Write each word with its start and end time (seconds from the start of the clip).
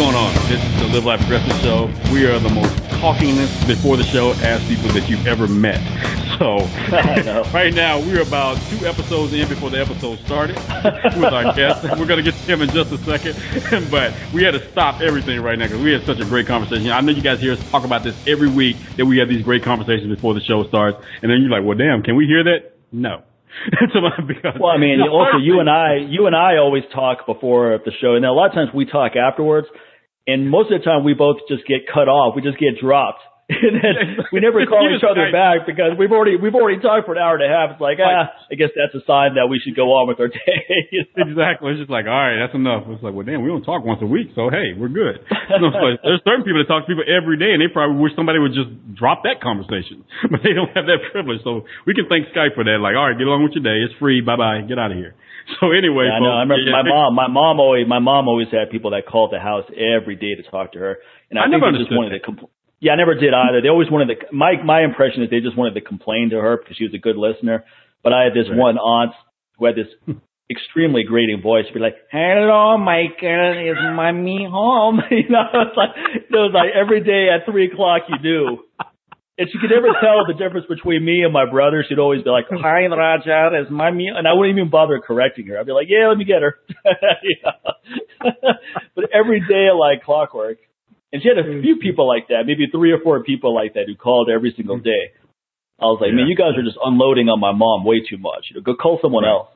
going 0.00 0.14
on? 0.14 0.32
This 0.48 0.64
is 0.64 0.80
the 0.80 0.86
Live 0.86 1.04
Life 1.04 1.20
Aggressive 1.24 1.60
Show. 1.60 1.84
We 2.10 2.24
are 2.24 2.38
the 2.38 2.48
most 2.48 2.74
talkingest 3.04 3.66
before 3.68 3.98
the 3.98 4.02
show 4.02 4.32
ass 4.40 4.66
people 4.66 4.88
that 4.94 5.10
you've 5.10 5.26
ever 5.26 5.46
met. 5.46 5.78
So, 6.40 6.56
right 7.52 7.74
now, 7.74 7.98
we're 8.00 8.22
about 8.22 8.56
two 8.70 8.86
episodes 8.86 9.34
in 9.34 9.46
before 9.46 9.68
the 9.68 9.78
episode 9.78 10.18
started 10.20 10.56
with 11.20 11.34
our 11.34 11.54
guest. 11.54 11.82
We're 11.98 12.06
going 12.06 12.16
to 12.16 12.22
get 12.22 12.32
to 12.32 12.40
him 12.40 12.62
in 12.62 12.70
just 12.70 12.90
a 12.92 12.96
second, 12.96 13.36
but 13.90 14.14
we 14.32 14.42
had 14.42 14.52
to 14.52 14.70
stop 14.70 15.02
everything 15.02 15.42
right 15.42 15.58
now 15.58 15.66
because 15.66 15.82
we 15.82 15.92
had 15.92 16.06
such 16.06 16.18
a 16.18 16.24
great 16.24 16.46
conversation. 16.46 16.90
I 16.92 17.02
know 17.02 17.12
you 17.12 17.20
guys 17.20 17.40
hear 17.40 17.52
us 17.52 17.70
talk 17.70 17.84
about 17.84 18.04
this 18.04 18.16
every 18.26 18.48
week 18.48 18.78
that 18.96 19.04
we 19.04 19.18
have 19.18 19.28
these 19.28 19.44
great 19.44 19.62
conversations 19.62 20.08
before 20.08 20.32
the 20.32 20.40
show 20.40 20.66
starts, 20.66 20.96
and 21.20 21.30
then 21.30 21.42
you're 21.42 21.50
like, 21.50 21.62
well, 21.62 21.76
damn, 21.76 22.02
can 22.02 22.16
we 22.16 22.24
hear 22.24 22.42
that? 22.44 22.72
No. 22.90 23.22
well, 24.58 24.70
I 24.70 24.78
mean, 24.78 25.02
also 25.02 25.36
you 25.36 25.60
and 25.60 25.68
I, 25.68 25.96
you 26.08 26.26
and 26.26 26.34
I 26.34 26.56
always 26.56 26.84
talk 26.94 27.26
before 27.26 27.78
the 27.84 27.92
show, 28.00 28.14
and 28.14 28.24
a 28.24 28.32
lot 28.32 28.46
of 28.46 28.54
times 28.54 28.70
we 28.72 28.86
talk 28.86 29.12
afterwards. 29.14 29.66
And 30.26 30.50
most 30.50 30.70
of 30.70 30.78
the 30.80 30.84
time, 30.84 31.04
we 31.04 31.14
both 31.14 31.38
just 31.48 31.66
get 31.66 31.88
cut 31.92 32.08
off. 32.08 32.36
We 32.36 32.42
just 32.42 32.58
get 32.58 32.78
dropped. 32.80 33.22
and 33.66 33.82
then 33.82 34.22
we 34.34 34.38
never 34.38 34.62
call 34.62 34.86
each 34.86 35.02
other 35.02 35.26
back 35.34 35.66
because 35.66 35.98
we've 35.98 36.14
already 36.14 36.38
we've 36.38 36.54
already 36.54 36.78
talked 36.78 37.10
for 37.10 37.18
an 37.18 37.22
hour 37.22 37.34
and 37.34 37.42
a 37.42 37.50
half. 37.50 37.74
It's 37.74 37.82
like 37.82 37.98
ah, 37.98 38.30
I 38.46 38.54
guess 38.54 38.70
that's 38.78 38.94
a 38.94 39.02
sign 39.10 39.34
that 39.34 39.50
we 39.50 39.58
should 39.58 39.74
go 39.74 39.90
on 39.98 40.06
with 40.06 40.22
our 40.22 40.30
day. 40.30 40.62
exactly. 41.18 41.74
It's 41.74 41.82
just 41.82 41.90
like 41.90 42.06
all 42.06 42.14
right, 42.14 42.38
that's 42.38 42.54
enough. 42.54 42.86
It's 42.86 43.02
like 43.02 43.10
well, 43.10 43.26
damn, 43.26 43.42
we 43.42 43.50
don't 43.50 43.66
talk 43.66 43.82
once 43.82 43.98
a 44.06 44.06
week, 44.06 44.30
so 44.38 44.54
hey, 44.54 44.78
we're 44.78 44.92
good. 44.92 45.18
So 45.26 45.66
like, 45.66 45.98
there's 46.06 46.22
certain 46.22 46.46
people 46.46 46.62
that 46.62 46.70
talk 46.70 46.86
to 46.86 46.88
people 46.94 47.02
every 47.10 47.42
day, 47.42 47.50
and 47.50 47.58
they 47.58 47.66
probably 47.66 47.98
wish 47.98 48.14
somebody 48.14 48.38
would 48.38 48.54
just 48.54 48.70
drop 48.94 49.26
that 49.26 49.42
conversation, 49.42 50.06
but 50.30 50.46
they 50.46 50.54
don't 50.54 50.70
have 50.78 50.86
that 50.86 51.10
privilege. 51.10 51.42
So 51.42 51.66
we 51.90 51.98
can 51.98 52.06
thank 52.06 52.30
Skype 52.30 52.54
for 52.54 52.62
that. 52.62 52.78
Like 52.78 52.94
all 52.94 53.10
right, 53.10 53.18
get 53.18 53.26
along 53.26 53.42
with 53.42 53.58
your 53.58 53.66
day. 53.66 53.82
It's 53.82 53.98
free. 53.98 54.22
Bye 54.22 54.38
bye. 54.38 54.62
Get 54.62 54.78
out 54.78 54.94
of 54.94 54.98
here. 55.00 55.18
So 55.60 55.72
anyway, 55.72 56.06
yeah, 56.06 56.16
I 56.16 56.20
know. 56.20 56.32
I 56.32 56.42
remember 56.46 56.62
yeah, 56.62 56.82
my 56.82 56.86
mom. 56.86 57.14
My 57.14 57.28
mom 57.28 57.60
always. 57.60 57.86
My 57.86 57.98
mom 57.98 58.28
always 58.28 58.48
had 58.52 58.70
people 58.70 58.92
that 58.92 59.06
called 59.06 59.32
the 59.32 59.40
house 59.40 59.64
every 59.74 60.14
day 60.14 60.34
to 60.34 60.42
talk 60.48 60.72
to 60.72 60.78
her, 60.78 60.98
and 61.30 61.38
I, 61.38 61.42
I 61.42 61.44
think 61.50 61.62
never 61.62 61.76
just 61.76 61.90
wanted 61.90 62.18
to. 62.18 62.20
Compl- 62.22 62.50
yeah, 62.80 62.92
I 62.92 62.96
never 62.96 63.14
did 63.14 63.34
either. 63.34 63.60
They 63.60 63.68
always 63.68 63.90
wanted 63.90 64.14
to. 64.14 64.32
My 64.32 64.62
my 64.64 64.82
impression 64.82 65.22
is 65.22 65.30
they 65.30 65.40
just 65.40 65.56
wanted 65.56 65.74
to 65.74 65.82
complain 65.82 66.30
to 66.30 66.36
her 66.36 66.56
because 66.56 66.76
she 66.76 66.84
was 66.84 66.94
a 66.94 66.98
good 66.98 67.16
listener. 67.16 67.64
But 68.02 68.12
I 68.12 68.24
had 68.24 68.32
this 68.32 68.48
right. 68.48 68.58
one 68.58 68.78
aunt 68.78 69.12
who 69.58 69.66
had 69.66 69.76
this 69.76 69.88
extremely 70.50 71.04
grating 71.04 71.42
voice. 71.42 71.66
Be 71.72 71.80
like, 71.80 71.96
"Hello, 72.10 72.78
Michael, 72.78 73.52
is 73.60 73.76
mommy 73.80 74.48
home?" 74.50 75.00
you 75.10 75.28
know, 75.28 75.44
it's 75.66 75.76
like 75.76 75.90
it 76.14 76.32
was 76.32 76.52
like 76.54 76.70
every 76.74 77.04
day 77.04 77.28
at 77.28 77.50
three 77.50 77.66
o'clock 77.72 78.02
you 78.08 78.18
do. 78.22 78.64
And 79.40 79.48
she 79.48 79.56
could 79.56 79.72
never 79.72 79.88
tell 80.04 80.28
the 80.28 80.36
difference 80.36 80.68
between 80.68 81.00
me 81.02 81.24
and 81.24 81.32
my 81.32 81.48
brother. 81.48 81.82
She'd 81.88 81.98
always 81.98 82.22
be 82.22 82.28
like, 82.28 82.44
"Hi, 82.52 82.84
Raja, 82.84 83.56
is 83.64 83.70
my 83.72 83.90
meal," 83.90 84.12
And 84.14 84.28
I 84.28 84.34
wouldn't 84.34 84.58
even 84.58 84.68
bother 84.68 85.00
correcting 85.00 85.46
her. 85.46 85.58
I'd 85.58 85.64
be 85.64 85.72
like, 85.72 85.88
"Yeah, 85.88 86.08
let 86.08 86.18
me 86.18 86.28
get 86.28 86.42
her." 86.44 86.60
but 88.94 89.04
every 89.16 89.40
day, 89.40 89.72
like 89.72 90.04
clockwork. 90.04 90.58
And 91.10 91.22
she 91.22 91.28
had 91.28 91.38
a 91.38 91.48
mm. 91.48 91.62
few 91.62 91.76
people 91.76 92.06
like 92.06 92.28
that, 92.28 92.44
maybe 92.44 92.68
three 92.70 92.92
or 92.92 93.00
four 93.00 93.24
people 93.24 93.54
like 93.54 93.74
that 93.74 93.84
who 93.88 93.96
called 93.96 94.28
every 94.28 94.52
single 94.54 94.78
mm. 94.78 94.84
day. 94.84 95.16
I 95.80 95.86
was 95.86 95.98
like, 96.00 96.10
yeah. 96.12 96.20
man, 96.20 96.28
you 96.28 96.36
guys 96.36 96.52
are 96.58 96.62
just 96.62 96.76
unloading 96.84 97.28
on 97.32 97.40
my 97.40 97.52
mom 97.52 97.84
way 97.84 98.04
too 98.04 98.18
much. 98.18 98.50
You 98.50 98.56
know, 98.56 98.62
go 98.62 98.76
call 98.76 99.00
someone 99.00 99.24
else. 99.24 99.48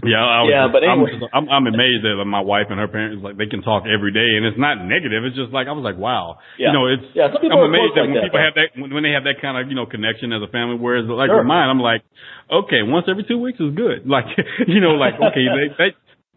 Yeah, 0.00 0.24
I 0.24 0.40
was, 0.44 0.50
yeah, 0.50 0.66
but 0.72 0.80
anyway. 0.80 1.20
I'm, 1.28 1.46
I'm, 1.48 1.64
I'm 1.64 1.66
amazed 1.68 2.08
that 2.08 2.16
my 2.24 2.40
wife 2.40 2.72
and 2.72 2.80
her 2.80 2.88
parents 2.88 3.20
like 3.20 3.36
they 3.36 3.46
can 3.46 3.60
talk 3.60 3.84
every 3.84 4.12
day, 4.16 4.24
and 4.38 4.48
it's 4.48 4.56
not 4.56 4.80
negative. 4.80 5.28
It's 5.28 5.36
just 5.36 5.52
like 5.52 5.68
I 5.68 5.76
was 5.76 5.84
like, 5.84 6.00
wow, 6.00 6.40
yeah. 6.56 6.70
you 6.70 6.72
know, 6.72 6.84
it's. 6.88 7.04
Yeah, 7.12 7.28
some 7.28 7.44
people 7.44 7.60
I'm 7.60 7.68
amazed 7.68 7.92
that 7.96 8.08
when 8.08 8.16
like 8.16 8.32
people 8.32 8.40
that, 8.40 8.48
have 8.48 8.56
that 8.56 8.68
when, 8.80 8.88
when 8.96 9.02
they 9.04 9.12
have 9.12 9.28
that 9.28 9.44
kind 9.44 9.60
of 9.60 9.68
you 9.68 9.76
know 9.76 9.84
connection 9.84 10.32
as 10.32 10.40
a 10.40 10.48
family. 10.48 10.80
Whereas 10.80 11.04
like 11.04 11.28
sure. 11.28 11.44
with 11.44 11.50
mine, 11.50 11.68
I'm 11.68 11.84
like, 11.84 12.00
okay, 12.48 12.80
once 12.80 13.08
every 13.12 13.28
two 13.28 13.38
weeks 13.38 13.60
is 13.60 13.76
good. 13.76 14.04
Like 14.10 14.26
you 14.66 14.82
know, 14.82 14.98
like 14.98 15.14
okay, 15.14 15.46
they, 15.46 15.66
they 15.78 15.90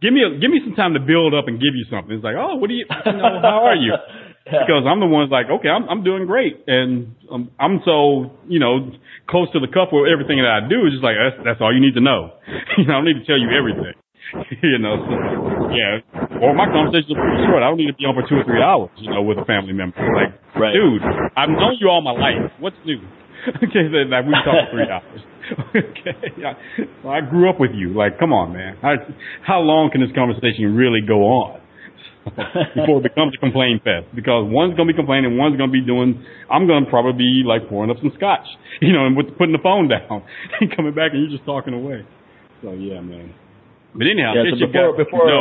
give 0.04 0.14
me 0.14 0.22
a, 0.22 0.30
give 0.38 0.52
me 0.52 0.60
some 0.62 0.76
time 0.76 0.94
to 0.94 1.02
build 1.02 1.34
up 1.34 1.48
and 1.48 1.58
give 1.58 1.74
you 1.74 1.88
something. 1.90 2.20
It's 2.20 2.24
like, 2.24 2.36
oh, 2.38 2.60
what 2.60 2.68
do 2.68 2.76
you, 2.76 2.86
you 2.86 3.18
know, 3.18 3.40
how 3.42 3.66
are 3.66 3.80
you? 3.80 3.96
yeah. 4.44 4.68
Because 4.68 4.84
I'm 4.84 5.00
the 5.00 5.08
one's 5.08 5.32
like, 5.32 5.48
okay, 5.48 5.72
I'm 5.72 5.88
I'm 5.88 6.04
doing 6.04 6.28
great, 6.28 6.68
and 6.68 7.16
I'm, 7.32 7.48
I'm 7.56 7.80
so 7.88 8.36
you 8.48 8.60
know 8.60 8.92
close 9.32 9.48
to 9.56 9.60
the 9.64 9.72
cup 9.72 9.96
where 9.96 10.12
everything 10.12 10.44
that 10.44 10.52
I 10.52 10.62
do 10.68 10.84
is 10.84 11.00
just 11.00 11.04
like 11.04 11.16
that's 11.16 11.40
that's 11.48 11.62
all 11.64 11.72
you 11.72 11.80
need 11.80 11.96
to 11.96 12.04
know. 12.04 12.36
you 12.78 12.84
know, 12.84 12.94
I 12.94 12.98
don't 13.00 13.08
need 13.08 13.24
to 13.24 13.28
tell 13.28 13.40
you 13.40 13.48
everything. 13.56 13.96
you 14.64 14.80
know, 14.80 15.00
so, 15.00 15.14
yeah. 15.72 16.04
Or 16.42 16.52
my 16.52 16.68
conversations 16.68 17.12
are 17.16 17.22
pretty 17.22 17.44
short. 17.48 17.62
I 17.62 17.70
don't 17.70 17.78
need 17.78 17.92
to 17.92 17.96
be 17.96 18.04
on 18.04 18.18
for 18.18 18.26
two 18.28 18.42
or 18.42 18.46
three 18.48 18.64
hours, 18.64 18.92
you 18.98 19.12
know, 19.12 19.22
with 19.22 19.38
a 19.38 19.46
family 19.46 19.74
member. 19.74 20.00
Like, 20.00 20.36
right. 20.58 20.74
dude, 20.74 21.04
I've 21.38 21.54
known 21.54 21.78
you 21.80 21.88
all 21.88 22.02
my 22.02 22.16
life. 22.16 22.52
What's 22.60 22.80
new? 22.84 23.00
okay, 23.64 23.88
then 23.92 24.10
like, 24.10 24.26
we 24.26 24.34
talk 24.44 24.68
for 24.68 24.70
three 24.74 24.90
hours. 24.90 25.22
okay, 25.76 26.16
I, 26.44 26.56
I 27.08 27.20
grew 27.22 27.50
up 27.50 27.60
with 27.60 27.72
you. 27.76 27.94
Like, 27.94 28.18
come 28.18 28.32
on, 28.32 28.54
man. 28.54 28.78
How, 28.82 28.96
how 29.46 29.60
long 29.60 29.92
can 29.92 30.02
this 30.02 30.12
conversation 30.16 30.76
really 30.76 31.02
go 31.06 31.28
on? 31.28 31.63
before 32.76 33.04
it 33.04 33.04
becomes 33.04 33.34
a 33.36 33.40
complain 33.40 33.80
fest 33.84 34.08
because 34.16 34.48
one's 34.48 34.76
gonna 34.76 34.88
be 34.88 34.96
complaining, 34.96 35.38
one's 35.38 35.58
gonna 35.58 35.72
be 35.72 35.84
doing. 35.84 36.24
I'm 36.50 36.68
gonna 36.68 36.88
probably 36.88 37.20
be 37.20 37.44
like 37.46 37.68
pouring 37.68 37.92
up 37.92 37.98
some 38.00 38.12
scotch, 38.16 38.48
you 38.82 38.94
know, 38.94 39.06
and 39.06 39.16
with 39.16 39.36
putting 39.38 39.52
the 39.52 39.64
phone 39.64 39.88
down 39.88 40.24
and 40.60 40.74
coming 40.76 40.96
back 40.96 41.12
and 41.12 41.22
you're 41.22 41.36
just 41.36 41.46
talking 41.46 41.74
away. 41.74 42.06
So 42.62 42.72
yeah, 42.72 43.02
man. 43.02 43.34
But 43.94 44.08
anyhow, 44.08 44.34
yeah, 44.34 44.50
so 44.50 44.66
before, 44.66 44.96
got, 44.96 44.98
before, 44.98 45.28
no, 45.28 45.40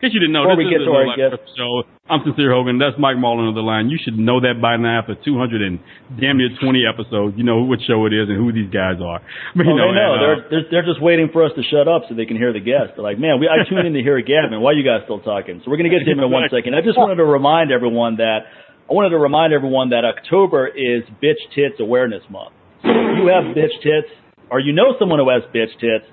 case 0.00 0.16
you 0.16 0.20
didn't 0.20 0.32
know, 0.32 0.48
Before 0.48 0.56
this 0.56 0.64
we 0.64 0.72
get 0.72 0.80
to 0.80 0.92
our 0.96 1.12
guest 1.12 1.44
show. 1.52 1.84
I'm 2.08 2.24
Sincere 2.24 2.50
Hogan. 2.50 2.80
That's 2.80 2.96
Mike 2.96 3.20
Mahler 3.20 3.52
of 3.52 3.54
the 3.54 3.62
line. 3.62 3.92
You 3.92 4.00
should 4.00 4.16
know 4.16 4.40
that 4.40 4.58
by 4.58 4.80
now 4.80 5.04
after 5.04 5.14
200 5.14 5.60
and 5.60 5.78
damn 6.16 6.40
near 6.40 6.48
20 6.56 6.88
episodes. 6.88 7.36
You 7.36 7.44
know 7.44 7.62
what 7.62 7.84
show 7.84 8.08
it 8.08 8.16
is 8.16 8.32
and 8.32 8.40
who 8.40 8.50
these 8.50 8.72
guys 8.72 8.98
are. 8.98 9.20
But, 9.52 9.68
you 9.68 9.76
oh, 9.76 9.78
know, 9.78 9.92
they 9.92 10.00
know. 10.00 10.10
And, 10.10 10.20
uh, 10.20 10.24
they're, 10.24 10.40
they're 10.48 10.66
they're 10.72 10.88
just 10.88 11.04
waiting 11.04 11.28
for 11.30 11.44
us 11.44 11.52
to 11.54 11.62
shut 11.68 11.86
up 11.86 12.08
so 12.08 12.16
they 12.16 12.26
can 12.26 12.40
hear 12.40 12.50
the 12.50 12.64
guest. 12.64 12.96
They're 12.96 13.04
like, 13.04 13.20
man, 13.20 13.38
we 13.38 13.46
I 13.46 13.62
tuned 13.68 13.86
in 13.86 13.94
to 13.94 14.02
hear 14.02 14.16
Gavin. 14.24 14.56
Why 14.64 14.72
are 14.72 14.78
you 14.78 14.86
guys 14.86 15.04
still 15.04 15.20
talking? 15.20 15.60
So 15.62 15.70
we're 15.70 15.76
gonna 15.78 15.92
get 15.92 16.02
to 16.02 16.10
him 16.10 16.18
in 16.18 16.32
one 16.32 16.48
second. 16.54 16.72
I 16.74 16.80
just 16.80 16.96
wanted 16.96 17.20
to 17.20 17.28
remind 17.28 17.70
everyone 17.70 18.16
that 18.18 18.48
I 18.88 18.92
wanted 18.96 19.14
to 19.14 19.20
remind 19.20 19.52
everyone 19.52 19.92
that 19.94 20.02
October 20.02 20.66
is 20.66 21.04
Bitch 21.22 21.38
Tits 21.54 21.78
Awareness 21.78 22.24
Month. 22.26 22.56
So 22.82 22.88
if 22.88 23.20
you 23.20 23.28
have 23.28 23.52
bitch 23.52 23.76
tits, 23.84 24.08
or 24.50 24.58
you 24.58 24.72
know 24.72 24.96
someone 24.98 25.20
who 25.20 25.28
has 25.28 25.44
bitch 25.52 25.70
tits, 25.78 26.08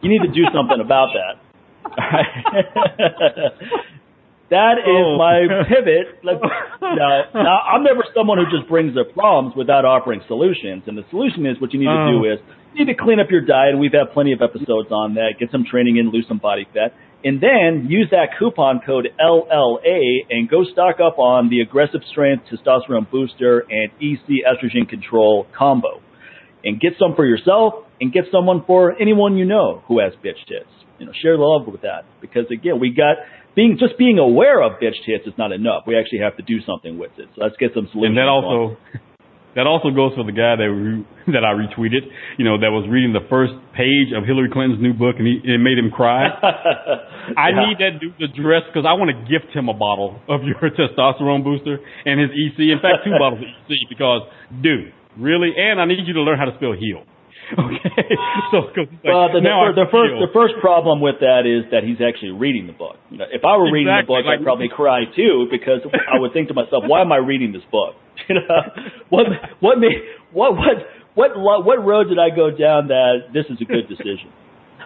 you 0.00 0.08
need 0.08 0.22
to 0.22 0.32
do 0.32 0.46
something 0.54 0.78
about 0.78 1.10
that. 1.12 1.51
that 4.50 4.78
is 4.78 4.84
Oh. 4.86 5.16
my 5.18 5.64
pivot. 5.68 6.22
Now, 6.24 7.24
now, 7.34 7.58
I'm 7.72 7.82
never 7.84 8.04
someone 8.14 8.38
who 8.38 8.44
just 8.56 8.68
brings 8.68 8.96
up 8.96 9.12
problems 9.14 9.54
without 9.56 9.84
offering 9.84 10.20
solutions. 10.28 10.84
And 10.86 10.96
the 10.96 11.04
solution 11.10 11.46
is 11.46 11.60
what 11.60 11.72
you 11.72 11.80
need 11.80 11.86
to 11.86 12.10
do 12.12 12.26
Oh. 12.28 12.32
is 12.34 12.38
you 12.74 12.84
need 12.84 12.92
to 12.92 12.98
clean 13.02 13.20
up 13.20 13.30
your 13.30 13.40
diet. 13.42 13.70
And 13.72 13.80
we've 13.80 13.92
had 13.92 14.12
plenty 14.12 14.32
of 14.32 14.42
episodes 14.42 14.90
on 14.90 15.14
that. 15.14 15.34
Get 15.38 15.50
some 15.50 15.64
training 15.64 15.96
in, 15.96 16.10
lose 16.10 16.26
some 16.28 16.38
body 16.38 16.66
fat. 16.72 16.94
And 17.24 17.40
then 17.40 17.86
use 17.88 18.08
that 18.10 18.30
coupon 18.38 18.80
code 18.84 19.08
LLA 19.20 20.26
and 20.28 20.48
go 20.48 20.64
stock 20.64 20.96
up 20.98 21.20
on 21.20 21.50
the 21.50 21.60
aggressive 21.60 22.00
strength 22.10 22.46
testosterone 22.50 23.08
booster 23.10 23.60
and 23.70 23.90
EC 24.02 24.42
estrogen 24.44 24.88
control 24.88 25.46
combo. 25.56 26.00
And 26.64 26.80
get 26.80 26.94
some 26.98 27.14
for 27.14 27.24
yourself 27.24 27.74
and 28.00 28.12
get 28.12 28.24
someone 28.32 28.64
for 28.66 29.00
anyone 29.00 29.36
you 29.36 29.44
know 29.44 29.82
who 29.86 30.00
has 30.00 30.12
bitch 30.14 30.44
tits. 30.48 30.66
You 30.98 31.06
know, 31.06 31.12
share 31.20 31.36
love 31.36 31.66
with 31.66 31.82
that. 31.82 32.04
Because 32.20 32.46
again, 32.50 32.80
we 32.80 32.90
got 32.94 33.16
being 33.54 33.76
just 33.78 33.98
being 33.98 34.18
aware 34.18 34.62
of 34.62 34.80
bitch 34.80 34.98
tits 35.04 35.26
is 35.26 35.34
not 35.36 35.52
enough. 35.52 35.84
We 35.86 35.98
actually 35.98 36.20
have 36.20 36.36
to 36.36 36.42
do 36.42 36.60
something 36.64 36.98
with 36.98 37.12
it. 37.18 37.28
So 37.34 37.42
let's 37.42 37.56
get 37.58 37.72
some 37.74 37.88
solutions. 37.92 38.16
and 38.16 38.18
that 38.18 38.28
also 38.28 38.76
that 39.54 39.68
also 39.68 39.92
goes 39.92 40.16
for 40.16 40.24
the 40.24 40.32
guy 40.32 40.56
that 40.56 40.68
re, 40.68 41.04
that 41.28 41.44
I 41.44 41.52
retweeted. 41.52 42.08
You 42.40 42.44
know, 42.44 42.56
that 42.56 42.72
was 42.72 42.88
reading 42.88 43.12
the 43.12 43.24
first 43.28 43.52
page 43.76 44.16
of 44.16 44.24
Hillary 44.24 44.48
Clinton's 44.48 44.80
new 44.80 44.96
book, 44.96 45.20
and 45.20 45.28
he, 45.28 45.44
it 45.44 45.60
made 45.60 45.76
him 45.76 45.92
cry. 45.92 46.24
I 47.36 47.52
need 47.52 47.76
that 47.76 48.00
dude 48.00 48.16
to 48.16 48.28
dress 48.32 48.64
because 48.72 48.88
I 48.88 48.96
want 48.96 49.12
to 49.12 49.18
gift 49.28 49.52
him 49.52 49.68
a 49.68 49.76
bottle 49.76 50.16
of 50.28 50.40
your 50.48 50.56
testosterone 50.72 51.44
booster 51.44 51.76
and 52.08 52.16
his 52.16 52.32
EC. 52.32 52.72
In 52.72 52.80
fact, 52.80 53.04
two 53.04 53.12
bottles 53.20 53.44
of 53.44 53.48
EC 53.68 53.76
because, 53.92 54.24
dude, 54.64 54.96
really, 55.20 55.52
and 55.52 55.80
I 55.80 55.84
need 55.84 56.08
you 56.08 56.16
to 56.16 56.24
learn 56.24 56.40
how 56.40 56.48
to 56.48 56.56
spell 56.56 56.72
heal. 56.72 57.04
Okay, 57.58 58.16
so 58.50 58.70
like, 58.70 58.88
Well, 59.04 59.28
the, 59.34 59.40
the, 59.44 59.84
the 59.84 59.90
first 59.92 60.12
the 60.22 60.32
first 60.32 60.54
problem 60.62 61.00
with 61.04 61.20
that 61.20 61.44
is 61.44 61.68
that 61.74 61.84
he's 61.84 62.00
actually 62.00 62.32
reading 62.32 62.66
the 62.66 62.72
book. 62.72 62.96
You 63.10 63.18
know, 63.18 63.28
if 63.28 63.44
I 63.44 63.56
were 63.58 63.68
reading 63.68 63.92
the 63.92 64.06
book, 64.08 64.24
I'd 64.24 64.42
probably 64.42 64.70
cry 64.72 65.04
too 65.14 65.48
because 65.50 65.84
I 65.84 66.16
would 66.18 66.32
think 66.32 66.48
to 66.48 66.54
myself, 66.54 66.84
"Why 66.86 67.02
am 67.02 67.12
I 67.12 67.20
reading 67.20 67.52
this 67.52 67.66
book? 67.70 67.94
You 68.28 68.36
know, 68.36 68.62
what 69.10 69.26
what 69.60 69.78
made 69.82 69.98
what 70.32 70.54
what 70.54 70.76
what 71.14 71.64
what 71.64 71.78
road 71.84 72.08
did 72.08 72.18
I 72.18 72.30
go 72.30 72.50
down 72.54 72.88
that 72.88 73.34
this 73.34 73.44
is 73.50 73.58
a 73.60 73.66
good 73.66 73.88
decision?" 73.88 74.30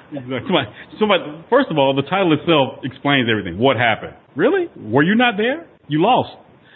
Somebody, 0.14 0.70
somebody, 0.98 1.22
first 1.50 1.66
of 1.70 1.78
all, 1.78 1.94
the 1.94 2.06
title 2.08 2.32
itself 2.32 2.78
explains 2.84 3.28
everything. 3.30 3.58
What 3.58 3.76
happened? 3.76 4.14
Really? 4.36 4.70
Were 4.76 5.02
you 5.02 5.16
not 5.16 5.34
there? 5.36 5.66
You 5.88 6.00
lost. 6.02 6.30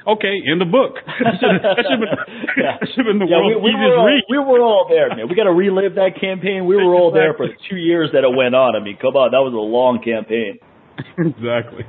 Okay, 0.06 0.36
in 0.44 0.58
the 0.58 0.64
book. 0.68 0.96
That 1.06 1.36
should 1.36 1.60
have 1.60 2.00
been, 2.00 2.16
have 2.96 3.06
been 3.06 3.20
the 3.20 3.28
yeah, 3.28 3.40
we, 3.44 3.52
world's 3.56 3.64
we, 3.64 3.70
easiest 3.70 3.96
all, 3.98 4.06
read. 4.06 4.22
we 4.28 4.38
were 4.38 4.62
all 4.64 4.86
there, 4.88 5.08
man. 5.14 5.28
We 5.28 5.34
got 5.36 5.44
to 5.44 5.52
relive 5.54 5.94
that 5.96 6.16
campaign. 6.20 6.64
We 6.64 6.76
were 6.76 6.94
all 6.94 7.12
there 7.12 7.34
for 7.36 7.46
the 7.46 7.56
two 7.68 7.76
years 7.76 8.10
that 8.12 8.24
it 8.24 8.32
went 8.32 8.54
on. 8.54 8.76
I 8.76 8.80
mean, 8.80 8.96
come 8.96 9.14
on, 9.16 9.30
that 9.32 9.42
was 9.44 9.52
a 9.52 9.60
long 9.60 10.00
campaign. 10.02 10.58
exactly. 11.18 11.84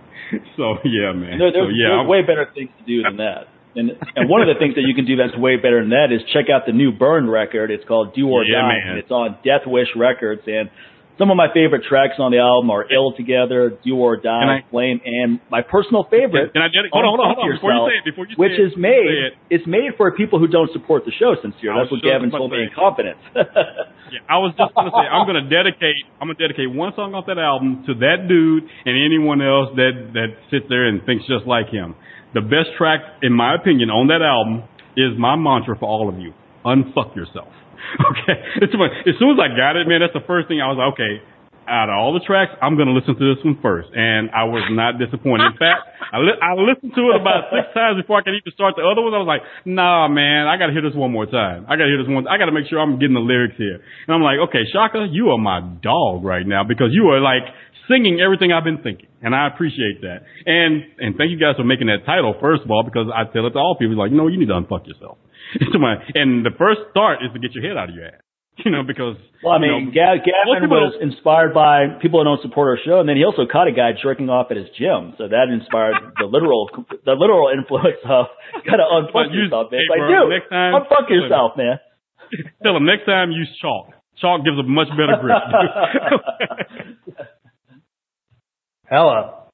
So 0.55 0.79
yeah, 0.83 1.11
man. 1.11 1.39
There, 1.39 1.51
so 1.51 1.67
yeah, 1.71 1.99
there's 2.03 2.07
way 2.07 2.21
better 2.21 2.47
things 2.53 2.69
to 2.79 2.83
do 2.85 3.03
than 3.03 3.17
that. 3.17 3.51
And 3.75 3.91
and 4.15 4.27
one 4.27 4.41
of 4.43 4.47
the 4.51 4.59
things 4.59 4.75
that 4.75 4.83
you 4.83 4.95
can 4.95 5.05
do 5.05 5.15
that's 5.15 5.35
way 5.39 5.55
better 5.55 5.79
than 5.79 5.91
that 5.95 6.11
is 6.11 6.19
check 6.35 6.51
out 6.51 6.67
the 6.67 6.75
new 6.75 6.91
Burn 6.91 7.29
record. 7.29 7.71
It's 7.71 7.83
called 7.87 8.13
Do 8.15 8.27
or 8.27 8.43
Yeah, 8.43 8.61
Die. 8.61 8.67
man. 8.67 8.87
And 8.91 8.97
it's 8.99 9.11
on 9.11 9.39
Death 9.43 9.63
Wish 9.65 9.87
Records. 9.95 10.43
And 10.45 10.69
some 11.17 11.29
of 11.29 11.37
my 11.37 11.47
favorite 11.53 11.83
tracks 11.87 12.15
on 12.19 12.31
the 12.31 12.39
album 12.39 12.69
are 12.71 12.85
"Ill 12.91 13.13
Together," 13.13 13.77
"Do 13.83 13.95
or 13.97 14.17
Die," 14.17 14.29
I, 14.29 14.63
"Flame," 14.69 15.01
and 15.03 15.39
my 15.49 15.61
personal 15.61 16.07
favorite. 16.09 16.53
Can 16.53 16.61
I 16.61 16.69
dedicate? 16.71 16.91
Hold 16.93 17.05
on, 17.05 17.09
hold 17.11 17.21
on, 17.21 17.35
hold 17.35 17.45
on. 17.45 17.55
Before 17.55 17.73
you 17.73 17.83
say 17.87 17.97
it, 17.99 18.05
before 18.05 18.25
you 18.27 18.35
which 18.37 18.55
say 18.57 18.71
is 18.71 18.73
made, 18.77 19.35
it's 19.49 19.67
made 19.67 19.95
for 19.97 20.11
people 20.15 20.39
who 20.39 20.47
don't 20.47 20.71
support 20.71 21.05
the 21.05 21.13
show. 21.15 21.35
Sincere, 21.41 21.75
that's 21.75 21.91
what 21.91 22.01
Gavin 22.01 22.31
told 22.31 22.51
me 22.51 22.63
in 22.63 22.71
confidence. 22.73 23.19
yeah, 23.35 24.23
I 24.27 24.39
was 24.39 24.55
just 24.57 24.73
gonna 24.73 24.91
say 24.91 25.05
I'm 25.05 25.27
gonna 25.27 25.47
dedicate 25.47 25.99
I'm 26.19 26.27
gonna 26.27 26.41
dedicate 26.41 26.71
one 26.71 26.93
song 26.95 27.13
off 27.13 27.27
that 27.27 27.39
album 27.39 27.83
to 27.87 27.93
that 28.01 28.27
dude 28.27 28.65
and 28.85 28.93
anyone 28.97 29.41
else 29.41 29.71
that 29.75 30.15
that 30.17 30.29
sits 30.49 30.65
there 30.69 30.87
and 30.87 31.03
thinks 31.05 31.27
just 31.27 31.45
like 31.45 31.69
him. 31.69 31.95
The 32.33 32.41
best 32.41 32.71
track, 32.77 33.01
in 33.21 33.33
my 33.33 33.55
opinion, 33.55 33.91
on 33.91 34.07
that 34.07 34.23
album 34.23 34.63
is 34.95 35.11
my 35.19 35.35
mantra 35.35 35.75
for 35.77 35.85
all 35.85 36.09
of 36.09 36.17
you: 36.17 36.33
unfuck 36.65 37.15
yourself. 37.15 37.51
Okay, 38.11 38.37
it's 38.61 38.73
as 38.73 39.15
soon 39.19 39.35
as 39.35 39.39
I 39.39 39.49
got 39.55 39.75
it, 39.75 39.87
man, 39.87 40.01
that's 40.01 40.13
the 40.15 40.25
first 40.27 40.47
thing 40.47 40.61
I 40.61 40.67
was 40.67 40.77
like, 40.79 40.93
okay. 40.95 41.23
Out 41.69 41.87
of 41.87 41.95
all 41.95 42.11
the 42.11 42.25
tracks, 42.25 42.51
I'm 42.57 42.73
going 42.75 42.89
to 42.89 42.95
listen 42.97 43.13
to 43.15 43.25
this 43.31 43.39
one 43.45 43.55
first, 43.61 43.93
and 43.93 44.33
I 44.33 44.49
was 44.49 44.65
not 44.73 44.97
disappointed. 44.97 45.53
In 45.53 45.57
fact, 45.61 45.85
I, 46.09 46.17
li- 46.17 46.41
I 46.41 46.57
listened 46.57 46.97
to 46.97 47.03
it 47.13 47.21
about 47.21 47.53
six 47.53 47.69
times 47.77 48.01
before 48.01 48.17
I 48.17 48.25
could 48.25 48.33
even 48.33 48.49
start 48.51 48.73
the 48.75 48.83
other 48.83 48.99
ones. 48.99 49.13
I 49.13 49.21
was 49.21 49.29
like, 49.29 49.45
"Nah, 49.63 50.09
man, 50.09 50.49
I 50.49 50.57
got 50.57 50.67
to 50.67 50.75
hear 50.75 50.81
this 50.81 50.97
one 50.97 51.13
more 51.13 51.29
time. 51.29 51.69
I 51.69 51.77
got 51.77 51.85
to 51.85 51.91
hear 51.93 52.01
this 52.01 52.09
one. 52.09 52.25
I 52.27 52.41
got 52.41 52.49
to 52.49 52.55
make 52.55 52.65
sure 52.65 52.81
I'm 52.81 52.97
getting 52.97 53.13
the 53.15 53.23
lyrics 53.23 53.55
here." 53.61 53.77
And 53.77 54.09
I'm 54.09 54.25
like, 54.25 54.41
"Okay, 54.49 54.65
Chaka, 54.73 55.05
you 55.13 55.29
are 55.31 55.37
my 55.37 55.61
dog 55.85 56.25
right 56.25 56.43
now 56.43 56.65
because 56.65 56.91
you 56.97 57.13
are 57.13 57.21
like 57.21 57.45
singing 57.87 58.19
everything 58.19 58.51
I've 58.51 58.65
been 58.65 58.81
thinking, 58.81 59.07
and 59.21 59.35
I 59.37 59.47
appreciate 59.47 60.01
that. 60.01 60.25
And 60.49 60.83
and 60.97 61.15
thank 61.15 61.29
you 61.31 61.37
guys 61.39 61.55
for 61.61 61.63
making 61.63 61.87
that 61.87 62.05
title 62.09 62.35
first 62.41 62.65
of 62.65 62.71
all 62.71 62.83
because 62.83 63.07
I 63.13 63.29
tell 63.31 63.45
it 63.47 63.53
to 63.53 63.61
all 63.61 63.77
people 63.77 63.95
like, 63.95 64.11
you 64.11 64.17
know, 64.17 64.27
you 64.27 64.39
need 64.41 64.49
to 64.49 64.57
unfuck 64.57 64.87
yourself. 64.89 65.17
and 66.15 66.45
the 66.45 66.51
first 66.57 66.81
start 66.92 67.19
is 67.24 67.31
to 67.33 67.39
get 67.39 67.53
your 67.53 67.63
head 67.68 67.77
out 67.77 67.89
of 67.89 67.95
your 67.95 68.06
ass. 68.06 68.21
You 68.65 68.69
know, 68.69 68.83
because 68.83 69.15
well, 69.42 69.56
I 69.56 69.59
mean, 69.59 69.95
you 69.95 69.95
know, 69.95 70.19
Gavin 70.21 70.69
was 70.69 70.94
inspired 71.01 71.56
by 71.56 71.98
people 72.01 72.19
who 72.19 72.27
don't 72.27 72.44
support 72.44 72.77
our 72.77 72.80
show, 72.83 73.00
and 73.00 73.07
then 73.07 73.15
he 73.15 73.24
also 73.24 73.48
caught 73.50 73.65
a 73.68 73.71
guy 73.71 73.95
jerking 73.95 74.30
off 74.30 74.51
at 74.51 74.57
his 74.57 74.68
gym, 74.77 75.15
so 75.18 75.25
that 75.31 75.50
inspired 75.50 75.95
the 76.19 76.27
literal, 76.27 76.69
the 77.07 77.15
literal 77.15 77.50
influence 77.50 78.03
of 78.06 78.27
gotta 78.68 78.86
unfuck 78.86 79.33
yourself, 79.33 79.71
man. 79.71 79.81
Hey, 79.81 79.88
like, 79.89 80.03
dude, 80.03 80.30
next 80.30 80.50
time, 80.51 80.71
unfuck 80.77 81.09
yourself, 81.09 81.57
man. 81.57 81.80
Tell 82.62 82.75
him 82.75 82.86
next 82.86 83.07
time 83.07 83.31
use 83.31 83.50
chalk. 83.62 83.95
Chalk 84.19 84.44
gives 84.44 84.59
a 84.59 84.63
much 84.68 84.92
better 84.94 85.18
grip. 85.19 85.42
Hello. 88.88 89.48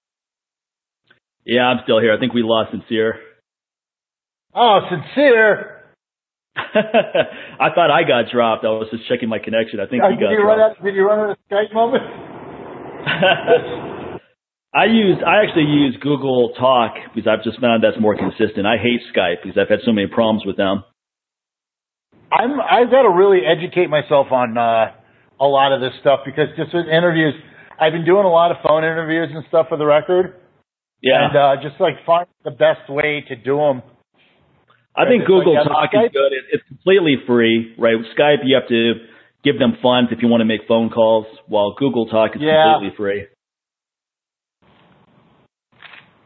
Yeah, 1.45 1.61
I'm 1.61 1.79
still 1.83 2.01
here. 2.01 2.13
I 2.13 2.19
think 2.19 2.33
we 2.33 2.41
lost 2.43 2.71
Sincere. 2.71 3.15
Oh, 4.53 4.81
Sincere. 4.89 5.76
I 7.59 7.69
thought 7.73 7.91
I 7.91 8.03
got 8.03 8.31
dropped. 8.31 8.65
I 8.65 8.69
was 8.69 8.87
just 8.91 9.07
checking 9.07 9.29
my 9.29 9.39
connection. 9.39 9.79
I 9.79 9.87
think 9.87 10.03
uh, 10.03 10.09
he 10.09 10.15
got 10.15 10.31
you 10.31 10.41
dropped. 10.41 10.79
Out, 10.79 10.83
did 10.83 10.95
you 10.95 11.05
run 11.05 11.19
out 11.19 11.29
of 11.31 11.37
Skype 11.49 11.73
moment? 11.73 12.03
I 14.73 14.85
use 14.85 15.17
I 15.25 15.43
actually 15.45 15.65
use 15.65 15.95
Google 16.01 16.53
Talk 16.59 16.95
because 17.13 17.27
I've 17.27 17.43
just 17.43 17.59
found 17.61 17.83
that's 17.83 17.99
more 17.99 18.17
consistent. 18.17 18.65
I 18.67 18.77
hate 18.77 19.01
Skype 19.13 19.43
because 19.43 19.57
I've 19.57 19.69
had 19.69 19.79
so 19.85 19.91
many 19.91 20.07
problems 20.07 20.45
with 20.45 20.57
them. 20.57 20.83
I'm 22.31 22.59
I've 22.59 22.91
got 22.91 23.03
to 23.03 23.09
really 23.09 23.41
educate 23.45 23.89
myself 23.89 24.27
on 24.31 24.57
uh, 24.57 24.91
a 25.39 25.47
lot 25.47 25.73
of 25.73 25.81
this 25.81 25.93
stuff 26.01 26.21
because 26.25 26.47
just 26.57 26.73
with 26.73 26.87
interviews, 26.87 27.33
I've 27.79 27.93
been 27.93 28.05
doing 28.05 28.25
a 28.25 28.29
lot 28.29 28.51
of 28.51 28.57
phone 28.61 28.83
interviews 28.83 29.29
and 29.33 29.45
stuff 29.47 29.67
for 29.69 29.77
the 29.77 29.85
record. 29.85 30.35
Yeah. 31.01 31.25
And 31.25 31.37
uh, 31.37 31.55
just 31.61 31.79
like 31.79 31.93
find 32.05 32.27
the 32.43 32.51
best 32.51 32.89
way 32.89 33.23
to 33.29 33.35
do 33.35 33.57
them 33.57 33.81
I 34.97 35.05
think 35.05 35.25
Google 35.27 35.53
like, 35.53 35.67
Talk 35.67 35.89
is 35.93 36.09
good. 36.11 36.31
It's 36.51 36.63
completely 36.67 37.15
free, 37.27 37.75
right? 37.77 37.95
Skype, 38.17 38.41
you 38.43 38.57
have 38.57 38.67
to 38.69 38.93
give 39.43 39.59
them 39.59 39.77
funds 39.81 40.09
if 40.11 40.23
you 40.23 40.27
want 40.27 40.41
to 40.41 40.45
make 40.45 40.61
phone 40.67 40.89
calls, 40.89 41.27
while 41.47 41.75
Google 41.77 42.07
Talk 42.07 42.35
is 42.35 42.41
yeah. 42.41 42.73
completely 42.73 42.97
free. 42.97 43.27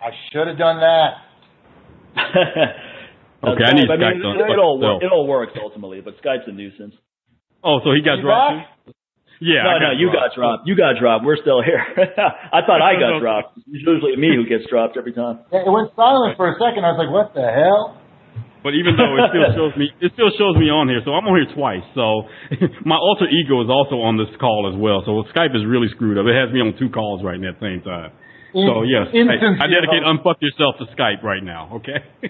I 0.02 0.10
should 0.32 0.48
have 0.48 0.58
done 0.58 0.80
that. 0.80 1.10
okay, 3.44 3.64
I 3.68 3.74
need 3.76 3.86
I 3.92 3.96
Skype. 4.00 4.18
Mean, 4.18 4.40
it, 4.40 4.58
all 4.58 4.80
work, 4.80 5.04
it 5.04 5.12
all 5.12 5.28
works 5.28 5.54
ultimately, 5.62 6.02
but 6.02 6.16
Skype's 6.24 6.48
a 6.48 6.52
nuisance. 6.52 6.96
Oh, 7.64 7.80
so 7.84 7.92
he 7.94 8.02
got 8.02 8.20
dropped? 8.24 8.66
no, 8.88 8.94
Yeah. 9.40 9.64
no, 9.64 9.78
got 9.78 10.00
you 10.00 10.10
dropped. 10.10 10.34
got 10.34 10.36
dropped. 10.36 10.68
You 10.68 10.76
got 10.76 10.94
dropped. 11.00 11.26
We're 11.26 11.38
still 11.38 11.62
here. 11.62 11.84
I 11.98 12.66
thought 12.66 12.82
I 12.82 12.98
got 12.98 13.20
dropped. 13.22 13.60
It's 13.70 13.86
usually 13.86 14.16
me 14.18 14.34
who 14.34 14.50
gets 14.50 14.66
dropped 14.70 14.98
every 14.98 15.14
time. 15.14 15.46
It 15.52 15.70
went 15.70 15.94
silent 15.96 16.38
for 16.38 16.50
a 16.50 16.56
second. 16.58 16.82
I 16.88 16.98
was 16.98 17.00
like, 17.04 17.14
"What 17.14 17.36
the 17.38 17.46
hell?" 17.46 18.01
But 18.62 18.78
even 18.78 18.94
though 18.94 19.18
it 19.18 19.34
still 19.34 19.50
shows 19.58 19.74
me, 19.74 19.90
it 19.98 20.14
still 20.14 20.30
shows 20.38 20.54
me 20.62 20.70
on 20.70 20.86
here. 20.86 21.02
So 21.02 21.18
I'm 21.18 21.26
on 21.26 21.34
here 21.34 21.50
twice. 21.50 21.82
So 21.98 22.30
my 22.86 22.96
alter 22.96 23.26
ego 23.26 23.58
is 23.66 23.70
also 23.74 24.06
on 24.06 24.22
this 24.22 24.30
call 24.38 24.70
as 24.70 24.78
well. 24.78 25.02
So 25.02 25.26
Skype 25.34 25.58
is 25.58 25.66
really 25.66 25.90
screwed 25.90 26.22
up. 26.22 26.30
It 26.30 26.38
has 26.38 26.54
me 26.54 26.62
on 26.62 26.78
two 26.78 26.94
calls 26.94 27.26
right 27.26 27.42
now 27.42 27.58
at 27.58 27.60
the 27.60 27.66
same 27.66 27.82
time. 27.82 28.14
In, 28.54 28.68
so 28.70 28.84
yes, 28.86 29.10
I, 29.10 29.66
I 29.66 29.68
dedicate 29.72 30.06
unfuck 30.06 30.38
yourself 30.46 30.78
to 30.78 30.86
Skype 30.94 31.24
right 31.26 31.42
now. 31.42 31.82
Okay. 31.82 31.98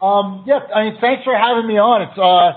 um. 0.00 0.44
Yeah. 0.46 0.62
I 0.70 0.84
mean, 0.86 0.96
thanks 1.00 1.24
for 1.26 1.34
having 1.34 1.66
me 1.66 1.74
on. 1.74 2.06
It's 2.06 2.18
uh, 2.18 2.54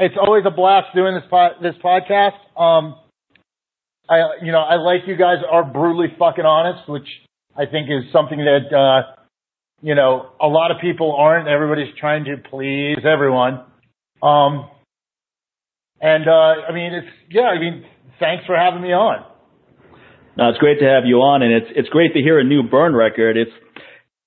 it's 0.00 0.16
always 0.16 0.44
a 0.46 0.50
blast 0.50 0.94
doing 0.94 1.14
this 1.14 1.28
pod, 1.28 1.60
this 1.60 1.74
podcast. 1.84 2.40
Um, 2.56 2.96
I 4.08 4.40
you 4.40 4.52
know 4.52 4.62
I 4.62 4.76
like 4.76 5.04
you 5.06 5.16
guys 5.16 5.44
are 5.44 5.64
brutally 5.64 6.08
fucking 6.18 6.46
honest, 6.46 6.88
which 6.88 7.08
I 7.56 7.66
think 7.66 7.90
is 7.90 8.10
something 8.12 8.38
that 8.38 8.72
uh, 8.72 9.19
you 9.82 9.94
know 9.94 10.30
a 10.40 10.46
lot 10.46 10.70
of 10.70 10.78
people 10.80 11.16
aren't. 11.18 11.48
Everybody's 11.48 11.94
trying 11.98 12.24
to 12.24 12.36
please 12.50 12.98
everyone. 13.04 13.64
Um, 14.22 14.68
and 16.00 16.28
uh, 16.28 16.68
I 16.68 16.72
mean, 16.72 16.92
it's 16.94 17.08
yeah. 17.30 17.42
I 17.42 17.58
mean, 17.58 17.84
thanks 18.18 18.44
for 18.46 18.56
having 18.56 18.82
me 18.82 18.92
on. 18.92 19.24
No, 20.36 20.48
it's 20.48 20.58
great 20.58 20.78
to 20.80 20.86
have 20.86 21.04
you 21.04 21.16
on, 21.16 21.42
and 21.42 21.52
it's 21.52 21.72
it's 21.74 21.88
great 21.88 22.14
to 22.14 22.20
hear 22.20 22.38
a 22.38 22.44
new 22.44 22.62
Burn 22.62 22.94
record. 22.94 23.36
It's 23.36 23.50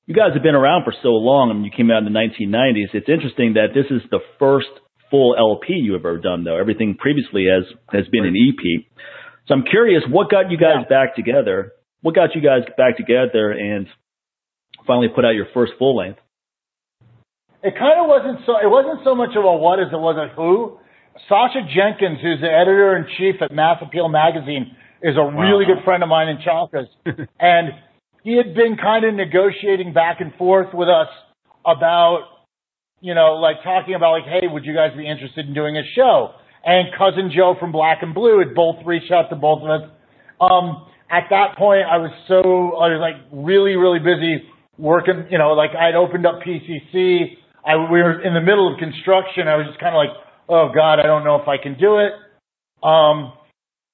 you 0.05 0.13
guys 0.13 0.33
have 0.33 0.43
been 0.43 0.55
around 0.55 0.83
for 0.83 0.93
so 1.01 1.09
long. 1.09 1.49
I 1.49 1.53
mean, 1.53 1.63
you 1.63 1.71
came 1.75 1.89
out 1.89 2.03
in 2.05 2.11
the 2.11 2.17
1990s. 2.17 2.93
It's 2.93 3.09
interesting 3.09 3.53
that 3.53 3.73
this 3.73 3.85
is 3.89 4.01
the 4.11 4.19
first 4.37 4.67
full 5.09 5.35
LP 5.37 5.73
you 5.73 5.93
have 5.93 6.01
ever 6.01 6.17
done, 6.17 6.43
though. 6.43 6.57
Everything 6.57 6.97
previously 6.99 7.45
has 7.45 7.63
has 7.91 8.07
been 8.09 8.25
an 8.25 8.35
EP. 8.35 8.85
So 9.47 9.55
I'm 9.55 9.63
curious, 9.63 10.03
what 10.09 10.29
got 10.29 10.51
you 10.51 10.57
guys 10.57 10.83
yeah. 10.83 10.89
back 10.89 11.15
together? 11.15 11.73
What 12.01 12.15
got 12.15 12.35
you 12.35 12.41
guys 12.41 12.63
back 12.77 12.97
together 12.97 13.51
and 13.51 13.87
finally 14.85 15.09
put 15.13 15.25
out 15.25 15.35
your 15.35 15.47
first 15.53 15.73
full 15.77 15.95
length? 15.95 16.19
It 17.63 17.75
kind 17.79 17.99
of 17.99 18.07
wasn't 18.07 18.45
so. 18.45 18.59
It 18.59 18.67
wasn't 18.67 19.03
so 19.03 19.15
much 19.15 19.31
of 19.37 19.45
a 19.45 19.53
what 19.55 19.79
as 19.79 19.87
it 19.91 19.99
was 19.99 20.19
a 20.19 20.33
who. 20.35 20.79
Sasha 21.29 21.61
Jenkins, 21.63 22.19
who's 22.21 22.41
the 22.41 22.51
editor 22.51 22.97
in 22.97 23.05
chief 23.17 23.41
at 23.41 23.51
Mass 23.51 23.77
Appeal 23.81 24.09
magazine, 24.09 24.75
is 25.01 25.15
a 25.15 25.23
really 25.23 25.65
good 25.65 25.83
friend 25.85 26.03
of 26.03 26.09
mine 26.09 26.27
in 26.27 26.39
Chaka's, 26.43 26.87
and 27.39 27.69
he 28.23 28.35
had 28.35 28.55
been 28.55 28.75
kind 28.75 29.05
of 29.05 29.13
negotiating 29.13 29.93
back 29.93 30.19
and 30.19 30.33
forth 30.35 30.73
with 30.73 30.89
us 30.89 31.07
about, 31.65 32.23
you 32.99 33.13
know, 33.13 33.35
like 33.35 33.63
talking 33.63 33.95
about 33.95 34.11
like, 34.11 34.27
hey, 34.27 34.47
would 34.47 34.65
you 34.65 34.73
guys 34.73 34.91
be 34.97 35.07
interested 35.07 35.47
in 35.47 35.53
doing 35.53 35.77
a 35.77 35.83
show? 35.95 36.31
And 36.65 36.87
cousin 36.97 37.31
Joe 37.35 37.55
from 37.59 37.71
Black 37.71 37.99
and 38.01 38.13
Blue 38.13 38.39
had 38.39 38.55
both 38.55 38.77
reached 38.85 39.11
out 39.11 39.29
to 39.29 39.35
both 39.35 39.61
of 39.61 39.69
us. 39.69 39.89
Um, 40.39 40.87
at 41.11 41.27
that 41.29 41.57
point, 41.57 41.83
I 41.83 41.97
was 41.97 42.11
so 42.27 42.39
I 42.79 42.87
was 42.91 42.99
like 42.99 43.19
really 43.31 43.75
really 43.75 43.99
busy 43.99 44.47
working. 44.77 45.27
You 45.29 45.37
know, 45.37 45.53
like 45.53 45.71
I'd 45.71 45.95
opened 45.95 46.25
up 46.25 46.41
PCC. 46.41 47.37
I 47.65 47.75
we 47.77 48.01
were 48.01 48.21
in 48.21 48.33
the 48.33 48.41
middle 48.41 48.71
of 48.71 48.79
construction. 48.79 49.47
I 49.47 49.55
was 49.55 49.67
just 49.67 49.79
kind 49.79 49.95
of 49.95 49.99
like, 49.99 50.15
oh 50.49 50.69
God, 50.73 50.99
I 50.99 51.03
don't 51.03 51.23
know 51.23 51.35
if 51.35 51.47
I 51.47 51.57
can 51.57 51.77
do 51.77 51.99
it. 51.99 52.13
Um, 52.85 53.33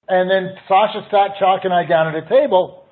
and 0.08 0.30
then 0.30 0.56
Sasha 0.68 1.06
sat 1.12 1.38
Chaka 1.40 1.66
and 1.66 1.74
I 1.74 1.86
down 1.86 2.08
at 2.08 2.16
a 2.16 2.28
table, 2.28 2.86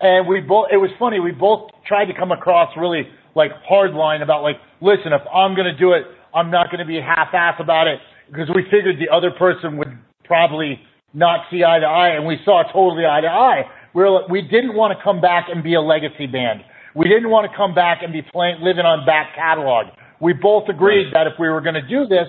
and 0.00 0.28
we 0.28 0.40
both. 0.40 0.68
It 0.72 0.76
was 0.76 0.90
funny. 0.98 1.20
We 1.20 1.32
both 1.32 1.70
tried 1.86 2.06
to 2.06 2.14
come 2.14 2.32
across 2.32 2.76
really 2.76 3.08
like 3.34 3.52
hardline 3.70 4.22
about 4.22 4.42
like, 4.42 4.56
listen, 4.80 5.12
if 5.12 5.22
I'm 5.32 5.54
going 5.54 5.72
to 5.72 5.76
do 5.78 5.92
it, 5.92 6.02
I'm 6.34 6.50
not 6.50 6.70
going 6.70 6.80
to 6.80 6.84
be 6.84 7.00
half-ass 7.00 7.54
about 7.60 7.86
it 7.86 8.00
because 8.30 8.48
we 8.54 8.64
figured 8.64 8.96
the 8.98 9.14
other 9.14 9.30
person 9.30 9.78
would 9.78 9.96
probably 10.24 10.80
not 11.14 11.46
see 11.50 11.64
eye 11.64 11.78
to 11.78 11.86
eye, 11.86 12.10
and 12.10 12.26
we 12.26 12.38
saw 12.44 12.62
totally 12.70 13.06
eye 13.06 13.22
to 13.22 13.28
eye. 13.28 13.62
We 13.94 14.02
were, 14.02 14.26
we 14.28 14.42
didn't 14.42 14.74
want 14.74 14.96
to 14.96 15.02
come 15.02 15.20
back 15.20 15.46
and 15.48 15.62
be 15.62 15.74
a 15.74 15.80
legacy 15.80 16.26
band. 16.26 16.60
We 16.98 17.08
didn't 17.08 17.30
want 17.30 17.48
to 17.48 17.56
come 17.56 17.76
back 17.76 18.02
and 18.02 18.12
be 18.12 18.22
playing, 18.22 18.58
living 18.60 18.84
on 18.84 19.06
back 19.06 19.36
catalog. 19.36 19.94
We 20.20 20.32
both 20.32 20.68
agreed 20.68 21.14
that 21.14 21.28
if 21.28 21.34
we 21.38 21.48
were 21.48 21.60
going 21.60 21.78
to 21.78 21.86
do 21.86 22.06
this, 22.10 22.26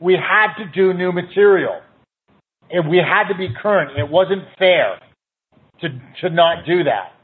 we 0.00 0.14
had 0.14 0.58
to 0.58 0.66
do 0.74 0.92
new 0.92 1.12
material. 1.12 1.78
And 2.68 2.90
we 2.90 2.98
had 2.98 3.30
to 3.30 3.38
be 3.38 3.48
current. 3.62 3.96
It 3.96 4.10
wasn't 4.10 4.42
fair 4.58 4.98
to, 5.82 5.88
to 6.20 6.30
not 6.34 6.66
do 6.66 6.82
that. 6.82 7.14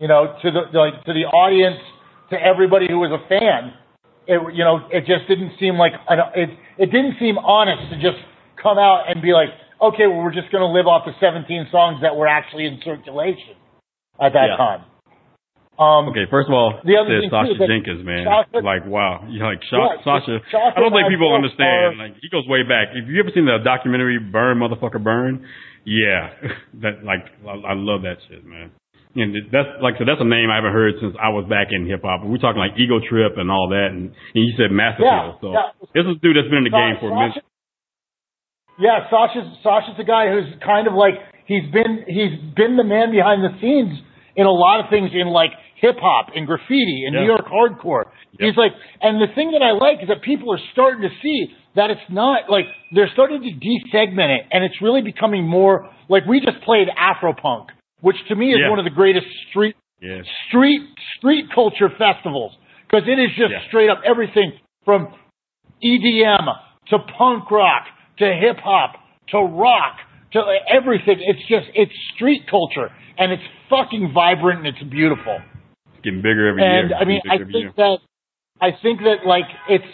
You 0.00 0.08
know, 0.08 0.34
to 0.42 0.50
the, 0.50 0.76
like, 0.76 1.04
to 1.04 1.12
the 1.14 1.22
audience, 1.30 1.78
to 2.30 2.36
everybody 2.36 2.88
who 2.88 2.98
was 2.98 3.14
a 3.14 3.22
fan, 3.28 3.72
it, 4.26 4.42
you 4.56 4.64
know, 4.64 4.88
it 4.90 5.06
just 5.06 5.28
didn't 5.28 5.52
seem 5.60 5.78
like, 5.78 5.92
it, 6.34 6.50
it 6.78 6.86
didn't 6.90 7.14
seem 7.20 7.38
honest 7.38 7.94
to 7.94 7.96
just 8.02 8.18
come 8.60 8.76
out 8.76 9.04
and 9.06 9.22
be 9.22 9.30
like, 9.30 9.50
okay, 9.80 10.08
well, 10.08 10.18
we're 10.18 10.34
just 10.34 10.50
going 10.50 10.66
to 10.66 10.72
live 10.74 10.88
off 10.88 11.06
the 11.06 11.14
17 11.20 11.68
songs 11.70 12.02
that 12.02 12.16
were 12.16 12.26
actually 12.26 12.66
in 12.66 12.80
circulation 12.84 13.54
at 14.18 14.32
that 14.32 14.50
yeah. 14.50 14.56
time. 14.56 14.82
Um, 15.78 16.08
Okay, 16.14 16.26
first 16.30 16.46
of 16.48 16.54
all, 16.54 16.78
The 16.86 16.94
other 16.96 17.18
thing, 17.20 17.30
Sasha 17.30 17.52
is 17.52 17.58
that 17.58 17.66
Jenkins, 17.66 18.04
man. 18.06 18.22
Sasha- 18.24 18.62
like, 18.62 18.86
wow. 18.86 19.26
You 19.26 19.40
know, 19.42 19.50
like 19.50 19.62
Sha- 19.66 19.78
Yeah, 19.78 20.04
Sasha. 20.06 20.38
Sasha 20.50 20.72
I 20.76 20.80
don't 20.80 20.92
think 20.94 21.08
people 21.10 21.34
understand. 21.34 21.98
are- 21.98 22.08
Like, 22.08 22.14
he 22.22 22.28
goes 22.30 22.46
way 22.46 22.62
back. 22.62 22.94
If 22.94 23.08
you 23.10 23.18
ever 23.18 23.30
seen 23.34 23.46
the 23.46 23.58
documentary 23.58 24.18
Burn, 24.22 24.58
Motherfucker 24.62 25.02
Burn, 25.02 25.42
yeah, 25.84 26.30
that 26.82 27.02
like 27.04 27.26
I, 27.42 27.72
I 27.72 27.74
love 27.74 28.02
that 28.06 28.18
shit, 28.28 28.46
man. 28.46 28.70
And 29.16 29.34
that's 29.50 29.68
like 29.82 29.94
so 29.98 30.04
that's 30.06 30.20
a 30.20 30.26
name 30.26 30.50
I 30.50 30.56
haven't 30.58 30.72
heard 30.74 30.94
since 31.00 31.14
I 31.22 31.28
was 31.30 31.46
back 31.46 31.68
in 31.70 31.86
hip 31.86 32.02
hop. 32.02 32.22
We're 32.26 32.38
talking 32.38 32.58
like 32.58 32.74
Ego 32.78 32.98
Trip 32.98 33.34
and 33.38 33.50
all 33.50 33.68
that, 33.70 33.90
and, 33.94 34.10
and 34.10 34.40
you 34.42 34.54
said 34.58 34.70
Master 34.74 35.04
Yeah, 35.06 35.38
So 35.40 35.52
yeah. 35.54 35.70
this 35.94 36.02
is 36.02 36.16
a 36.16 36.20
dude 36.22 36.34
that's 36.34 36.50
been 36.50 36.66
in 36.66 36.70
the 36.70 36.74
game 36.74 36.98
for 36.98 37.10
a 37.10 37.14
minute. 37.14 37.42
Yeah, 38.78 39.06
Sasha's 39.10 39.46
Sasha's 39.62 39.94
a 39.98 40.04
guy 40.04 40.30
who's 40.30 40.50
kind 40.64 40.86
of 40.88 40.94
like 40.94 41.14
he's 41.46 41.62
been 41.70 42.02
he's 42.08 42.34
been 42.58 42.76
the 42.76 42.82
man 42.82 43.10
behind 43.14 43.44
the 43.46 43.54
scenes 43.60 44.02
in 44.36 44.46
a 44.46 44.50
lot 44.50 44.80
of 44.80 44.90
things 44.90 45.10
in 45.14 45.28
like 45.28 45.50
hip 45.80 45.96
hop 46.00 46.30
and 46.34 46.46
graffiti 46.46 47.04
and 47.06 47.14
Yeah. 47.14 47.20
New 47.20 47.26
York 47.26 47.46
hardcore. 47.46 48.04
Yeah. 48.38 48.46
He's 48.48 48.56
like, 48.56 48.72
and 49.00 49.20
the 49.20 49.32
thing 49.34 49.52
that 49.52 49.62
I 49.62 49.72
like 49.72 50.02
is 50.02 50.08
that 50.08 50.22
people 50.22 50.52
are 50.52 50.58
starting 50.72 51.02
to 51.02 51.10
see 51.22 51.54
that 51.76 51.90
it's 51.90 52.08
not 52.08 52.50
like 52.50 52.66
they're 52.92 53.10
starting 53.12 53.42
to 53.42 53.50
desegment 53.50 54.30
it, 54.38 54.46
and 54.52 54.64
it's 54.64 54.80
really 54.80 55.02
becoming 55.02 55.46
more 55.46 55.88
like 56.08 56.24
we 56.26 56.40
just 56.40 56.60
played 56.64 56.88
Afropunk, 56.88 57.66
which 58.00 58.16
to 58.28 58.34
me 58.34 58.52
is 58.52 58.58
Yeah. 58.60 58.70
one 58.70 58.78
of 58.78 58.84
the 58.84 58.90
greatest 58.90 59.26
street 59.50 59.76
street 60.48 60.82
street 61.16 61.46
culture 61.54 61.88
festivals 61.96 62.52
because 62.86 63.08
it 63.08 63.18
is 63.18 63.30
just 63.38 63.54
straight 63.68 63.88
up 63.88 64.00
everything 64.04 64.52
from 64.84 65.08
EDM 65.82 66.46
to 66.90 66.98
punk 67.16 67.50
rock 67.50 67.84
to 68.18 68.24
hip 68.26 68.58
hop 68.62 68.94
to 69.28 69.38
rock 69.38 69.96
to 70.34 70.42
everything. 70.68 71.16
It's 71.20 71.46
just 71.48 71.66
it's 71.74 71.92
street 72.14 72.42
culture 72.50 72.90
and 73.18 73.32
it's 73.32 73.42
fucking 73.70 74.12
vibrant 74.12 74.66
and 74.66 74.68
it's 74.68 74.90
beautiful. 74.90 75.38
It's 75.86 76.04
getting 76.04 76.22
bigger 76.22 76.48
every 76.48 76.62
And 76.62 76.90
year. 76.90 76.98
And 76.98 77.02
I 77.02 77.04
mean, 77.04 77.20
I 77.30 77.38
think 77.38 77.52
year. 77.52 77.72
that 77.76 77.98
I 78.60 78.70
think 78.82 79.00
that 79.00 79.26
like 79.26 79.46
it's 79.68 79.84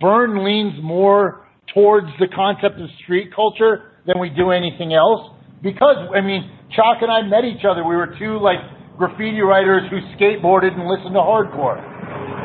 Burn 0.00 0.44
leans 0.44 0.74
more 0.82 1.46
towards 1.74 2.08
the 2.18 2.28
concept 2.28 2.80
of 2.80 2.88
street 3.02 3.34
culture 3.34 3.92
than 4.06 4.18
we 4.18 4.30
do 4.30 4.50
anything 4.50 4.94
else 4.94 5.34
because 5.62 5.96
I 6.14 6.20
mean, 6.20 6.50
Chaka 6.74 7.04
and 7.04 7.12
I 7.12 7.22
met 7.22 7.44
each 7.44 7.64
other. 7.64 7.84
We 7.84 7.96
were 7.96 8.14
two 8.18 8.38
like 8.40 8.58
graffiti 8.98 9.40
writers 9.40 9.82
who 9.90 9.98
skateboarded 10.16 10.72
and 10.72 10.86
listened 10.86 11.14
to 11.14 11.20
hardcore, 11.20 11.80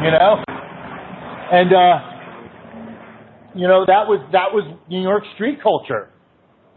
you 0.04 0.12
know, 0.12 0.44
and 1.52 1.74
uh, 1.74 2.00
you 3.56 3.68
know 3.68 3.86
that 3.86 4.08
was 4.08 4.20
that 4.32 4.52
was 4.52 4.64
New 4.90 5.02
York 5.02 5.24
street 5.36 5.62
culture, 5.62 6.10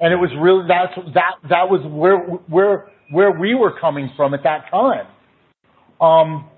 and 0.01 0.13
it 0.13 0.17
was 0.17 0.31
really 0.41 0.65
that's 0.69 1.15
that 1.15 1.49
that 1.49 1.69
was 1.71 1.81
where 1.91 2.19
where 2.49 2.91
where 3.11 3.33
we 3.39 3.55
were 3.55 3.79
coming 3.81 4.11
from 4.17 4.35
at 4.35 4.43
that 4.45 4.71
time. 4.71 5.07
Um, 6.01 6.49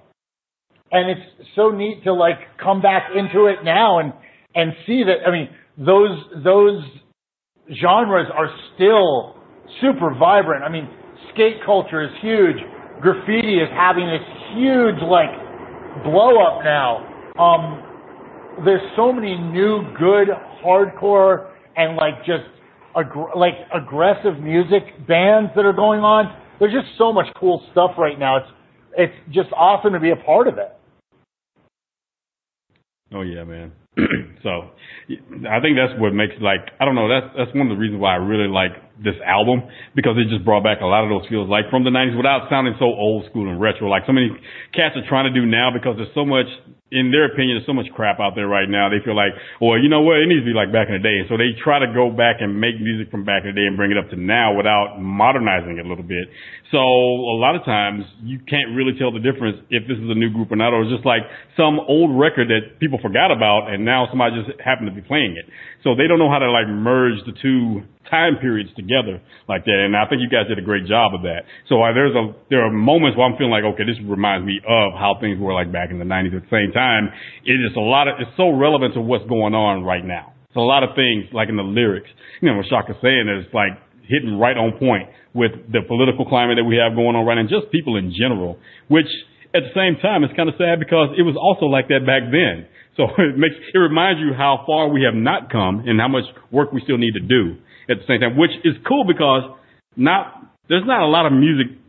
and 0.93 1.11
it's 1.11 1.49
so 1.55 1.71
neat 1.71 2.05
to 2.05 2.13
like 2.13 2.39
come 2.63 2.83
back 2.83 3.11
into 3.17 3.47
it 3.47 3.65
now 3.65 3.99
and 3.99 4.13
and 4.55 4.73
see 4.87 5.05
that 5.05 5.27
I 5.27 5.31
mean 5.31 5.49
those 5.79 6.19
those 6.45 6.83
genres 7.81 8.27
are 8.35 8.49
still 8.75 9.37
super 9.81 10.15
vibrant. 10.19 10.65
I 10.65 10.69
mean, 10.69 10.89
skate 11.33 11.65
culture 11.65 12.03
is 12.03 12.11
huge. 12.21 12.57
Graffiti 13.01 13.57
is 13.57 13.69
having 13.73 14.07
this 14.07 14.27
huge 14.55 15.01
like 15.09 15.31
blow 16.05 16.37
up 16.43 16.65
now. 16.65 17.07
Um, 17.39 18.65
there's 18.65 18.83
so 18.97 19.13
many 19.13 19.39
new 19.39 19.83
good 19.99 20.29
hardcore 20.63 21.51
and 21.77 21.97
like 21.97 22.19
just 22.27 22.45
aggr- 22.97 23.37
like 23.37 23.55
aggressive 23.75 24.41
music 24.41 24.83
bands 25.07 25.51
that 25.57 25.65
are 25.65 25.73
going 25.73 26.01
on. 26.01 26.37
There's 26.59 26.73
just 26.73 26.97
so 26.99 27.13
much 27.13 27.27
cool 27.39 27.63
stuff 27.73 27.93
right 27.99 28.19
now. 28.19 28.39
It's 28.39 28.51
it's 28.97 29.15
just 29.31 29.49
awesome 29.53 29.93
to 29.93 30.01
be 30.01 30.11
a 30.11 30.17
part 30.17 30.49
of 30.49 30.59
it. 30.59 30.73
Oh 33.13 33.23
yeah, 33.23 33.45
man. 33.45 33.73
so 34.43 34.71
I 35.51 35.59
think 35.59 35.75
that's 35.75 35.99
what 35.99 36.15
makes 36.15 36.39
like 36.39 36.63
I 36.79 36.85
don't 36.85 36.95
know 36.95 37.11
that's 37.11 37.35
that's 37.35 37.53
one 37.59 37.67
of 37.67 37.75
the 37.75 37.81
reasons 37.81 38.01
why 38.01 38.15
I 38.15 38.23
really 38.23 38.47
like 38.47 38.71
this 39.03 39.19
album 39.27 39.67
because 39.97 40.15
it 40.15 40.31
just 40.31 40.45
brought 40.45 40.63
back 40.63 40.79
a 40.81 40.87
lot 40.87 41.03
of 41.03 41.11
those 41.11 41.27
feels 41.29 41.51
like 41.51 41.67
from 41.71 41.83
the 41.83 41.91
'90s 41.91 42.17
without 42.17 42.47
sounding 42.47 42.75
so 42.79 42.87
old 42.87 43.27
school 43.27 43.51
and 43.51 43.61
retro 43.61 43.91
like 43.91 44.07
so 44.07 44.13
many 44.13 44.31
cats 44.73 44.95
are 44.95 45.03
trying 45.09 45.27
to 45.27 45.35
do 45.35 45.45
now 45.45 45.75
because 45.75 45.99
there's 45.99 46.15
so 46.15 46.25
much 46.25 46.47
in 46.91 47.15
their 47.15 47.31
opinion 47.31 47.57
there's 47.57 47.67
so 47.67 47.73
much 47.73 47.87
crap 47.95 48.19
out 48.19 48.35
there 48.35 48.47
right 48.47 48.69
now. 48.69 48.91
They 48.91 49.03
feel 49.05 49.15
like 49.15 49.33
well 49.61 49.79
you 49.79 49.89
know 49.89 50.03
what? 50.03 50.19
It 50.19 50.27
needs 50.27 50.43
to 50.43 50.51
be 50.51 50.55
like 50.55 50.75
back 50.75 50.91
in 50.91 50.99
the 50.99 51.05
day. 51.05 51.23
So 51.31 51.39
they 51.39 51.55
try 51.63 51.79
to 51.79 51.91
go 51.95 52.11
back 52.11 52.43
and 52.43 52.59
make 52.59 52.79
music 52.81 53.11
from 53.11 53.25
back 53.25 53.47
in 53.47 53.55
the 53.55 53.59
day 53.59 53.67
and 53.67 53.77
bring 53.77 53.91
it 53.91 53.99
up 53.99 54.11
to 54.11 54.19
now 54.19 54.55
without 54.57 54.99
modernizing 54.99 55.79
it 55.79 55.87
a 55.87 55.89
little 55.89 56.07
bit. 56.07 56.29
So 56.71 56.79
a 56.79 57.39
lot 57.39 57.55
of 57.55 57.65
times 57.65 58.05
you 58.23 58.39
can't 58.43 58.75
really 58.75 58.95
tell 58.99 59.11
the 59.11 59.23
difference 59.23 59.63
if 59.71 59.87
this 59.87 59.99
is 59.99 60.11
a 60.11 60.19
new 60.19 60.31
group 60.31 60.51
or 60.51 60.57
not 60.57 60.75
or 60.75 60.83
it's 60.83 60.95
just 60.95 61.07
like 61.07 61.23
some 61.57 61.79
old 61.79 62.15
record 62.15 62.49
that 62.51 62.79
people 62.79 62.99
forgot 63.03 63.31
about 63.31 63.71
and 63.71 63.85
now 63.85 64.07
somebody 64.11 64.39
just 64.39 64.59
happened 64.61 64.91
to 64.91 64.95
be 64.95 65.03
playing 65.03 65.35
it. 65.39 65.47
So 65.83 65.95
they 65.95 66.07
don't 66.07 66.19
know 66.19 66.31
how 66.31 66.39
to 66.39 66.51
like 66.51 66.67
merge 66.67 67.19
the 67.27 67.35
two 67.39 67.83
time 68.11 68.37
periods 68.41 68.71
together 68.77 69.23
like 69.49 69.65
that. 69.65 69.79
And 69.81 69.97
I 69.97 70.05
think 70.07 70.21
you 70.21 70.29
guys 70.29 70.51
did 70.51 70.59
a 70.59 70.67
great 70.67 70.87
job 70.87 71.15
of 71.15 71.23
that. 71.23 71.47
So 71.69 71.81
uh, 71.83 71.95
there's 71.95 72.15
a 72.15 72.35
there 72.51 72.67
are 72.67 72.71
moments 72.71 73.17
where 73.17 73.27
I'm 73.27 73.39
feeling 73.39 73.55
like, 73.55 73.65
okay, 73.75 73.87
this 73.87 73.97
reminds 74.05 74.45
me 74.45 74.61
of 74.67 74.93
how 74.99 75.17
things 75.21 75.39
were 75.39 75.55
like 75.55 75.73
back 75.73 75.91
in 75.91 75.99
the 75.99 76.05
90s. 76.05 76.37
At 76.37 76.51
the 76.51 76.53
same 76.53 76.73
time, 76.73 77.09
it 77.47 77.57
is 77.57 77.73
a 77.77 77.85
lot 77.85 78.09
of 78.09 78.19
it's 78.19 78.35
so 78.37 78.51
relevant 78.51 78.95
to 78.95 79.01
what's 79.01 79.27
going 79.31 79.55
on 79.55 79.85
right 79.85 80.05
now. 80.05 80.35
So 80.53 80.61
a 80.61 80.67
lot 80.67 80.83
of 80.83 80.99
things 80.99 81.31
like 81.33 81.49
in 81.49 81.57
the 81.57 81.67
lyrics, 81.67 82.11
you 82.43 82.51
know, 82.51 82.59
what 82.59 82.67
Chaka's 82.67 82.99
saying 83.01 83.31
is 83.31 83.47
like 83.55 83.79
hitting 84.11 84.39
right 84.39 84.59
on 84.59 84.75
point 84.79 85.09
with 85.33 85.55
the 85.71 85.87
political 85.87 86.27
climate 86.27 86.59
that 86.59 86.67
we 86.67 86.75
have 86.77 86.99
going 86.99 87.15
on 87.15 87.23
right 87.25 87.39
now, 87.39 87.47
and 87.47 87.49
just 87.49 87.71
people 87.71 87.95
in 87.97 88.11
general. 88.11 88.59
Which 88.89 89.07
at 89.55 89.63
the 89.63 89.75
same 89.75 90.03
time, 90.03 90.25
it's 90.25 90.35
kind 90.35 90.49
of 90.49 90.59
sad 90.59 90.79
because 90.83 91.15
it 91.19 91.23
was 91.23 91.39
also 91.39 91.67
like 91.67 91.87
that 91.89 92.03
back 92.03 92.27
then. 92.31 92.67
So 92.99 93.07
it 93.23 93.39
makes 93.39 93.55
it 93.55 93.79
reminds 93.79 94.21
you 94.21 94.35
how 94.35 94.65
far 94.67 94.89
we 94.91 95.03
have 95.07 95.15
not 95.15 95.51
come 95.51 95.87
and 95.87 96.01
how 96.01 96.09
much 96.09 96.27
work 96.51 96.73
we 96.73 96.83
still 96.83 96.99
need 96.99 97.15
to 97.15 97.25
do 97.25 97.57
at 97.89 97.99
the 97.99 98.07
same 98.07 98.21
time, 98.21 98.37
which 98.37 98.53
is 98.65 98.75
cool 98.87 99.05
because 99.07 99.43
not 99.97 100.37
there's 100.69 100.87
not 100.87 101.03
a 101.03 101.11
lot 101.11 101.27
of 101.27 101.33
music 101.33 101.81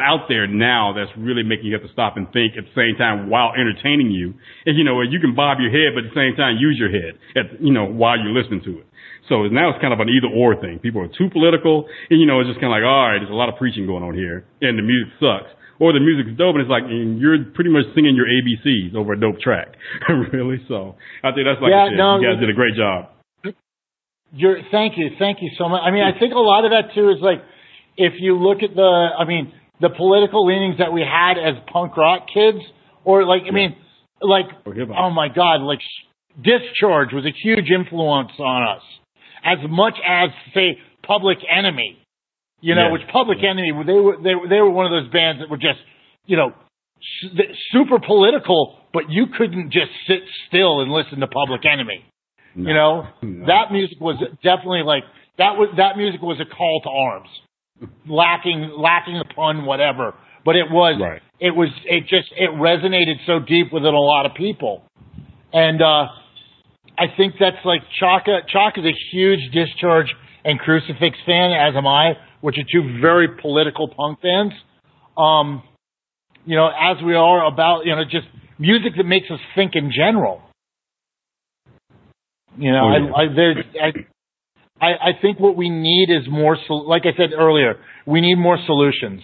out 0.00 0.26
there 0.28 0.46
now 0.46 0.94
that's 0.96 1.12
really 1.18 1.42
making 1.42 1.66
you 1.66 1.74
have 1.74 1.84
to 1.84 1.92
stop 1.92 2.16
and 2.16 2.26
think 2.32 2.56
at 2.56 2.64
the 2.64 2.74
same 2.74 2.96
time 2.98 3.30
while 3.30 3.52
entertaining 3.52 4.10
you. 4.10 4.34
And 4.66 4.76
you 4.78 4.84
know, 4.84 5.00
you 5.02 5.20
can 5.20 5.34
bob 5.34 5.58
your 5.60 5.70
head, 5.70 5.94
but 5.94 6.08
at 6.08 6.10
the 6.10 6.18
same 6.18 6.34
time 6.36 6.56
use 6.58 6.76
your 6.78 6.90
head 6.90 7.14
at 7.36 7.62
you 7.62 7.72
know 7.72 7.84
while 7.84 8.18
you're 8.18 8.34
listening 8.34 8.62
to 8.64 8.80
it. 8.80 8.86
So 9.28 9.48
now 9.48 9.72
it's 9.72 9.80
kind 9.80 9.92
of 9.92 10.00
an 10.00 10.12
either 10.12 10.28
or 10.28 10.60
thing. 10.60 10.80
People 10.80 11.00
are 11.00 11.08
too 11.08 11.32
political, 11.32 11.88
and 12.10 12.20
you 12.20 12.26
know, 12.26 12.40
it's 12.40 12.48
just 12.48 12.60
kind 12.60 12.68
of 12.68 12.76
like, 12.76 12.84
all 12.84 13.08
right, 13.08 13.18
there's 13.20 13.32
a 13.32 13.36
lot 13.36 13.48
of 13.48 13.56
preaching 13.56 13.86
going 13.86 14.04
on 14.04 14.12
here, 14.12 14.44
and 14.60 14.76
the 14.76 14.84
music 14.84 15.12
sucks. 15.20 15.52
Or 15.82 15.90
the 15.90 15.98
music's 15.98 16.38
dope, 16.38 16.54
and 16.54 16.62
it's 16.62 16.70
like 16.70 16.86
and 16.86 17.18
you're 17.18 17.50
pretty 17.50 17.70
much 17.70 17.82
singing 17.98 18.14
your 18.14 18.30
ABCs 18.30 18.94
over 18.94 19.12
a 19.14 19.18
dope 19.18 19.40
track, 19.40 19.74
really. 20.32 20.62
So 20.68 20.94
I 21.18 21.34
think 21.34 21.50
that's 21.50 21.58
like 21.58 21.74
Yeah, 21.74 21.90
no, 21.90 22.20
you 22.20 22.30
guys 22.30 22.38
did 22.38 22.48
a 22.48 22.54
great 22.54 22.78
job. 22.78 23.10
You're, 24.36 24.58
thank 24.70 24.98
you, 24.98 25.10
thank 25.18 25.38
you 25.40 25.50
so 25.56 25.68
much. 25.68 25.80
I 25.84 25.90
mean, 25.90 26.02
I 26.02 26.18
think 26.18 26.34
a 26.34 26.38
lot 26.38 26.64
of 26.64 26.72
that 26.72 26.94
too 26.94 27.10
is 27.10 27.18
like, 27.20 27.38
if 27.96 28.14
you 28.18 28.36
look 28.36 28.62
at 28.62 28.74
the, 28.74 28.82
I 29.18 29.24
mean, 29.24 29.52
the 29.80 29.90
political 29.90 30.44
leanings 30.46 30.78
that 30.78 30.92
we 30.92 31.02
had 31.02 31.38
as 31.38 31.54
punk 31.72 31.96
rock 31.96 32.26
kids, 32.32 32.58
or 33.04 33.24
like, 33.24 33.42
I 33.48 33.52
mean, 33.52 33.76
like, 34.20 34.46
Or 34.66 34.74
hip 34.74 34.88
hop. 34.88 34.96
oh 34.98 35.10
my 35.10 35.28
God, 35.28 35.60
like, 35.62 35.78
Discharge 36.36 37.12
was 37.12 37.24
a 37.24 37.30
huge 37.44 37.70
influence 37.70 38.32
on 38.40 38.76
us, 38.76 38.82
as 39.44 39.58
much 39.70 39.94
as 40.04 40.30
say 40.52 40.78
Public 41.06 41.38
Enemy, 41.48 41.96
you 42.60 42.74
know, 42.74 42.86
Yeah. 42.86 42.92
which 42.92 43.02
Public 43.12 43.38
Enemy 43.44 43.70
they 43.86 43.92
were 43.92 44.16
they 44.20 44.34
were 44.34 44.48
they 44.48 44.60
were 44.60 44.70
one 44.70 44.86
of 44.86 44.90
those 44.90 45.12
bands 45.12 45.40
that 45.40 45.48
were 45.48 45.58
just, 45.58 45.78
you 46.26 46.36
know, 46.36 46.52
super 47.70 48.00
political, 48.00 48.78
but 48.92 49.04
you 49.10 49.26
couldn't 49.36 49.70
just 49.70 49.92
sit 50.08 50.22
still 50.48 50.80
and 50.80 50.90
listen 50.90 51.20
to 51.20 51.26
Public 51.28 51.64
Enemy. 51.64 52.04
No. 52.54 52.68
You 52.68 52.74
know, 52.74 53.06
No. 53.22 53.46
that 53.46 53.72
music 53.72 54.00
was 54.00 54.16
definitely 54.42 54.82
like 54.82 55.04
that 55.38 55.56
was 55.56 55.70
that 55.76 55.96
music 55.96 56.22
was 56.22 56.38
a 56.40 56.44
call 56.44 56.80
to 56.82 56.90
arms, 56.90 57.28
lacking 58.06 58.70
lacking 58.76 59.18
the 59.18 59.24
pun, 59.34 59.64
whatever. 59.66 60.14
But 60.44 60.56
it 60.56 60.70
was 60.70 61.00
Right. 61.00 61.22
it 61.40 61.54
was 61.56 61.68
it 61.84 62.02
just 62.06 62.28
it 62.36 62.50
resonated 62.50 63.16
so 63.26 63.38
deep 63.40 63.72
within 63.72 63.94
a 63.94 64.00
lot 64.00 64.26
of 64.26 64.34
people, 64.34 64.82
and 65.52 65.80
uh, 65.82 66.06
I 66.98 67.06
think 67.16 67.34
that's 67.40 67.64
like 67.64 67.82
Chaka. 67.98 68.40
Chalk 68.48 68.78
is 68.78 68.84
a 68.84 68.94
huge 69.10 69.40
Discharge 69.52 70.14
and 70.44 70.60
Crucifix 70.60 71.16
fan, 71.26 71.52
as 71.52 71.74
am 71.74 71.86
I, 71.86 72.12
which 72.42 72.56
are 72.58 72.64
two 72.70 73.00
very 73.00 73.28
political 73.40 73.88
punk 73.88 74.20
fans. 74.20 74.52
Um, 75.16 75.62
you 76.44 76.56
know, 76.56 76.68
as 76.68 77.02
we 77.02 77.14
are 77.14 77.46
about 77.46 77.86
you 77.86 77.96
know 77.96 78.04
just 78.04 78.26
music 78.58 78.92
that 78.98 79.04
makes 79.04 79.30
us 79.30 79.40
think 79.56 79.72
in 79.74 79.90
general. 79.90 80.42
You 82.58 82.72
know, 82.72 82.84
Oh, 82.84 82.96
yeah. 82.96 83.12
I, 83.12 83.22
I, 83.22 83.34
there's, 83.34 83.56
I, 83.80 84.84
I, 84.84 84.90
I 85.10 85.10
think 85.22 85.40
what 85.40 85.56
we 85.56 85.70
need 85.70 86.10
is 86.10 86.28
more, 86.28 86.56
sol- 86.68 86.88
like 86.88 87.02
I 87.04 87.16
said 87.16 87.30
earlier, 87.36 87.76
we 88.06 88.20
need 88.20 88.36
more 88.36 88.58
solutions. 88.66 89.22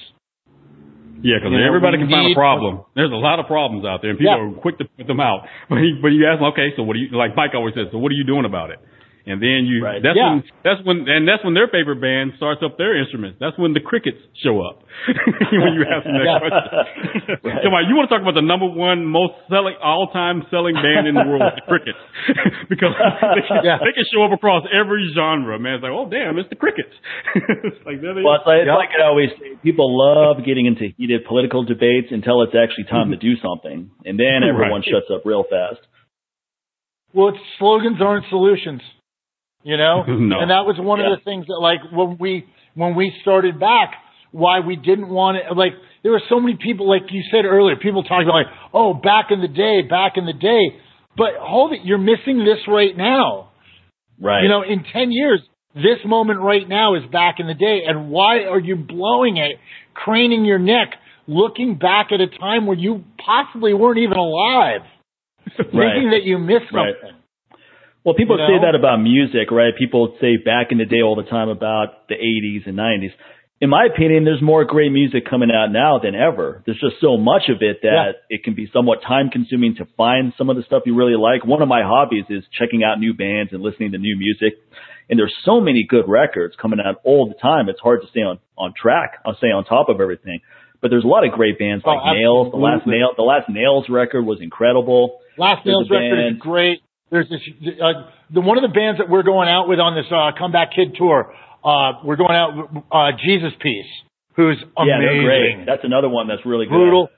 Yeah, 1.23 1.37
because 1.37 1.53
everybody 1.67 1.99
can 1.99 2.09
find 2.09 2.33
a 2.33 2.35
problem. 2.35 2.81
There's 2.97 3.13
a 3.13 3.21
lot 3.21 3.41
of 3.41 3.47
problems 3.47 3.85
out 3.85 4.01
there, 4.01 4.11
and 4.11 4.19
people 4.19 4.33
Yeah. 4.33 4.57
are 4.57 4.61
quick 4.61 4.79
to 4.79 4.87
put 4.97 5.07
them 5.07 5.21
out. 5.21 5.41
But, 5.69 5.79
he, 5.85 5.99
but 6.01 6.09
you 6.09 6.27
ask 6.27 6.41
them, 6.41 6.49
okay, 6.53 6.73
so 6.77 6.83
what 6.83 6.95
do 6.95 7.01
you, 7.01 7.09
like 7.17 7.37
Mike 7.37 7.51
always 7.55 7.75
says, 7.75 7.89
so 7.93 7.99
what 7.99 8.11
are 8.11 8.15
you 8.17 8.25
doing 8.25 8.47
about 8.47 8.71
it? 8.71 8.79
And 9.27 9.37
then 9.43 9.69
you 9.69 9.85
Right. 9.85 10.03
that's 10.03 10.17
Yeah. 10.17 10.31
when 10.31 10.43
that's 10.65 10.81
when 10.85 11.09
and 11.09 11.29
that's 11.29 11.45
when 11.45 11.53
their 11.55 11.69
favorite 11.69 12.00
band 12.00 12.33
starts 12.37 12.62
up 12.62 12.79
their 12.79 12.97
instruments. 12.97 13.39
That's 13.39 13.57
when 13.59 13.73
the 13.75 13.81
crickets 13.81 14.17
show 14.43 14.61
up. 14.65 14.83
when 15.53 15.73
you 15.77 15.85
ask 15.85 16.05
them 16.09 16.17
that 16.25 16.41
question. 16.45 17.39
Right. 17.45 17.62
Come 17.62 17.75
on, 17.77 17.89
you 17.89 17.95
want 17.97 18.09
to 18.09 18.12
talk 18.17 18.23
about 18.23 18.35
the 18.35 18.43
number 18.45 18.67
one 18.67 19.05
most 19.05 19.35
selling 19.49 19.77
all 19.83 20.09
time 20.09 20.45
selling 20.50 20.75
band 20.75 21.07
in 21.07 21.15
the 21.15 21.25
world, 21.29 21.43
the 21.57 21.62
crickets. 21.69 22.00
because 22.73 22.97
they 22.97 23.45
can, 23.45 23.61
Yeah. 23.65 23.79
they 23.85 23.93
can 23.93 24.05
show 24.12 24.25
up 24.25 24.33
across 24.33 24.65
every 24.73 25.05
genre, 25.15 25.59
man. 25.59 25.75
It's 25.79 25.83
like, 25.85 25.93
oh 25.93 26.09
damn, 26.09 26.39
it's 26.39 26.49
the 26.49 26.57
crickets. 26.57 26.93
it's 27.37 27.81
like 27.85 28.00
there 28.00 28.15
Well, 28.17 28.41
it's 28.41 28.47
like, 28.49 28.65
it's 28.65 28.73
Yep. 28.73 28.77
like 28.81 28.93
I 28.99 29.05
always 29.07 29.31
say, 29.37 29.57
people 29.62 29.89
love 29.93 30.45
getting 30.45 30.67
into 30.67 30.89
heated 30.97 31.25
political 31.29 31.62
debates 31.65 32.09
until 32.11 32.43
it's 32.43 32.55
actually 32.57 32.85
time 32.91 33.11
to 33.12 33.17
mm-hmm. 33.17 33.37
do 33.37 33.41
something, 33.45 33.91
and 34.05 34.19
then 34.19 34.43
everyone 34.49 34.81
Right. 34.81 34.91
shuts 34.91 35.11
up 35.12 35.23
real 35.25 35.45
fast. 35.45 35.81
Well, 37.12 37.31
it's 37.31 37.39
slogans 37.59 37.99
aren't 38.00 38.27
solutions, 38.31 38.83
you 39.62 39.76
know. 39.76 40.05
No. 40.09 40.40
And 40.40 40.50
that 40.50 40.64
was 40.67 40.76
one 40.79 41.00
Yeah. 41.00 41.12
of 41.12 41.19
the 41.19 41.25
things 41.25 41.47
that, 41.47 41.59
like, 41.61 41.81
when 41.93 42.17
we 42.19 42.47
when 42.75 42.95
we 42.95 43.12
started 43.23 43.59
back, 43.59 43.95
why 44.33 44.61
we 44.61 44.76
didn't 44.76 45.09
want 45.09 45.37
it. 45.38 45.45
Like, 45.57 45.73
there 46.02 46.12
were 46.12 46.23
so 46.29 46.38
many 46.40 46.57
people, 46.57 46.88
like 46.88 47.11
you 47.11 47.23
said 47.31 47.45
earlier, 47.45 47.76
people 47.76 48.02
talking 48.05 48.29
about, 48.29 48.37
like, 48.47 48.55
oh, 48.73 48.95
back 48.95 49.26
in 49.31 49.40
the 49.40 49.49
day, 49.49 49.83
back 49.83 50.12
in 50.17 50.25
the 50.25 50.33
day. 50.33 50.79
But 51.17 51.31
hold 51.40 51.73
it, 51.73 51.81
you're 51.85 51.99
missing 51.99 52.38
this 52.45 52.61
right 52.69 52.97
now. 52.97 53.50
Right. 54.21 54.43
You 54.45 54.49
know, 54.49 54.62
in 54.62 54.85
10 54.93 55.11
years, 55.11 55.40
this 55.75 55.99
moment 56.07 56.40
right 56.40 56.67
now 56.69 56.95
is 56.95 57.02
back 57.11 57.37
in 57.40 57.47
the 57.49 57.55
day. 57.55 57.81
And 57.87 58.09
why 58.11 58.45
are 58.45 58.61
you 58.61 58.76
blowing 58.76 59.37
it, 59.37 59.57
craning 59.95 60.45
your 60.45 60.59
neck, 60.61 60.90
looking 61.26 61.76
back 61.76 62.09
at 62.12 62.21
a 62.21 62.29
time 62.29 62.67
where 62.67 62.79
you 62.79 63.02
possibly 63.25 63.75
weren't 63.75 63.99
even 63.99 64.17
alive, 64.17 64.83
Right. 65.59 65.67
thinking 65.73 66.11
that 66.11 66.23
you 66.23 66.38
missed 66.38 66.73
Right. 66.73 66.95
Well, 68.04 68.14
people 68.14 68.38
You 68.38 68.47
say 68.47 68.64
that 68.64 68.75
about 68.75 68.97
music, 68.99 69.50
right? 69.50 69.73
People 69.76 70.16
say 70.21 70.37
back 70.38 70.73
in 70.73 70.78
the 70.78 70.87
day 70.87 71.02
all 71.02 71.16
the 71.16 71.28
time 71.28 71.49
about 71.49 72.09
the 72.09 72.14
80s 72.16 72.66
and 72.66 72.76
90s. 72.78 73.12
In 73.61 73.69
my 73.69 73.85
opinion, 73.85 74.25
there's 74.25 74.40
more 74.40 74.64
great 74.64 74.90
music 74.90 75.28
coming 75.28 75.50
out 75.50 75.71
now 75.71 75.99
than 75.99 76.14
ever. 76.14 76.62
There's 76.64 76.80
just 76.80 76.97
so 77.02 77.19
much 77.19 77.50
of 77.50 77.61
it 77.61 77.83
that 77.83 77.92
Yeah. 77.92 78.37
it 78.38 78.42
can 78.42 78.54
be 78.54 78.66
somewhat 78.73 79.02
time 79.02 79.28
consuming 79.28 79.75
to 79.76 79.85
find 79.99 80.33
some 80.38 80.49
of 80.49 80.57
the 80.57 80.62
stuff 80.62 80.85
you 80.87 80.95
really 80.95 81.14
like. 81.16 81.45
One 81.45 81.61
of 81.61 81.69
my 81.69 81.83
hobbies 81.83 82.25
is 82.30 82.42
checking 82.59 82.83
out 82.85 82.99
new 82.99 83.12
bands 83.12 83.52
and 83.52 83.62
listening 83.62 83.92
to 83.92 83.99
new 83.99 84.16
music. 84.16 84.54
And 85.11 85.19
there's 85.19 85.35
so 85.45 85.61
many 85.61 85.85
good 85.87 86.09
records 86.09 86.57
coming 86.57 86.80
out 86.80 87.02
all 87.04 87.26
the 87.28 87.35
time. 87.35 87.69
It's 87.69 87.80
hard 87.80 88.00
to 88.00 88.09
stay 88.09 88.23
on, 88.23 88.38
on 88.57 88.73
track. 88.80 89.19
I'll 89.26 89.37
stay 89.37 89.50
on 89.52 89.64
top 89.64 89.90
of 89.90 90.00
everything. 90.00 90.40
But 90.80 90.90
there's 90.90 91.04
a 91.04 91.09
lot 91.09 91.26
of 91.26 91.33
great 91.33 91.59
bands 91.59 91.85
Oh, 91.87 91.90
like 91.90 92.16
Nails. 92.16 92.52
The 92.52 92.57
last. 92.57 92.87
Nail, 92.87 93.11
the 93.14 93.23
last 93.25 93.50
Nails 93.50 93.90
record 93.90 94.23
was 94.25 94.40
incredible. 94.40 95.19
Last 95.37 95.66
Nails 95.66 95.90
record 95.90 96.33
is 96.33 96.38
great. 96.38 96.80
There's 97.11 97.29
this 97.29 97.40
uh, 97.83 98.11
the 98.33 98.40
one 98.40 98.57
of 98.57 98.62
the 98.62 98.73
bands 98.75 98.99
that 98.99 99.09
we're 99.11 99.25
going 99.25 99.49
out 99.49 99.69
with 99.69 99.81
on 99.81 99.95
this 99.97 100.07
uh, 100.11 100.31
comeback 100.38 100.71
kid 100.75 100.95
tour. 100.97 101.35
Uh, 101.64 102.00
we're 102.05 102.17
going 102.17 102.35
out 102.35 102.57
with 102.57 102.85
uh, 102.90 103.11
Jesus 103.25 103.52
Piece, 103.61 103.90
who's 104.37 104.57
amazing. 104.79 105.21
Yeah, 105.21 105.25
great. 105.25 105.67
That's 105.67 105.83
another 105.85 106.09
one 106.09 106.29
that's 106.29 106.47
really 106.47 106.67
good. 106.67 106.73
brutal. 106.79 107.09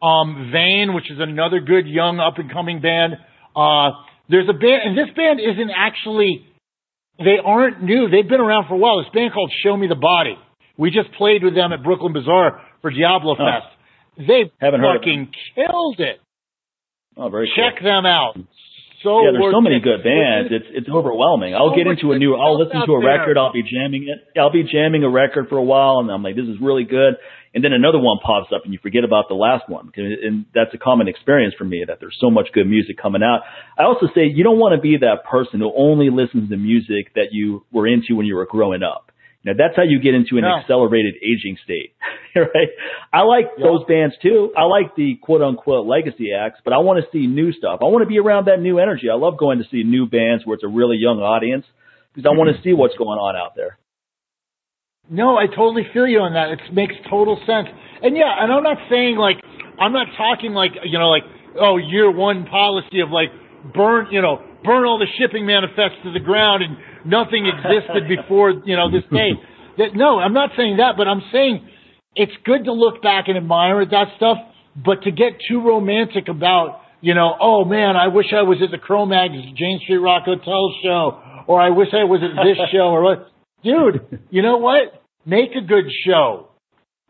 Um, 0.00 0.50
Vane, 0.52 0.94
which 0.94 1.10
is 1.10 1.18
another 1.18 1.60
good 1.60 1.86
young 1.88 2.20
up 2.20 2.38
and 2.38 2.52
coming 2.52 2.80
band. 2.80 3.14
Uh, 3.56 3.90
there's 4.28 4.48
a 4.48 4.52
band, 4.52 4.82
and 4.84 4.98
this 4.98 5.08
band 5.16 5.40
isn't 5.40 5.70
actually. 5.74 6.44
They 7.18 7.38
aren't 7.44 7.82
new. 7.82 8.08
They've 8.08 8.28
been 8.28 8.40
around 8.40 8.68
for 8.68 8.74
a 8.74 8.78
while. 8.78 9.02
This 9.02 9.10
band 9.12 9.32
called 9.32 9.50
Show 9.64 9.76
Me 9.76 9.88
the 9.88 9.96
Body. 9.96 10.36
We 10.76 10.90
just 10.92 11.10
played 11.18 11.42
with 11.42 11.54
them 11.56 11.72
at 11.72 11.82
Brooklyn 11.82 12.12
Bazaar 12.12 12.60
for 12.80 12.90
Diablo 12.92 13.34
Oh. 13.34 13.42
Fest. 13.42 13.74
They 14.28 14.52
Haven't 14.60 14.80
heard 14.80 14.98
fucking 15.00 15.32
killed 15.56 15.98
it. 15.98 16.20
Oh, 17.16 17.28
very 17.28 17.50
Check 17.56 17.80
cool. 17.80 17.88
them 17.90 18.06
out. 18.06 18.34
So 19.02 19.22
Yeah, 19.24 19.30
there's 19.32 19.52
so 19.52 19.60
many 19.60 19.80
good 19.80 20.02
bands. 20.02 20.50
It's 20.50 20.66
it's 20.70 20.88
overwhelming. 20.88 21.54
I'll 21.54 21.74
get 21.76 21.86
into 21.86 22.12
a 22.12 22.18
new. 22.18 22.34
I'll 22.34 22.58
listen 22.58 22.80
to 22.84 22.92
a 22.92 23.04
record. 23.04 23.38
I'll 23.38 23.52
be 23.52 23.62
jamming 23.62 24.08
it. 24.08 24.38
I'll 24.38 24.52
be 24.52 24.64
jamming 24.64 25.04
a 25.04 25.10
record 25.10 25.48
for 25.48 25.56
a 25.56 25.62
while, 25.62 25.98
and 26.00 26.10
I'm 26.10 26.22
like, 26.22 26.34
this 26.36 26.46
is 26.46 26.56
really 26.60 26.84
good. 26.84 27.14
And 27.54 27.64
then 27.64 27.72
another 27.72 27.98
one 27.98 28.18
pops 28.22 28.52
up, 28.54 28.62
and 28.64 28.72
you 28.72 28.78
forget 28.82 29.04
about 29.04 29.28
the 29.28 29.34
last 29.34 29.68
one. 29.68 29.90
And 29.96 30.44
that's 30.54 30.74
a 30.74 30.78
common 30.78 31.08
experience 31.08 31.54
for 31.56 31.64
me 31.64 31.82
that 31.86 31.98
there's 31.98 32.16
so 32.20 32.30
much 32.30 32.48
good 32.52 32.66
music 32.66 32.98
coming 33.00 33.22
out. 33.22 33.40
I 33.78 33.84
also 33.84 34.06
say 34.14 34.26
you 34.26 34.44
don't 34.44 34.58
want 34.58 34.74
to 34.76 34.80
be 34.80 34.98
that 34.98 35.24
person 35.30 35.60
who 35.60 35.72
only 35.74 36.10
listens 36.10 36.50
to 36.50 36.56
music 36.56 37.14
that 37.14 37.28
you 37.32 37.64
were 37.72 37.86
into 37.86 38.16
when 38.16 38.26
you 38.26 38.36
were 38.36 38.46
growing 38.46 38.82
up. 38.82 39.12
Now 39.44 39.52
that's 39.56 39.76
how 39.76 39.84
you 39.84 40.00
get 40.00 40.14
into 40.14 40.36
an 40.36 40.42
No. 40.42 40.58
accelerated 40.58 41.14
aging 41.22 41.56
state, 41.64 41.94
right? 42.54 42.68
I 43.12 43.22
like 43.22 43.50
Yeah. 43.56 43.66
those 43.66 43.84
bands 43.84 44.14
too. 44.22 44.52
I 44.56 44.64
like 44.64 44.94
the 44.96 45.16
quote 45.22 45.42
unquote 45.42 45.86
legacy 45.86 46.32
acts, 46.32 46.60
but 46.64 46.72
I 46.72 46.78
want 46.78 47.04
to 47.04 47.10
see 47.10 47.26
new 47.26 47.52
stuff. 47.52 47.80
I 47.82 47.86
want 47.86 48.02
to 48.02 48.08
be 48.08 48.18
around 48.18 48.46
that 48.46 48.60
new 48.60 48.78
energy. 48.78 49.10
I 49.10 49.14
love 49.14 49.38
going 49.38 49.58
to 49.58 49.64
see 49.70 49.82
new 49.82 50.06
bands 50.06 50.46
where 50.46 50.54
it's 50.54 50.64
a 50.64 50.68
really 50.68 50.96
young 50.96 51.18
audience 51.18 51.64
because 52.14 52.28
I 52.28 52.36
want 52.36 52.48
to 52.48 52.54
mm-hmm. 52.54 52.62
see 52.64 52.72
what's 52.72 52.96
going 52.96 53.18
on 53.18 53.36
out 53.36 53.54
there. 53.56 53.78
No, 55.10 55.36
I 55.36 55.46
totally 55.46 55.88
feel 55.92 56.06
you 56.06 56.20
on 56.20 56.34
that. 56.34 56.52
It 56.52 56.60
makes 56.74 56.94
total 57.08 57.40
sense. 57.46 57.68
And 58.02 58.16
yeah, 58.16 58.28
and 58.28 58.52
I'm 58.52 58.62
not 58.62 58.76
saying 58.90 59.16
like 59.16 59.40
I'm 59.80 59.92
not 59.92 60.06
talking 60.16 60.52
like 60.52 60.72
you 60.84 60.98
know 60.98 61.08
like 61.08 61.24
oh 61.58 61.78
year 61.78 62.10
one 62.10 62.44
policy 62.44 63.00
of 63.00 63.10
like 63.10 63.32
burn 63.74 64.08
you 64.10 64.20
know 64.20 64.44
burn 64.64 64.84
all 64.84 64.98
the 64.98 65.08
shipping 65.18 65.46
manifests 65.46 66.02
to 66.04 66.12
the 66.12 66.20
ground 66.20 66.62
and 66.62 66.76
nothing 67.08 67.48
existed 67.48 68.04
before 68.16 68.52
you 68.64 68.76
know 68.76 68.90
this 68.90 69.04
day. 69.10 69.32
That 69.78 69.94
no, 69.94 70.18
I'm 70.18 70.34
not 70.34 70.50
saying 70.56 70.78
that, 70.78 70.98
but 70.98 71.06
I'm 71.06 71.22
saying 71.30 71.62
it's 72.14 72.32
good 72.44 72.64
to 72.64 72.72
look 72.72 73.02
back 73.02 73.24
and 73.28 73.36
admire 73.36 73.84
that 73.84 74.06
stuff, 74.16 74.38
but 74.76 75.02
to 75.02 75.10
get 75.10 75.40
too 75.48 75.60
romantic 75.60 76.28
about 76.28 76.80
you 77.00 77.14
know 77.14 77.34
oh 77.40 77.64
man 77.64 77.96
I 77.96 78.08
wish 78.08 78.26
I 78.32 78.42
was 78.42 78.58
at 78.62 78.70
the 78.70 78.78
Cro-Mags 78.78 79.34
Jane 79.56 79.80
Street 79.84 79.98
Rock 79.98 80.24
Hotel 80.24 80.74
show 80.82 81.22
or 81.48 81.60
I 81.60 81.70
wish 81.70 81.88
I 81.92 82.04
was 82.04 82.20
at 82.22 82.44
this 82.44 82.58
show 82.72 82.90
or 82.90 83.02
what. 83.02 83.30
Dude, 83.64 84.20
you 84.30 84.42
know 84.42 84.58
what? 84.58 85.02
Make 85.26 85.50
a 85.56 85.66
good 85.66 85.86
show. 86.06 86.50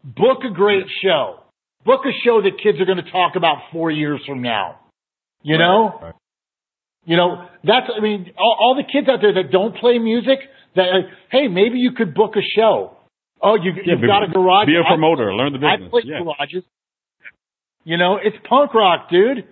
Book 0.02 0.38
a 0.48 0.54
great 0.54 0.86
show. 1.02 1.40
Book 1.84 2.00
a 2.06 2.12
show 2.24 2.40
that 2.40 2.52
kids 2.62 2.80
are 2.80 2.86
going 2.86 3.04
to 3.04 3.10
talk 3.10 3.36
about 3.36 3.58
four 3.70 3.90
years 3.90 4.20
from 4.26 4.40
now. 4.40 4.78
You 5.42 5.58
know? 5.58 5.98
Right. 6.00 6.14
You 7.04 7.16
know, 7.16 7.46
that's, 7.64 7.86
I 7.96 8.00
mean, 8.00 8.32
all, 8.38 8.56
all 8.60 8.74
the 8.76 8.90
kids 8.90 9.08
out 9.08 9.20
there 9.22 9.32
that 9.34 9.50
don't 9.50 9.74
play 9.76 9.98
music, 9.98 10.38
that, 10.76 10.82
uh, 10.82 11.08
hey, 11.30 11.48
maybe 11.48 11.78
you 11.78 11.92
could 11.92 12.14
book 12.14 12.34
a 12.36 12.42
show. 12.54 12.97
Oh, 13.42 13.54
you, 13.54 13.72
Yeah, 13.72 13.82
you've 13.94 14.00
be- 14.00 14.06
got 14.06 14.22
a 14.24 14.28
garage. 14.28 14.66
Be 14.66 14.76
a 14.76 14.84
promoter. 14.84 15.32
Learn 15.34 15.52
the 15.52 15.58
business. 15.58 15.72
I 15.72 15.76
business. 15.76 15.90
play 15.90 16.02
Yeah. 16.04 16.22
garages. 16.22 16.64
You 17.84 17.96
know, 17.96 18.16
it's 18.22 18.36
punk 18.48 18.74
rock, 18.74 19.08
dude. 19.10 19.44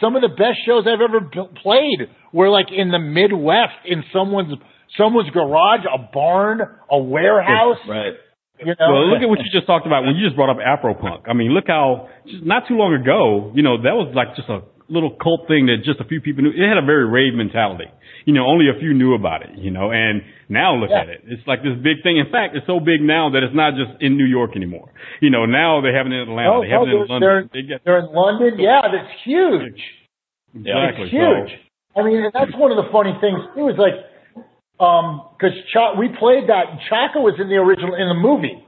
Some 0.00 0.16
of 0.16 0.22
the 0.22 0.28
best 0.28 0.58
shows 0.66 0.86
I've 0.86 1.00
ever 1.00 1.20
b- 1.20 1.48
played 1.62 2.08
were 2.32 2.48
like 2.50 2.66
in 2.72 2.90
the 2.90 2.98
Midwest, 2.98 3.74
in 3.86 4.04
someone's 4.12 4.54
someone's 4.96 5.30
garage, 5.30 5.84
a 5.92 5.98
barn, 6.12 6.60
a 6.90 6.98
warehouse. 6.98 7.78
Right. 7.88 8.14
You 8.58 8.66
know, 8.78 8.92
Well, 8.92 9.08
look 9.08 9.22
at 9.22 9.28
what 9.28 9.38
you 9.40 9.50
just 9.52 9.66
talked 9.66 9.86
about 9.86 10.04
when 10.04 10.16
you 10.16 10.24
just 10.26 10.36
brought 10.36 10.48
up 10.50 10.56
Afropunk. 10.58 11.28
I 11.28 11.34
mean, 11.34 11.50
look 11.52 11.64
how 11.66 12.08
just 12.26 12.42
not 12.44 12.66
too 12.68 12.76
long 12.76 12.94
ago, 12.94 13.52
you 13.54 13.62
know, 13.62 13.76
that 13.82 13.94
was 13.94 14.12
like 14.14 14.34
just 14.36 14.48
a 14.48 14.62
little 14.88 15.10
cult 15.22 15.48
thing 15.48 15.66
that 15.66 15.82
just 15.84 16.00
a 16.00 16.04
few 16.04 16.20
people 16.20 16.42
knew. 16.44 16.50
It 16.50 16.68
had 16.68 16.78
a 16.78 16.86
very 16.86 17.04
rave 17.08 17.34
mentality. 17.34 17.86
You 18.24 18.34
know, 18.34 18.46
only 18.46 18.66
a 18.68 18.78
few 18.78 18.92
knew 18.94 19.14
about 19.14 19.42
it, 19.42 19.56
you 19.58 19.70
know, 19.70 19.90
and 19.92 20.22
now 20.48 20.74
look 20.74 20.90
Yeah. 20.90 21.02
at 21.02 21.08
it. 21.08 21.22
It's 21.26 21.46
like 21.46 21.62
this 21.62 21.74
big 21.78 22.02
thing. 22.02 22.18
In 22.18 22.26
fact, 22.30 22.56
it's 22.56 22.66
so 22.66 22.80
big 22.80 23.00
now 23.00 23.30
that 23.30 23.42
it's 23.42 23.54
not 23.54 23.74
just 23.74 24.00
in 24.02 24.16
New 24.16 24.24
York 24.26 24.56
anymore. 24.56 24.90
You 25.20 25.30
know, 25.30 25.46
now 25.46 25.80
they 25.80 25.92
have 25.92 26.06
it 26.06 26.12
in 26.12 26.20
Atlanta. 26.28 26.50
No, 26.50 26.62
they 26.62 26.68
have 26.70 26.82
it 26.82 26.88
in 26.90 26.90
they're- 26.90 27.06
London. 27.06 27.50
they're- 27.52 27.62
They 27.62 27.80
they're 27.84 27.98
in 27.98 28.12
London. 28.12 28.58
Yeah, 28.58 28.82
that's 28.90 29.12
huge. 29.22 29.82
exactly. 30.54 31.04
It's 31.04 31.12
huge. 31.12 31.50
So, 31.94 32.00
I 32.00 32.04
mean, 32.04 32.24
and 32.24 32.32
that's 32.32 32.54
one 32.56 32.70
of 32.70 32.76
the 32.76 32.90
funny 32.92 33.14
things 33.20 33.40
too. 33.54 33.68
Is 33.68 33.78
like, 33.78 33.94
um, 34.80 35.22
because 35.38 35.56
Ch- 35.72 35.96
we 35.98 36.08
played 36.08 36.48
that. 36.48 36.78
Chaka 36.88 37.20
was 37.20 37.38
in 37.40 37.48
the 37.48 37.56
original 37.56 37.94
in 37.94 38.08
the 38.08 38.14
movie. 38.14 38.58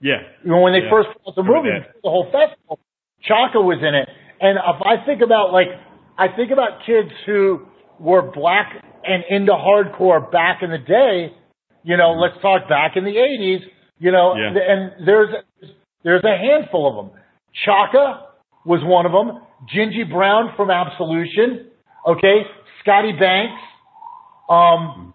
yeah. 0.00 0.22
You 0.44 0.50
know, 0.50 0.60
when 0.60 0.72
they 0.72 0.82
Yeah. 0.82 0.90
first 0.90 1.08
put 1.14 1.28
out 1.28 1.34
the 1.36 1.42
movie, 1.42 1.70
the 2.02 2.10
whole 2.10 2.24
festival, 2.30 2.78
Chaka 3.22 3.60
was 3.60 3.82
in 3.82 3.94
it. 3.94 4.08
And 4.40 4.58
if 4.58 4.82
I 4.84 5.04
think 5.06 5.22
about 5.22 5.52
like, 5.52 5.68
I 6.18 6.28
think 6.28 6.50
about 6.50 6.84
kids 6.86 7.10
who 7.26 7.66
were 7.98 8.22
black 8.22 8.72
and 9.04 9.24
into 9.30 9.52
hardcore 9.52 10.30
back 10.30 10.62
in 10.62 10.70
the 10.70 10.78
day. 10.78 11.32
You 11.84 11.96
know, 11.96 12.12
let's 12.12 12.34
talk 12.42 12.68
back 12.68 12.96
in 12.96 13.04
the 13.04 13.14
'80s. 13.16 13.60
You 13.98 14.10
know, 14.12 14.34
Yeah. 14.34 14.48
and 14.58 15.06
there's 15.06 15.28
there's 16.02 16.24
a 16.24 16.36
handful 16.36 16.88
of 16.88 16.96
them. 17.10 17.20
Chaka 17.64 18.26
was 18.64 18.80
one 18.84 19.06
of 19.06 19.12
them. 19.12 19.40
Djinji 19.72 20.10
Brown 20.10 20.52
from 20.56 20.70
Absolution. 20.70 21.70
Okay, 22.06 22.42
Scotty 22.82 23.12
Banks. 23.12 23.60
Um, 24.48 25.14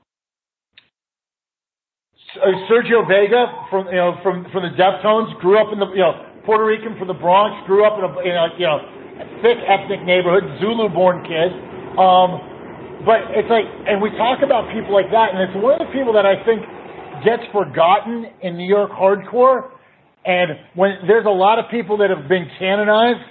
uh, 2.35 2.47
Sergio 2.71 3.07
Vega 3.07 3.67
from 3.69 3.87
you 3.87 3.95
know 3.95 4.15
from 4.23 4.45
from 4.51 4.63
the 4.63 4.75
Deftones 4.81 5.37
grew 5.41 5.59
up 5.59 5.73
in 5.73 5.79
the 5.79 5.87
you 5.91 5.99
know 5.99 6.13
Puerto 6.45 6.65
Rican 6.65 6.97
from 6.97 7.07
the 7.07 7.13
Bronx 7.13 7.67
grew 7.67 7.85
up 7.85 7.99
in 7.99 8.05
a 8.05 8.19
in 8.21 8.35
a 8.35 8.47
you 8.57 8.65
know 8.65 8.79
thick 9.41 9.57
ethnic 9.67 10.03
neighborhood 10.03 10.43
Zulu 10.59 10.89
born 10.89 11.23
kid 11.23 11.51
um 11.97 12.41
but 13.05 13.33
it's 13.33 13.49
like 13.49 13.65
and 13.87 14.01
we 14.01 14.09
talk 14.17 14.43
about 14.43 14.69
people 14.73 14.93
like 14.93 15.09
that 15.11 15.33
and 15.33 15.39
it's 15.41 15.57
one 15.57 15.79
of 15.79 15.87
the 15.87 15.91
people 15.93 16.13
that 16.13 16.25
I 16.25 16.39
think 16.45 16.61
gets 17.25 17.43
forgotten 17.51 18.29
in 18.41 18.57
New 18.57 18.67
York 18.67 18.91
hardcore 18.91 19.71
and 20.25 20.57
when 20.75 21.05
there's 21.07 21.25
a 21.25 21.33
lot 21.33 21.59
of 21.59 21.65
people 21.69 21.97
that 21.97 22.09
have 22.09 22.29
been 22.29 22.49
canonized 22.57 23.25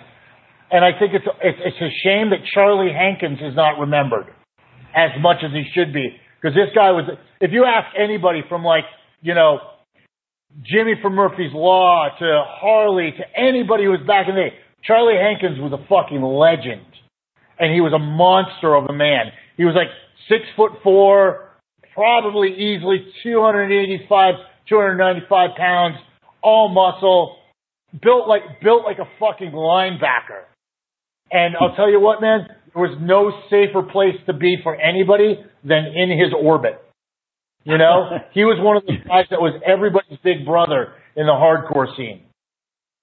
and 0.70 0.84
I 0.84 0.96
think 0.98 1.14
it's 1.14 1.26
it's, 1.42 1.58
it's 1.64 1.80
a 1.80 1.90
shame 2.02 2.30
that 2.30 2.46
Charlie 2.54 2.92
Hankins 2.92 3.38
is 3.42 3.54
not 3.54 3.78
remembered 3.78 4.26
as 4.94 5.10
much 5.20 5.38
as 5.44 5.50
he 5.52 5.64
should 5.74 5.92
be. 5.92 6.16
Because 6.40 6.54
this 6.54 6.74
guy 6.74 6.90
was, 6.90 7.04
if 7.40 7.50
you 7.52 7.64
ask 7.64 7.94
anybody 7.98 8.42
from 8.48 8.64
like, 8.64 8.84
you 9.20 9.34
know, 9.34 9.58
Jimmy 10.62 10.94
from 11.00 11.14
Murphy's 11.14 11.52
Law 11.52 12.08
to 12.18 12.42
Harley 12.46 13.12
to 13.16 13.38
anybody 13.38 13.84
who 13.84 13.90
was 13.90 14.00
back 14.06 14.26
in 14.28 14.34
the 14.34 14.40
day, 14.42 14.54
Charlie 14.84 15.18
Hankins 15.20 15.58
was 15.58 15.72
a 15.72 15.82
fucking 15.88 16.22
legend. 16.22 16.86
And 17.58 17.74
he 17.74 17.80
was 17.80 17.92
a 17.92 17.98
monster 17.98 18.74
of 18.74 18.86
a 18.88 18.92
man. 18.92 19.26
He 19.56 19.64
was 19.64 19.74
like 19.74 19.88
six 20.28 20.44
foot 20.56 20.72
four, 20.82 21.50
probably 21.94 22.48
easily 22.54 23.04
285, 23.22 24.34
295 24.68 25.50
pounds, 25.56 25.96
all 26.42 26.68
muscle, 26.68 27.36
built 28.02 28.28
like, 28.28 28.62
built 28.62 28.84
like 28.84 28.98
a 28.98 29.08
fucking 29.18 29.52
linebacker. 29.52 30.48
And 31.30 31.54
I'll 31.60 31.76
tell 31.76 31.90
you 31.90 32.00
what, 32.00 32.20
man, 32.20 32.46
there 32.72 32.82
was 32.82 32.96
no 33.00 33.30
safer 33.50 33.82
place 33.82 34.16
to 34.26 34.32
be 34.32 34.56
for 34.62 34.74
anybody 34.74 35.38
than 35.62 35.86
in 35.94 36.10
his 36.10 36.32
orbit. 36.32 36.80
You 37.64 37.78
know, 37.78 38.08
he 38.32 38.44
was 38.44 38.58
one 38.60 38.76
of 38.76 38.86
the 38.86 38.96
guys 39.06 39.26
that 39.30 39.40
was 39.40 39.60
everybody's 39.66 40.18
big 40.24 40.46
brother 40.46 40.94
in 41.16 41.26
the 41.26 41.32
hardcore 41.32 41.94
scene. 41.96 42.22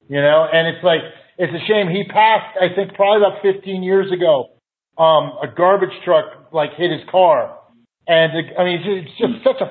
You 0.10 0.22
know, 0.22 0.48
and 0.52 0.68
it's 0.68 0.84
like, 0.84 1.02
it's 1.38 1.54
a 1.54 1.64
shame 1.68 1.88
he 1.90 2.04
passed, 2.04 2.58
I 2.58 2.74
think 2.74 2.96
probably 2.96 3.26
about 3.26 3.42
15 3.42 3.84
years 3.84 4.12
ago. 4.12 4.50
Um, 4.98 5.38
a 5.44 5.48
garbage 5.56 5.94
truck 6.04 6.52
like 6.52 6.72
hit 6.76 6.92
his 6.92 7.08
car. 7.12 7.60
And 8.08 8.34
I 8.58 8.64
mean, 8.64 8.82
it's 8.84 9.18
just 9.20 9.44
such 9.44 9.62
a, 9.62 9.70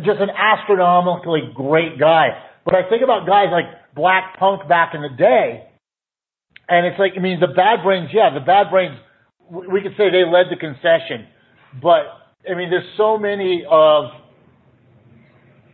just 0.00 0.20
an 0.20 0.30
astronomically 0.30 1.42
great 1.54 1.98
guy. 1.98 2.28
But 2.64 2.74
I 2.74 2.88
think 2.88 3.02
about 3.02 3.26
guys 3.26 3.48
like 3.52 3.66
Black 3.94 4.38
Punk 4.38 4.68
back 4.68 4.94
in 4.94 5.02
the 5.02 5.14
day, 5.16 5.64
and 6.68 6.86
it's 6.86 6.98
like, 6.98 7.12
I 7.16 7.20
mean, 7.20 7.40
the 7.40 7.48
Bad 7.48 7.82
Brains, 7.82 8.10
yeah, 8.12 8.30
the 8.32 8.44
Bad 8.44 8.70
Brains, 8.70 8.98
we 9.50 9.82
could 9.82 9.96
say 9.96 10.10
they 10.10 10.24
led 10.24 10.46
the 10.50 10.56
concession, 10.56 11.26
but 11.82 12.04
I 12.48 12.54
mean, 12.54 12.70
there's 12.70 12.88
so 12.96 13.18
many 13.18 13.64
of, 13.68 14.04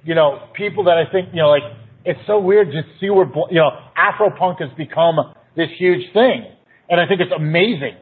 you 0.04 0.14
know, 0.14 0.48
people 0.54 0.84
that 0.84 0.96
I 0.96 1.10
think, 1.10 1.28
you 1.32 1.42
know, 1.42 1.48
like, 1.48 1.62
it's 2.04 2.20
so 2.26 2.38
weird 2.38 2.70
to 2.72 2.82
see 3.00 3.10
where, 3.10 3.26
you 3.50 3.58
know, 3.58 3.70
Afro 3.96 4.30
punk 4.36 4.58
has 4.60 4.70
become 4.76 5.16
this 5.56 5.68
huge 5.78 6.12
thing. 6.12 6.44
And 6.88 7.00
I 7.00 7.06
think 7.08 7.20
it's 7.20 7.32
amazing. 7.32 7.96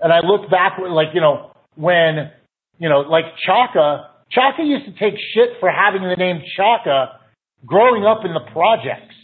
And 0.00 0.12
I 0.12 0.20
look 0.20 0.50
back, 0.50 0.78
like, 0.78 1.08
you 1.14 1.20
know, 1.20 1.52
when, 1.76 2.30
you 2.78 2.88
know, 2.88 3.00
like 3.00 3.24
Chaka, 3.44 4.10
Chaka 4.30 4.62
used 4.62 4.86
to 4.86 4.92
take 4.92 5.18
shit 5.34 5.60
for 5.60 5.70
having 5.70 6.02
the 6.02 6.16
name 6.16 6.40
Chaka 6.56 7.20
growing 7.64 8.04
up 8.04 8.24
in 8.24 8.32
the 8.32 8.44
projects. 8.52 9.16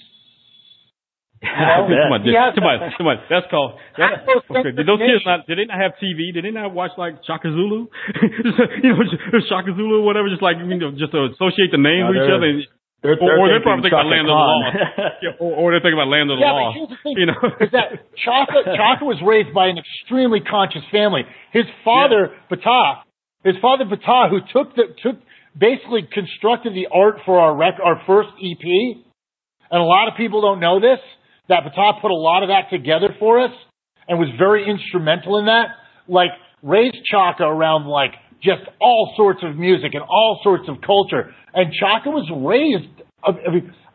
You 1.43 1.53
know? 1.53 1.87
too 1.87 2.09
much, 2.09 2.25
too 2.25 2.65
much, 2.65 2.81
too 2.97 3.05
much. 3.05 3.19
That's 3.29 3.47
called. 3.51 3.77
That's, 3.99 4.25
okay. 4.51 4.73
Did 4.73 4.89
those 4.89 4.99
kids 4.99 5.21
not? 5.25 5.47
Did 5.47 5.59
they 5.61 5.69
not 5.69 5.79
have 5.79 5.93
TV? 6.01 6.33
Did 6.33 6.45
they 6.45 6.51
not 6.51 6.73
watch 6.73 6.93
like 6.97 7.21
Shaka 7.27 7.53
Zulu? 7.53 7.87
you 8.83 8.89
know, 8.89 9.41
Shaka 9.49 9.77
Zulu, 9.77 10.01
or 10.01 10.05
whatever. 10.05 10.29
Just 10.29 10.43
like 10.43 10.57
you 10.57 10.65
know, 10.65 10.93
just 10.97 11.13
to 11.13 11.29
associate 11.29 11.71
the 11.73 11.81
names 11.81 12.09
no, 12.09 12.17
with 12.17 12.25
each 12.25 12.33
other. 12.33 12.49
And, 12.49 12.65
they're, 13.07 13.17
they're 13.17 13.39
or, 13.39 13.47
or 13.47 13.49
they're 13.49 13.63
probably 13.63 13.87
thinking 13.87 14.03
about 14.03 14.11
Land 14.11 14.27
of 14.27 14.35
the 14.35 14.43
Lost. 14.43 14.77
yeah, 15.25 15.43
or, 15.43 15.51
or 15.55 15.67
they're 15.71 15.85
thinking 15.85 15.99
about 15.99 16.11
Land 16.11 16.29
of 16.31 16.37
the 16.37 16.43
yeah, 16.43 16.53
Lost. 16.53 16.67
But 16.67 16.79
here's 16.79 16.93
the 16.93 17.01
thing, 17.07 17.15
you 17.17 17.27
know, 17.31 17.39
is 17.63 17.71
that 17.71 17.89
Chaka, 18.19 18.59
Chaka 18.75 19.05
was 19.07 19.23
raised 19.23 19.55
by 19.55 19.71
an 19.71 19.79
extremely 19.79 20.43
conscious 20.43 20.83
family. 20.91 21.23
His 21.55 21.65
father, 21.87 22.35
yeah. 22.35 22.51
Bata, 22.51 23.07
his 23.47 23.57
father 23.63 23.87
Bata, 23.87 24.35
who 24.35 24.43
took 24.51 24.75
the 24.75 24.91
took 24.99 25.23
basically 25.55 26.05
constructed 26.11 26.75
the 26.75 26.91
art 26.91 27.23
for 27.25 27.39
our 27.39 27.55
rec, 27.55 27.79
our 27.79 28.03
first 28.05 28.35
EP, 28.43 28.67
and 29.71 29.79
a 29.79 29.87
lot 29.87 30.11
of 30.11 30.19
people 30.19 30.43
don't 30.43 30.61
know 30.61 30.83
this 30.83 31.01
that 31.49 31.63
Bata 31.63 31.99
put 32.03 32.11
a 32.11 32.15
lot 32.15 32.43
of 32.43 32.51
that 32.51 32.71
together 32.71 33.15
for 33.19 33.41
us 33.41 33.55
and 34.09 34.19
was 34.19 34.29
very 34.39 34.69
instrumental 34.69 35.39
in 35.39 35.47
that. 35.47 35.79
Like 36.09 36.31
raised 36.63 36.99
Chaka 37.11 37.45
around 37.45 37.87
like 37.87 38.13
just 38.43 38.63
all 38.81 39.13
sorts 39.17 39.41
of 39.43 39.57
music 39.57 39.95
and 39.95 40.03
all 40.03 40.41
sorts 40.43 40.69
of 40.69 40.77
culture. 40.81 41.35
And 41.55 41.73
Chaka 41.73 42.11
was 42.11 42.29
raised 42.35 43.03
of, 43.25 43.37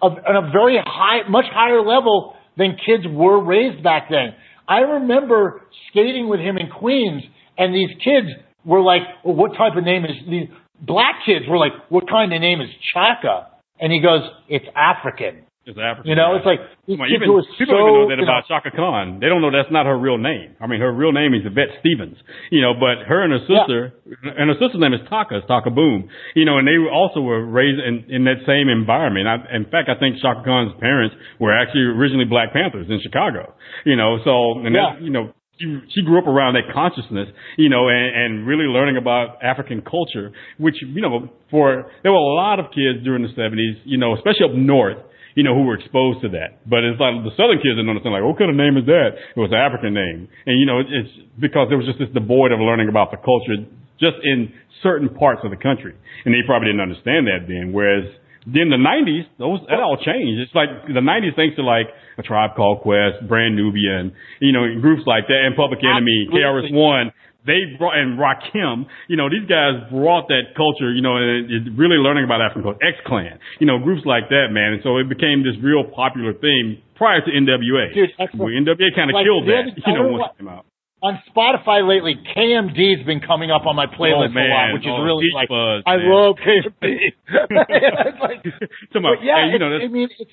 of, 0.01 0.17
on 0.27 0.35
a 0.35 0.51
very 0.51 0.77
high, 0.83 1.27
much 1.29 1.45
higher 1.51 1.81
level 1.81 2.35
than 2.57 2.77
kids 2.85 3.03
were 3.09 3.43
raised 3.43 3.83
back 3.83 4.09
then. 4.09 4.35
I 4.67 4.79
remember 4.79 5.61
skating 5.89 6.27
with 6.29 6.39
him 6.39 6.57
in 6.57 6.69
Queens, 6.69 7.23
and 7.57 7.73
these 7.73 7.89
kids 8.03 8.27
were 8.65 8.81
like, 8.81 9.01
well, 9.23 9.35
"What 9.35 9.51
type 9.57 9.75
of 9.75 9.83
name 9.83 10.05
is?" 10.05 10.11
These 10.29 10.47
black 10.81 11.15
kids 11.25 11.45
were 11.47 11.57
like, 11.57 11.73
"What 11.89 12.07
kind 12.09 12.33
of 12.33 12.41
name 12.41 12.61
is 12.61 12.69
Chaka?" 12.93 13.47
And 13.79 13.91
he 13.91 13.99
goes, 13.99 14.21
"It's 14.47 14.65
African." 14.75 15.45
It's 15.61 15.77
African. 15.77 16.09
You 16.09 16.17
know, 16.17 16.33
it's 16.33 16.45
like 16.45 16.57
these 16.89 16.97
even, 16.97 17.21
people 17.21 17.45
so, 17.45 17.65
don't 17.69 17.85
even 17.85 18.01
know 18.01 18.09
that 18.09 18.17
about 18.17 18.49
know, 18.49 18.57
Chaka 18.57 18.73
Khan. 18.73 19.21
They 19.21 19.29
don't 19.29 19.45
know 19.45 19.53
that's 19.53 19.69
not 19.69 19.85
her 19.85 19.93
real 19.93 20.17
name. 20.17 20.57
I 20.57 20.65
mean, 20.65 20.81
her 20.81 20.89
real 20.89 21.13
name 21.13 21.37
is 21.37 21.45
Yvette 21.45 21.77
Stevens. 21.85 22.17
You 22.49 22.65
know, 22.65 22.73
but 22.73 23.05
her 23.05 23.21
and 23.21 23.29
her 23.29 23.45
sister, 23.45 23.93
yeah. 24.09 24.41
and 24.41 24.49
her 24.49 24.57
sister's 24.57 24.81
name 24.81 24.97
is 24.97 25.05
Taka, 25.05 25.37
it's 25.37 25.45
Taka 25.45 25.69
Boom. 25.69 26.09
You 26.33 26.49
know, 26.49 26.57
and 26.57 26.65
they 26.65 26.81
also 26.89 27.21
were 27.21 27.45
raised 27.45 27.77
in, 27.77 28.09
in 28.09 28.25
that 28.25 28.41
same 28.49 28.73
environment. 28.73 29.29
I, 29.29 29.37
in 29.53 29.69
fact, 29.69 29.85
I 29.85 30.01
think 30.01 30.17
Chaka 30.17 30.41
Khan's 30.41 30.73
parents 30.81 31.13
were 31.37 31.53
actually 31.53 31.93
originally 31.93 32.25
Black 32.25 32.57
Panthers 32.57 32.89
in 32.89 32.97
Chicago. 32.97 33.53
You 33.85 33.93
know, 33.93 34.17
so 34.25 34.65
and 34.65 34.73
yeah. 34.73 34.97
that, 34.97 35.05
you 35.05 35.13
know, 35.13 35.29
she, 35.61 35.77
she 35.93 36.01
grew 36.01 36.17
up 36.17 36.27
around 36.27 36.57
that 36.57 36.73
consciousness, 36.73 37.29
you 37.57 37.69
know, 37.69 37.87
and, 37.87 38.09
and 38.17 38.47
really 38.47 38.65
learning 38.65 38.97
about 38.97 39.43
African 39.43 39.81
culture, 39.81 40.31
which, 40.57 40.75
you 40.81 41.01
know, 41.01 41.29
for, 41.49 41.91
there 42.03 42.11
were 42.11 42.17
a 42.17 42.35
lot 42.35 42.59
of 42.59 42.73
kids 42.73 43.03
during 43.03 43.23
the 43.23 43.29
70s, 43.29 43.77
you 43.85 43.97
know, 43.97 44.15
especially 44.15 44.45
up 44.49 44.55
north, 44.55 44.97
you 45.35 45.43
know, 45.43 45.55
who 45.55 45.63
were 45.63 45.75
exposed 45.75 46.21
to 46.21 46.29
that. 46.35 46.63
But 46.67 46.83
it's 46.83 46.99
like 46.99 47.23
the 47.23 47.31
Southern 47.39 47.59
kids 47.63 47.79
didn't 47.79 47.89
understand, 47.89 48.13
like, 48.13 48.23
oh, 48.23 48.35
what 48.35 48.39
kind 48.39 48.51
of 48.51 48.57
name 48.57 48.75
is 48.75 48.85
that? 48.87 49.15
It 49.35 49.39
was 49.39 49.51
an 49.51 49.59
African 49.59 49.93
name. 49.93 50.27
And, 50.45 50.59
you 50.59 50.65
know, 50.65 50.83
it's 50.83 51.13
because 51.39 51.71
there 51.71 51.79
was 51.79 51.87
just 51.87 51.99
this 51.99 52.11
devoid 52.11 52.51
of 52.51 52.59
learning 52.59 52.89
about 52.89 53.11
the 53.11 53.19
culture 53.21 53.63
just 54.01 54.17
in 54.23 54.51
certain 54.83 55.07
parts 55.07 55.41
of 55.45 55.51
the 55.53 55.61
country. 55.61 55.93
And 56.25 56.33
they 56.33 56.43
probably 56.45 56.73
didn't 56.73 56.83
understand 56.83 57.29
that 57.29 57.45
then. 57.47 57.71
Whereas 57.71 58.09
then 58.49 58.73
the 58.73 58.81
90s, 58.81 59.29
those, 59.37 59.61
that 59.69 59.77
all 59.77 60.01
changed. 60.01 60.41
It's 60.41 60.55
like 60.57 60.89
the 60.89 61.05
90s 61.05 61.37
thanks 61.37 61.55
to 61.57 61.63
like 61.63 61.87
a 62.17 62.23
tribe 62.25 62.57
called 62.57 62.81
Quest, 62.81 63.21
Brand 63.29 63.55
Nubian, 63.55 64.17
you 64.41 64.51
know, 64.51 64.65
groups 64.81 65.05
like 65.05 65.29
that, 65.29 65.45
and 65.45 65.55
Public 65.55 65.79
Enemy, 65.85 66.33
KRS-One 66.33 67.13
they 67.45 67.73
brought 67.77 67.97
and 67.97 68.19
Rakim, 68.19 68.85
you 69.07 69.17
know, 69.17 69.29
these 69.29 69.49
guys 69.49 69.81
brought 69.89 70.29
that 70.29 70.53
culture, 70.53 70.93
you 70.93 71.01
know, 71.01 71.17
and 71.17 71.49
it, 71.49 71.73
really 71.73 71.97
learning 71.97 72.25
about 72.25 72.41
African 72.41 72.63
culture. 72.63 72.85
X 72.85 72.97
Clan, 73.05 73.41
you 73.59 73.65
know, 73.65 73.79
groups 73.81 74.05
like 74.05 74.29
that, 74.29 74.53
man. 74.53 74.77
And 74.77 74.81
so 74.83 74.97
it 74.97 75.09
became 75.09 75.41
this 75.41 75.57
real 75.61 75.83
popular 75.83 76.33
thing 76.37 76.81
prior 76.95 77.21
to 77.21 77.29
NWA. 77.29 77.93
Dude, 77.93 78.13
NWA 78.17 78.89
kind 78.93 79.09
of 79.09 79.17
like, 79.17 79.25
killed 79.25 79.49
that, 79.49 79.73
you 79.73 79.93
know, 79.93 80.13
once 80.13 80.33
it 80.33 80.37
came 80.37 80.49
out. 80.49 80.65
On 81.01 81.17
Spotify 81.33 81.81
lately, 81.81 82.13
KMD's 82.13 83.01
been 83.09 83.25
coming 83.25 83.49
up 83.49 83.65
on 83.65 83.75
my 83.75 83.89
playlist 83.89 84.37
oh, 84.37 84.37
a 84.37 84.45
lot, 84.53 84.73
which 84.77 84.85
is 84.85 84.93
oh, 84.93 85.01
really 85.01 85.33
like 85.33 85.49
buzz, 85.49 85.81
I 85.89 85.97
man. 85.97 86.13
love 86.13 86.35
KMD. 86.37 86.77
it's 86.85 88.21
like, 88.21 88.43
but 88.93 89.25
yeah, 89.25 89.49
hey, 89.49 89.53
you 89.53 89.57
know, 89.57 89.81
I 89.81 89.87
mean, 89.89 90.09
it's 90.13 90.31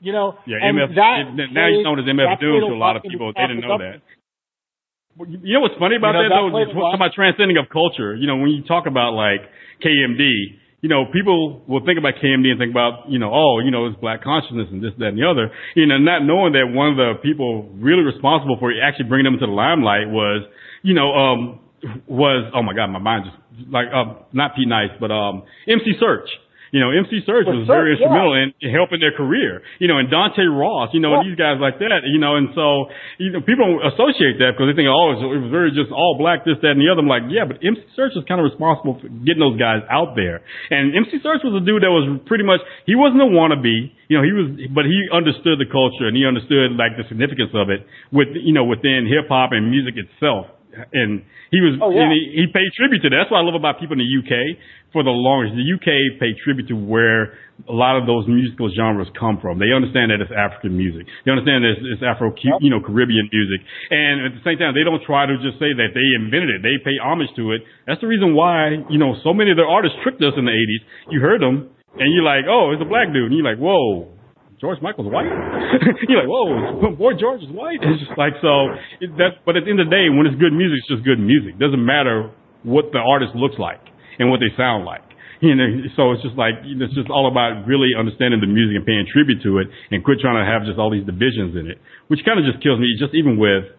you 0.00 0.12
know, 0.12 0.38
yeah, 0.46 0.58
MF, 0.58 0.94
that 0.94 1.38
it, 1.38 1.52
now 1.54 1.70
he's 1.70 1.82
known 1.82 1.98
as 1.98 2.06
MF 2.06 2.40
Doom 2.40 2.66
to 2.66 2.74
a 2.74 2.78
lot 2.78 2.96
of 2.96 3.02
people. 3.02 3.32
They 3.34 3.46
didn't 3.46 3.62
know 3.62 3.78
that. 3.78 4.02
You 5.26 5.54
know 5.54 5.60
what's 5.66 5.74
funny 5.78 5.96
about 5.96 6.14
you 6.14 6.30
know, 6.30 6.46
that, 6.46 6.70
that 6.70 6.74
though? 6.74 6.80
Talk 6.80 6.94
about 6.94 7.10
transcending 7.14 7.58
of 7.58 7.66
culture. 7.68 8.14
You 8.14 8.26
know, 8.26 8.36
when 8.36 8.50
you 8.54 8.62
talk 8.62 8.86
about 8.86 9.18
like 9.18 9.42
KMD, 9.82 10.54
you 10.80 10.88
know, 10.88 11.06
people 11.12 11.62
will 11.66 11.84
think 11.84 11.98
about 11.98 12.14
KMD 12.22 12.54
and 12.54 12.58
think 12.58 12.70
about, 12.70 13.10
you 13.10 13.18
know, 13.18 13.34
oh, 13.34 13.58
you 13.58 13.70
know, 13.70 13.86
it's 13.86 13.98
black 13.98 14.22
consciousness 14.22 14.68
and 14.70 14.82
this, 14.82 14.92
that, 14.98 15.10
and 15.10 15.18
the 15.18 15.26
other. 15.26 15.50
You 15.74 15.86
know, 15.86 15.98
not 15.98 16.22
knowing 16.22 16.52
that 16.54 16.70
one 16.70 16.94
of 16.94 16.96
the 16.96 17.18
people 17.22 17.68
really 17.74 18.02
responsible 18.02 18.56
for 18.60 18.70
actually 18.78 19.10
bringing 19.10 19.24
them 19.24 19.34
into 19.34 19.46
the 19.46 19.52
limelight 19.52 20.06
was, 20.06 20.46
you 20.82 20.94
know, 20.94 21.10
um, 21.10 21.60
was, 22.06 22.50
oh 22.54 22.62
my 22.62 22.74
God, 22.74 22.94
my 22.94 23.02
mind 23.02 23.26
just, 23.26 23.70
like, 23.70 23.86
uh, 23.90 24.22
not 24.32 24.54
Pete 24.54 24.68
Nice, 24.68 24.94
but, 25.00 25.10
um, 25.10 25.42
MC 25.66 25.98
Serch. 26.00 26.30
You 26.70 26.80
know, 26.80 26.90
MC 26.92 27.24
Serch 27.24 27.48
was 27.48 27.64
very 27.66 27.96
instrumental 27.96 28.36
yeah. 28.36 28.52
in 28.60 28.68
helping 28.74 29.00
their 29.00 29.16
career. 29.16 29.64
You 29.78 29.88
know, 29.88 29.96
and 29.96 30.10
Dante 30.10 30.44
Ross, 30.44 30.92
you 30.92 31.00
know, 31.00 31.16
yeah. 31.16 31.20
and 31.20 31.24
these 31.32 31.40
guys 31.40 31.56
like 31.60 31.80
that, 31.80 32.04
you 32.04 32.20
know, 32.20 32.36
and 32.36 32.52
so, 32.52 32.92
you 33.16 33.32
know, 33.32 33.40
people 33.40 33.80
associate 33.80 34.36
that 34.42 34.56
because 34.56 34.68
they 34.68 34.76
think, 34.76 34.90
oh, 34.90 35.16
it 35.16 35.40
was 35.40 35.48
very 35.48 35.72
just 35.72 35.88
all 35.88 36.20
black, 36.20 36.44
this, 36.44 36.60
that, 36.60 36.76
and 36.76 36.80
the 36.80 36.92
other. 36.92 37.00
I'm 37.00 37.08
like, 37.08 37.30
yeah, 37.32 37.48
but 37.48 37.64
MC 37.64 37.80
Serch 37.96 38.12
was 38.12 38.26
kind 38.28 38.42
of 38.42 38.44
responsible 38.44 39.00
for 39.00 39.08
getting 39.24 39.40
those 39.40 39.56
guys 39.56 39.80
out 39.88 40.12
there. 40.12 40.44
And 40.68 40.92
MC 40.92 41.24
Serch 41.24 41.40
was 41.40 41.56
a 41.56 41.64
dude 41.64 41.80
that 41.86 41.92
was 41.92 42.04
pretty 42.28 42.44
much, 42.44 42.60
he 42.84 42.98
wasn't 42.98 43.24
a 43.24 43.30
wannabe, 43.30 43.94
you 44.08 44.14
know, 44.16 44.24
he 44.24 44.32
was, 44.32 44.48
but 44.74 44.84
he 44.84 45.08
understood 45.08 45.56
the 45.56 45.68
culture 45.68 46.08
and 46.08 46.16
he 46.16 46.28
understood 46.28 46.76
like 46.76 46.96
the 47.00 47.04
significance 47.08 47.52
of 47.56 47.72
it 47.72 47.84
with, 48.12 48.28
you 48.36 48.52
know, 48.52 48.64
within 48.64 49.08
hip 49.08 49.28
hop 49.32 49.56
and 49.56 49.72
music 49.72 49.96
itself 49.96 50.52
and 50.72 51.24
he 51.50 51.60
was 51.64 51.80
oh, 51.80 51.90
yeah. 51.90 52.04
and 52.04 52.12
he, 52.12 52.44
he 52.44 52.44
paid 52.52 52.68
tribute 52.76 53.00
to 53.02 53.08
that. 53.08 53.24
That's 53.24 53.32
what 53.32 53.40
I 53.40 53.46
love 53.46 53.56
about 53.56 53.80
people 53.80 53.96
in 53.96 54.04
the 54.04 54.12
UK. 54.20 54.58
For 54.88 55.04
the 55.04 55.12
longest, 55.12 55.52
the 55.52 55.68
UK 55.68 56.16
paid 56.16 56.40
tribute 56.40 56.72
to 56.72 56.76
where 56.76 57.36
a 57.68 57.76
lot 57.76 58.00
of 58.00 58.08
those 58.08 58.24
musical 58.24 58.72
genres 58.72 59.08
come 59.12 59.36
from. 59.36 59.60
They 59.60 59.68
understand 59.68 60.08
that 60.08 60.24
it's 60.24 60.32
African 60.32 60.80
music. 60.80 61.04
They 61.28 61.30
understand 61.32 61.60
that 61.60 61.76
it's, 61.76 61.84
it's 61.98 62.04
Afro, 62.04 62.32
you 62.40 62.72
know, 62.72 62.80
Caribbean 62.80 63.28
music. 63.28 63.60
And 63.92 64.24
at 64.24 64.32
the 64.32 64.40
same 64.48 64.56
time, 64.56 64.72
they 64.72 64.88
don't 64.88 65.04
try 65.04 65.28
to 65.28 65.36
just 65.44 65.60
say 65.60 65.76
that 65.76 65.92
they 65.92 66.08
invented 66.16 66.56
it. 66.56 66.60
They 66.64 66.80
pay 66.80 66.96
homage 66.96 67.28
to 67.36 67.52
it. 67.52 67.68
That's 67.84 68.00
the 68.00 68.08
reason 68.08 68.32
why, 68.32 68.80
you 68.88 68.96
know, 68.96 69.12
so 69.20 69.36
many 69.36 69.52
of 69.52 69.60
their 69.60 69.68
artists 69.68 70.00
tricked 70.00 70.24
us 70.24 70.32
in 70.40 70.48
the 70.48 70.56
80s. 70.56 70.82
You 71.12 71.20
heard 71.20 71.44
them, 71.44 71.68
and 72.00 72.08
you're 72.08 72.24
like, 72.24 72.48
oh, 72.48 72.72
it's 72.72 72.80
a 72.80 72.88
black 72.88 73.12
dude. 73.12 73.28
And 73.28 73.36
you're 73.36 73.44
like, 73.44 73.60
whoa, 73.60 74.08
George 74.60 74.82
Michael's 74.82 75.06
white. 75.06 75.30
You're 76.10 76.26
like, 76.26 76.30
whoa, 76.30 76.90
boy, 76.98 77.14
George 77.14 77.42
is 77.42 77.50
white. 77.54 77.78
It's 77.78 78.02
just 78.02 78.18
like 78.18 78.34
so. 78.42 78.74
It, 78.98 79.14
that, 79.18 79.46
but 79.46 79.54
at 79.54 79.64
the 79.64 79.70
end 79.70 79.78
of 79.78 79.86
the 79.86 79.94
day, 79.94 80.10
when 80.10 80.26
it's 80.26 80.34
good 80.34 80.50
music, 80.50 80.82
it's 80.82 80.90
just 80.98 81.06
good 81.06 81.22
music. 81.22 81.54
It 81.54 81.62
doesn't 81.62 81.82
matter 81.82 82.34
what 82.66 82.90
the 82.90 82.98
artist 82.98 83.38
looks 83.38 83.54
like 83.54 83.78
and 84.18 84.30
what 84.34 84.42
they 84.42 84.50
sound 84.58 84.82
like. 84.82 85.06
You 85.38 85.54
know, 85.54 85.86
so 85.94 86.10
it's 86.10 86.22
just 86.26 86.34
like 86.34 86.66
it's 86.66 86.94
just 86.98 87.06
all 87.14 87.30
about 87.30 87.62
really 87.62 87.94
understanding 87.94 88.42
the 88.42 88.50
music 88.50 88.74
and 88.74 88.82
paying 88.82 89.06
tribute 89.06 89.38
to 89.46 89.62
it, 89.62 89.70
and 89.94 90.02
quit 90.02 90.18
trying 90.18 90.42
to 90.42 90.42
have 90.42 90.66
just 90.66 90.82
all 90.82 90.90
these 90.90 91.06
divisions 91.06 91.54
in 91.54 91.70
it, 91.70 91.78
which 92.10 92.26
kind 92.26 92.42
of 92.42 92.44
just 92.44 92.58
kills 92.58 92.82
me. 92.82 92.90
Just 92.98 93.14
even 93.14 93.38
with 93.38 93.70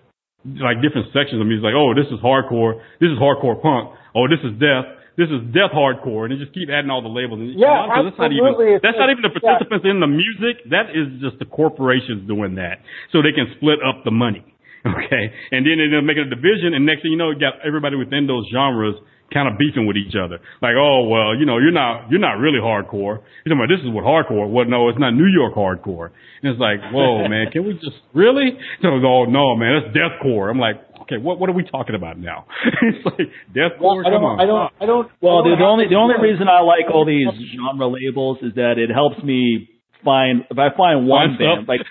like 0.63 0.79
different 0.79 1.11
sections 1.11 1.43
of 1.43 1.47
music, 1.51 1.67
like 1.67 1.75
oh, 1.75 1.91
this 1.91 2.07
is 2.07 2.23
hardcore, 2.23 2.79
this 3.03 3.11
is 3.11 3.19
hardcore 3.19 3.59
punk, 3.59 3.91
oh, 4.15 4.31
this 4.31 4.39
is 4.39 4.55
death, 4.55 4.87
this 5.19 5.27
is 5.27 5.43
death 5.51 5.75
hardcore, 5.75 6.23
and 6.23 6.31
they 6.31 6.39
just 6.39 6.55
keep 6.55 6.71
adding 6.71 6.87
all 6.87 7.03
the 7.03 7.11
labels. 7.11 7.43
And 7.43 7.51
yeah, 7.59 7.91
absolutely. 7.91 8.15
That's 8.15 8.23
not 8.23 8.31
even 8.31 8.79
that's 8.79 8.99
not 8.99 9.09
even 9.11 9.23
the 9.27 9.35
participants 9.35 9.83
yeah. 9.83 9.91
in 9.91 9.99
the 9.99 10.07
music. 10.07 10.63
That 10.71 10.95
is 10.95 11.19
just 11.19 11.43
the 11.43 11.49
corporations 11.51 12.23
doing 12.23 12.55
that, 12.55 12.79
so 13.11 13.19
they 13.19 13.35
can 13.35 13.51
split 13.59 13.83
up 13.83 14.07
the 14.07 14.15
money. 14.15 14.47
Okay, 14.79 15.25
and 15.51 15.67
then 15.67 15.75
they're 15.91 15.99
making 15.99 16.31
a 16.31 16.31
division, 16.31 16.71
and 16.71 16.87
next 16.87 17.03
thing 17.03 17.11
you 17.11 17.19
know, 17.19 17.35
you 17.35 17.39
got 17.39 17.59
everybody 17.67 17.99
within 17.99 18.31
those 18.31 18.47
genres 18.47 18.95
kind 19.33 19.47
of 19.51 19.57
beefing 19.57 19.85
with 19.85 19.97
each 19.97 20.15
other. 20.15 20.39
Like, 20.61 20.79
oh 20.79 21.03
well, 21.07 21.35
you 21.35 21.45
know, 21.45 21.57
you're 21.59 21.75
not 21.75 22.09
you're 22.09 22.23
not 22.23 22.39
really 22.39 22.59
hardcore. 22.59 23.21
You're 23.43 23.51
talking 23.51 23.59
about 23.59 23.69
this 23.69 23.83
is 23.83 23.91
what 23.91 24.03
hardcore. 24.03 24.49
Well, 24.49 24.65
no, 24.65 24.89
it's 24.89 24.99
not 24.99 25.11
New 25.11 25.27
York 25.27 25.53
hardcore. 25.53 26.15
And 26.41 26.51
it's 26.51 26.61
like, 26.63 26.79
whoa, 26.91 27.27
man, 27.31 27.51
can 27.51 27.65
we 27.65 27.73
just 27.73 27.99
really? 28.13 28.57
So 28.81 28.87
oh 28.87 29.25
no, 29.25 29.55
man, 29.55 29.83
that's 29.83 29.91
deathcore. 29.91 30.49
I'm 30.49 30.59
like, 30.59 30.79
okay, 31.09 31.21
what 31.21 31.39
what 31.39 31.49
are 31.49 31.53
we 31.57 31.63
talking 31.63 31.95
about 31.95 32.19
now? 32.19 32.45
it's 32.81 33.05
like 33.05 33.33
deathcore. 33.49 33.81
Well, 33.81 34.05
I 34.05 34.09
don't, 34.09 34.21
Come 34.21 34.25
on. 34.25 34.39
I 34.39 34.45
don't, 34.45 34.71
I 34.81 34.85
don't. 34.85 35.11
Well, 35.21 35.39
I 35.39 35.49
don't 35.49 35.51
the, 35.51 35.57
the 35.57 35.65
only 35.65 35.85
the 35.89 35.95
only 35.97 36.21
reason 36.21 36.47
I 36.47 36.61
like 36.61 36.85
all 36.93 37.05
these 37.05 37.27
genre 37.55 37.87
labels 37.87 38.37
is 38.41 38.53
that 38.55 38.77
it 38.77 38.93
helps 38.93 39.23
me 39.23 39.69
find 40.05 40.45
if 40.49 40.57
I 40.57 40.69
find 40.77 41.07
one 41.07 41.37
Find 41.37 41.65
band 41.65 41.67
like 41.67 41.81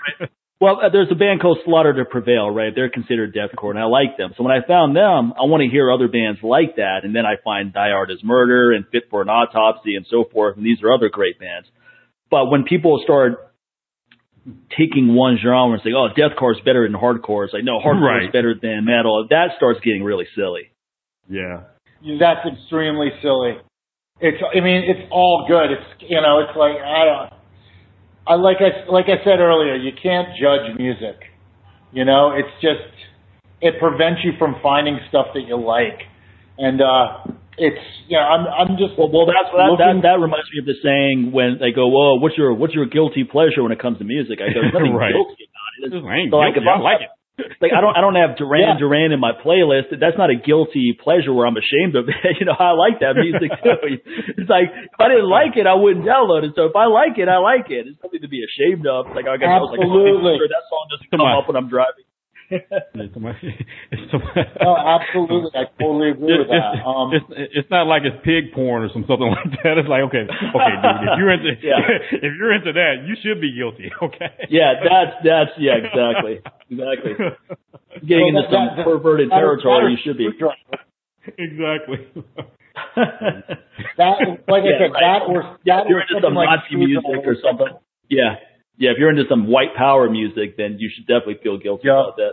Well, 0.61 0.81
uh, 0.83 0.91
there's 0.91 1.07
a 1.13 1.15
band 1.15 1.41
called 1.41 1.59
Slaughter 1.65 1.95
to 1.95 2.05
Prevail, 2.05 2.51
right? 2.51 2.73
They're 2.75 2.91
considered 2.91 3.35
deathcore, 3.35 3.71
and 3.71 3.79
I 3.79 3.85
like 3.85 4.17
them. 4.19 4.35
So 4.37 4.43
when 4.43 4.51
I 4.51 4.67
found 4.67 4.97
them, 4.97 5.33
I 5.39 5.47
want 5.47 5.63
to 5.63 5.71
hear 5.71 5.91
other 5.91 6.09
bands 6.09 6.41
like 6.43 6.77
that, 6.77 7.05
and 7.05 7.15
then 7.15 7.25
I 7.25 7.35
find 7.45 7.73
Die 7.73 7.91
Hard 7.91 8.11
as 8.11 8.19
Murder 8.25 8.73
and 8.73 8.85
Fit 8.91 9.05
for 9.09 9.23
an 9.23 9.29
Autopsy 9.29 9.95
and 9.95 10.05
so 10.11 10.25
forth, 10.33 10.57
and 10.57 10.67
these 10.67 10.83
are 10.83 10.93
other 10.93 11.11
great 11.11 11.39
bands. 11.39 11.69
But 12.29 12.51
when 12.51 12.65
people 12.65 13.01
start 13.05 13.48
taking 14.77 15.15
one 15.15 15.39
genre 15.43 15.73
and 15.73 15.81
saying, 15.83 15.95
"Oh, 15.97 16.09
deathcore 16.17 16.55
is 16.55 16.61
better 16.65 16.87
than 16.89 16.99
hardcore," 16.99 17.45
it's 17.45 17.53
like, 17.55 17.65
no, 17.65 17.79
hardcore 17.81 18.01
Right. 18.03 18.23
is 18.25 18.31
better 18.33 18.55
than 18.55 18.85
metal. 18.85 19.27
That 19.31 19.51
starts 19.57 19.81
getting 19.81 20.03
really 20.05 20.27
silly. 20.35 20.71
Yeah. 21.29 21.63
That's 22.19 22.47
extremely 22.47 23.11
silly. 23.23 23.59
It's, 24.21 24.43
I 24.55 24.61
mean, 24.61 24.83
it's 24.85 25.07
all 25.11 25.45
good. 25.49 25.71
It's, 25.73 26.03
you 26.11 26.21
know, 26.21 26.41
it's 26.41 26.57
like 26.57 26.77
I 26.77 27.05
don't. 27.05 27.33
I 28.27 28.35
like 28.35 28.59
I 28.61 28.91
like 28.91 29.07
I 29.07 29.23
said 29.25 29.41
earlier, 29.41 29.75
you 29.77 29.93
can't 30.03 30.29
judge 30.41 30.77
music. 30.77 31.17
You 31.93 32.05
know, 32.05 32.33
it's 32.33 32.53
just 32.61 32.93
it 33.61 33.79
prevents 33.81 34.21
you 34.25 34.33
from 34.39 34.57
finding 34.63 34.99
stuff 35.09 35.29
that 35.35 35.43
you 35.47 35.57
like, 35.57 36.01
and 36.59 36.81
uh 36.83 37.25
it's 37.59 37.83
yeah. 38.09 38.23
I'm 38.25 38.47
I'm 38.47 38.71
just 38.79 38.95
Well, 38.99 39.11
well, 39.11 39.27
that's 39.27 39.51
that, 39.53 39.75
that 39.79 39.95
that 40.03 40.17
reminds 40.23 40.49
me 40.55 40.63
of 40.63 40.67
the 40.67 40.79
saying 40.83 41.31
when 41.35 41.59
they 41.61 41.71
go, 41.75 41.87
"Whoa, 41.91 42.19
what's 42.23 42.39
your 42.39 42.55
what's 42.55 42.75
your 42.75 42.87
guilty 42.87 43.25
pleasure 43.25 43.63
when 43.63 43.73
it 43.73 43.79
comes 43.83 43.99
to 43.99 44.05
music?" 44.07 44.39
I 44.41 44.51
go, 44.55 44.63
"There's 44.63 44.73
nothing 44.75 44.95
Right. 44.99 45.13
guilty 45.13 45.45
about 45.51 45.71
it." 45.79 45.81
It's- 45.93 46.03
I 46.07 46.31
So, 46.31 46.37
like, 46.39 46.55
guilty. 46.55 46.67
if 46.67 46.75
I 46.75 46.79
like 46.81 47.01
it. 47.07 47.11
like 47.63 47.71
I 47.71 47.79
don't 47.79 47.95
I 47.95 48.03
don't 48.03 48.19
have 48.19 48.35
Duran 48.35 48.67
Yeah. 48.67 48.83
Duran 48.83 49.15
in 49.15 49.21
my 49.23 49.31
playlist. 49.31 49.95
That's 49.95 50.19
not 50.19 50.27
a 50.27 50.35
guilty 50.35 50.91
pleasure 50.99 51.31
where 51.31 51.47
I'm 51.47 51.55
ashamed 51.55 51.95
of 51.95 52.11
it. 52.11 52.19
you 52.43 52.47
know, 52.51 52.59
I 52.59 52.75
like 52.75 52.99
that 52.99 53.15
music 53.15 53.55
too. 53.63 54.03
It's 54.43 54.51
like 54.51 54.67
if 54.75 54.99
I 54.99 55.07
didn't 55.07 55.31
like 55.31 55.55
it, 55.55 55.63
I 55.71 55.79
wouldn't 55.79 56.03
download 56.03 56.43
it. 56.43 56.59
So 56.59 56.67
if 56.67 56.75
I 56.75 56.91
like 56.91 57.15
it, 57.15 57.31
I 57.31 57.39
like 57.39 57.71
it. 57.71 57.87
It's 57.87 58.03
nothing 58.03 58.27
to 58.27 58.31
be 58.33 58.43
ashamed 58.43 58.91
of. 58.91 59.07
Like 59.15 59.31
I 59.31 59.39
guess 59.39 59.55
I 59.55 59.63
was 59.63 59.71
like, 59.71 59.87
oh, 59.87 59.87
Absolutely. 59.87 60.35
oh, 60.35 60.51
that 60.51 60.65
song 60.67 60.85
doesn't 60.91 61.11
Come 61.15 61.23
come 61.23 61.31
up 61.31 61.47
when 61.47 61.55
I'm 61.55 61.71
driving. 61.71 62.08
It's 62.51 63.13
it's 63.93 64.13
No, 64.63 64.77
absolutely. 64.77 65.51
I 65.55 65.65
totally 65.81 66.11
agree 66.11 66.39
with 66.39 66.49
It's, 66.49 66.57
that. 66.57 66.81
Um, 66.87 67.13
it's, 67.13 67.27
it's 67.53 67.71
not 67.71 67.87
like 67.87 68.03
it's 68.09 68.17
pig 68.25 68.53
porn 68.55 68.83
or 68.85 68.89
some 68.93 69.05
something 69.07 69.29
like 69.37 69.53
that. 69.63 69.77
It's 69.79 69.89
like 69.89 70.03
okay, 70.09 70.25
okay, 70.25 70.75
dude. 70.81 71.05
If 71.05 71.19
you're 71.19 71.33
into 71.33 71.53
Yeah. 71.63 71.81
if 72.25 72.33
you're 72.39 72.55
into 72.55 72.73
that, 72.73 73.05
you 73.07 73.15
should 73.23 73.41
be 73.41 73.53
guilty. 73.53 73.93
Okay. 74.01 74.49
Yeah, 74.49 74.81
that's 74.81 75.17
that's 75.25 75.51
yeah, 75.59 75.77
exactly, 75.77 76.41
exactly. 76.71 77.13
Getting 78.07 78.33
Well, 78.35 78.45
into 78.45 78.53
some 78.53 78.67
that- 78.77 78.85
perverted 78.87 79.29
that- 79.31 79.37
territory, 79.37 79.85
that- 79.85 79.91
you 79.93 79.99
should 80.05 80.17
be. 80.17 80.29
exactly. 81.37 81.99
That, 82.97 84.15
like 84.49 84.63
I 84.63 84.73
Yeah, 84.73 84.79
said, 84.81 84.93
right. 84.93 85.03
that 85.05 85.21
or 85.29 85.59
that 85.67 85.85
or 85.91 86.03
something 86.09 86.23
some 86.23 86.35
like 86.35 86.49
Nazi 86.49 86.77
music 86.77 87.05
or 87.27 87.37
something. 87.43 87.77
Yeah. 88.09 88.37
Yeah, 88.79 88.91
if 88.93 88.99
you're 88.99 89.11
into 89.11 89.25
some 89.29 89.47
white 89.49 89.75
power 89.77 90.09
music, 90.09 90.57
then 90.57 90.77
you 90.79 90.89
should 90.95 91.07
definitely 91.07 91.39
feel 91.43 91.59
guilty 91.59 91.89
Yeah. 91.89 92.01
about 92.01 92.17
that. 92.17 92.33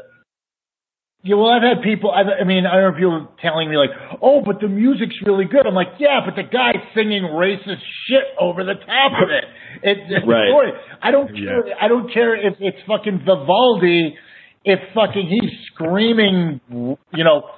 Yeah, 1.24 1.38
well, 1.38 1.50
I've 1.50 1.64
had 1.64 1.82
people. 1.82 2.12
I've, 2.12 2.28
I 2.40 2.44
mean, 2.44 2.68
I 2.68 2.76
remember 2.78 3.00
people 3.00 3.36
telling 3.42 3.68
me 3.68 3.78
like, 3.78 3.90
"Oh, 4.22 4.42
but 4.46 4.60
the 4.62 4.68
music's 4.68 5.20
really 5.26 5.46
good." 5.46 5.66
I'm 5.66 5.74
like, 5.74 5.98
"Yeah, 5.98 6.22
but 6.24 6.36
the 6.36 6.44
guy's 6.44 6.78
singing 6.94 7.24
racist 7.24 7.82
shit 8.06 8.26
over 8.40 8.64
the 8.64 8.76
top 8.76 9.12
of 9.22 9.30
it." 9.32 9.46
It, 9.84 9.98
it's 10.10 10.26
Right. 10.26 10.50
boring. 10.52 10.74
I 11.02 11.12
don't 11.12 11.36
Yeah. 11.36 11.50
care. 11.50 11.64
I 11.82 11.88
don't 11.90 12.10
care 12.14 12.34
if 12.36 12.56
it's 12.62 12.78
fucking 12.88 13.20
Vivaldi. 13.26 14.16
If 14.64 14.80
fucking 14.94 15.28
he's 15.28 15.52
screaming, 15.68 16.62
you 16.72 17.24
know, 17.24 17.50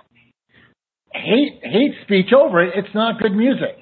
hate 1.13 1.60
hate 1.62 1.93
speech 2.04 2.34
over 2.34 2.63
it. 2.63 2.73
It's 2.76 2.93
not 2.95 3.19
good 3.21 3.34
music. 3.36 3.78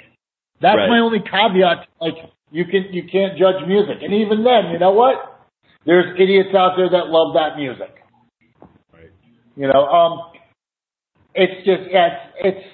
That's 0.62 0.78
Right. 0.78 0.89
my 0.89 1.00
only 1.00 1.20
caveat. 1.22 1.88
Like, 2.02 2.15
you 2.56 2.63
can 2.63 2.88
you 2.96 3.04
can't 3.04 3.38
judge 3.38 3.68
music, 3.68 4.00
and 4.00 4.13
even 4.13 4.48
then, 4.48 4.72
you 4.72 4.80
know 4.80 4.96
what? 4.96 5.44
There's 5.86 6.15
idiots 6.15 6.56
out 6.56 6.80
there 6.80 6.88
that 6.88 7.12
love 7.12 7.36
that 7.36 7.60
music. 7.60 7.91
Right. 8.94 9.12
You 9.58 9.68
know, 9.68 9.84
um, 9.84 10.32
it's 11.36 11.68
just 11.68 11.91
yeah, 11.91 12.32
it's, 12.39 12.56
it's 12.56 12.65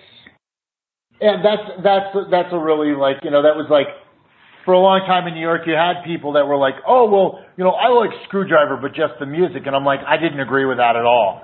yeah, 1.20 1.42
that's 1.42 1.82
that's 1.82 2.14
that's 2.30 2.54
a 2.54 2.60
really 2.60 2.94
like 2.94 3.26
you 3.26 3.32
know 3.32 3.42
that 3.42 3.58
was 3.58 3.66
like 3.74 3.90
for 4.66 4.76
a 4.76 4.80
long 4.80 5.02
time 5.10 5.26
in 5.26 5.34
New 5.34 5.42
York 5.42 5.66
you 5.66 5.74
had 5.74 6.06
people 6.06 6.34
that 6.34 6.46
were 6.46 6.58
like, 6.58 6.76
oh 6.88 7.10
well, 7.10 7.42
you 7.58 7.64
know, 7.64 7.72
I 7.72 7.90
like 7.90 8.14
Skrewdriver, 8.30 8.80
but 8.80 8.94
just 8.94 9.18
the 9.20 9.26
music, 9.26 9.66
and 9.66 9.76
I'm 9.76 9.84
like, 9.84 10.02
I 10.06 10.22
didn't 10.22 10.42
agree 10.42 10.66
with 10.66 10.78
that 10.78 10.96
at 10.96 11.10
all. 11.10 11.42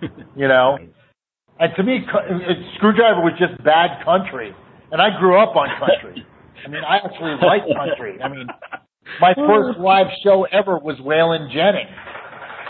you 0.34 0.48
know, 0.48 0.78
and 1.58 1.72
to 1.76 1.82
me, 1.82 2.08
Skrewdriver 2.80 3.20
was 3.20 3.36
just 3.36 3.62
bad 3.62 4.02
country, 4.02 4.56
and 4.90 5.02
I 5.02 5.12
grew 5.20 5.36
up 5.36 5.56
on 5.56 5.68
country. 5.76 6.24
I 6.64 6.68
mean, 6.68 6.82
I 6.86 6.96
actually 6.98 7.36
like 7.42 7.62
country. 7.76 8.20
I 8.22 8.28
mean, 8.28 8.46
my 9.20 9.34
first 9.34 9.78
live 9.78 10.06
show 10.24 10.46
ever 10.50 10.78
was 10.78 10.96
Waylon 10.98 11.52
Jennings. 11.52 11.90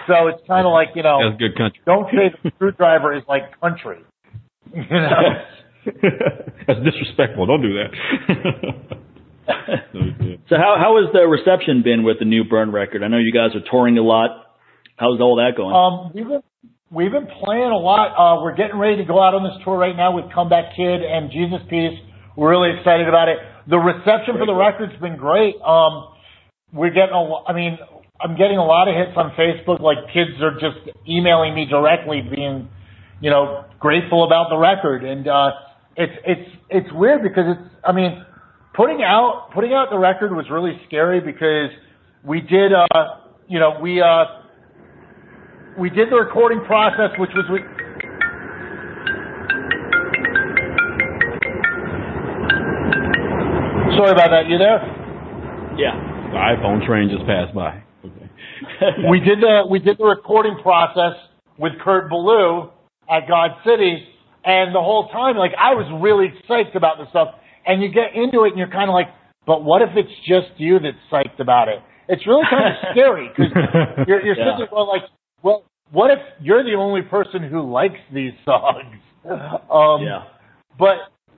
So 0.09 0.26
it's 0.29 0.40
kind 0.46 0.66
of 0.66 0.72
like, 0.72 0.88
you 0.94 1.03
know, 1.03 1.18
That's 1.22 1.38
good 1.38 1.57
country. 1.57 1.81
don't 1.87 2.07
say 2.11 2.35
the 2.42 2.50
Skrewdriver 2.53 3.16
is 3.16 3.22
like 3.29 3.59
country. 3.61 3.98
You 4.74 4.83
know? 4.90 5.22
That's 6.66 6.81
disrespectful. 6.85 7.46
Don't 7.46 7.62
do 7.62 7.74
that. 7.74 8.96
So 10.48 10.57
how 10.57 10.76
how 10.79 10.98
has 11.03 11.12
the 11.12 11.26
reception 11.26 11.83
been 11.83 12.03
with 12.05 12.18
the 12.18 12.24
new 12.24 12.44
Burn 12.44 12.70
record? 12.70 13.03
I 13.03 13.09
know 13.09 13.18
you 13.18 13.33
guys 13.33 13.50
are 13.55 13.64
touring 13.70 13.98
a 13.98 14.03
lot. 14.03 14.31
How's 14.96 15.20
all 15.20 15.37
that 15.37 15.57
going? 15.57 15.74
um, 15.74 16.12
we've 16.14 16.26
been 16.29 16.42
we've 16.90 17.11
been 17.11 17.26
playing 17.42 17.70
a 17.70 17.79
lot. 17.79 18.14
Uh, 18.14 18.42
we're 18.42 18.55
getting 18.55 18.79
ready 18.79 18.96
to 18.98 19.05
go 19.05 19.20
out 19.22 19.35
on 19.35 19.42
this 19.42 19.55
tour 19.64 19.76
right 19.79 19.96
now 19.96 20.14
with 20.14 20.33
Comeback 20.33 20.76
Kid 20.76 21.03
and 21.03 21.31
Jesus 21.31 21.59
Piece. 21.68 21.98
We're 22.37 22.50
really 22.50 22.79
excited 22.79 23.09
about 23.09 23.29
it. 23.29 23.38
The 23.68 23.79
reception 23.79 24.37
for 24.38 24.46
the 24.46 24.55
record's 24.55 24.99
been 25.01 25.16
great. 25.16 25.57
Um, 25.61 26.14
we're 26.73 26.90
getting 26.90 27.14
a 27.14 27.51
I 27.51 27.53
mean, 27.53 27.79
I'm 28.20 28.37
getting 28.37 28.59
a 28.59 28.64
lot 28.64 28.88
of 28.88 28.94
hits 28.94 29.16
on 29.16 29.33
Facebook. 29.33 29.81
Like 29.81 29.99
kids 30.12 30.40
are 30.40 30.55
just 30.55 30.96
emailing 31.09 31.55
me 31.55 31.66
directly, 31.68 32.23
being, 32.23 32.68
you 33.20 33.31
know, 33.31 33.64
grateful 33.79 34.25
about 34.25 34.51
the 34.51 34.57
record. 34.57 35.05
And 35.05 35.27
uh, 35.27 35.51
it's 35.96 36.12
it's 36.27 36.51
it's 36.70 36.92
weird 36.92 37.23
because 37.23 37.44
it's. 37.49 37.75
I 37.85 37.92
mean, 37.92 38.25
putting 38.75 39.03
out 39.03 39.51
putting 39.55 39.73
out 39.73 39.88
the 39.90 39.99
record 39.99 40.33
was 40.33 40.46
really 40.51 40.79
scary 40.87 41.20
because 41.20 41.70
we 42.25 42.40
did. 42.40 42.73
Uh, 42.73 42.87
you 43.49 43.59
know, 43.59 43.79
we 43.81 44.01
uh, 44.01 44.25
we 45.79 45.90
did 45.90 46.11
the 46.11 46.16
recording 46.16 46.61
process, 46.66 47.11
which 47.18 47.31
was 47.35 47.44
about 54.20 54.30
that. 54.37 54.48
You 54.48 54.59
there? 54.59 54.80
yeah. 55.78 55.96
the 56.30 56.37
iPhone 56.37 56.85
train 56.87 57.09
just 57.09 57.24
passed 57.26 57.54
by. 57.54 57.83
Okay. 58.04 58.28
we 59.11 59.20
did 59.20 59.40
the 59.40 59.64
we 59.70 59.78
did 59.78 59.98
the 59.98 60.04
recording 60.04 60.56
process 60.62 61.16
with 61.59 61.72
Kurt 61.83 62.09
Ballou 62.11 62.70
at 63.09 63.26
God 63.28 63.50
City, 63.64 64.04
and 64.44 64.74
the 64.74 64.80
whole 64.80 65.09
time, 65.09 65.37
like 65.37 65.52
I 65.59 65.74
was 65.74 65.88
really 66.02 66.28
psyched 66.48 66.76
about 66.76 66.98
the 66.98 67.09
stuff. 67.11 67.28
And 67.66 67.83
you 67.83 67.88
get 67.92 68.14
into 68.14 68.44
it, 68.44 68.50
and 68.50 68.59
you're 68.59 68.70
kind 68.70 68.88
of 68.88 68.94
like, 68.94 69.09
but 69.46 69.62
what 69.64 69.83
if 69.83 69.90
it's 69.94 70.12
just 70.26 70.59
you 70.59 70.78
that's 70.78 70.96
psyched 71.12 71.40
about 71.40 71.68
it? 71.68 71.80
It's 72.09 72.26
really 72.26 72.44
kind 72.50 72.68
of 72.72 72.74
scary 72.92 73.28
because 73.28 73.52
you're, 74.09 74.24
you're 74.24 74.37
Yeah. 74.37 74.44
sitting 74.44 74.59
there 74.59 74.66
going 74.70 74.88
like, 74.88 75.02
well, 75.42 75.64
what 75.92 76.11
if 76.11 76.18
you're 76.40 76.64
the 76.64 76.74
only 76.74 77.02
person 77.02 77.42
who 77.48 77.70
likes 77.70 78.00
these 78.12 78.33
songs? 78.44 78.96
Um, 79.70 80.00
yeah. 80.02 80.24
but 80.78 80.96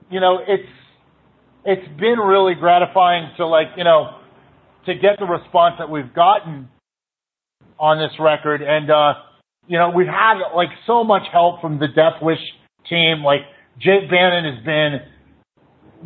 you 0.09 0.21
know 0.21 0.39
it's 0.47 0.63
it's 1.65 1.87
been 1.99 2.19
really 2.19 2.55
gratifying 2.55 3.31
to 3.37 3.45
like 3.45 3.67
you 3.77 3.83
know 3.83 4.19
to 4.85 4.93
get 4.93 5.19
the 5.19 5.25
response 5.25 5.75
that 5.79 5.89
we've 5.89 6.13
gotten 6.13 6.69
on 7.79 7.97
this 7.97 8.11
record. 8.19 8.61
And, 8.61 8.89
uh, 8.89 9.13
you 9.67 9.77
know, 9.77 9.91
we've 9.95 10.07
had 10.07 10.39
like 10.55 10.69
so 10.85 11.03
much 11.03 11.23
help 11.31 11.61
from 11.61 11.79
the 11.79 11.87
Death 11.87 12.21
Wish 12.21 12.39
team. 12.89 13.23
Like 13.23 13.41
Jake 13.79 14.09
Bannon 14.09 14.55
has 14.55 14.63
been 14.65 14.99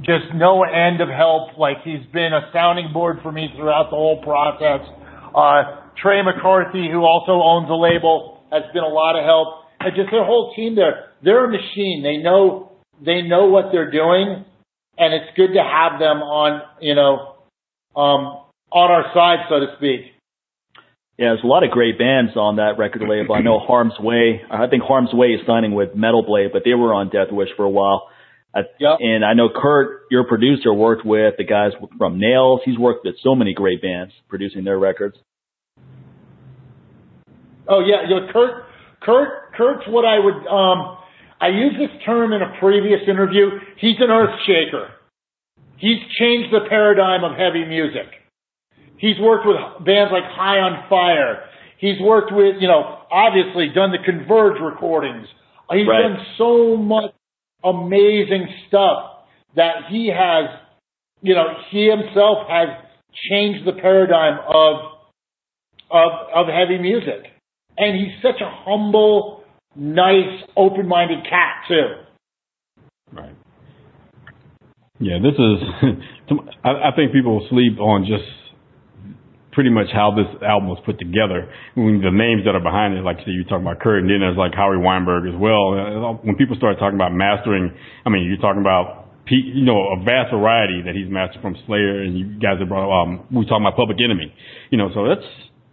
just 0.01 0.33
no 0.35 0.63
end 0.63 1.01
of 1.01 1.09
help. 1.09 1.57
Like 1.57 1.77
he's 1.83 2.05
been 2.13 2.33
a 2.33 2.49
sounding 2.53 2.93
board 2.93 3.19
for 3.23 3.31
me 3.31 3.49
throughout 3.55 3.89
the 3.89 3.97
whole 3.97 4.21
process. 4.21 4.85
Uh, 5.33 5.81
Tre 6.01 6.21
McCarthy, 6.21 6.89
who 6.91 7.01
also 7.01 7.41
owns 7.41 7.69
a 7.69 7.73
label, 7.73 8.43
has 8.51 8.63
been 8.73 8.83
a 8.83 8.93
lot 8.93 9.17
of 9.17 9.25
help. 9.25 9.65
And 9.79 9.95
just 9.95 10.09
their 10.11 10.25
whole 10.25 10.53
team 10.55 10.75
there, 10.75 11.13
they're 11.23 11.45
a 11.45 11.51
machine. 11.51 12.03
They 12.03 12.17
know, 12.17 12.71
they 13.03 13.21
know 13.21 13.47
what 13.47 13.65
they're 13.71 13.91
doing. 13.91 14.45
And 14.97 15.13
it's 15.13 15.35
good 15.35 15.53
to 15.53 15.63
have 15.63 15.99
them 15.99 16.17
on, 16.23 16.61
you 16.81 16.95
know, 16.95 17.35
um, 17.95 18.43
on 18.71 18.91
our 18.91 19.05
side, 19.13 19.45
so 19.49 19.59
to 19.59 19.67
speak. 19.77 20.13
Yeah, 21.17 21.33
there's 21.33 21.43
a 21.43 21.47
lot 21.47 21.63
of 21.63 21.71
great 21.71 21.97
bands 21.97 22.35
on 22.35 22.57
that 22.57 22.77
record 22.77 23.01
label. 23.07 23.33
I 23.35 23.41
know 23.41 23.59
Harm's 23.67 23.97
Way. 23.99 24.41
I 24.49 24.67
think 24.67 24.83
Harm's 24.83 25.13
Way 25.13 25.27
is 25.27 25.41
signing 25.47 25.73
with 25.73 25.95
Metal 25.95 26.23
Blade, 26.23 26.51
but 26.53 26.63
they 26.63 26.73
were 26.73 26.93
on 26.93 27.09
Deathwish 27.09 27.55
for 27.55 27.63
a 27.63 27.69
while. 27.69 28.09
Yep. 28.79 28.97
And 29.01 29.23
I 29.23 29.33
know 29.33 29.49
Kurt, 29.53 30.03
your 30.09 30.25
producer, 30.25 30.73
worked 30.73 31.05
with 31.05 31.35
the 31.37 31.43
guys 31.43 31.71
from 31.97 32.19
Nails. 32.19 32.61
He's 32.65 32.77
worked 32.77 33.05
with 33.05 33.15
so 33.23 33.35
many 33.35 33.53
great 33.53 33.81
bands 33.81 34.13
producing 34.29 34.63
their 34.63 34.79
records. 34.79 35.15
Oh 37.67 37.81
yeah, 37.81 38.07
you 38.07 38.15
know, 38.15 38.31
Kurt, 38.31 38.63
Kurt, 39.01 39.53
Kurt's 39.55 39.83
what 39.87 40.05
I 40.05 40.17
would. 40.19 40.47
Um, 40.47 40.97
I 41.39 41.49
used 41.49 41.79
this 41.79 41.91
term 42.05 42.33
in 42.33 42.41
a 42.41 42.57
previous 42.59 43.01
interview. 43.07 43.49
He's 43.77 43.97
an 43.99 44.09
earth 44.09 44.33
shaker. 44.45 44.89
He's 45.77 45.99
changed 46.19 46.51
the 46.51 46.67
paradigm 46.69 47.23
of 47.23 47.37
heavy 47.37 47.65
music. 47.65 48.07
He's 48.97 49.19
worked 49.19 49.45
with 49.45 49.57
bands 49.85 50.11
like 50.11 50.23
High 50.23 50.57
on 50.59 50.89
Fire. 50.89 51.43
He's 51.77 51.99
worked 52.01 52.31
with, 52.33 52.55
you 52.59 52.67
know, 52.67 52.99
obviously 53.11 53.69
done 53.69 53.91
the 53.91 53.99
Converge 54.03 54.59
recordings. 54.59 55.27
He's 55.71 55.87
Right. 55.87 56.01
done 56.01 56.25
so 56.37 56.75
much 56.77 57.11
amazing 57.63 58.47
stuff 58.67 59.25
that 59.55 59.85
he 59.89 60.07
has, 60.07 60.49
you 61.21 61.35
know, 61.35 61.45
he 61.69 61.87
himself 61.87 62.47
has 62.47 62.69
changed 63.29 63.65
the 63.65 63.73
paradigm 63.73 64.39
of, 64.47 64.75
of, 65.91 66.11
of 66.33 66.47
heavy 66.47 66.79
music. 66.79 67.31
And 67.77 67.95
he's 67.95 68.19
such 68.23 68.41
a 68.41 68.49
humble, 68.49 69.36
nice, 69.77 70.43
open-minded 70.55 71.23
cat 71.29 71.63
too. 71.67 71.87
Right. 73.13 73.35
Yeah, 74.99 75.19
this 75.21 75.33
is. 75.37 75.57
I, 76.63 76.89
I 76.89 76.95
think 76.95 77.13
people 77.13 77.39
will 77.39 77.47
sleep 77.49 77.79
on 77.79 78.05
just 78.05 78.25
pretty 79.53 79.69
much 79.69 79.87
how 79.93 80.13
this 80.13 80.29
album 80.45 80.69
was 80.69 80.77
put 80.85 80.97
together. 80.99 81.49
I 81.49 81.79
mean, 81.79 82.01
the 82.01 82.13
names 82.13 82.45
that 82.45 82.53
are 82.53 82.61
behind 82.61 82.93
it, 82.97 83.01
like 83.01 83.17
you 83.25 83.33
you're 83.33 83.45
talking 83.49 83.65
about 83.65 83.79
Kurt, 83.79 84.01
and 84.01 84.09
then 84.09 84.19
there's 84.21 84.37
like 84.37 84.53
Howie 84.53 84.77
Weinberg 84.77 85.25
as 85.29 85.37
well. 85.39 86.17
When 86.21 86.35
people 86.35 86.55
start 86.57 86.77
talking 86.81 86.97
about 86.97 87.13
mastering, 87.13 87.73
I 88.05 88.09
mean, 88.09 88.25
you're 88.25 88.41
talking 88.41 88.61
about 88.61 89.09
you 89.29 89.65
know 89.65 89.93
a 89.93 90.01
vast 90.03 90.33
variety 90.33 90.81
that 90.85 90.93
he's 90.95 91.09
mastered 91.09 91.41
from 91.41 91.55
Slayer, 91.65 92.01
and 92.01 92.17
you 92.17 92.37
guys 92.41 92.57
have 92.59 92.69
brought. 92.69 92.89
Um, 92.89 93.25
we 93.29 93.45
were 93.45 93.49
talking 93.49 93.65
about 93.65 93.77
Public 93.77 93.97
Enemy, 94.01 94.33
you 94.73 94.77
know, 94.77 94.89
so 94.93 95.05
that's 95.09 95.25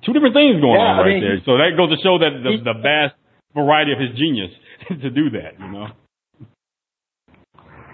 two 0.05 0.13
different 0.13 0.37
things 0.37 0.61
going 0.61 0.77
Yeah, 0.77 0.97
on 0.97 1.01
I 1.01 1.03
right 1.05 1.17
mean, 1.17 1.25
there. 1.25 1.41
So 1.49 1.57
that 1.57 1.73
goes 1.81 1.89
to 1.97 1.99
show 2.05 2.21
that 2.21 2.45
the, 2.45 2.51
he- 2.61 2.65
the 2.65 2.77
vast 2.81 3.17
variety 3.55 3.93
of 3.93 3.99
his 3.99 4.11
genius 4.19 4.51
to 4.89 5.11
do 5.11 5.31
that, 5.31 5.59
you 5.59 5.73
know. 5.73 5.87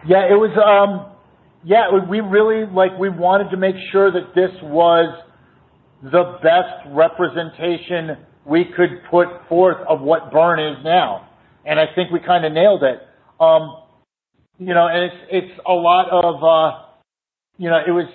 Yeah, 0.06 0.24
it 0.30 0.36
was. 0.36 0.50
Um, 0.56 1.14
yeah, 1.62 1.88
we 2.08 2.20
really 2.20 2.64
like 2.72 2.98
we 2.98 3.10
wanted 3.10 3.50
to 3.50 3.56
make 3.58 3.76
sure 3.92 4.10
that 4.10 4.34
this 4.34 4.50
was 4.62 5.22
the 6.02 6.38
best 6.42 6.88
representation 6.94 8.16
we 8.46 8.64
could 8.64 9.04
put 9.10 9.28
forth 9.48 9.76
of 9.86 10.00
what 10.00 10.32
Burn 10.32 10.58
is 10.58 10.82
now, 10.82 11.28
and 11.66 11.78
I 11.78 11.84
think 11.94 12.10
we 12.10 12.20
kind 12.20 12.46
of 12.46 12.52
nailed 12.52 12.82
it. 12.82 13.00
Um, 13.38 13.76
you 14.58 14.72
know, 14.72 14.86
and 14.86 15.04
it's 15.04 15.16
it's 15.30 15.60
a 15.68 15.72
lot 15.72 16.08
of 16.10 16.42
uh, 16.42 16.90
you 17.60 17.68
know, 17.68 17.76
it 17.86 17.90
was 17.90 18.08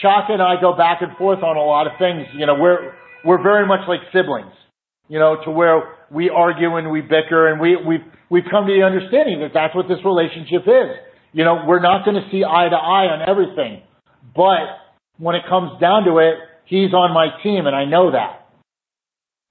Chaka 0.00 0.32
and 0.32 0.42
I 0.42 0.60
go 0.60 0.76
back 0.76 1.02
and 1.02 1.16
forth 1.16 1.42
on 1.42 1.56
a 1.56 1.64
lot 1.64 1.88
of 1.88 1.94
things. 1.98 2.26
You 2.38 2.46
know, 2.46 2.54
we're 2.54 2.94
we're 3.24 3.42
very 3.42 3.66
much 3.66 3.80
like 3.88 3.98
siblings. 4.12 4.52
You 5.08 5.18
know, 5.18 5.36
to 5.44 5.50
where 5.50 5.96
we 6.10 6.30
argue 6.30 6.76
and 6.76 6.90
we 6.90 7.00
bicker, 7.00 7.48
and 7.48 7.60
we 7.60 7.76
we've 7.76 8.04
we've 8.30 8.44
come 8.50 8.66
to 8.66 8.72
the 8.72 8.84
understanding 8.84 9.40
that 9.40 9.52
that's 9.54 9.74
what 9.74 9.88
this 9.88 9.98
relationship 10.04 10.62
is. 10.62 10.96
You 11.32 11.44
know, 11.44 11.64
we're 11.66 11.80
not 11.80 12.04
going 12.04 12.16
to 12.16 12.28
see 12.30 12.44
eye 12.44 12.68
to 12.68 12.76
eye 12.76 13.06
on 13.06 13.28
everything, 13.28 13.82
but 14.34 14.80
when 15.18 15.34
it 15.34 15.42
comes 15.48 15.80
down 15.80 16.04
to 16.04 16.18
it, 16.18 16.34
he's 16.64 16.92
on 16.92 17.12
my 17.12 17.28
team, 17.42 17.66
and 17.66 17.76
I 17.76 17.84
know 17.84 18.12
that. 18.12 18.48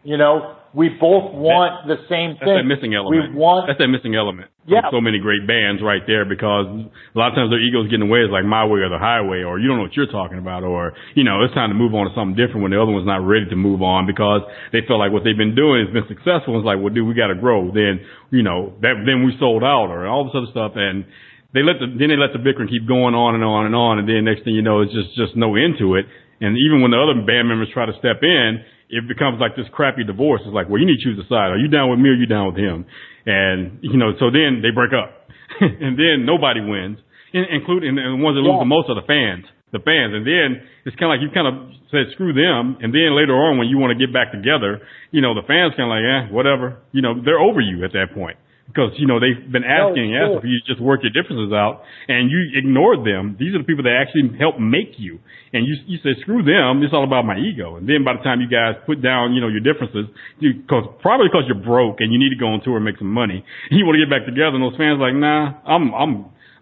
You 0.04 0.18
know, 0.18 0.57
we 0.74 0.90
both 0.90 1.32
want 1.32 1.88
the 1.88 1.96
same 2.12 2.36
That's 2.36 2.44
thing. 2.44 2.60
that 2.60 2.68
missing 2.68 2.92
We 2.92 3.24
want 3.32 3.72
That's 3.72 3.80
that 3.80 3.88
missing 3.88 4.16
element. 4.16 4.52
Yeah. 4.68 4.84
So 4.92 5.00
many 5.00 5.20
great 5.20 5.48
bands 5.48 5.80
right 5.80 6.04
there 6.04 6.28
because 6.28 6.68
a 6.68 7.16
lot 7.16 7.32
of 7.32 7.36
times 7.40 7.56
their 7.56 7.64
egos 7.64 7.88
get 7.88 8.04
in 8.04 8.08
the 8.08 8.12
way. 8.12 8.20
It's 8.20 8.36
like 8.36 8.44
my 8.44 8.68
way 8.68 8.84
or 8.84 8.92
the 8.92 9.00
highway, 9.00 9.48
or 9.48 9.58
you 9.64 9.72
don't 9.72 9.80
know 9.80 9.88
what 9.88 9.96
you're 9.96 10.12
talking 10.12 10.38
about, 10.38 10.68
or 10.68 10.92
you 11.16 11.24
know 11.24 11.48
it's 11.48 11.56
time 11.56 11.72
to 11.72 11.78
move 11.78 11.96
on 11.96 12.12
to 12.12 12.14
something 12.14 12.36
different 12.36 12.68
when 12.68 12.76
the 12.76 12.80
other 12.80 12.92
one's 12.92 13.08
not 13.08 13.24
ready 13.24 13.48
to 13.48 13.56
move 13.56 13.80
on 13.80 14.04
because 14.04 14.44
they 14.76 14.84
feel 14.84 15.00
like 15.00 15.16
what 15.16 15.24
they've 15.24 15.40
been 15.40 15.56
doing 15.56 15.88
has 15.88 15.92
been 15.96 16.08
successful. 16.12 16.60
It's 16.60 16.68
like, 16.68 16.84
well, 16.84 16.92
dude, 16.92 17.08
we 17.08 17.16
got 17.16 17.32
to 17.32 17.40
grow. 17.40 17.72
Then 17.72 18.04
you 18.28 18.44
know 18.44 18.76
that 18.84 19.08
then 19.08 19.24
we 19.24 19.32
sold 19.40 19.64
out 19.64 19.88
or 19.88 20.04
all 20.06 20.28
this 20.28 20.36
other 20.36 20.52
stuff 20.52 20.76
and. 20.76 21.08
They 21.56 21.64
let 21.64 21.80
the 21.80 21.88
then 21.88 22.12
they 22.12 22.20
let 22.20 22.36
the 22.36 22.44
bickering 22.44 22.68
keep 22.68 22.86
going 22.86 23.16
on 23.16 23.34
and 23.34 23.42
on 23.42 23.66
and 23.66 23.74
on, 23.74 24.04
and 24.04 24.06
then 24.06 24.28
next 24.28 24.44
thing 24.44 24.54
you 24.54 24.62
know, 24.62 24.84
it's 24.84 24.92
just 24.92 25.16
just 25.16 25.32
no 25.40 25.56
end 25.56 25.80
to 25.80 25.96
it. 25.96 26.04
And 26.44 26.60
even 26.60 26.84
when 26.84 26.92
the 26.92 27.00
other 27.00 27.16
band 27.26 27.48
members 27.48 27.72
try 27.74 27.88
to 27.88 27.96
step 27.98 28.20
in, 28.22 28.62
it 28.90 29.08
becomes 29.08 29.40
like 29.40 29.56
this 29.56 29.68
crappy 29.72 30.04
divorce. 30.04 30.42
It's 30.46 30.54
like, 30.56 30.70
well, 30.70 30.80
you 30.80 30.88
need 30.88 30.98
to 31.00 31.04
choose 31.04 31.20
a 31.20 31.28
side. 31.28 31.52
Are 31.52 31.60
you 31.60 31.68
down 31.68 31.90
with 31.92 32.00
me 32.00 32.10
or 32.10 32.14
are 32.16 32.22
you 32.22 32.26
down 32.30 32.48
with 32.54 32.60
him? 32.60 32.86
And, 33.28 33.80
you 33.84 33.98
know, 34.00 34.16
so 34.20 34.32
then 34.32 34.64
they 34.64 34.72
break 34.72 34.92
up. 34.96 35.12
and 35.60 36.00
then 36.00 36.24
nobody 36.26 36.62
wins, 36.64 37.00
including 37.34 38.00
and 38.00 38.20
the 38.20 38.24
ones 38.24 38.36
that 38.40 38.44
lose 38.44 38.56
Yeah. 38.56 38.64
the 38.64 38.72
most 38.72 38.88
are 38.88 38.96
the 38.96 39.08
fans. 39.08 39.44
The 39.76 39.84
fans. 39.84 40.16
And 40.16 40.24
then 40.24 40.64
it's 40.88 40.96
kind 40.96 41.12
of 41.12 41.20
like 41.20 41.24
you 41.24 41.32
kind 41.36 41.48
of 41.52 41.56
said, 41.92 42.08
screw 42.16 42.32
them. 42.32 42.80
And 42.80 42.96
then 42.96 43.12
later 43.16 43.36
on, 43.36 43.60
when 43.60 43.68
you 43.68 43.76
want 43.78 43.92
to 43.92 44.00
get 44.00 44.14
back 44.16 44.32
together, 44.32 44.80
you 45.12 45.20
know, 45.20 45.36
the 45.36 45.44
fans 45.44 45.76
kind 45.76 45.92
of 45.92 45.96
like, 45.96 46.08
eh, 46.08 46.24
whatever. 46.32 46.80
You 46.96 47.04
know, 47.04 47.20
they're 47.20 47.40
over 47.44 47.60
you 47.60 47.84
at 47.84 47.92
that 47.92 48.16
point. 48.16 48.40
Because, 48.68 48.92
you 49.00 49.08
know, 49.08 49.18
they've 49.18 49.48
been 49.48 49.64
asking 49.64 50.12
and 50.12 50.20
it's 50.20 50.24
asking 50.28 50.42
for 50.44 50.52
you 50.52 50.60
to 50.60 50.68
just 50.68 50.84
work 50.84 51.00
your 51.00 51.16
differences 51.16 51.56
out 51.56 51.88
and 52.12 52.28
you 52.28 52.52
ignored 52.52 53.08
them. 53.08 53.40
These 53.40 53.56
are 53.56 53.64
the 53.64 53.68
people 53.68 53.88
that 53.88 53.96
actually 53.96 54.36
help 54.36 54.60
make 54.60 55.00
you. 55.00 55.24
And 55.56 55.64
you, 55.64 55.80
you 55.88 55.98
say, 56.04 56.20
screw 56.20 56.44
them. 56.44 56.84
It's 56.84 56.92
all 56.92 57.08
about 57.08 57.24
my 57.24 57.40
ego. 57.40 57.80
And 57.80 57.88
then 57.88 58.04
by 58.04 58.20
the 58.20 58.24
time 58.28 58.44
you 58.44 58.52
guys 58.52 58.76
put 58.84 59.00
down, 59.00 59.32
you 59.34 59.40
know, 59.40 59.48
your 59.48 59.64
differences, 59.64 60.12
you, 60.44 60.68
cause, 60.68 60.84
probably 61.00 61.32
because 61.32 61.48
you're 61.48 61.64
broke 61.64 62.04
and 62.04 62.12
you 62.12 62.20
need 62.20 62.36
to 62.36 62.40
go 62.40 62.52
on 62.52 62.60
tour 62.60 62.76
and 62.76 62.84
make 62.84 63.00
some 63.00 63.12
money. 63.12 63.42
You 63.78 63.86
want 63.86 63.96
to 63.98 64.04
get 64.04 64.12
back 64.12 64.26
together 64.26 64.58
and 64.58 64.64
those 64.66 64.76
fans 64.76 64.98
are 65.00 65.06
like, 65.08 65.16
nah, 65.16 65.64
I'm, 65.64 65.94
I'm, 65.94 66.14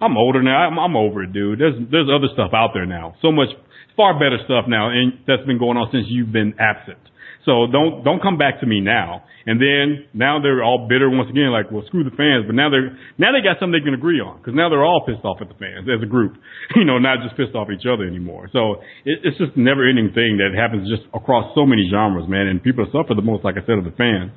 I'm 0.04 0.16
older 0.18 0.44
now. 0.44 0.68
I'm, 0.68 0.78
I'm 0.78 0.96
over 0.96 1.24
it, 1.24 1.32
dude. 1.34 1.58
There's, 1.58 1.80
there's 1.90 2.12
other 2.12 2.28
stuff 2.36 2.52
out 2.54 2.72
there 2.76 2.86
now. 2.86 3.16
So 3.24 3.32
much, 3.32 3.50
far 3.96 4.14
better 4.14 4.38
stuff 4.46 4.66
now 4.68 4.92
and 4.92 5.20
that's 5.26 5.46
been 5.48 5.58
going 5.58 5.78
on 5.78 5.88
since 5.92 6.06
you've 6.10 6.32
been 6.32 6.54
absent. 6.60 7.00
So 7.46 7.70
don't 7.70 8.04
don't 8.04 8.22
come 8.22 8.38
back 8.38 8.60
to 8.62 8.66
me 8.66 8.82
now. 8.82 9.24
And 9.46 9.62
then 9.62 10.10
now 10.18 10.42
they're 10.42 10.66
all 10.66 10.90
bitter 10.90 11.06
once 11.06 11.30
again, 11.30 11.54
like, 11.54 11.70
well, 11.70 11.86
screw 11.86 12.02
the 12.02 12.16
fans. 12.18 12.50
But 12.50 12.58
now 12.58 12.74
they're 12.74 12.98
now 13.22 13.30
they 13.30 13.46
got 13.46 13.62
something 13.62 13.78
they 13.78 13.86
can 13.86 13.94
agree 13.94 14.18
on 14.18 14.42
because 14.42 14.58
now 14.58 14.74
they're 14.74 14.84
all 14.84 15.06
pissed 15.06 15.22
off 15.22 15.38
at 15.42 15.54
the 15.54 15.58
fans 15.62 15.86
as 15.86 16.02
a 16.02 16.10
group, 16.10 16.34
you 16.76 16.84
know, 16.84 16.98
not 16.98 17.22
just 17.22 17.38
pissed 17.38 17.54
off 17.54 17.70
each 17.70 17.86
other 17.86 18.10
anymore. 18.10 18.50
So 18.50 18.82
it, 19.06 19.22
it's 19.22 19.38
just 19.38 19.54
never 19.54 19.86
ending 19.86 20.10
thing 20.18 20.42
that 20.42 20.58
happens 20.58 20.90
just 20.90 21.06
across 21.14 21.54
so 21.54 21.70
many 21.70 21.86
genres, 21.94 22.26
man. 22.26 22.50
And 22.50 22.58
people 22.62 22.90
suffer 22.90 23.14
the 23.14 23.26
most, 23.26 23.46
like 23.46 23.56
I 23.56 23.64
said, 23.70 23.78
are 23.78 23.86
the 23.86 23.94
fans 23.94 24.34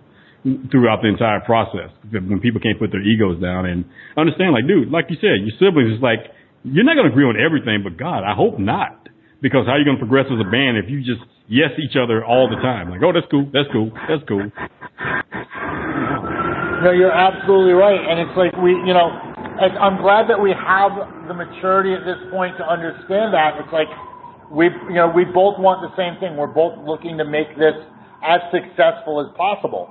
throughout 0.71 1.03
the 1.03 1.11
entire 1.11 1.43
process 1.43 1.91
when 2.13 2.39
people 2.39 2.61
can't 2.63 2.79
put 2.79 2.95
their 2.95 3.03
egos 3.03 3.43
down 3.43 3.67
and 3.67 3.83
understand, 4.15 4.55
like, 4.55 4.69
dude, 4.69 4.93
like 4.93 5.11
you 5.11 5.19
said, 5.19 5.43
your 5.43 5.57
siblings 5.59 5.97
is 5.97 6.03
like 6.05 6.31
you're 6.65 6.85
not 6.85 6.95
going 6.95 7.07
to 7.07 7.13
agree 7.13 7.25
on 7.25 7.39
everything, 7.39 7.81
but 7.81 7.97
God, 7.97 8.27
I 8.27 8.35
hope 8.35 8.59
not. 8.59 9.09
Because 9.41 9.67
how 9.71 9.79
are 9.79 9.79
you 9.79 9.87
going 9.87 9.99
to 9.99 10.05
progress 10.05 10.27
as 10.27 10.41
a 10.43 10.51
band 10.51 10.77
if 10.83 10.91
you 10.91 10.99
just 11.01 11.23
yes 11.49 11.73
each 11.81 11.97
other 11.97 12.25
all 12.25 12.49
the 12.49 12.61
time? 12.61 12.91
Like, 12.91 13.01
oh, 13.03 13.13
that's 13.13 13.27
cool, 13.31 13.49
that's 13.53 13.69
cool, 13.73 13.91
that's 14.09 14.23
cool. 14.29 14.47
No, 16.85 16.93
you're 16.93 17.11
absolutely 17.11 17.75
right, 17.75 17.99
and 17.99 18.23
it's 18.23 18.37
like 18.39 18.55
we, 18.63 18.71
you 18.71 18.95
know, 18.95 19.11
I'm 19.59 19.99
glad 19.99 20.31
that 20.31 20.39
we 20.39 20.55
have 20.55 21.27
the 21.27 21.35
maturity 21.35 21.91
at 21.91 22.07
this 22.07 22.23
point 22.31 22.55
to 22.59 22.65
understand 22.65 23.35
that. 23.35 23.59
It's 23.59 23.73
like 23.75 23.91
we, 24.47 24.71
you 24.87 24.95
know, 25.03 25.11
we 25.11 25.25
both 25.25 25.59
want 25.59 25.83
the 25.83 25.91
same 25.99 26.21
thing. 26.23 26.39
We're 26.39 26.47
both 26.47 26.79
looking 26.87 27.19
to 27.19 27.27
make 27.27 27.51
this 27.59 27.75
as 28.23 28.39
successful 28.55 29.19
as 29.19 29.35
possible, 29.35 29.91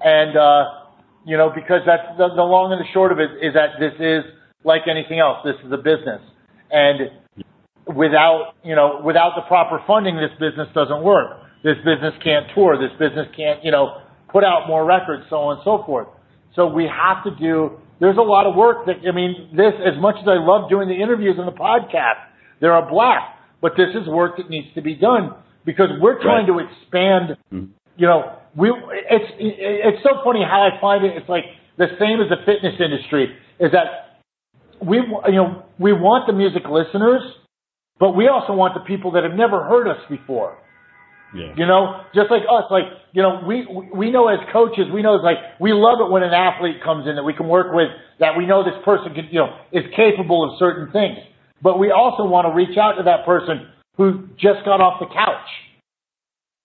and 0.00 0.32
uh, 0.32 0.88
you 1.28 1.36
know, 1.36 1.52
because 1.52 1.84
that's 1.84 2.08
the, 2.16 2.32
the 2.32 2.46
long 2.46 2.72
and 2.72 2.80
the 2.80 2.88
short 2.96 3.12
of 3.12 3.20
it 3.20 3.44
is 3.44 3.52
that 3.52 3.76
this 3.76 3.92
is 4.00 4.24
like 4.64 4.88
anything 4.88 5.20
else. 5.20 5.44
This 5.44 5.60
is 5.60 5.68
a 5.72 5.82
business, 5.84 6.24
and 6.72 7.12
without 7.94 8.54
you 8.64 8.74
know 8.74 9.00
without 9.04 9.32
the 9.36 9.42
proper 9.42 9.80
funding, 9.86 10.16
this 10.16 10.32
business 10.40 10.68
doesn't 10.74 11.02
work. 11.02 11.40
This 11.62 11.76
business 11.78 12.14
can't 12.22 12.46
tour. 12.54 12.76
This 12.78 12.92
business 12.98 13.26
can't 13.36 13.64
you 13.64 13.70
know 13.70 14.02
put 14.30 14.44
out 14.44 14.66
more 14.66 14.84
records, 14.84 15.24
so 15.30 15.36
on 15.36 15.56
and 15.56 15.64
so 15.64 15.82
forth. 15.86 16.08
So 16.56 16.66
we 16.66 16.84
have 16.84 17.24
to 17.24 17.30
do. 17.38 17.78
There's 18.00 18.16
a 18.18 18.22
lot 18.22 18.46
of 18.46 18.54
work 18.56 18.86
that 18.86 18.96
I 19.08 19.12
mean, 19.14 19.50
this 19.56 19.72
as 19.80 20.00
much 20.00 20.16
as 20.20 20.26
I 20.28 20.36
love 20.38 20.68
doing 20.68 20.88
the 20.88 20.94
interviews 21.00 21.36
and 21.38 21.46
the 21.48 21.52
podcast, 21.56 22.20
they're 22.60 22.76
a 22.76 22.88
blast. 22.88 23.30
but 23.62 23.72
this 23.76 23.94
is 23.94 24.06
work 24.08 24.36
that 24.36 24.50
needs 24.50 24.68
to 24.74 24.82
be 24.82 24.94
done 24.94 25.32
because 25.64 25.88
we're 26.00 26.20
trying 26.20 26.46
Right. 26.46 26.60
to 26.60 26.66
expand. 26.68 27.36
Mm-hmm. 27.52 27.72
You 27.96 28.06
know, 28.06 28.36
we 28.56 28.68
it's 29.10 29.30
it's 29.38 30.02
so 30.02 30.20
funny 30.24 30.42
how 30.44 30.62
I 30.68 30.78
find 30.80 31.04
it. 31.04 31.16
It's 31.16 31.28
like 31.28 31.44
the 31.78 31.86
same 31.98 32.20
as 32.20 32.28
the 32.28 32.36
fitness 32.44 32.74
industry 32.78 33.34
is 33.58 33.70
that 33.72 34.20
we 34.84 34.98
you 34.98 35.38
know 35.40 35.62
we 35.78 35.92
want 35.92 36.26
the 36.26 36.32
music 36.34 36.64
listeners, 36.68 37.22
but 37.98 38.16
we 38.16 38.28
also 38.28 38.52
want 38.52 38.74
the 38.74 38.80
people 38.80 39.12
that 39.12 39.24
have 39.24 39.34
never 39.34 39.64
heard 39.64 39.88
us 39.88 39.98
before. 40.08 40.58
Yeah. 41.34 41.50
You 41.56 41.66
know, 41.66 42.06
just 42.14 42.30
like 42.30 42.42
us, 42.46 42.70
like 42.70 42.86
you 43.12 43.22
know, 43.22 43.42
we 43.46 43.66
we 43.92 44.10
know 44.10 44.28
as 44.28 44.38
coaches, 44.52 44.86
we 44.92 45.02
know 45.02 45.16
it's 45.16 45.26
like 45.26 45.58
we 45.60 45.72
love 45.72 45.98
it 45.98 46.10
when 46.10 46.22
an 46.22 46.32
athlete 46.32 46.78
comes 46.82 47.08
in 47.08 47.16
that 47.16 47.24
we 47.24 47.34
can 47.34 47.48
work 47.48 47.74
with, 47.74 47.90
that 48.20 48.38
we 48.38 48.46
know 48.46 48.62
this 48.62 48.78
person 48.84 49.14
can, 49.14 49.26
you 49.30 49.40
know, 49.42 49.50
is 49.72 49.82
capable 49.96 50.46
of 50.46 50.58
certain 50.58 50.92
things. 50.92 51.18
But 51.60 51.78
we 51.78 51.90
also 51.90 52.24
want 52.24 52.46
to 52.46 52.54
reach 52.54 52.78
out 52.78 52.98
to 52.98 53.04
that 53.04 53.26
person 53.26 53.66
who 53.96 54.28
just 54.38 54.64
got 54.64 54.80
off 54.80 55.00
the 55.00 55.06
couch, 55.06 55.48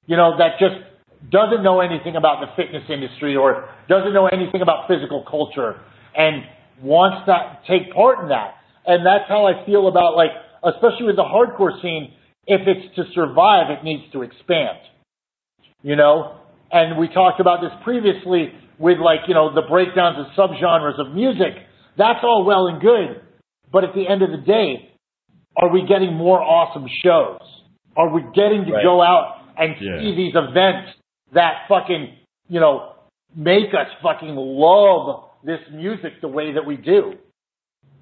you 0.06 0.18
know, 0.18 0.38
that 0.38 0.60
just 0.60 0.76
doesn't 1.32 1.64
know 1.64 1.82
anything 1.82 2.16
about 2.16 2.42
the 2.42 2.48
fitness 2.56 2.84
industry 2.90 3.36
or 3.36 3.70
doesn't 3.88 4.14
know 4.14 4.28
anything 4.28 4.62
about 4.62 4.88
physical 4.88 5.26
culture 5.30 5.80
and 6.16 6.44
wants 6.82 7.26
to 7.26 7.60
take 7.68 7.94
part 7.94 8.20
in 8.20 8.30
that. 8.30 8.56
And 8.86 9.06
that's 9.06 9.28
how 9.28 9.46
I 9.46 9.66
feel 9.66 9.88
about 9.88 10.16
like, 10.16 10.32
especially 10.64 11.06
with 11.06 11.16
the 11.16 11.24
hardcore 11.24 11.82
scene. 11.82 12.14
If 12.48 12.62
it's 12.68 12.96
to 12.96 13.04
survive, 13.14 13.70
it 13.70 13.84
needs 13.84 14.04
to 14.14 14.22
expand 14.24 14.78
you 15.84 15.96
know? 15.96 16.36
And 16.72 17.00
we 17.00 17.08
talked 17.08 17.40
about 17.40 17.62
this 17.62 17.72
previously 17.84 18.54
with 18.78 18.98
like, 19.00 19.22
you 19.28 19.34
know, 19.34 19.54
the 19.54 19.64
breakdowns 19.68 20.18
of 20.20 20.28
subgenres 20.38 21.00
of 21.00 21.14
music. 21.14 21.54
That's 21.98 22.20
all 22.24 22.46
well 22.46 22.68
and 22.68 22.82
good. 22.82 23.22
But 23.72 23.84
at 23.84 23.94
the 23.96 24.08
end 24.08 24.22
of 24.22 24.30
the 24.32 24.38
day, 24.38 24.90
are 25.58 25.70
we 25.70 25.86
getting 25.88 26.14
more 26.14 26.40
awesome 26.42 26.86
shows? 27.04 27.42
Are 27.98 28.10
we 28.10 28.22
getting 28.34 28.66
to 28.66 28.72
Right. 28.74 28.84
go 28.84 29.02
out 29.02 29.38
and 29.58 29.76
Yeah. 29.80 30.00
see 30.00 30.16
these 30.16 30.36
events 30.36 30.94
that 31.34 31.68
fucking, 31.68 32.16
you 32.48 32.60
know, 32.60 32.94
make 33.36 33.74
us 33.74 33.88
fucking 34.02 34.36
love 34.36 35.26
this 35.44 35.62
music 35.72 36.22
the 36.22 36.28
way 36.28 36.52
that 36.52 36.66
we 36.66 36.78
do? 36.78 37.18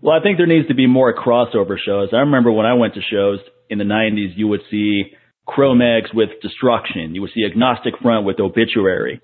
Well, 0.02 0.18
I 0.18 0.22
think 0.22 0.38
there 0.38 0.48
needs 0.48 0.68
to 0.68 0.76
be 0.76 0.88
more 0.88 1.14
crossover 1.14 1.76
shows. 1.84 2.10
I 2.14 2.18
remember 2.18 2.52
when 2.52 2.66
I 2.66 2.74
went 2.74 2.94
to 2.96 3.02
shows 3.02 3.40
in 3.70 3.80
the 3.80 3.84
90s, 3.84 4.38
you 4.38 4.48
would 4.48 4.62
see 4.70 5.06
Cro-Mags 5.48 6.12
with 6.14 6.30
Destruction. 6.42 7.16
You 7.16 7.22
would 7.22 7.32
see 7.34 7.46
Agnostic 7.46 7.96
Front 8.02 8.26
with 8.26 8.40
Obituary. 8.40 9.22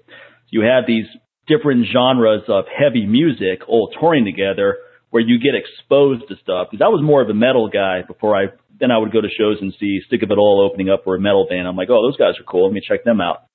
You 0.50 0.62
have 0.62 0.86
these 0.88 1.06
different 1.48 1.86
genres 1.92 2.44
of 2.48 2.66
heavy 2.68 3.06
music 3.06 3.68
all 3.68 3.92
touring 4.00 4.26
together 4.26 4.78
where 5.12 5.22
you 5.22 5.38
get 5.38 5.54
exposed 5.54 6.28
to 6.30 6.36
stuff. 6.42 6.70
Because 6.72 6.84
I 6.84 6.88
was 6.88 7.04
more 7.04 7.22
of 7.22 7.30
a 7.30 7.36
metal 7.36 7.70
guy 7.70 8.02
before 8.08 8.36
I, 8.36 8.48
then 8.80 8.90
I 8.90 8.98
would 8.98 9.12
go 9.12 9.22
to 9.22 9.30
shows 9.30 9.58
and 9.62 9.74
see 9.80 10.02
Sick 10.10 10.24
of 10.24 10.32
It 10.32 10.38
All 10.40 10.68
opening 10.68 10.90
up 10.90 11.04
for 11.04 11.16
a 11.16 11.20
metal 11.20 11.46
band. 11.48 11.68
I'm 11.68 11.76
like, 11.76 11.90
oh, 11.92 12.02
those 12.02 12.18
guys 12.18 12.40
are 12.40 12.50
cool. 12.50 12.66
Let 12.66 12.74
me 12.74 12.82
check 12.86 13.04
them 13.04 13.22
out. 13.22 13.46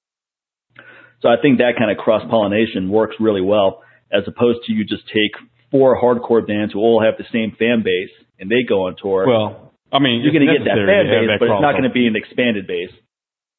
So 1.20 1.28
I 1.28 1.34
think 1.42 1.58
that 1.58 1.74
kind 1.76 1.90
of 1.90 1.96
cross 1.96 2.22
pollination 2.30 2.90
works 2.90 3.16
really 3.18 3.40
well 3.40 3.82
as 4.12 4.22
opposed 4.28 4.60
to 4.66 4.72
you 4.72 4.84
just 4.84 5.02
take 5.08 5.34
four 5.70 6.00
hardcore 6.00 6.46
bands 6.46 6.72
who 6.72 6.80
all 6.80 7.02
have 7.02 7.14
the 7.18 7.28
same 7.32 7.56
fan 7.58 7.82
base 7.84 8.12
and 8.38 8.50
they 8.50 8.62
go 8.68 8.86
on 8.86 8.96
tour. 9.00 9.26
Well, 9.26 9.72
I 9.92 9.98
mean, 9.98 10.20
you're 10.22 10.32
going 10.32 10.46
to 10.46 10.52
get 10.52 10.64
that 10.64 10.76
fan 10.76 11.08
base, 11.08 11.28
that 11.28 11.40
but 11.40 11.48
it's 11.48 11.64
not 11.64 11.72
going 11.72 11.88
to 11.88 11.94
be 11.94 12.06
an 12.06 12.16
expanded 12.16 12.66
base. 12.66 12.92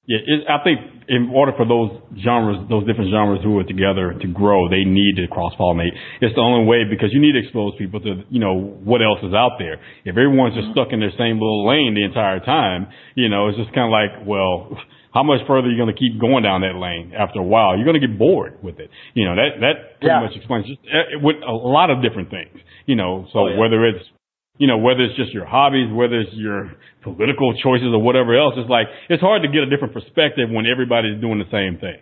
Yeah, 0.10 0.26
it, 0.26 0.50
I 0.50 0.64
think 0.66 1.06
in 1.06 1.30
order 1.30 1.54
for 1.54 1.70
those 1.70 1.94
genres, 2.18 2.58
those 2.66 2.82
different 2.90 3.14
genres 3.14 3.46
who 3.46 3.62
are 3.62 3.64
together 3.64 4.18
to 4.18 4.28
grow, 4.28 4.66
they 4.66 4.82
need 4.82 5.22
to 5.22 5.30
cross 5.30 5.54
pollinate. 5.54 5.94
It's 6.18 6.34
the 6.34 6.42
only 6.42 6.66
way 6.66 6.82
because 6.90 7.14
you 7.14 7.22
need 7.22 7.34
to 7.34 7.46
expose 7.46 7.78
people 7.78 8.02
to, 8.02 8.26
you 8.30 8.40
know, 8.40 8.58
what 8.58 9.06
else 9.06 9.22
is 9.22 9.38
out 9.38 9.62
there. 9.62 9.78
If 10.06 10.18
everyone's 10.18 10.58
just 10.58 10.74
stuck 10.74 10.90
in 10.94 11.00
their 11.00 11.14
same 11.14 11.38
little 11.38 11.62
lane 11.62 11.94
the 11.94 12.06
entire 12.06 12.40
time, 12.42 12.90
you 13.14 13.30
know, 13.30 13.50
it's 13.50 13.58
just 13.58 13.70
kind 13.74 13.86
of 13.86 13.94
like, 13.94 14.26
well, 14.26 14.82
how 15.14 15.24
much 15.24 15.42
further 15.48 15.68
are 15.68 15.72
you 15.72 15.78
going 15.78 15.94
to 15.94 15.98
keep 16.00 16.20
going 16.20 16.44
down 16.44 16.62
that 16.62 16.76
lane? 16.76 17.14
After 17.18 17.40
a 17.40 17.44
while, 17.44 17.76
you're 17.76 17.86
going 17.86 18.00
to 18.00 18.06
get 18.06 18.18
bored 18.18 18.62
with 18.62 18.80
it. 18.80 18.90
You 19.14 19.26
know, 19.26 19.36
that, 19.36 19.60
that 19.62 19.76
pretty 20.00 20.14
Yeah. 20.14 20.22
much 20.22 20.36
explains 20.36 20.68
just 20.68 20.80
uh, 20.86 21.18
with 21.22 21.38
a 21.46 21.52
lot 21.52 21.90
of 21.90 22.02
different 22.02 22.30
things, 22.30 22.54
you 22.86 22.96
know, 22.96 23.26
so 23.34 23.40
Oh, 23.40 23.48
yeah. 23.48 23.58
whether 23.58 23.86
it's 23.86 24.06
you 24.60 24.68
know, 24.68 24.78
whether 24.78 25.00
it's 25.08 25.16
just 25.16 25.32
your 25.32 25.46
hobbies, 25.46 25.88
whether 25.90 26.20
it's 26.20 26.34
your 26.36 26.74
political 27.02 27.56
choices 27.64 27.96
or 27.96 28.02
whatever 28.04 28.36
else, 28.38 28.56
it's 28.58 28.70
like 28.70 28.88
it's 29.08 29.22
hard 29.24 29.42
to 29.42 29.48
get 29.48 29.64
a 29.64 29.70
different 29.72 29.94
perspective 29.94 30.50
when 30.52 30.66
everybody's 30.68 31.16
doing 31.22 31.40
the 31.40 31.48
same 31.50 31.80
thing. 31.80 31.96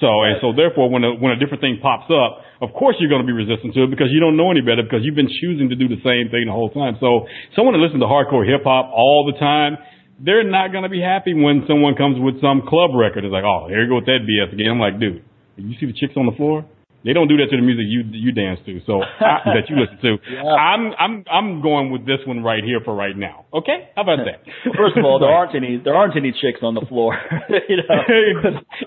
So 0.00 0.08
and 0.28 0.36
so 0.44 0.52
therefore 0.52 0.90
when 0.92 1.04
a 1.04 1.14
when 1.16 1.32
a 1.32 1.38
different 1.40 1.62
thing 1.64 1.78
pops 1.80 2.12
up, 2.12 2.44
of 2.60 2.74
course 2.76 2.96
you're 3.00 3.08
going 3.08 3.24
to 3.24 3.26
be 3.26 3.32
resistant 3.32 3.72
to 3.80 3.84
it 3.84 3.90
because 3.90 4.08
you 4.12 4.20
don't 4.20 4.36
know 4.36 4.50
any 4.50 4.60
better 4.60 4.82
because 4.84 5.00
you've 5.08 5.16
been 5.16 5.32
choosing 5.40 5.70
to 5.72 5.76
do 5.76 5.88
the 5.88 5.96
same 6.04 6.28
thing 6.28 6.44
the 6.44 6.52
whole 6.52 6.68
time. 6.68 7.00
So 7.00 7.24
someone 7.56 7.72
that 7.72 7.80
listens 7.80 8.02
to 8.04 8.06
hardcore 8.06 8.44
hip 8.44 8.64
hop 8.68 8.92
all 8.92 9.24
the 9.24 9.38
time, 9.40 9.78
they're 10.18 10.44
not 10.44 10.72
going 10.72 10.84
to 10.84 10.88
be 10.88 11.00
happy 11.00 11.34
when 11.34 11.64
someone 11.68 11.94
comes 11.94 12.16
with 12.18 12.40
some 12.40 12.62
club 12.66 12.90
record. 12.94 13.24
It's 13.24 13.32
like, 13.32 13.44
oh, 13.44 13.68
here 13.68 13.82
you 13.82 13.88
go 13.88 13.96
with 13.96 14.06
that 14.06 14.24
BS 14.24 14.52
again. 14.52 14.70
I'm 14.70 14.80
like, 14.80 14.98
dude, 14.98 15.22
you 15.56 15.76
see 15.78 15.86
the 15.86 15.92
chicks 15.96 16.14
on 16.16 16.26
the 16.26 16.36
floor? 16.36 16.64
They 17.06 17.12
don't 17.12 17.28
do 17.28 17.36
that 17.38 17.54
to 17.54 17.56
the 17.56 17.62
music 17.62 17.86
you 17.86 18.02
you 18.10 18.32
dance 18.34 18.58
to, 18.66 18.82
so 18.82 18.98
I, 18.98 19.54
that 19.54 19.70
you 19.70 19.78
listen 19.78 19.94
to. 20.02 20.18
Yeah. 20.26 20.42
I'm 20.42 20.90
I'm 20.98 21.24
I'm 21.30 21.62
going 21.62 21.92
with 21.94 22.02
this 22.02 22.18
one 22.26 22.42
right 22.42 22.64
here 22.64 22.80
for 22.84 22.96
right 22.96 23.16
now. 23.16 23.46
Okay, 23.54 23.94
how 23.94 24.02
about 24.02 24.26
that? 24.26 24.42
First 24.74 24.98
of 24.98 25.04
all, 25.04 25.20
there 25.22 25.30
aren't 25.30 25.54
any 25.54 25.78
there 25.78 25.94
aren't 25.94 26.16
any 26.16 26.32
chicks 26.32 26.66
on 26.66 26.74
the 26.74 26.82
floor. 26.88 27.14
you 27.68 27.76
know? 27.78 28.02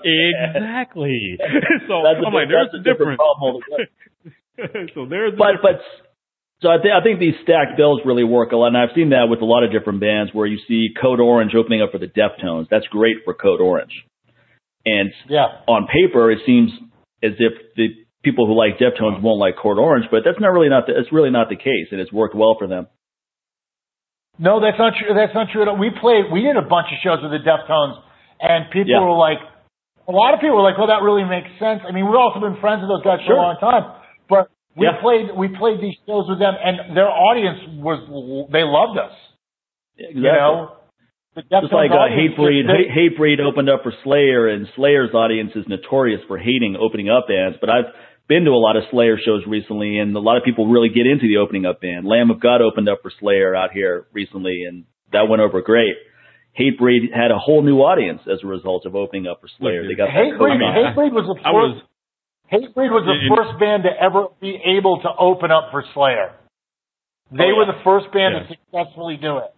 exactly. 0.04 1.38
So 1.88 2.04
That's 2.04 2.20
a, 2.20 2.28
I'm 2.28 2.34
like, 2.36 2.52
there's 2.52 2.68
a 2.76 2.84
difference. 2.84 3.24
so 4.92 5.06
there's 5.08 5.32
but 5.38 5.56
difference. 5.56 5.80
but 5.80 6.09
so 6.62 6.68
I 6.68 6.76
think 6.80 6.92
I 6.92 7.02
think 7.02 7.20
these 7.20 7.34
stacked 7.42 7.76
bills 7.76 8.00
really 8.04 8.24
work 8.24 8.52
a 8.52 8.56
lot, 8.56 8.68
and 8.68 8.76
I've 8.76 8.94
seen 8.94 9.10
that 9.10 9.28
with 9.28 9.40
a 9.40 9.44
lot 9.44 9.64
of 9.64 9.72
different 9.72 10.00
bands 10.00 10.32
where 10.34 10.46
you 10.46 10.58
see 10.68 10.88
Code 11.00 11.20
Orange 11.20 11.54
opening 11.54 11.82
up 11.82 11.90
for 11.92 11.98
the 11.98 12.06
Deftones. 12.08 12.68
That's 12.70 12.86
great 12.88 13.16
for 13.24 13.34
Code 13.34 13.60
Orange, 13.60 14.04
and 14.84 15.10
Yeah. 15.28 15.46
on 15.66 15.86
paper 15.86 16.30
it 16.30 16.40
seems 16.44 16.70
as 17.22 17.32
if 17.38 17.52
the 17.76 17.88
people 18.22 18.46
who 18.46 18.52
like 18.54 18.78
Deftones 18.78 19.20
won't 19.22 19.38
like 19.40 19.56
Code 19.56 19.78
Orange, 19.78 20.06
but 20.10 20.24
that's 20.24 20.38
not 20.40 20.52
really 20.52 20.68
not 20.68 20.86
the, 20.86 20.98
it's 20.98 21.10
really 21.12 21.30
not 21.30 21.48
the 21.48 21.56
case, 21.56 21.88
and 21.90 22.00
it's 22.00 22.12
worked 22.12 22.34
well 22.34 22.54
for 22.58 22.66
them. 22.66 22.86
No, 24.38 24.60
that's 24.60 24.78
not 24.78 24.94
true. 24.96 25.12
That's 25.12 25.34
not 25.34 25.48
true 25.52 25.62
at 25.62 25.68
all. 25.68 25.76
We 25.76 25.90
played, 25.90 26.32
we 26.32 26.40
did 26.42 26.56
a 26.56 26.64
bunch 26.64 26.88
of 26.92 26.98
shows 27.04 27.20
with 27.22 27.32
the 27.32 27.44
Deftones, 27.44 28.00
and 28.40 28.70
people 28.70 28.92
Yeah. 28.92 29.00
were 29.04 29.16
like, 29.16 29.38
a 30.08 30.12
lot 30.12 30.32
of 30.34 30.40
people 30.40 30.56
were 30.56 30.62
like, 30.62 30.78
"Well, 30.78 30.88
that 30.88 31.02
really 31.02 31.24
makes 31.24 31.50
sense." 31.58 31.82
I 31.86 31.92
mean, 31.92 32.06
we've 32.06 32.16
also 32.18 32.40
been 32.40 32.56
friends 32.56 32.80
with 32.80 32.88
those 32.88 33.02
guys 33.04 33.20
for 33.26 33.34
a 33.34 33.36
long 33.36 33.56
time, 33.58 33.84
we 34.76 34.86
Yeah. 34.86 35.00
played, 35.00 35.26
we 35.36 35.48
played 35.48 35.80
these 35.80 35.96
shows 36.06 36.28
with 36.28 36.38
them, 36.38 36.54
and 36.62 36.96
their 36.96 37.08
audience 37.10 37.58
was, 37.82 38.48
they 38.52 38.62
loved 38.64 38.98
us. 38.98 39.12
Exactly. 39.98 40.20
You 40.20 40.32
know, 40.32 40.72
the 41.34 41.42
Just 41.42 41.52
Deftones 41.52 41.72
like 41.72 41.90
uh, 41.90 41.94
audience 41.94 42.34
Hatebreed, 42.38 42.62
just- 42.66 42.74
they- 42.74 42.90
Hatebreed 42.90 43.40
opened 43.40 43.68
up 43.68 43.82
for 43.82 43.92
Slayer, 44.04 44.48
and 44.48 44.66
Slayer's 44.76 45.14
audience 45.14 45.52
is 45.54 45.66
notorious 45.68 46.20
for 46.26 46.38
hating 46.38 46.76
opening 46.76 47.08
up 47.10 47.28
bands. 47.28 47.58
But 47.60 47.70
I've 47.70 47.92
been 48.28 48.44
to 48.44 48.50
a 48.50 48.62
lot 48.62 48.76
of 48.76 48.84
Slayer 48.90 49.18
shows 49.18 49.44
recently, 49.46 49.98
and 49.98 50.14
a 50.16 50.20
lot 50.20 50.36
of 50.36 50.44
people 50.44 50.66
really 50.66 50.88
get 50.88 51.06
into 51.06 51.26
the 51.26 51.38
opening 51.38 51.66
up 51.66 51.80
band. 51.80 52.06
Lamb 52.06 52.30
of 52.30 52.40
God 52.40 52.62
opened 52.62 52.88
up 52.88 52.98
for 53.02 53.10
Slayer 53.20 53.54
out 53.54 53.72
here 53.72 54.06
recently, 54.12 54.64
and 54.68 54.84
that 55.12 55.28
went 55.28 55.42
over 55.42 55.60
great. 55.62 55.94
Hatebreed 56.58 57.12
had 57.14 57.30
a 57.30 57.38
whole 57.38 57.62
new 57.62 57.78
audience 57.78 58.22
as 58.26 58.42
a 58.42 58.46
result 58.46 58.84
of 58.86 58.96
opening 58.96 59.26
up 59.26 59.40
for 59.40 59.48
Slayer. 59.58 59.86
They 59.86 59.94
got 59.94 60.06
that 60.06 60.14
Hatebreed, 60.14 60.58
code- 60.58 60.96
Hatebreed 60.96 61.12
was 61.12 61.26
the 61.26 61.34
first. 61.36 61.46
Was 61.46 61.82
Hatebreed 62.52 62.90
was 62.90 63.06
the 63.06 63.34
first 63.34 63.58
band 63.60 63.84
to 63.84 63.90
ever 64.02 64.26
be 64.40 64.58
able 64.76 65.00
to 65.02 65.08
open 65.18 65.50
up 65.50 65.70
for 65.70 65.84
Slayer. 65.94 66.32
They 67.30 67.52
Oh, 67.52 67.56
were 67.56 67.64
the 67.66 67.78
first 67.84 68.10
band 68.12 68.34
Yeah. 68.34 68.42
to 68.42 68.48
successfully 68.48 69.16
do 69.16 69.38
it. 69.38 69.50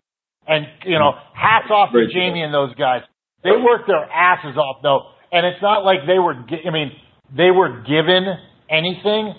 And, 0.47 0.69
you 0.85 0.99
know, 0.99 1.17
hats 1.33 1.71
off 1.71 1.93
to 1.93 2.07
Jamie 2.09 2.43
and 2.43 2.53
those 2.53 2.75
guys. 2.75 3.03
They 3.43 3.57
worked 3.57 3.87
their 3.87 4.05
asses 4.13 4.57
off 4.59 4.83
though. 4.83 5.07
And 5.33 5.47
it's 5.47 5.63
not 5.63 5.85
like 5.85 6.05
they 6.07 6.19
were, 6.19 6.35
I 6.35 6.71
mean, 6.71 6.93
they 7.35 7.51
were 7.51 7.81
given 7.89 8.27
anything. 8.69 9.35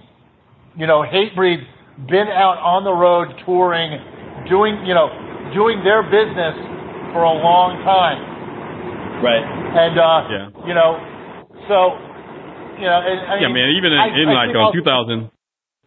You 0.75 0.87
know, 0.87 1.03
Hatebreed 1.03 1.63
been 2.09 2.27
out 2.27 2.57
on 2.57 2.83
the 2.83 2.91
road 2.93 3.27
touring, 3.45 4.01
doing, 4.49 4.83
you 4.87 4.95
know, 4.95 5.09
doing 5.53 5.83
their 5.83 6.01
business 6.01 6.55
for 7.13 7.21
a 7.21 7.33
long 7.33 7.83
time. 7.85 8.33
right. 9.21 9.43
And, 9.45 9.97
uh, 9.99 10.27
Yeah. 10.29 10.67
you 10.67 10.73
know, 10.73 10.99
so, 11.67 11.97
you 12.83 12.91
know, 12.91 12.99
and, 12.99 13.17
I 13.23 13.39
yeah, 13.39 13.47
mean, 13.47 13.63
man. 13.63 13.69
Even 13.79 13.89
in, 13.95 13.99
I- 14.03 14.11
in 14.11 14.27
I 14.27 14.51
like 14.51 14.51
uh, 14.51 14.75
2000, 14.75 15.31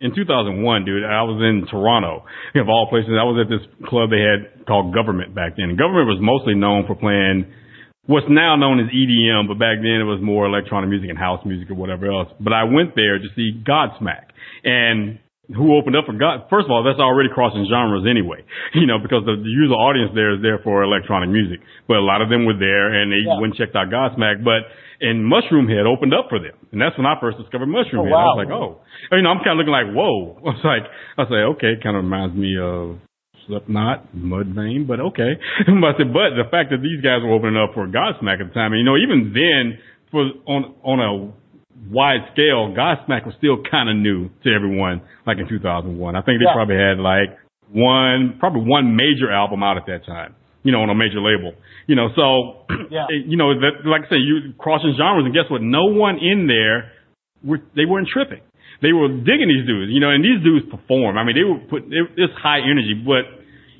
in 0.01 0.13
2001, 0.17 0.85
dude, 0.85 1.05
I 1.05 1.25
was 1.25 1.41
in 1.41 1.65
Toronto. 1.69 2.25
Of 2.57 2.69
all 2.69 2.89
places, 2.89 3.13
I 3.17 3.25
was 3.25 3.41
at 3.41 3.49
this 3.49 3.65
club 3.89 4.09
they 4.13 4.21
had 4.21 4.65
called 4.69 4.93
Government 4.93 5.33
back 5.37 5.57
then. 5.57 5.73
And 5.73 5.79
Government 5.79 6.09
was 6.09 6.21
mostly 6.21 6.53
known 6.57 6.85
for 6.89 6.97
playing 6.97 7.49
what's 8.05 8.29
now 8.29 8.57
known 8.57 8.81
as 8.81 8.93
EDM, 8.93 9.49
but 9.49 9.59
back 9.59 9.81
then 9.81 10.01
it 10.01 10.09
was 10.09 10.21
more 10.23 10.45
electronic 10.47 10.89
music 10.89 11.09
and 11.09 11.19
house 11.19 11.41
music 11.45 11.71
or 11.71 11.77
whatever 11.77 12.07
else. 12.13 12.29
But 12.41 12.53
I 12.53 12.65
went 12.65 12.93
there 12.97 13.19
to 13.19 13.29
see 13.35 13.57
Godsmack. 13.65 14.33
And 14.65 15.19
who 15.55 15.77
opened 15.79 15.95
up 15.97 16.07
for 16.07 16.13
God? 16.13 16.45
First 16.51 16.67
of 16.67 16.73
all, 16.75 16.83
that's 16.83 16.99
already 17.01 17.31
crossing 17.33 17.65
genres 17.71 18.05
anyway, 18.05 18.43
you 18.75 18.87
know, 18.87 18.99
because 18.99 19.25
the, 19.25 19.37
the 19.39 19.49
user 19.53 19.75
audience 19.75 20.13
there 20.15 20.35
is 20.35 20.43
there 20.43 20.59
for 20.61 20.83
electronic 20.83 21.31
music. 21.31 21.61
But 21.89 21.99
a 21.99 22.05
lot 22.05 22.21
of 22.23 22.29
them 22.29 22.45
were 22.47 22.57
there 22.59 22.93
and 22.93 23.13
they 23.13 23.23
Yeah. 23.27 23.39
went 23.41 23.55
and 23.55 23.57
checked 23.57 23.77
out 23.77 23.91
Godsmack. 23.91 24.43
But 24.45 24.67
and 25.01 25.25
Mushroomhead 25.31 25.85
opened 25.85 26.15
up 26.15 26.29
for 26.31 26.39
them, 26.39 26.55
and 26.73 26.81
that's 26.81 26.97
when 26.97 27.05
I 27.07 27.21
first 27.21 27.37
discovered 27.39 27.67
Mushroom 27.67 28.01
Oh, 28.01 28.05
Head. 28.09 28.15
I 28.15 28.25
was 28.25 28.39
like, 28.47 28.51
oh, 28.51 28.81
you 29.13 29.23
know, 29.23 29.31
I'm 29.31 29.39
kind 29.45 29.51
of 29.53 29.59
looking 29.59 29.73
like, 29.77 29.93
whoa. 29.93 30.39
I 30.47 30.57
was 30.57 30.65
like, 30.65 30.85
I 31.19 31.23
was 31.23 31.31
like, 31.31 31.45
okay, 31.57 31.73
it 31.77 31.83
kind 31.83 31.97
of 31.97 32.03
reminds 32.05 32.35
me 32.35 32.57
of 32.59 32.97
Slipknot, 33.47 34.17
Mudvayne, 34.17 34.87
but 34.87 34.99
okay. 35.13 35.37
but, 35.67 35.85
I 35.85 35.97
said, 35.99 36.13
but 36.13 36.35
the 36.35 36.49
fact 36.51 36.71
that 36.71 36.81
these 36.83 37.01
guys 37.05 37.21
were 37.23 37.31
opening 37.33 37.57
up 37.61 37.75
for 37.75 37.87
Godsmack 37.87 38.41
at 38.41 38.49
the 38.49 38.55
time, 38.55 38.73
and, 38.73 38.81
you 38.81 38.85
know, 38.89 38.97
even 38.97 39.33
then, 39.37 39.79
for 40.11 40.25
on 40.49 40.75
on 40.83 40.99
a 40.99 41.13
wide 41.93 42.25
scale, 42.33 42.73
Godsmack 42.75 43.27
was 43.27 43.35
still 43.39 43.59
kind 43.71 43.91
of 43.91 43.97
new 43.97 44.31
to 44.45 44.49
everyone, 44.55 45.03
like 45.27 45.37
in 45.39 45.47
2001. 45.47 46.17
I 46.17 46.23
think 46.23 46.41
they 46.41 46.47
Yeah. 46.49 46.55
probably 46.57 46.77
had 46.77 46.99
like 46.99 47.37
one, 47.71 48.39
probably 48.41 48.63
one 48.63 48.97
major 48.97 49.31
album 49.31 49.63
out 49.63 49.77
at 49.77 49.85
that 49.87 50.07
time, 50.07 50.35
you 50.67 50.73
know, 50.75 50.83
on 50.83 50.91
a 50.91 50.99
major 50.99 51.23
label. 51.23 51.55
You 51.87 51.95
know, 51.95 52.11
so, 52.19 52.67
Yeah. 52.91 53.07
you 53.15 53.39
know, 53.39 53.55
that, 53.55 53.87
like 53.87 54.11
I 54.11 54.19
say, 54.19 54.21
you 54.21 54.53
crossing 54.59 54.95
genres, 54.99 55.23
and 55.25 55.33
guess 55.33 55.47
what? 55.47 55.63
No 55.63 55.87
one 55.95 56.19
in 56.19 56.51
there, 56.51 56.91
were, 57.47 57.63
they 57.79 57.87
weren't 57.87 58.09
tripping. 58.11 58.43
They 58.83 58.93
were 58.93 59.09
digging 59.09 59.49
these 59.49 59.65
dudes, 59.65 59.95
you 59.95 60.01
know, 60.03 60.11
and 60.11 60.21
these 60.27 60.43
dudes 60.43 60.67
perform. 60.69 61.17
I 61.17 61.23
mean, 61.25 61.37
they 61.39 61.47
were 61.47 61.63
put, 61.71 61.87
it, 61.89 62.05
it's 62.19 62.35
high 62.37 62.61
energy, 62.61 62.93
but 62.99 63.25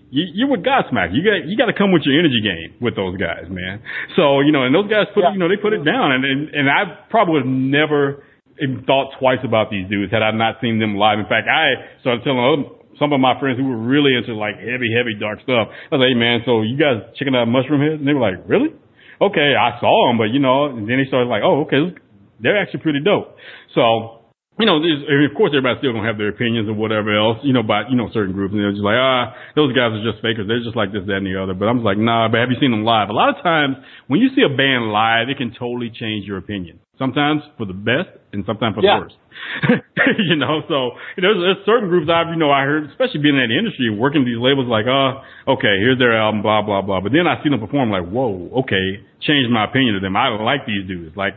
you, 0.09 0.25
you're 0.33 0.49
with 0.49 0.63
Godsmack. 0.63 1.11
You 1.13 1.21
got, 1.27 1.45
you 1.45 1.59
got 1.59 1.67
to 1.67 1.77
come 1.77 1.91
with 1.93 2.07
your 2.07 2.15
energy 2.17 2.41
game 2.41 2.79
with 2.81 2.95
those 2.97 3.19
guys, 3.19 3.51
man. 3.51 3.83
So, 4.15 4.41
you 4.41 4.53
know, 4.55 4.63
and 4.65 4.73
those 4.73 4.87
guys 4.89 5.11
put, 5.13 5.27
Yeah. 5.27 5.35
you 5.35 5.41
know, 5.43 5.51
they 5.51 5.59
put 5.61 5.75
it 5.75 5.85
down, 5.85 6.13
and, 6.17 6.23
and, 6.25 6.41
and 6.55 6.67
I 6.71 7.11
probably 7.11 7.43
would 7.43 7.45
have 7.45 7.53
never 7.53 8.23
even 8.63 8.85
thought 8.89 9.13
twice 9.21 9.43
about 9.45 9.69
these 9.69 9.85
dudes 9.91 10.09
had 10.15 10.23
I 10.23 10.31
not 10.31 10.63
seen 10.63 10.79
them 10.79 10.97
live. 10.97 11.19
In 11.19 11.27
fact, 11.29 11.45
I 11.51 12.01
started 12.01 12.25
telling 12.25 12.41
other, 12.41 12.65
some 12.99 13.13
of 13.13 13.21
my 13.21 13.39
friends 13.39 13.59
who 13.59 13.69
were 13.69 13.79
really 13.79 14.17
into 14.17 14.35
like 14.35 14.57
heavy, 14.57 14.91
heavy 14.93 15.15
dark 15.19 15.41
stuff. 15.43 15.69
I 15.69 15.97
was 15.97 16.01
like, 16.05 16.13
hey 16.13 16.19
man, 16.19 16.43
so 16.45 16.63
you 16.63 16.77
guys 16.77 17.03
checking 17.17 17.35
out 17.35 17.49
Mushroomheads? 17.49 18.01
And 18.01 18.07
they 18.09 18.15
were 18.15 18.25
like, 18.25 18.43
really? 18.49 18.73
Okay, 19.21 19.57
I 19.57 19.81
saw 19.81 20.09
them, 20.09 20.19
but 20.19 20.33
you 20.35 20.41
know, 20.41 20.73
and 20.73 20.85
then 20.89 21.01
they 21.01 21.09
started 21.09 21.29
like, 21.29 21.41
oh, 21.45 21.65
okay, 21.65 21.97
they're 22.41 22.61
actually 22.61 22.81
pretty 22.81 23.01
dope. 23.01 23.37
So, 23.73 24.25
you 24.61 24.65
know, 24.65 24.81
of 24.81 25.33
course 25.37 25.53
everybody's 25.53 25.81
still 25.85 25.93
gonna 25.93 26.09
have 26.09 26.17
their 26.17 26.33
opinions 26.33 26.69
or 26.69 26.77
whatever 26.77 27.13
else, 27.13 27.41
you 27.45 27.53
know, 27.53 27.61
about, 27.61 27.89
you 27.89 27.97
know, 27.97 28.09
certain 28.13 28.33
groups 28.33 28.53
and 28.53 28.61
they're 28.61 28.73
just 28.73 28.85
like, 28.85 28.97
ah, 28.97 29.37
those 29.57 29.73
guys 29.77 29.93
are 29.93 30.05
just 30.05 30.25
fakers. 30.25 30.49
They're 30.49 30.65
just 30.65 30.77
like 30.77 30.93
this, 30.93 31.05
that, 31.09 31.21
and 31.21 31.29
the 31.29 31.37
other. 31.37 31.53
But 31.53 31.69
I'm 31.69 31.81
just 31.81 31.89
like, 31.89 32.01
nah, 32.01 32.29
but 32.29 32.41
have 32.41 32.49
you 32.49 32.61
seen 32.61 32.73
them 32.73 32.85
live? 32.85 33.09
A 33.09 33.17
lot 33.17 33.33
of 33.33 33.41
times 33.45 33.77
when 34.09 34.21
you 34.21 34.33
see 34.33 34.45
a 34.45 34.53
band 34.53 34.93
live, 34.93 35.29
it 35.29 35.37
can 35.37 35.53
totally 35.53 35.93
change 35.93 36.25
your 36.25 36.41
opinion. 36.41 36.81
Sometimes 36.99 37.43
for 37.59 37.67
the 37.67 37.77
best 37.77 38.09
and 38.33 38.45
sometimes 38.47 38.75
for 38.75 38.83
Yeah. 38.83 38.97
the 38.97 39.01
worst. 39.05 39.17
you 40.33 40.37
know, 40.37 40.65
so 40.69 40.97
there's, 41.21 41.37
there's 41.37 41.61
certain 41.69 41.89
groups 41.93 42.09
I've, 42.09 42.33
you 42.33 42.41
know, 42.41 42.51
I 42.51 42.65
heard, 42.65 42.89
especially 42.89 43.21
being 43.21 43.37
in 43.37 43.53
the 43.53 43.59
industry, 43.59 43.93
working 43.93 44.25
these 44.25 44.41
labels 44.41 44.65
like, 44.65 44.89
uh, 44.89 45.21
okay, 45.45 45.77
here's 45.85 45.99
their 45.99 46.17
album, 46.17 46.41
blah, 46.41 46.63
blah, 46.65 46.81
blah. 46.81 47.01
But 47.05 47.13
then 47.13 47.29
I 47.29 47.37
see 47.45 47.53
them 47.53 47.61
perform 47.61 47.91
like, 47.93 48.09
whoa, 48.09 48.49
okay, 48.65 49.05
changed 49.21 49.53
my 49.53 49.65
opinion 49.69 49.97
of 49.97 50.03
them. 50.03 50.17
I 50.17 50.33
like 50.41 50.65
these 50.65 50.89
dudes. 50.89 51.17
Like, 51.17 51.35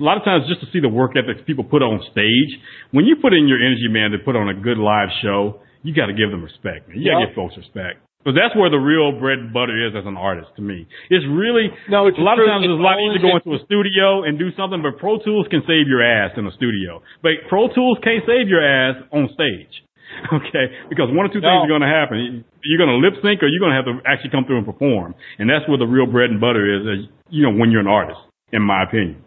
a 0.00 0.02
lot 0.02 0.16
of 0.16 0.24
times 0.24 0.48
just 0.48 0.60
to 0.64 0.66
see 0.72 0.80
the 0.80 0.88
work 0.88 1.12
ethics 1.14 1.44
people 1.46 1.64
put 1.64 1.82
on 1.82 2.00
stage, 2.10 2.50
when 2.90 3.04
you 3.04 3.16
put 3.20 3.32
in 3.32 3.46
your 3.46 3.60
energy, 3.60 3.86
man, 3.88 4.10
to 4.10 4.18
put 4.18 4.36
on 4.36 4.48
a 4.48 4.54
good 4.54 4.78
live 4.78 5.08
show, 5.22 5.60
you 5.84 5.94
got 5.94 6.06
to 6.06 6.14
give 6.16 6.30
them 6.30 6.42
respect, 6.42 6.88
man. 6.88 6.98
You 6.98 7.12
got 7.12 7.20
to 7.20 7.26
give 7.26 7.34
folks 7.36 7.56
respect. 7.56 8.00
Because 8.24 8.40
that's 8.40 8.56
where 8.56 8.72
the 8.72 8.80
real 8.80 9.12
bread 9.20 9.36
and 9.36 9.52
butter 9.52 9.76
is 9.76 9.92
as 9.92 10.08
an 10.08 10.16
artist 10.16 10.48
to 10.56 10.62
me. 10.64 10.88
It's 11.12 11.28
really, 11.28 11.68
No, 11.92 12.08
it's 12.08 12.16
a 12.16 12.24
lot 12.24 12.40
of 12.40 12.48
times 12.48 12.64
it's 12.64 12.72
a 12.72 12.80
It's 12.80 12.88
lot 12.88 12.96
easier 12.96 13.20
to 13.20 13.26
go 13.28 13.36
into 13.36 13.52
a 13.52 13.60
studio 13.68 14.24
and 14.24 14.40
do 14.40 14.48
something, 14.56 14.80
but 14.80 14.96
Pro 14.96 15.20
Tools 15.20 15.44
can 15.52 15.60
save 15.68 15.84
your 15.92 16.00
ass 16.00 16.32
in 16.40 16.48
a 16.48 16.52
studio. 16.56 17.04
But 17.20 17.44
Pro 17.52 17.68
Tools 17.68 18.00
can't 18.00 18.24
save 18.24 18.48
your 18.48 18.64
ass 18.64 18.96
on 19.12 19.28
stage. 19.36 19.84
Okay? 20.32 20.70
Because 20.88 21.10
one 21.10 21.26
or 21.26 21.28
two 21.28 21.42
things 21.42 21.60
are 21.64 21.66
going 21.66 21.82
to 21.82 21.90
happen. 21.90 22.44
You're 22.62 22.78
going 22.78 22.92
to 22.92 23.02
lip 23.02 23.18
sync 23.20 23.42
or 23.42 23.48
you're 23.48 23.60
going 23.60 23.74
to 23.74 23.78
have 23.82 23.88
to 23.90 23.98
actually 24.06 24.30
come 24.30 24.44
through 24.46 24.58
and 24.58 24.66
perform. 24.66 25.14
And 25.38 25.50
that's 25.50 25.68
where 25.68 25.76
the 25.76 25.90
real 25.90 26.06
bread 26.06 26.30
and 26.30 26.40
butter 26.40 26.62
is, 26.62 26.82
is, 26.86 27.10
you 27.30 27.42
know, 27.42 27.52
when 27.58 27.72
you're 27.72 27.80
an 27.80 27.88
artist, 27.90 28.20
in 28.52 28.62
my 28.62 28.84
opinion. 28.84 29.24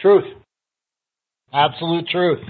Truth. 0.00 0.24
Absolute 1.52 2.08
truth. 2.08 2.40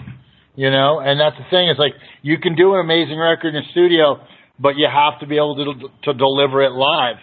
You 0.55 0.71
know, 0.71 0.99
and 0.99 1.21
that's 1.21 1.37
the 1.37 1.45
thing. 1.51 1.69
It's 1.69 1.79
like 1.79 1.95
you 2.23 2.39
can 2.39 2.57
do 2.57 2.75
an 2.75 2.81
amazing 2.81 3.19
record 3.19 3.55
in 3.55 3.63
a 3.63 3.69
studio, 3.71 4.21
but 4.59 4.77
you 4.77 4.89
have 4.91 5.21
to 5.21 5.27
be 5.27 5.37
able 5.37 5.57
to 5.57 5.89
to 6.05 6.19
deliver 6.19 6.63
it 6.63 6.73
live. 6.73 7.17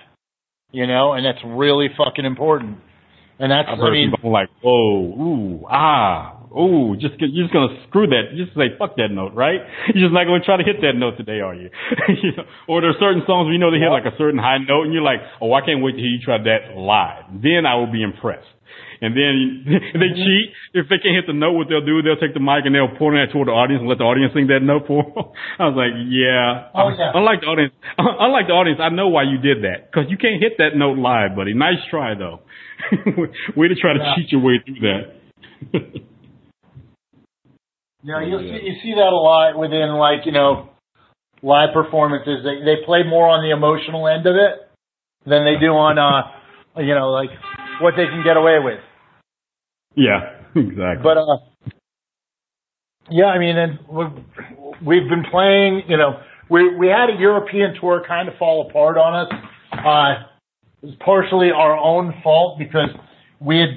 You 0.72 0.88
know, 0.88 1.14
and 1.14 1.26
that's 1.26 1.40
really 1.46 1.88
fucking 1.98 2.26
important. 2.26 2.80
And 3.40 3.52
that's 3.52 3.68
I've 3.68 3.80
I 3.80 3.82
heard 3.82 3.92
mean, 3.92 4.12
people 4.12 4.32
like, 4.32 4.50
whoa, 4.64 5.12
ooh, 5.12 5.66
ah, 5.70 6.36
ooh, 6.56 6.96
just 6.96 7.16
you're 7.20 7.44
just 7.44 7.54
gonna 7.54 7.76
screw 7.88 8.08
that, 8.08 8.32
you 8.32 8.46
just 8.46 8.56
say 8.56 8.72
fuck 8.80 8.96
that 8.96 9.12
note, 9.12 9.36
right? 9.36 9.60
You're 9.94 10.08
just 10.08 10.16
not 10.16 10.24
gonna 10.24 10.44
try 10.44 10.58
to 10.58 10.64
hit 10.64 10.80
that 10.82 10.96
note 10.96 11.18
today, 11.18 11.40
are 11.44 11.54
you? 11.54 11.70
you 12.24 12.32
know, 12.36 12.44
or 12.68 12.82
there 12.82 12.92
are 12.92 13.00
certain 13.00 13.24
songs 13.28 13.46
where 13.46 13.54
you 13.54 13.60
know 13.60 13.72
they 13.72 13.80
hit 13.80 13.92
like 13.92 14.08
a 14.08 14.16
certain 14.18 14.40
high 14.40 14.58
note, 14.60 14.84
and 14.88 14.94
you're 14.94 15.04
like, 15.04 15.20
oh, 15.42 15.52
I 15.54 15.62
can't 15.62 15.84
wait 15.84 15.94
to 15.94 15.98
hear 16.00 16.08
you 16.08 16.24
try 16.24 16.38
that 16.40 16.76
live. 16.80 17.44
Then 17.44 17.68
I 17.68 17.76
will 17.76 17.92
be 17.92 18.04
impressed. 18.04 18.48
And 19.02 19.12
then 19.16 19.66
they 20.00 20.10
cheat. 20.16 20.48
If 20.74 20.88
they 20.88 20.98
can't 21.00 21.16
hit 21.16 21.28
the 21.28 21.34
note, 21.34 21.54
what 21.54 21.68
they'll 21.70 21.86
do, 21.86 22.02
they'll 22.02 22.20
take 22.20 22.34
the 22.34 22.40
mic 22.44 22.64
and 22.66 22.74
they'll 22.76 22.96
point 22.96 23.18
it 23.18 23.32
toward 23.32 23.48
the 23.48 23.56
audience 23.56 23.82
and 23.82 23.90
let 23.90 23.98
the 24.00 24.06
audience 24.08 24.32
sing 24.34 24.48
that 24.48 24.62
note 24.64 24.88
for 24.88 25.04
them. 25.04 25.14
I 25.60 25.68
was 25.68 25.76
like, 25.76 25.94
yeah. 26.08 26.72
Oh, 26.76 26.90
yeah. 26.96 27.12
Unlike 27.20 27.42
the 27.42 27.48
audience, 27.52 27.74
unlike 27.98 28.48
the 28.48 28.54
audience, 28.56 28.80
I 28.82 28.90
know 28.90 29.08
why 29.10 29.24
you 29.24 29.38
did 29.38 29.64
that 29.64 29.92
because 29.92 30.08
you 30.10 30.18
can't 30.18 30.42
hit 30.42 30.58
that 30.60 30.76
note 30.76 30.98
live, 30.98 31.36
buddy. 31.36 31.54
Nice 31.54 31.80
try 31.90 32.16
though. 32.16 32.40
Way 33.56 33.68
to 33.70 33.76
try 33.76 33.94
to 33.94 34.00
Yeah. 34.00 34.16
cheat 34.16 34.32
your 34.32 34.42
way 34.42 34.60
through 34.64 34.80
that. 34.84 35.04
Yeah, 38.04 38.22
you 38.22 38.38
see 38.38 38.60
you 38.68 38.74
see 38.84 38.94
that 38.94 39.10
a 39.12 39.18
lot 39.18 39.58
within 39.58 39.90
like 39.98 40.26
you 40.26 40.32
know 40.32 40.70
live 41.42 41.74
performances. 41.74 42.44
They 42.44 42.62
they 42.64 42.86
play 42.86 43.02
more 43.08 43.28
on 43.30 43.42
the 43.44 43.50
emotional 43.56 44.08
end 44.08 44.28
of 44.28 44.36
it 44.36 44.70
than 45.26 45.44
they 45.44 45.58
do 45.60 45.74
on 45.74 45.98
uh 45.98 46.82
you 46.82 46.94
know 46.94 47.10
like 47.10 47.30
what 47.82 47.94
they 47.98 48.06
can 48.06 48.24
get 48.24 48.38
away 48.38 48.60
with. 48.64 48.80
yeah, 49.96 50.42
exactly. 50.56 51.04
But 51.04 51.18
uh 51.18 51.38
yeah, 53.10 53.26
I 53.26 53.38
mean, 53.38 53.56
and 53.58 53.80
we've, 53.88 54.26
we've 54.84 55.10
been 55.10 55.26
playing. 55.30 55.84
You 55.88 55.98
know, 55.98 56.20
we 56.50 56.76
we 56.76 56.88
had 56.88 57.10
a 57.10 57.20
European 57.20 57.76
tour 57.80 58.04
kind 58.08 58.28
of 58.28 58.36
fall 58.38 58.68
apart 58.68 58.98
on 58.98 59.26
us. 59.26 59.34
Uh, 59.72 60.26
it 60.82 60.88
was 60.88 60.96
partially 61.04 61.52
our 61.52 61.78
own 61.78 62.14
fault 62.24 62.58
because 62.58 62.90
we 63.40 63.60
had 63.60 63.70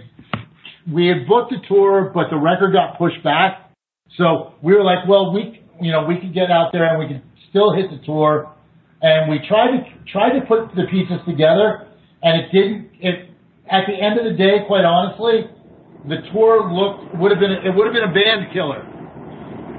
we 0.90 1.08
had 1.08 1.26
booked 1.28 1.52
a 1.52 1.68
tour, 1.68 2.10
but 2.14 2.30
the 2.30 2.38
record 2.38 2.72
got 2.72 2.96
pushed 2.96 3.22
back. 3.22 3.70
So 4.16 4.54
we 4.62 4.74
were 4.74 4.84
like, 4.84 5.06
well, 5.06 5.32
we 5.32 5.62
you 5.80 5.92
know 5.92 6.04
we 6.06 6.18
could 6.18 6.32
get 6.32 6.50
out 6.50 6.70
there 6.72 6.86
and 6.86 6.98
we 6.98 7.06
could 7.06 7.22
still 7.50 7.74
hit 7.74 7.90
the 7.90 8.04
tour. 8.06 8.54
And 9.00 9.30
we 9.30 9.38
tried 9.46 9.76
to 9.76 9.84
tried 10.10 10.38
to 10.40 10.46
put 10.46 10.74
the 10.74 10.84
pieces 10.90 11.20
together, 11.26 11.86
and 12.22 12.40
it 12.42 12.50
didn't. 12.50 12.90
It 13.00 13.27
at 13.70 13.84
the 13.86 13.94
end 13.94 14.18
of 14.18 14.24
the 14.24 14.36
day, 14.36 14.64
quite 14.66 14.84
honestly, 14.84 15.48
the 16.08 16.24
tour 16.32 16.68
looked 16.72 17.14
would 17.16 17.30
have 17.30 17.40
been 17.40 17.52
it 17.52 17.72
would 17.74 17.86
have 17.86 17.94
been 17.94 18.08
a 18.08 18.14
band 18.14 18.52
killer. 18.52 18.82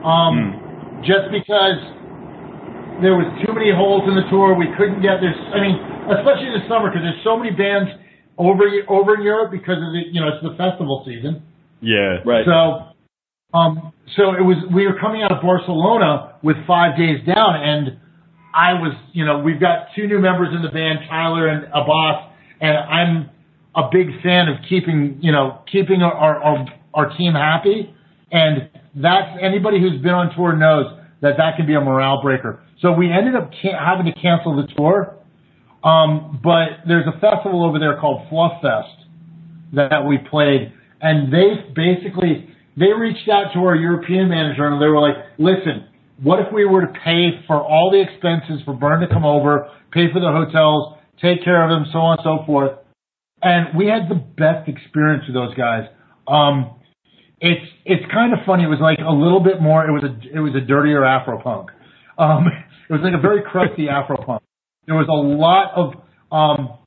Um, 0.05 1.01
just 1.03 1.31
because 1.31 1.79
there 3.01 3.15
was 3.15 3.27
too 3.43 3.51
many 3.55 3.71
holes 3.71 4.03
in 4.07 4.15
the 4.15 4.27
tour, 4.29 4.55
we 4.55 4.67
couldn't 4.75 5.01
get 5.01 5.23
this. 5.23 5.35
I 5.35 5.59
mean, 5.63 5.75
especially 6.11 6.51
in 6.51 6.55
the 6.59 6.65
summer 6.67 6.91
because 6.91 7.03
there's 7.03 7.23
so 7.23 7.39
many 7.39 7.51
bands 7.51 7.89
over 8.37 8.63
over 8.87 9.19
in 9.19 9.23
Europe 9.23 9.51
because 9.51 9.79
of 9.79 9.91
the 9.91 10.03
you 10.11 10.19
know 10.21 10.31
it's 10.31 10.43
the 10.43 10.55
festival 10.55 11.03
season. 11.03 11.43
yeah, 11.81 12.23
Right. 12.23 12.45
So, 12.45 12.93
um, 13.57 13.91
so 14.15 14.35
it 14.35 14.43
was. 14.43 14.59
We 14.69 14.85
were 14.85 14.99
coming 14.99 15.23
out 15.23 15.31
of 15.31 15.41
Barcelona 15.41 16.39
with 16.43 16.55
five 16.67 16.95
days 16.95 17.25
down, 17.25 17.57
and 17.57 17.99
I 18.53 18.73
was, 18.73 18.93
you 19.13 19.25
know, 19.25 19.39
we've 19.39 19.59
got 19.59 19.93
two 19.95 20.07
new 20.07 20.19
members 20.19 20.53
in 20.55 20.61
the 20.61 20.69
band, 20.71 20.99
Tyler 21.09 21.47
and 21.47 21.65
Abbas, 21.69 22.33
and 22.61 22.77
I'm 22.77 23.29
a 23.79 23.89
big 23.91 24.07
fan 24.21 24.47
of 24.49 24.57
keeping, 24.67 25.19
you 25.21 25.31
know, 25.31 25.61
keeping 25.71 26.01
our 26.01 26.13
our, 26.13 26.65
our 26.93 27.17
team 27.17 27.33
happy, 27.33 27.93
and 28.31 28.69
that's 28.95 29.37
anybody 29.41 29.79
who's 29.79 30.01
been 30.01 30.13
on 30.13 30.35
tour 30.35 30.55
knows 30.55 30.85
that 31.21 31.37
that 31.37 31.55
can 31.57 31.65
be 31.65 31.75
a 31.75 31.81
morale 31.81 32.21
breaker. 32.21 32.61
So 32.81 32.91
we 32.91 33.11
ended 33.11 33.35
up 33.35 33.51
can- 33.61 33.75
having 33.75 34.05
to 34.05 34.13
cancel 34.19 34.55
the 34.55 34.67
tour. 34.75 35.15
Um, 35.83 36.39
but 36.43 36.83
there's 36.87 37.07
a 37.07 37.17
festival 37.19 37.63
over 37.63 37.79
there 37.79 37.97
called 37.99 38.27
Fluff 38.29 38.61
Fest 38.61 39.07
that 39.73 40.05
we 40.05 40.17
played, 40.17 40.73
and 41.01 41.31
they 41.31 41.71
basically 41.73 42.49
they 42.75 42.91
reached 42.91 43.29
out 43.29 43.53
to 43.53 43.59
our 43.59 43.75
European 43.75 44.29
manager 44.29 44.67
and 44.67 44.81
they 44.81 44.87
were 44.87 44.99
like, 44.99 45.15
"Listen, 45.37 45.87
what 46.21 46.39
if 46.39 46.51
we 46.51 46.65
were 46.65 46.81
to 46.81 46.93
pay 47.03 47.41
for 47.47 47.61
all 47.61 47.91
the 47.91 48.01
expenses 48.01 48.61
for 48.65 48.73
Burn 48.73 48.99
to 49.01 49.07
come 49.07 49.25
over, 49.25 49.69
pay 49.91 50.11
for 50.11 50.19
the 50.19 50.31
hotels, 50.31 50.97
take 51.21 51.43
care 51.43 51.63
of 51.63 51.71
him, 51.71 51.87
so 51.91 51.99
on 51.99 52.17
and 52.17 52.23
so 52.23 52.45
forth?" 52.45 52.78
And 53.41 53.77
we 53.77 53.87
had 53.87 54.09
the 54.09 54.15
best 54.15 54.67
experience 54.67 55.23
with 55.27 55.35
those 55.35 55.55
guys. 55.55 55.83
Um, 56.27 56.75
it's 57.39 57.65
it's 57.85 58.03
kind 58.11 58.33
of 58.33 58.39
funny. 58.45 58.63
It 58.63 58.67
was 58.67 58.81
like 58.81 58.99
a 58.99 59.11
little 59.11 59.39
bit 59.39 59.61
more. 59.61 59.87
It 59.87 59.91
was 59.91 60.03
a 60.03 60.37
it 60.37 60.39
was 60.39 60.53
a 60.55 60.65
dirtier 60.65 61.05
Afro 61.05 61.41
punk. 61.41 61.69
Um, 62.17 62.47
it 62.89 62.93
was 62.93 63.01
like 63.03 63.13
a 63.13 63.21
very 63.21 63.41
crusty 63.41 63.87
Afro 63.87 64.17
punk. 64.17 64.43
There 64.87 64.95
was 64.95 65.07
a 65.07 65.15
lot 65.15 65.71
of 65.75 65.93
um, 66.31 66.77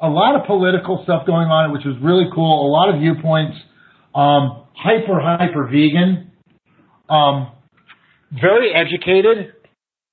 a 0.00 0.08
lot 0.08 0.34
of 0.34 0.46
political 0.46 1.00
stuff 1.04 1.26
going 1.26 1.48
on, 1.48 1.72
which 1.72 1.84
was 1.84 1.96
really 2.02 2.26
cool. 2.34 2.66
A 2.66 2.70
lot 2.70 2.88
of 2.94 3.00
viewpoints. 3.00 3.56
Um, 4.14 4.64
hyper 4.74 5.20
hyper 5.20 5.66
vegan. 5.66 6.32
Um, 7.08 7.52
very 8.32 8.72
educated, 8.74 9.52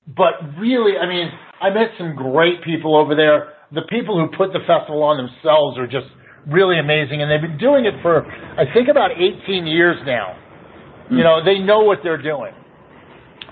but 0.06 0.56
really, 0.58 0.96
I 0.96 1.06
mean, 1.06 1.28
I 1.60 1.68
met 1.70 1.92
some 1.98 2.16
great 2.16 2.64
people 2.64 2.96
over 2.96 3.14
there. 3.14 3.52
The 3.72 3.82
people 3.88 4.18
who 4.18 4.36
put 4.36 4.52
the 4.52 4.60
festival 4.66 5.02
on 5.02 5.16
themselves 5.16 5.78
are 5.78 5.86
just 5.86 6.06
really 6.46 6.78
amazing, 6.78 7.22
and 7.22 7.30
they've 7.30 7.42
been 7.42 7.58
doing 7.58 7.84
it 7.84 7.94
for 8.02 8.24
I 8.24 8.72
think 8.72 8.88
about 8.88 9.10
18 9.12 9.66
years 9.66 9.96
now. 10.06 10.38
You 11.10 11.22
know, 11.22 11.44
they 11.44 11.58
know 11.58 11.80
what 11.80 11.98
they're 12.02 12.20
doing. 12.20 12.52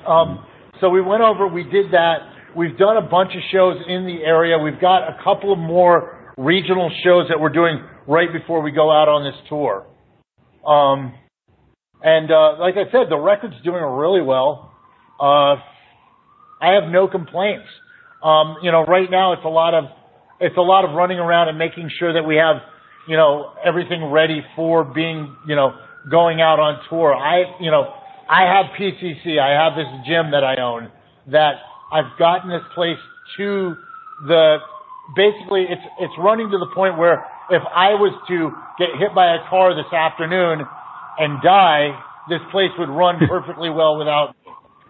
Um, 0.07 0.45
so 0.81 0.91
we 0.91 1.01
went 1.01 1.23
over, 1.23 1.47
we 1.47 1.63
did 1.63 1.93
that. 1.93 2.19
We've 2.57 2.77
done 2.77 2.97
a 2.97 3.09
bunch 3.09 3.31
of 3.35 3.43
shows 3.53 3.77
in 3.87 4.07
the 4.07 4.25
area. 4.25 4.59
We've 4.59 4.81
got 4.81 5.09
a 5.09 5.17
couple 5.23 5.53
of 5.53 5.59
more 5.59 6.35
regional 6.37 6.91
shows 7.05 7.27
that 7.29 7.41
we're 7.41 7.53
doing 7.53 7.81
right 8.07 8.29
before 8.33 8.61
we 8.61 8.71
go 8.71 8.91
out 8.91 9.09
on 9.09 9.25
this 9.25 9.35
tour. 9.49 9.87
Um, 10.67 11.15
and 12.03 12.31
uh, 12.31 12.59
like 12.59 12.75
I 12.75 12.91
said, 12.91 13.09
the 13.09 13.19
record's 13.19 13.61
doing 13.65 13.83
really 13.83 14.23
well. 14.23 14.73
Uh, 15.21 15.57
I 16.61 16.75
have 16.81 16.91
no 16.91 17.09
complaints. 17.09 17.67
Um, 18.23 18.57
you 18.63 18.73
know, 18.73 18.85
right 18.85 19.11
now 19.11 19.33
it's 19.33 19.45
a 19.45 19.49
lot 19.49 19.75
of 19.75 19.85
it's 20.41 20.57
a 20.57 20.63
lot 20.63 20.85
of 20.85 20.95
running 20.95 21.19
around 21.19 21.49
and 21.49 21.59
making 21.59 21.91
sure 21.99 22.13
that 22.13 22.27
we 22.27 22.37
have 22.37 22.57
you 23.09 23.17
know 23.17 23.53
everything 23.65 24.11
ready 24.11 24.43
for 24.57 24.85
being 24.85 25.37
you 25.47 25.57
know 25.57 25.75
going 26.11 26.41
out 26.41 26.59
on 26.61 26.81
tour. 26.89 27.15
I 27.15 27.61
you 27.61 27.71
know 27.71 27.93
I 28.29 28.43
have 28.43 28.67
PCC. 28.79 29.39
I 29.39 29.53
have 29.63 29.77
this 29.77 29.89
gym 30.07 30.33
that 30.33 30.45
I 30.45 30.61
own 30.61 30.91
that 31.31 31.55
I've 31.93 32.19
gotten 32.19 32.51
this 32.51 32.65
place 32.75 32.99
to 33.37 33.75
the 34.27 34.59
basically 35.17 35.67
it's 35.69 35.85
it's 36.01 36.15
running 36.19 36.51
to 36.51 36.59
the 36.59 36.71
point 36.75 36.99
where 36.99 37.25
if 37.51 37.63
I 37.63 37.95
was 37.95 38.13
to 38.29 38.51
get 38.79 38.97
hit 38.99 39.15
by 39.15 39.37
a 39.37 39.49
car 39.49 39.75
this 39.77 39.93
afternoon 39.93 40.65
and 41.19 41.43
die, 41.43 41.93
this 42.29 42.41
place 42.51 42.73
would 42.79 42.89
run 42.89 43.21
perfectly 43.29 43.71
well 43.71 43.99
without 43.99 44.35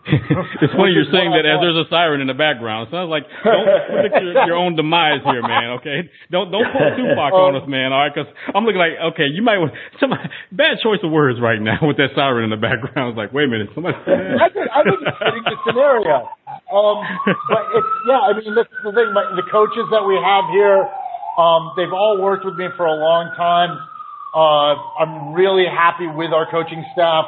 it's 0.60 0.74
funny 0.76 0.92
you're 0.92 1.08
saying 1.08 1.32
that 1.32 1.48
as 1.48 1.64
there's 1.64 1.80
a 1.80 1.88
siren 1.88 2.20
in 2.20 2.28
the 2.28 2.36
background. 2.36 2.88
It 2.88 2.90
sounds 2.92 3.08
like 3.08 3.24
don't 3.40 3.64
predict 3.88 4.20
your, 4.20 4.52
your 4.52 4.58
own 4.60 4.76
demise 4.76 5.24
here, 5.24 5.40
man. 5.40 5.80
Okay, 5.80 6.12
don't 6.28 6.52
don't 6.52 6.68
pull 6.68 6.92
Tupac 6.92 7.32
on 7.32 7.56
us, 7.56 7.64
man. 7.64 7.88
All 7.88 8.04
right, 8.04 8.12
because 8.12 8.28
I'm 8.52 8.68
looking 8.68 8.84
like 8.84 9.00
okay, 9.16 9.32
you 9.32 9.40
might 9.40 9.56
some 9.96 10.12
bad 10.52 10.76
choice 10.84 11.00
of 11.00 11.08
words 11.08 11.40
right 11.40 11.56
now 11.56 11.80
with 11.80 11.96
that 11.96 12.12
siren 12.12 12.44
in 12.44 12.52
the 12.52 12.60
background. 12.60 13.16
It's 13.16 13.20
like 13.20 13.32
wait 13.32 13.48
a 13.48 13.52
minute, 13.52 13.72
somebody. 13.72 13.96
I 13.96 14.52
think 14.52 14.68
I 14.68 14.84
think 14.84 15.00
it's 15.08 15.16
fitting 15.24 15.44
the 15.48 15.56
scenario. 15.64 16.28
Um, 16.68 17.00
but 17.48 17.64
it's 17.72 17.92
yeah, 18.04 18.28
I 18.28 18.36
mean 18.36 18.52
that's 18.52 18.76
the 18.84 18.92
thing. 18.92 19.08
My, 19.16 19.24
the 19.32 19.46
coaches 19.48 19.88
that 19.88 20.04
we 20.04 20.20
have 20.20 20.52
here, 20.52 20.84
um, 21.40 21.72
they've 21.80 21.96
all 21.96 22.20
worked 22.20 22.44
with 22.44 22.60
me 22.60 22.68
for 22.76 22.84
a 22.84 22.96
long 23.00 23.32
time. 23.40 23.72
Uh, 24.36 24.76
I'm 25.00 25.32
really 25.32 25.64
happy 25.64 26.12
with 26.12 26.36
our 26.36 26.44
coaching 26.50 26.84
staff. 26.92 27.24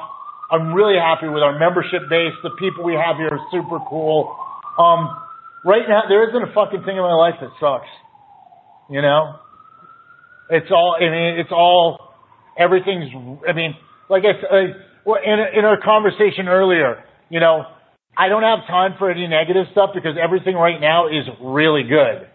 I'm 0.50 0.72
really 0.72 0.98
happy 0.98 1.28
with 1.28 1.42
our 1.42 1.58
membership 1.58 2.08
base. 2.08 2.32
The 2.42 2.50
people 2.58 2.84
we 2.84 2.94
have 2.94 3.16
here 3.16 3.28
are 3.30 3.46
super 3.50 3.78
cool. 3.88 4.36
Um, 4.78 5.10
right 5.64 5.82
now, 5.88 6.02
there 6.08 6.28
isn't 6.28 6.50
a 6.50 6.52
fucking 6.54 6.84
thing 6.84 6.96
in 6.96 7.02
my 7.02 7.14
life 7.14 7.34
that 7.40 7.50
sucks. 7.58 7.90
You 8.88 9.02
know, 9.02 9.36
it's 10.50 10.70
all. 10.70 10.96
I 10.98 11.10
mean, 11.10 11.40
it's 11.40 11.50
all. 11.50 12.14
Everything's. 12.56 13.10
I 13.48 13.52
mean, 13.52 13.74
like 14.08 14.22
I 14.22 14.38
said, 14.40 14.76
in 15.24 15.38
in 15.58 15.64
our 15.64 15.80
conversation 15.82 16.46
earlier, 16.46 17.02
you 17.28 17.40
know, 17.40 17.64
I 18.16 18.28
don't 18.28 18.44
have 18.44 18.66
time 18.68 18.94
for 18.98 19.10
any 19.10 19.26
negative 19.26 19.66
stuff 19.72 19.90
because 19.94 20.16
everything 20.22 20.54
right 20.54 20.80
now 20.80 21.08
is 21.08 21.26
really 21.42 21.82
good. 21.82 22.28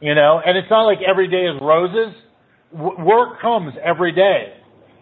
You 0.00 0.14
know, 0.14 0.40
and 0.44 0.56
it's 0.56 0.70
not 0.70 0.84
like 0.84 0.98
every 1.02 1.26
day 1.28 1.46
is 1.50 1.58
roses. 1.60 2.14
W- 2.72 3.04
work 3.04 3.40
comes 3.40 3.74
every 3.82 4.12
day 4.12 4.54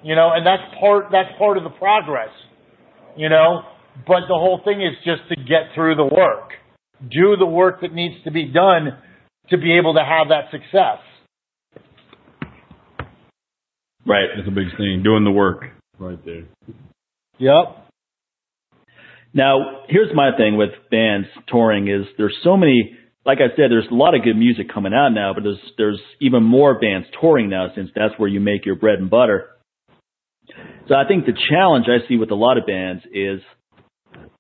you 0.03 0.15
know, 0.15 0.31
and 0.35 0.47
that's 0.47 0.63
part 0.81 1.07
that's 1.11 1.31
part 1.39 1.57
of 1.57 1.65
the 1.65 1.71
progress, 1.71 2.31
you 3.17 3.29
know. 3.29 3.63
But 4.07 4.23
the 4.29 4.35
whole 4.35 4.61
thing 4.65 4.83
is 4.83 4.95
just 5.05 5.29
to 5.31 5.37
get 5.37 5.75
through 5.75 5.97
the 5.97 6.05
work, 6.05 6.51
do 7.11 7.37
the 7.39 7.47
work 7.47 7.81
that 7.81 7.93
needs 7.93 8.23
to 8.25 8.31
be 8.31 8.45
done 8.45 8.99
to 9.51 9.59
be 9.59 9.79
able 9.79 9.95
to 9.95 10.05
have 10.05 10.29
that 10.29 10.51
success. 10.51 10.99
Right, 14.07 14.27
that's 14.37 14.47
a 14.47 14.53
big 14.53 14.69
thing. 14.77 15.03
Doing 15.03 15.25
the 15.25 15.33
work, 15.33 15.65
right 15.99 16.23
there. 16.25 16.45
Yep. 17.39 17.85
Now, 19.35 19.83
here's 19.89 20.15
my 20.15 20.31
thing 20.37 20.57
with 20.57 20.71
bands 20.91 21.27
touring 21.49 21.89
is 21.89 22.07
there's 22.17 22.37
so 22.43 22.57
many 22.57 22.97
like 23.27 23.39
I 23.39 23.51
said, 23.57 23.71
there's 23.71 23.89
a 23.91 23.95
lot 23.95 24.15
of 24.15 24.23
good 24.23 24.37
music 24.37 24.73
coming 24.73 24.95
out 24.95 25.09
now, 25.09 25.35
but 25.35 25.43
there's 25.43 25.59
there's 25.77 26.01
even 26.21 26.45
more 26.45 26.79
bands 26.79 27.09
touring 27.21 27.51
now 27.51 27.67
since 27.75 27.91
that's 27.95 28.15
where 28.19 28.29
you 28.29 28.39
make 28.39 28.65
your 28.65 28.77
bread 28.77 29.01
and 29.01 29.11
butter. 29.11 29.49
So 30.89 30.95
I 30.95 31.07
think 31.07 31.27
the 31.27 31.37
challenge 31.51 31.87
I 31.89 32.07
see 32.09 32.17
with 32.17 32.31
a 32.31 32.35
lot 32.35 32.59
of 32.59 32.67
bands 32.67 33.05
is 33.13 33.41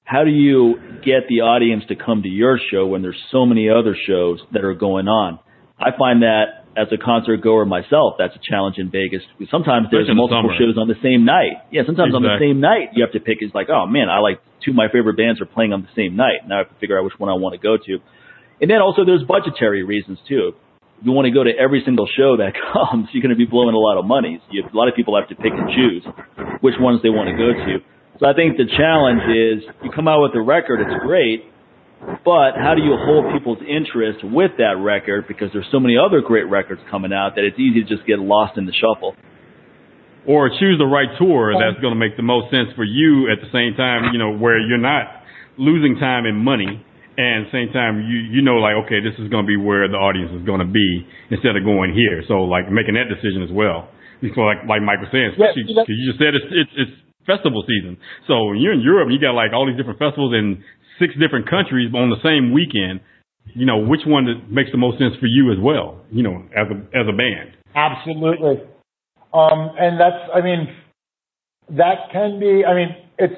how 0.05 0.25
do 0.25 0.31
you 0.31 0.79
get 1.05 1.27
the 1.29 1.43
audience 1.43 1.85
to 1.89 1.97
come 1.97 2.23
to 2.23 2.29
your 2.29 2.59
show 2.71 2.87
when 2.87 3.03
there's 3.03 3.21
so 3.33 3.45
many 3.45 3.69
other 3.69 3.97
shows 4.07 4.41
that 4.53 4.65
are 4.65 4.75
going 4.75 5.09
on? 5.09 5.41
I 5.79 5.91
find 5.99 6.23
that 6.23 6.65
as 6.77 6.89
a 6.93 6.97
concert 6.97 7.43
goer 7.43 7.65
myself, 7.65 8.15
that's 8.19 8.37
a 8.37 8.41
challenge 8.41 8.77
in 8.79 8.91
Vegas. 8.91 9.23
Sometimes 9.51 9.89
there's 9.91 10.09
multiple 10.13 10.53
the 10.53 10.57
shows 10.57 10.79
on 10.79 10.89
the 10.89 11.01
same 11.03 11.25
night. 11.25 11.65
Yeah, 11.73 11.83
sometimes 11.85 12.15
exactly. 12.15 12.29
on 12.29 12.39
the 12.39 12.39
same 12.39 12.61
night 12.61 12.95
you 12.95 13.03
have 13.03 13.13
to 13.13 13.21
pick. 13.21 13.39
It's 13.41 13.55
like, 13.55 13.69
oh 13.69 13.87
man, 13.87 14.09
I 14.09 14.21
like 14.21 14.41
two 14.65 14.71
of 14.73 14.77
my 14.77 14.89
favorite 14.93 15.17
bands 15.17 15.41
are 15.41 15.47
playing 15.49 15.73
on 15.73 15.83
the 15.83 15.93
same 15.97 16.17
night. 16.17 16.47
Now 16.47 16.57
I 16.57 16.59
have 16.65 16.71
to 16.71 16.79
figure 16.79 16.97
out 16.99 17.05
which 17.05 17.19
one 17.19 17.29
I 17.29 17.35
want 17.35 17.59
to 17.59 17.61
go 17.61 17.77
to. 17.77 17.99
And 18.61 18.71
then 18.71 18.81
also 18.81 19.05
there's 19.05 19.25
budgetary 19.25 19.83
reasons 19.83 20.19
too 20.29 20.55
you 21.03 21.13
want 21.13 21.27
to 21.27 21.35
go 21.35 21.45
to 21.45 21.53
every 21.53 21.83
single 21.85 22.07
show 22.07 22.37
that 22.39 22.53
comes, 22.73 23.09
you're 23.13 23.23
going 23.23 23.35
to 23.35 23.39
be 23.39 23.47
blowing 23.47 23.75
a 23.75 23.79
lot 23.79 23.99
of 23.99 24.05
money. 24.05 24.41
So 24.47 24.49
you, 24.51 24.65
a 24.65 24.77
lot 24.77 24.89
of 24.89 24.95
people 24.95 25.19
have 25.19 25.29
to 25.29 25.37
pick 25.37 25.53
and 25.53 25.69
choose 25.75 26.03
which 26.61 26.75
ones 26.81 27.01
they 27.03 27.11
want 27.11 27.29
to 27.29 27.37
go 27.37 27.53
to. 27.53 27.85
So 28.19 28.25
I 28.25 28.33
think 28.33 28.57
the 28.57 28.65
challenge 28.65 29.21
is 29.29 29.61
you 29.85 29.91
come 29.93 30.09
out 30.09 30.23
with 30.23 30.33
a 30.35 30.41
record, 30.41 30.81
it's 30.81 31.05
great, 31.05 31.45
but 32.25 32.57
how 32.57 32.73
do 32.73 32.81
you 32.81 32.97
hold 32.97 33.33
people's 33.33 33.61
interest 33.61 34.25
with 34.25 34.57
that 34.57 34.81
record? 34.81 35.29
Because 35.29 35.53
there's 35.53 35.69
so 35.71 35.81
many 35.81 35.97
other 35.97 36.21
great 36.21 36.49
records 36.49 36.81
coming 36.91 37.13
out 37.13 37.37
that 37.37 37.45
it's 37.45 37.59
easy 37.59 37.85
to 37.85 37.89
just 37.89 38.07
get 38.07 38.19
lost 38.19 38.57
in 38.57 38.65
the 38.65 38.73
shuffle. 38.73 39.15
Or 40.27 40.49
choose 40.49 40.79
the 40.79 40.89
right 40.89 41.07
tour 41.19 41.55
that's 41.55 41.81
going 41.81 41.95
to 41.95 42.01
make 42.01 42.17
the 42.17 42.27
most 42.27 42.51
sense 42.51 42.69
for 42.75 42.85
you 42.85 43.31
at 43.31 43.39
the 43.39 43.47
same 43.53 43.77
time, 43.77 44.13
you 44.13 44.19
know, 44.19 44.35
where 44.35 44.59
you're 44.59 44.81
not 44.81 45.23
losing 45.57 45.97
time 45.97 46.27
and 46.27 46.43
money 46.43 46.85
and 47.17 47.49
same 47.53 47.73
time 47.73 48.05
you 48.05 48.19
you 48.29 48.43
know 48.45 48.61
like 48.61 48.77
okay 48.87 49.01
this 49.01 49.17
is 49.17 49.29
going 49.33 49.45
to 49.45 49.49
be 49.49 49.57
where 49.57 49.89
the 49.89 49.97
audience 49.97 50.33
is 50.37 50.45
going 50.45 50.61
to 50.61 50.69
be 50.69 51.05
instead 51.33 51.57
of 51.57 51.65
going 51.65 51.97
here. 51.97 52.23
So 52.29 52.45
like 52.45 52.69
making 52.71 52.95
that 52.95 53.09
decision 53.09 53.43
as 53.43 53.53
well. 53.53 53.89
So 54.21 54.41
like 54.45 54.65
like 54.69 54.85
Mike 54.85 55.01
was 55.01 55.09
saying 55.13 55.33
especially 55.37 55.65
because 55.69 55.89
you 55.89 56.05
just 56.09 56.21
said 56.21 56.37
it's, 56.37 56.49
it's 56.53 56.75
it's 56.77 56.95
festival 57.25 57.65
season. 57.65 57.97
So 58.29 58.53
when 58.53 58.61
you're 58.61 58.77
in 58.77 58.85
Europe 58.85 59.09
you 59.11 59.17
got 59.17 59.33
like 59.33 59.57
all 59.57 59.65
these 59.65 59.77
different 59.81 59.99
festivals 59.99 60.37
in 60.37 60.61
six 61.01 61.17
different 61.17 61.49
countries 61.49 61.89
on 61.93 62.13
the 62.13 62.21
same 62.21 62.53
weekend 62.53 63.01
you 63.55 63.65
know 63.65 63.79
which 63.81 64.05
one 64.05 64.27
makes 64.51 64.71
the 64.73 64.81
most 64.81 64.99
sense 64.99 65.15
for 65.21 65.27
you 65.27 65.53
as 65.53 65.59
well 65.61 66.05
you 66.13 66.23
know 66.23 66.45
as 66.53 66.69
a 66.69 66.77
as 66.93 67.09
a 67.09 67.17
band? 67.17 67.57
Absolutely. 67.73 68.61
Um 69.33 69.73
and 69.81 69.97
that's 69.97 70.21
I 70.33 70.41
mean 70.45 70.69
that 71.81 72.13
can 72.13 72.39
be 72.39 72.65
I 72.65 72.77
mean 72.77 72.91
it's 73.19 73.35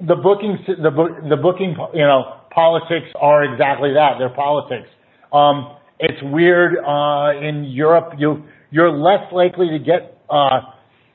the 0.00 0.16
booking 0.16 0.58
the 0.66 0.90
book 0.90 1.10
the 1.28 1.36
booking 1.36 1.76
you 1.92 2.06
know 2.08 2.39
politics 2.50 3.06
are 3.20 3.44
exactly 3.44 3.94
that. 3.94 4.14
They're 4.18 4.34
politics. 4.34 4.88
Um, 5.32 5.76
it's 5.98 6.18
weird 6.22 6.76
uh, 6.78 7.38
in 7.46 7.64
Europe. 7.64 8.14
You 8.18 8.44
you're 8.70 8.90
less 8.90 9.32
likely 9.32 9.68
to 9.70 9.78
get 9.78 10.18
uh, 10.30 10.60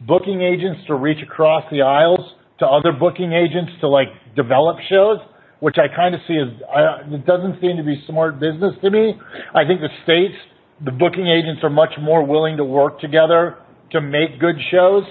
booking 0.01 0.41
agents 0.41 0.81
to 0.87 0.95
reach 0.95 1.23
across 1.23 1.63
the 1.71 1.81
aisles 1.81 2.19
to 2.59 2.65
other 2.65 2.91
booking 2.91 3.33
agents 3.33 3.71
to 3.81 3.87
like 3.87 4.07
develop 4.35 4.77
shows, 4.89 5.17
which 5.59 5.75
I 5.77 5.93
kind 5.93 6.15
of 6.15 6.21
see 6.27 6.37
as 6.37 6.61
uh, 6.63 7.15
it 7.15 7.25
doesn't 7.25 7.59
seem 7.61 7.77
to 7.77 7.83
be 7.83 8.01
smart 8.07 8.39
business 8.39 8.73
to 8.81 8.91
me. 8.91 9.13
I 9.53 9.65
think 9.65 9.81
the 9.81 9.89
states, 10.03 10.35
the 10.83 10.91
booking 10.91 11.27
agents 11.27 11.63
are 11.63 11.69
much 11.69 11.93
more 11.99 12.25
willing 12.25 12.57
to 12.57 12.63
work 12.63 12.99
together 12.99 13.57
to 13.91 14.01
make 14.01 14.39
good 14.39 14.55
shows, 14.71 15.03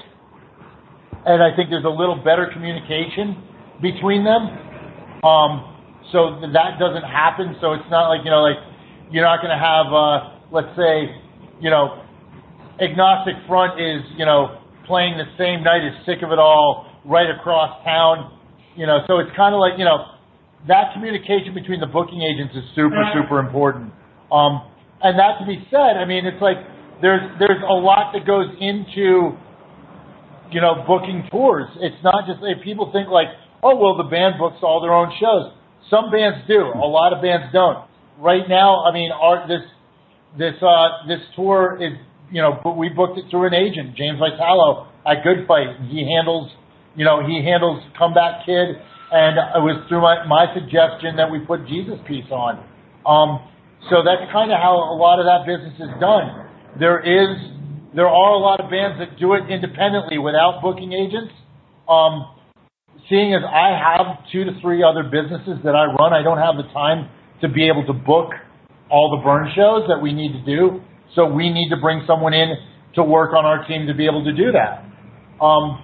and 1.27 1.43
I 1.43 1.55
think 1.57 1.70
there's 1.70 1.85
a 1.85 1.89
little 1.89 2.16
better 2.16 2.49
communication 2.53 3.43
between 3.83 4.25
them. 4.25 5.22
Um, 5.25 5.74
so 6.13 6.41
that 6.41 6.79
doesn't 6.79 7.07
happen. 7.07 7.57
So 7.61 7.73
it's 7.73 7.89
not 7.91 8.09
like 8.09 8.25
you 8.25 8.31
know, 8.31 8.43
like 8.43 8.61
you're 9.11 9.25
not 9.25 9.41
going 9.41 9.55
to 9.55 9.61
have, 9.61 9.89
uh, 9.93 10.17
let's 10.51 10.73
say, 10.77 11.13
you 11.61 11.71
know, 11.71 12.03
agnostic 12.81 13.35
front 13.47 13.81
is 13.81 14.03
you 14.19 14.27
know 14.27 14.61
playing 14.87 15.17
the 15.17 15.29
same 15.39 15.63
night 15.63 15.87
as 15.87 15.95
sick 16.05 16.23
of 16.23 16.33
it 16.33 16.39
all 16.39 16.91
right 17.05 17.31
across 17.31 17.83
town. 17.85 18.31
You 18.77 18.87
know, 18.87 19.01
so 19.07 19.19
it's 19.21 19.31
kind 19.37 19.55
of 19.55 19.61
like 19.61 19.79
you 19.79 19.85
know 19.85 20.19
that 20.67 20.93
communication 20.95 21.55
between 21.55 21.81
the 21.81 21.87
booking 21.87 22.23
agents 22.23 22.55
is 22.57 22.65
super 22.75 23.01
super 23.15 23.39
important. 23.39 23.93
Um, 24.33 24.67
and 25.03 25.19
that 25.19 25.39
to 25.41 25.47
be 25.47 25.63
said, 25.71 26.01
I 26.01 26.05
mean, 26.05 26.27
it's 26.27 26.41
like 26.41 26.59
there's 27.01 27.23
there's 27.39 27.63
a 27.63 27.77
lot 27.77 28.13
that 28.15 28.27
goes 28.27 28.49
into 28.61 29.37
you 30.51 30.61
know 30.61 30.83
booking 30.87 31.29
tours. 31.31 31.69
It's 31.81 32.03
not 32.03 32.27
just 32.27 32.41
like 32.41 32.63
people 32.65 32.91
think 32.93 33.09
like, 33.09 33.29
oh 33.63 33.77
well, 33.77 33.97
the 33.97 34.09
band 34.11 34.37
books 34.39 34.59
all 34.63 34.81
their 34.83 34.95
own 34.95 35.13
shows. 35.21 35.53
Some 35.91 36.11
bands 36.11 36.47
do. 36.49 36.61
A 36.74 36.89
lot 36.89 37.12
of 37.12 37.22
bands 37.22 37.53
don't. 37.53 37.87
Right 38.18 38.49
now, 38.49 38.85
I 38.85 38.93
mean, 38.93 39.11
our 39.12 39.47
this 39.47 39.62
this 40.39 40.55
uh, 40.62 41.07
this 41.07 41.20
tour 41.37 41.78
is 41.80 41.93
you 42.30 42.43
know 42.43 42.61
we 42.76 42.89
booked 42.89 43.18
it 43.18 43.24
through 43.30 43.47
an 43.47 43.55
agent, 43.55 43.97
James 43.97 44.18
Vitalo 44.18 44.89
at 45.07 45.22
Good 45.22 45.47
Fight. 45.47 45.76
He 45.91 46.07
handles 46.14 46.51
you 46.97 47.05
know 47.05 47.26
he 47.26 47.45
handles 47.45 47.82
Comeback 47.99 48.47
Kid, 48.47 48.80
and 49.12 49.37
it 49.37 49.62
was 49.62 49.85
through 49.89 50.03
my 50.03 50.24
my 50.26 50.47
suggestion 50.55 51.16
that 51.16 51.30
we 51.30 51.41
put 51.41 51.66
Jesus 51.66 51.99
Piece 52.07 52.30
on. 52.30 52.62
Um, 53.05 53.45
so 53.91 54.01
that's 54.01 54.30
kind 54.32 54.51
of 54.51 54.59
how 54.59 54.80
a 54.80 54.97
lot 54.97 55.20
of 55.20 55.26
that 55.26 55.45
business 55.45 55.76
is 55.76 55.93
done. 56.01 56.49
There 56.78 56.99
is 56.99 57.55
there 57.95 58.09
are 58.09 58.32
a 58.35 58.43
lot 58.43 58.59
of 58.59 58.70
bands 58.70 58.99
that 58.99 59.18
do 59.18 59.35
it 59.35 59.47
independently 59.51 60.18
without 60.18 60.62
booking 60.62 60.93
agents. 60.93 61.30
Um, 61.87 62.34
seeing 63.09 63.35
as 63.35 63.43
I 63.45 63.77
have 63.77 64.25
two 64.33 64.45
to 64.45 64.53
three 64.61 64.83
other 64.83 65.03
businesses 65.05 65.61
that 65.65 65.77
I 65.77 65.87
run, 65.87 66.13
I 66.13 66.23
don't 66.23 66.39
have 66.39 66.57
the 66.57 66.71
time 66.73 67.09
to 67.41 67.49
be 67.49 67.69
able 67.69 67.85
to 67.87 67.93
book 67.93 68.31
all 68.91 69.17
the 69.17 69.23
burn 69.23 69.51
shows 69.55 69.89
that 69.89 70.01
we 70.01 70.13
need 70.13 70.33
to 70.33 70.45
do. 70.45 70.81
So 71.15 71.27
we 71.27 71.51
need 71.53 71.69
to 71.71 71.77
bring 71.77 72.05
someone 72.07 72.35
in 72.35 72.55
to 72.95 73.03
work 73.03 73.35
on 73.35 73.45
our 73.45 73.67
team 73.67 73.87
to 73.87 73.95
be 73.95 74.07
able 74.07 74.25
to 74.25 74.33
do 74.33 74.53
that. 74.53 74.85
Um, 75.43 75.83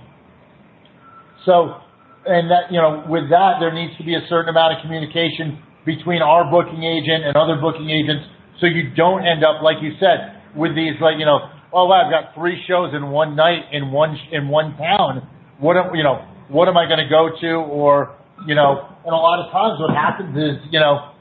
so, 1.45 1.81
and 2.27 2.51
that, 2.51 2.71
you 2.71 2.81
know, 2.81 3.05
with 3.09 3.31
that, 3.31 3.59
there 3.61 3.73
needs 3.73 3.97
to 3.99 4.05
be 4.05 4.14
a 4.14 4.23
certain 4.29 4.49
amount 4.49 4.77
of 4.77 4.83
communication 4.83 5.59
between 5.85 6.23
our 6.23 6.51
booking 6.51 6.85
agent 6.85 7.25
and 7.25 7.37
other 7.37 7.57
booking 7.57 7.91
agents 7.91 8.25
so 8.61 8.66
you 8.66 8.93
don't 8.95 9.27
end 9.27 9.43
up, 9.43 9.62
like 9.62 9.81
you 9.81 9.93
said, 9.99 10.37
with 10.55 10.77
these, 10.77 11.01
like, 11.01 11.16
you 11.18 11.25
know, 11.25 11.41
oh, 11.73 11.91
I've 11.91 12.11
got 12.12 12.35
three 12.35 12.62
shows 12.68 12.93
in 12.95 13.11
one 13.11 13.35
night 13.35 13.73
in 13.73 13.91
one, 13.91 14.16
in 14.31 14.49
one 14.49 14.77
town. 14.77 15.27
What 15.59 15.77
you 15.95 16.05
know, 16.05 16.25
what 16.51 16.68
am 16.68 16.76
I 16.76 16.86
going 16.86 16.98
to 16.98 17.09
go 17.09 17.30
to? 17.40 17.53
Or, 17.70 18.16
you 18.46 18.55
know, 18.55 18.88
and 19.05 19.12
a 19.12 19.16
lot 19.16 19.44
of 19.44 19.53
times 19.53 19.80
what 19.80 19.94
happens 19.94 20.36
is, 20.36 20.61
you 20.70 20.80
know, 20.80 21.12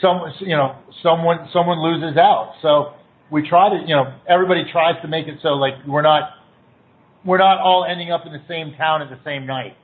some, 0.00 0.20
you 0.40 0.56
know, 0.56 0.76
someone, 1.02 1.48
someone 1.52 1.78
loses 1.82 2.16
out. 2.16 2.54
So 2.62 2.94
we 3.30 3.48
try 3.48 3.70
to, 3.70 3.80
you 3.86 3.94
know, 3.94 4.14
everybody 4.28 4.64
tries 4.72 5.00
to 5.02 5.08
make 5.08 5.28
it 5.28 5.38
so 5.42 5.50
like 5.50 5.74
we're 5.86 6.02
not, 6.02 6.30
we're 7.24 7.38
not 7.38 7.58
all 7.58 7.86
ending 7.88 8.10
up 8.10 8.26
in 8.26 8.32
the 8.32 8.42
same 8.48 8.74
town 8.76 9.02
at 9.02 9.10
the 9.10 9.18
same 9.24 9.46
night 9.46 9.76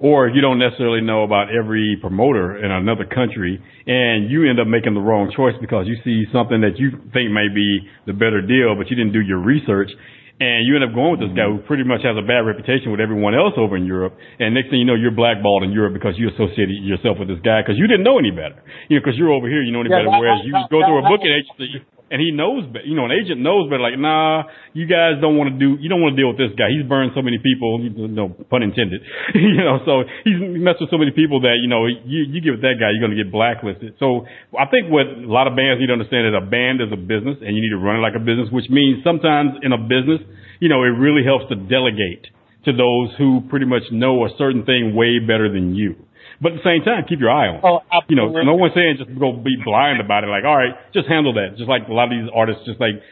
or 0.00 0.28
you 0.28 0.40
don't 0.40 0.58
necessarily 0.58 1.00
know 1.00 1.24
about 1.24 1.48
every 1.52 1.98
promoter 2.00 2.56
in 2.64 2.70
another 2.70 3.04
country 3.04 3.60
and 3.86 4.30
you 4.30 4.48
end 4.48 4.60
up 4.60 4.66
making 4.66 4.94
the 4.94 5.00
wrong 5.00 5.32
choice 5.34 5.54
because 5.60 5.86
you 5.86 5.96
see 6.04 6.24
something 6.32 6.60
that 6.60 6.78
you 6.78 6.90
think 7.12 7.30
may 7.32 7.48
be 7.52 7.80
the 8.06 8.12
better 8.12 8.40
deal, 8.40 8.76
but 8.76 8.88
you 8.90 8.96
didn't 8.96 9.12
do 9.12 9.20
your 9.20 9.38
research. 9.38 9.90
And 10.38 10.62
you 10.62 10.78
end 10.78 10.86
up 10.86 10.94
going 10.94 11.18
with 11.18 11.22
this 11.26 11.34
guy 11.34 11.50
who 11.50 11.58
pretty 11.66 11.82
much 11.82 12.06
has 12.06 12.14
a 12.14 12.22
bad 12.22 12.46
reputation 12.46 12.94
with 12.94 13.02
everyone 13.02 13.34
else 13.34 13.58
over 13.58 13.74
in 13.74 13.90
Europe. 13.90 14.14
And 14.38 14.54
next 14.54 14.70
thing 14.70 14.78
you 14.78 14.86
know, 14.86 14.94
you're 14.94 15.10
blackballed 15.10 15.66
in 15.66 15.74
Europe 15.74 15.98
because 15.98 16.14
you 16.14 16.30
associated 16.30 16.78
yourself 16.86 17.18
with 17.18 17.26
this 17.26 17.42
guy 17.42 17.58
because 17.66 17.74
you 17.74 17.90
didn't 17.90 18.06
know 18.06 18.22
any 18.22 18.30
better. 18.30 18.62
You 18.86 18.96
know, 18.96 19.02
because 19.02 19.18
you're 19.18 19.34
over 19.34 19.50
here, 19.50 19.66
you 19.66 19.74
know 19.74 19.82
any 19.82 19.90
yeah, 19.90 20.06
better. 20.06 20.14
Whereas 20.14 20.46
you 20.46 20.54
go 20.70 20.78
through 20.78 21.02
a 21.02 21.06
booking 21.10 21.34
agency, 21.34 21.82
and 22.10 22.18
he 22.20 22.32
knows, 22.32 22.64
you 22.84 22.96
know, 22.96 23.04
an 23.04 23.12
agent 23.12 23.40
knows 23.40 23.68
better. 23.68 23.84
Like, 23.84 24.00
nah, 24.00 24.48
you 24.72 24.88
guys 24.88 25.20
don't 25.20 25.36
want 25.36 25.52
to 25.52 25.56
do, 25.60 25.76
you 25.76 25.92
don't 25.92 26.00
want 26.00 26.16
to 26.16 26.18
deal 26.18 26.32
with 26.32 26.40
this 26.40 26.56
guy. 26.56 26.72
He's 26.72 26.88
burned 26.88 27.12
so 27.12 27.20
many 27.20 27.36
people, 27.36 27.78
no 28.08 28.32
pun 28.48 28.64
intended. 28.64 29.04
you 29.36 29.60
know, 29.60 29.84
so 29.84 30.08
he's 30.24 30.40
messed 30.40 30.80
with 30.80 30.88
so 30.88 30.96
many 30.96 31.12
people 31.12 31.44
that 31.44 31.60
you 31.60 31.68
know, 31.68 31.84
you 31.84 32.24
you 32.28 32.40
give 32.40 32.56
it 32.56 32.62
that 32.64 32.80
guy, 32.80 32.92
you're 32.92 33.04
going 33.04 33.12
to 33.12 33.20
get 33.20 33.28
blacklisted. 33.28 34.00
So 34.00 34.24
I 34.56 34.64
think 34.72 34.88
what 34.88 35.04
a 35.04 35.28
lot 35.28 35.46
of 35.46 35.56
bands 35.56 35.80
need 35.80 35.92
to 35.92 35.96
understand 35.96 36.28
is 36.28 36.36
a 36.36 36.44
band 36.44 36.80
is 36.80 36.88
a 36.88 37.00
business, 37.00 37.38
and 37.44 37.52
you 37.52 37.60
need 37.60 37.74
to 37.76 37.82
run 37.82 38.00
it 38.00 38.04
like 38.04 38.16
a 38.16 38.24
business, 38.24 38.48
which 38.48 38.72
means 38.72 39.04
sometimes 39.04 39.60
in 39.60 39.76
a 39.76 39.80
business, 39.80 40.24
you 40.64 40.72
know, 40.72 40.82
it 40.88 40.96
really 40.96 41.22
helps 41.22 41.48
to 41.52 41.56
delegate 41.56 42.24
to 42.64 42.72
those 42.72 43.14
who 43.16 43.44
pretty 43.48 43.66
much 43.66 43.84
know 43.92 44.24
a 44.24 44.30
certain 44.36 44.64
thing 44.64 44.94
way 44.96 45.20
better 45.20 45.52
than 45.52 45.74
you. 45.74 45.94
But 46.40 46.54
at 46.54 46.62
the 46.62 46.66
same 46.66 46.86
time, 46.86 47.02
keep 47.08 47.18
your 47.18 47.34
eye 47.34 47.50
on 47.50 47.54
it. 47.58 47.64
Oh, 47.66 47.82
absolutely. 47.90 48.14
You 48.14 48.46
know, 48.46 48.54
no 48.54 48.54
one's 48.54 48.74
saying 48.74 49.02
just 49.02 49.10
go 49.18 49.34
be 49.34 49.58
blind 49.58 49.98
about 49.98 50.22
it. 50.22 50.30
Like, 50.30 50.46
all 50.46 50.54
right, 50.54 50.74
just 50.94 51.10
handle 51.10 51.34
that. 51.34 51.58
Just 51.58 51.68
like 51.68 51.90
a 51.90 51.92
lot 51.92 52.10
of 52.10 52.14
these 52.14 52.30
artists, 52.30 52.62
just 52.62 52.78
like 52.78 53.02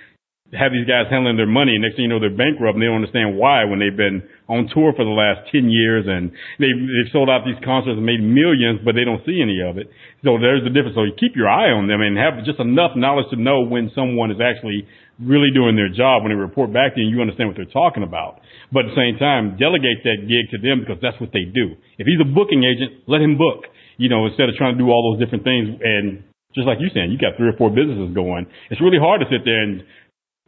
have 0.55 0.71
these 0.71 0.87
guys 0.87 1.11
handling 1.11 1.35
their 1.35 1.51
money. 1.51 1.75
Next 1.75 1.99
thing 1.99 2.07
you 2.07 2.13
know, 2.13 2.23
they're 2.23 2.31
bankrupt 2.31 2.79
and 2.79 2.83
they 2.83 2.87
don't 2.87 3.03
understand 3.03 3.35
why 3.35 3.67
when 3.67 3.83
they've 3.83 3.97
been 3.97 4.23
on 4.47 4.71
tour 4.71 4.95
for 4.95 5.03
the 5.03 5.11
last 5.11 5.51
10 5.51 5.67
years 5.75 6.07
and 6.07 6.31
they've, 6.63 6.79
they've 6.79 7.11
sold 7.11 7.27
out 7.27 7.43
these 7.43 7.59
concerts 7.67 7.99
and 7.99 8.07
made 8.07 8.23
millions, 8.23 8.79
but 8.87 8.95
they 8.95 9.03
don't 9.03 9.27
see 9.27 9.43
any 9.43 9.59
of 9.59 9.75
it. 9.75 9.91
So 10.23 10.39
there's 10.39 10.63
the 10.63 10.71
difference. 10.71 10.95
So 10.95 11.03
you 11.03 11.19
keep 11.19 11.35
your 11.35 11.51
eye 11.51 11.75
on 11.75 11.91
them 11.91 11.99
and 11.99 12.15
have 12.15 12.47
just 12.47 12.63
enough 12.63 12.95
knowledge 12.95 13.27
to 13.35 13.39
know 13.43 13.67
when 13.67 13.91
someone 13.91 14.31
is 14.31 14.39
actually 14.39 14.87
really 15.19 15.51
doing 15.51 15.75
their 15.75 15.91
job. 15.91 16.23
When 16.23 16.31
they 16.31 16.39
report 16.39 16.71
back 16.71 16.95
to 16.95 17.03
you, 17.03 17.11
you 17.11 17.19
understand 17.19 17.51
what 17.51 17.59
they're 17.59 17.67
talking 17.67 18.07
about. 18.07 18.39
But 18.73 18.87
at 18.87 18.95
the 18.95 18.99
same 18.99 19.19
time, 19.19 19.57
delegate 19.57 20.03
that 20.03 20.27
gig 20.27 20.51
to 20.51 20.59
them 20.59 20.83
because 20.83 20.99
that's 21.01 21.19
what 21.21 21.31
they 21.31 21.47
do. 21.47 21.79
If 21.99 22.07
he's 22.07 22.19
a 22.21 22.29
booking 22.29 22.67
agent, 22.67 23.07
let 23.07 23.23
him 23.23 23.39
book. 23.39 23.71
You 23.97 24.09
know, 24.09 24.27
instead 24.27 24.49
of 24.49 24.57
trying 24.57 24.77
to 24.77 24.81
do 24.83 24.91
all 24.91 25.13
those 25.13 25.23
different 25.23 25.45
things 25.45 25.79
and 25.81 26.25
just 26.57 26.65
like 26.65 26.81
you're 26.81 26.93
saying, 26.93 27.13
you 27.13 27.21
got 27.21 27.37
three 27.37 27.53
or 27.53 27.57
four 27.61 27.69
businesses 27.69 28.17
going. 28.17 28.49
It's 28.73 28.81
really 28.81 28.97
hard 28.97 29.21
to 29.21 29.29
sit 29.29 29.45
there 29.45 29.61
and 29.61 29.85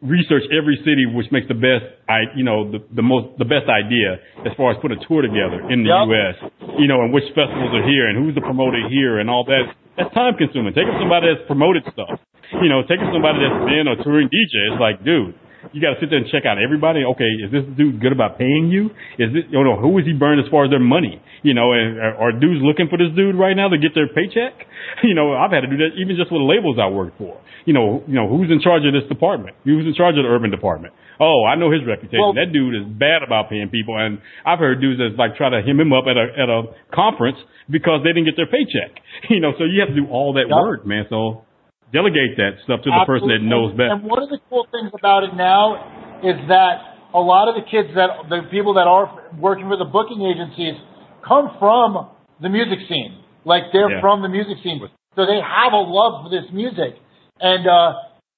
research 0.00 0.46
every 0.54 0.78
city 0.86 1.10
which 1.10 1.26
makes 1.34 1.50
the 1.50 1.58
best 1.58 1.82
I 2.06 2.30
you 2.38 2.46
know 2.46 2.70
the, 2.70 2.78
the 2.94 3.02
most 3.02 3.34
the 3.42 3.44
best 3.44 3.66
idea 3.66 4.22
as 4.46 4.54
far 4.54 4.70
as 4.70 4.78
putting 4.78 4.94
a 4.94 5.02
tour 5.10 5.26
together 5.26 5.58
in 5.74 5.82
the 5.82 5.90
yep. 5.90 6.06
US 6.06 6.36
you 6.78 6.86
know 6.86 7.02
and 7.02 7.10
which 7.10 7.26
festivals 7.34 7.74
are 7.74 7.82
here 7.82 8.06
and 8.06 8.14
who's 8.14 8.30
the 8.38 8.40
promoter 8.46 8.78
here 8.86 9.18
and 9.18 9.26
all 9.26 9.42
that 9.50 9.74
that's 9.98 10.14
time 10.14 10.38
consuming 10.38 10.70
take 10.70 10.86
somebody 11.02 11.26
that's 11.26 11.42
promoted 11.50 11.82
stuff 11.90 12.14
you 12.62 12.70
know 12.70 12.86
taking 12.86 13.10
somebody 13.10 13.42
that's 13.42 13.66
been 13.66 13.90
a 13.90 13.98
touring 14.06 14.30
DJ 14.30 14.70
it's 14.70 14.78
like 14.78 15.02
dude 15.02 15.34
you 15.72 15.80
got 15.80 15.94
to 15.94 16.00
sit 16.00 16.10
there 16.10 16.18
and 16.18 16.28
check 16.30 16.46
out 16.46 16.56
everybody. 16.62 17.04
Okay, 17.04 17.28
is 17.44 17.50
this 17.50 17.64
dude 17.76 18.00
good 18.00 18.12
about 18.12 18.38
paying 18.38 18.70
you? 18.70 18.90
Is 19.18 19.32
this, 19.34 19.44
you 19.50 19.62
know, 19.62 19.76
who 19.76 19.98
is 19.98 20.06
he 20.06 20.12
burned 20.12 20.40
as 20.40 20.48
far 20.50 20.64
as 20.64 20.70
their 20.70 20.82
money? 20.82 21.20
You 21.42 21.54
know, 21.54 21.72
and 21.72 21.98
uh, 21.98 22.22
are 22.22 22.32
dudes 22.32 22.62
looking 22.62 22.88
for 22.88 22.98
this 22.98 23.10
dude 23.14 23.34
right 23.34 23.54
now 23.54 23.68
to 23.68 23.78
get 23.78 23.94
their 23.94 24.08
paycheck? 24.08 24.54
You 25.02 25.14
know, 25.14 25.36
I've 25.36 25.52
had 25.52 25.60
to 25.62 25.70
do 25.70 25.76
that 25.78 25.94
even 26.00 26.16
just 26.16 26.32
with 26.32 26.40
the 26.40 26.48
labels 26.48 26.78
I 26.80 26.88
work 26.88 27.16
for. 27.18 27.38
You 27.66 27.72
know, 27.72 28.02
you 28.08 28.14
know, 28.14 28.26
who's 28.26 28.50
in 28.50 28.60
charge 28.60 28.82
of 28.86 28.92
this 28.92 29.06
department? 29.08 29.54
Who's 29.64 29.86
in 29.86 29.94
charge 29.94 30.16
of 30.16 30.24
the 30.24 30.30
urban 30.30 30.50
department? 30.50 30.94
Oh, 31.20 31.44
I 31.44 31.56
know 31.56 31.70
his 31.70 31.82
reputation. 31.86 32.18
Well, 32.18 32.34
that 32.34 32.52
dude 32.52 32.74
is 32.74 32.86
bad 32.86 33.22
about 33.22 33.50
paying 33.50 33.68
people, 33.68 33.98
and 33.98 34.18
I've 34.46 34.58
heard 34.58 34.80
dudes 34.80 34.98
that's 34.98 35.18
like 35.18 35.36
try 35.36 35.50
to 35.50 35.60
hem 35.62 35.78
him 35.78 35.92
up 35.92 36.04
at 36.08 36.16
a 36.16 36.26
at 36.34 36.48
a 36.48 36.72
conference 36.94 37.38
because 37.68 38.00
they 38.02 38.10
didn't 38.10 38.26
get 38.26 38.36
their 38.36 38.50
paycheck. 38.50 39.02
You 39.30 39.40
know, 39.40 39.52
so 39.58 39.64
you 39.64 39.80
have 39.80 39.90
to 39.90 39.98
do 39.98 40.06
all 40.08 40.34
that 40.34 40.48
work, 40.48 40.86
man. 40.86 41.04
So 41.10 41.44
delegate 41.92 42.36
that 42.36 42.60
stuff 42.64 42.84
to 42.84 42.90
the 42.90 42.96
Absolutely. 43.00 43.28
person 43.28 43.28
that 43.32 43.42
knows 43.44 43.70
best. 43.72 43.90
And 43.92 44.04
one 44.04 44.22
of 44.22 44.28
the 44.28 44.38
cool 44.48 44.66
things 44.70 44.92
about 44.92 45.24
it 45.24 45.32
now 45.34 46.20
is 46.20 46.36
that 46.48 46.98
a 47.14 47.20
lot 47.20 47.48
of 47.48 47.56
the 47.56 47.64
kids 47.64 47.88
that 47.96 48.28
the 48.28 48.44
people 48.50 48.74
that 48.74 48.86
are 48.86 49.08
working 49.40 49.68
for 49.68 49.76
the 49.76 49.88
booking 49.88 50.22
agencies 50.28 50.76
come 51.24 51.56
from 51.58 52.10
the 52.40 52.48
music 52.48 52.78
scene. 52.88 53.24
Like 53.44 53.72
they're 53.72 53.90
yeah. 53.90 54.00
from 54.00 54.20
the 54.20 54.28
music 54.28 54.58
scene, 54.62 54.80
so 55.16 55.24
they 55.24 55.40
have 55.40 55.72
a 55.72 55.80
love 55.80 56.26
for 56.26 56.30
this 56.30 56.44
music, 56.52 57.00
and 57.40 57.64
uh, 57.66 57.92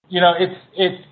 you 0.09 0.20
know 0.20 0.34
it's 0.38 0.55
it's 0.76 1.03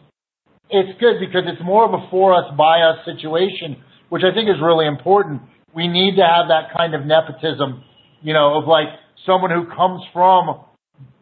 it's 0.70 1.00
good 1.00 1.18
because 1.18 1.42
it's 1.50 1.62
more 1.64 1.84
of 1.84 1.94
a 1.94 2.06
for 2.10 2.34
us 2.34 2.46
by 2.56 2.82
us 2.82 3.02
situation, 3.04 3.82
which 4.08 4.22
I 4.22 4.32
think 4.34 4.48
is 4.48 4.62
really 4.62 4.86
important. 4.86 5.42
We 5.74 5.88
need 5.88 6.16
to 6.16 6.22
have 6.22 6.46
that 6.48 6.76
kind 6.76 6.94
of 6.94 7.06
nepotism, 7.06 7.82
you 8.22 8.34
know, 8.34 8.60
of 8.60 8.68
like 8.68 8.88
someone 9.26 9.50
who 9.50 9.66
comes 9.74 10.02
from 10.12 10.62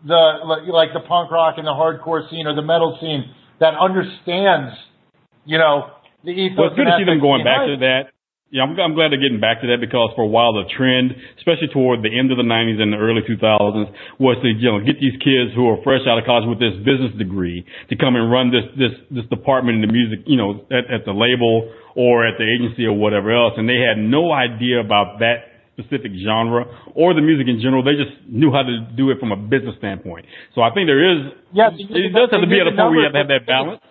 the 0.06 0.70
like 0.70 0.94
the 0.94 1.02
punk 1.06 1.30
rock 1.30 1.54
and 1.58 1.66
the 1.66 1.74
hardcore 1.74 2.28
scene 2.30 2.46
or 2.46 2.54
the 2.54 2.62
metal 2.62 2.96
scene 3.00 3.32
that 3.60 3.74
understands, 3.74 4.76
you 5.44 5.58
know, 5.58 5.90
the 6.24 6.30
ethos. 6.30 6.58
Well, 6.58 6.66
it's 6.68 6.76
good 6.76 6.86
to 6.86 6.96
see 6.98 7.04
them 7.04 7.20
going 7.20 7.44
back 7.44 7.66
to 7.66 7.76
that. 7.80 8.14
Yeah, 8.46 8.62
I'm, 8.62 8.78
I'm 8.78 8.94
glad 8.94 9.10
they're 9.10 9.18
getting 9.18 9.42
back 9.42 9.58
to 9.62 9.66
that 9.74 9.82
because 9.82 10.14
for 10.14 10.22
a 10.22 10.30
while 10.30 10.54
the 10.54 10.70
trend, 10.70 11.18
especially 11.34 11.66
toward 11.74 12.06
the 12.06 12.14
end 12.14 12.30
of 12.30 12.38
the 12.38 12.46
90s 12.46 12.78
and 12.78 12.94
the 12.94 12.96
early 12.96 13.26
2000s, 13.26 13.90
was 14.22 14.38
to 14.38 14.48
you 14.48 14.70
know 14.70 14.78
get 14.78 15.02
these 15.02 15.18
kids 15.18 15.50
who 15.58 15.66
are 15.66 15.82
fresh 15.82 16.06
out 16.06 16.22
of 16.22 16.24
college 16.24 16.46
with 16.46 16.62
this 16.62 16.78
business 16.86 17.10
degree 17.18 17.66
to 17.90 17.98
come 17.98 18.14
and 18.14 18.30
run 18.30 18.54
this 18.54 18.62
this 18.78 18.94
this 19.10 19.26
department 19.34 19.82
in 19.82 19.82
the 19.82 19.90
music, 19.90 20.22
you 20.30 20.38
know, 20.38 20.62
at, 20.70 20.86
at 20.86 21.02
the 21.02 21.10
label 21.10 21.66
or 21.98 22.22
at 22.22 22.38
the 22.38 22.46
agency 22.46 22.86
or 22.86 22.94
whatever 22.94 23.34
else, 23.34 23.58
and 23.58 23.66
they 23.66 23.82
had 23.82 23.98
no 23.98 24.30
idea 24.30 24.78
about 24.78 25.18
that 25.18 25.55
specific 25.76 26.16
genre 26.24 26.64
or 26.96 27.12
the 27.12 27.20
music 27.20 27.46
in 27.46 27.60
general. 27.60 27.84
They 27.84 28.00
just 28.00 28.16
knew 28.24 28.48
how 28.48 28.64
to 28.64 28.74
do 28.96 29.12
it 29.12 29.20
from 29.20 29.30
a 29.30 29.36
business 29.36 29.76
standpoint. 29.78 30.24
So 30.56 30.64
I 30.64 30.72
think 30.72 30.88
there 30.88 31.04
is, 31.04 31.36
yes, 31.52 31.76
it 31.76 32.16
does 32.16 32.32
have 32.32 32.40
to 32.40 32.48
be 32.48 32.56
at 32.56 32.66
a 32.66 32.72
point 32.72 32.96
where 32.96 33.04
you 33.04 33.06
have 33.06 33.12
to 33.12 33.22
have 33.22 33.32
that 33.32 33.44
balance. 33.46 33.84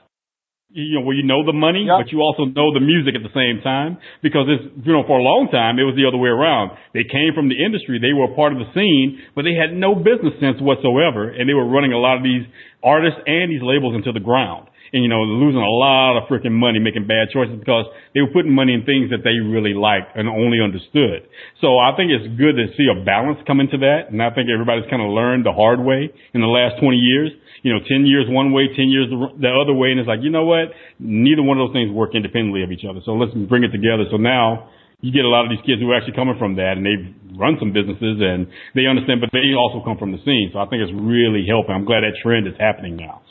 You 0.75 0.99
know, 0.99 1.07
where 1.07 1.15
you 1.15 1.23
know 1.23 1.39
the 1.39 1.55
money, 1.55 1.87
yep. 1.87 2.03
but 2.03 2.11
you 2.11 2.19
also 2.19 2.51
know 2.51 2.75
the 2.75 2.83
music 2.83 3.15
at 3.15 3.23
the 3.23 3.31
same 3.31 3.63
time. 3.63 3.95
Because 4.19 4.51
it's, 4.51 4.83
you 4.83 4.91
know, 4.91 5.07
for 5.07 5.15
a 5.15 5.23
long 5.23 5.47
time, 5.47 5.79
it 5.79 5.87
was 5.87 5.95
the 5.95 6.03
other 6.03 6.19
way 6.19 6.27
around. 6.27 6.75
They 6.91 7.07
came 7.07 7.31
from 7.31 7.47
the 7.47 7.55
industry. 7.55 7.95
They 7.95 8.11
were 8.11 8.27
a 8.27 8.35
part 8.35 8.51
of 8.51 8.59
the 8.59 8.67
scene, 8.75 9.23
but 9.39 9.47
they 9.47 9.55
had 9.55 9.71
no 9.71 9.95
business 9.95 10.35
sense 10.43 10.59
whatsoever. 10.59 11.31
And 11.31 11.47
they 11.47 11.55
were 11.55 11.63
running 11.63 11.95
a 11.95 12.01
lot 12.01 12.19
of 12.19 12.27
these 12.27 12.43
artists 12.83 13.15
and 13.23 13.47
these 13.47 13.63
labels 13.63 13.95
into 13.95 14.11
the 14.11 14.19
ground 14.19 14.67
and 14.95 15.03
you 15.03 15.11
know 15.11 15.27
losing 15.27 15.59
a 15.59 15.75
lot 15.75 16.15
of 16.15 16.31
freaking 16.31 16.55
money 16.55 16.79
making 16.79 17.03
bad 17.03 17.27
choices 17.35 17.59
because 17.59 17.83
they 18.15 18.23
were 18.23 18.31
putting 18.31 18.55
money 18.55 18.71
in 18.71 18.87
things 18.87 19.11
that 19.11 19.27
they 19.27 19.35
really 19.43 19.75
liked 19.75 20.15
and 20.15 20.31
only 20.31 20.63
understood. 20.63 21.27
So 21.59 21.83
I 21.83 21.91
think 21.99 22.15
it's 22.15 22.23
good 22.39 22.55
to 22.55 22.71
see 22.79 22.87
a 22.87 23.03
balance 23.03 23.43
come 23.43 23.59
into 23.59 23.75
that, 23.83 24.15
and 24.15 24.23
I 24.23 24.31
think 24.31 24.47
everybody's 24.47 24.87
kind 24.87 25.03
of 25.03 25.11
learned 25.11 25.43
the 25.43 25.51
hard 25.51 25.83
way 25.83 26.07
in 26.31 26.39
the 26.39 26.47
last 26.47 26.79
20 26.79 26.95
years. 26.95 27.35
You 27.67 27.75
know, 27.75 27.83
10 27.83 28.07
years 28.07 28.31
one 28.31 28.55
way, 28.55 28.71
10 28.71 28.87
years 28.87 29.11
the 29.11 29.51
other 29.51 29.75
way, 29.75 29.91
and 29.91 29.99
it's 29.99 30.07
like 30.07 30.23
you 30.23 30.31
know 30.31 30.47
what? 30.47 30.71
Neither 30.97 31.43
one 31.43 31.59
of 31.59 31.67
those 31.67 31.75
things 31.75 31.91
work 31.91 32.15
independently 32.15 32.63
of 32.63 32.71
each 32.71 32.87
other. 32.87 33.03
So 33.03 33.19
let's 33.19 33.35
bring 33.35 33.67
it 33.67 33.75
together. 33.75 34.07
So 34.07 34.15
now 34.15 34.71
you 35.03 35.11
get 35.11 35.27
a 35.27 35.29
lot 35.29 35.43
of 35.43 35.51
these 35.51 35.65
kids 35.67 35.83
who 35.83 35.91
are 35.91 35.97
actually 35.99 36.15
coming 36.15 36.39
from 36.39 36.55
that 36.55 36.79
and 36.79 36.87
they've 36.87 37.11
run 37.35 37.59
some 37.59 37.75
businesses 37.75 38.23
and 38.23 38.47
they 38.79 38.87
understand, 38.87 39.19
but 39.19 39.27
they 39.35 39.51
also 39.51 39.83
come 39.83 39.99
from 39.99 40.15
the 40.15 40.21
scene. 40.23 40.55
So 40.55 40.63
I 40.63 40.71
think 40.71 40.87
it's 40.87 40.95
really 40.95 41.43
helping. 41.43 41.75
I'm 41.75 41.83
glad 41.83 42.07
that 42.07 42.15
trend 42.23 42.47
is 42.47 42.55
happening 42.55 42.95
now 42.95 43.24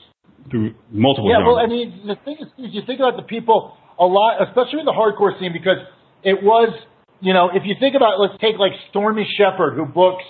through 0.50 0.74
multiple. 0.90 1.30
Yeah, 1.30 1.40
genres. 1.40 1.46
well, 1.46 1.58
I 1.58 1.66
mean, 1.66 2.06
the 2.06 2.16
thing 2.24 2.36
is, 2.40 2.48
if 2.58 2.74
you 2.74 2.82
think 2.86 3.00
about 3.00 3.16
the 3.16 3.26
people 3.26 3.76
a 3.98 4.04
lot, 4.04 4.42
especially 4.48 4.80
in 4.80 4.86
the 4.86 4.96
hardcore 4.96 5.38
scene, 5.38 5.52
because 5.52 5.78
it 6.22 6.42
was, 6.42 6.72
you 7.20 7.32
know, 7.32 7.50
if 7.54 7.62
you 7.64 7.74
think 7.78 7.94
about, 7.94 8.20
let's 8.20 8.34
take 8.40 8.58
like 8.58 8.72
Stormy 8.90 9.26
Shepherd, 9.38 9.76
who 9.76 9.84
books, 9.86 10.24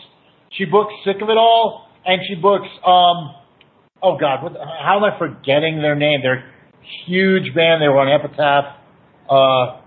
she 0.53 0.65
books 0.65 0.93
Sick 1.05 1.17
of 1.23 1.29
It 1.31 1.39
All, 1.39 1.89
and 2.05 2.21
she 2.29 2.35
books, 2.35 2.69
um, 2.85 3.35
oh 4.03 4.19
God, 4.21 4.43
what, 4.43 4.53
how 4.59 4.99
am 4.99 5.05
I 5.05 5.19
forgetting 5.19 5.81
their 5.81 5.97
name? 5.97 6.21
They're 6.23 6.45
huge 7.07 7.55
band. 7.55 7.81
They 7.81 7.89
were 7.89 8.01
on 8.01 8.13
Epitaph. 8.13 8.77
Uh, 9.25 9.81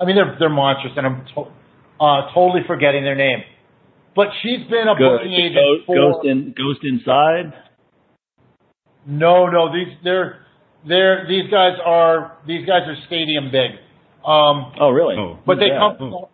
I 0.00 0.06
mean, 0.06 0.16
they're 0.16 0.34
they're 0.38 0.48
monstrous, 0.48 0.94
and 0.96 1.06
I'm 1.06 1.26
to, 1.34 1.40
uh, 2.00 2.32
totally 2.34 2.62
forgetting 2.66 3.04
their 3.04 3.14
name. 3.14 3.44
but 4.16 4.28
she's 4.42 4.66
been 4.68 4.88
a 4.88 4.96
Ghost, 4.98 5.22
booking 5.22 5.32
agent 5.32 5.54
Ghost, 5.54 5.86
for 5.86 5.96
Ghost, 5.96 6.26
in, 6.26 6.54
Ghost 6.56 6.80
Inside. 6.82 7.52
No, 9.06 9.46
no. 9.46 9.72
These 9.72 9.96
they're 10.04 10.44
they're 10.86 11.26
these 11.28 11.50
guys 11.50 11.78
are 11.84 12.38
these 12.46 12.66
guys 12.66 12.82
are 12.86 12.96
stadium 13.06 13.50
big. 13.50 13.72
Um, 14.24 14.72
Oh, 14.80 14.90
really? 14.90 15.16
Oh. 15.18 15.38
but 15.46 15.58
they 15.58 15.66
Yeah. 15.66 15.94
come 15.98 16.26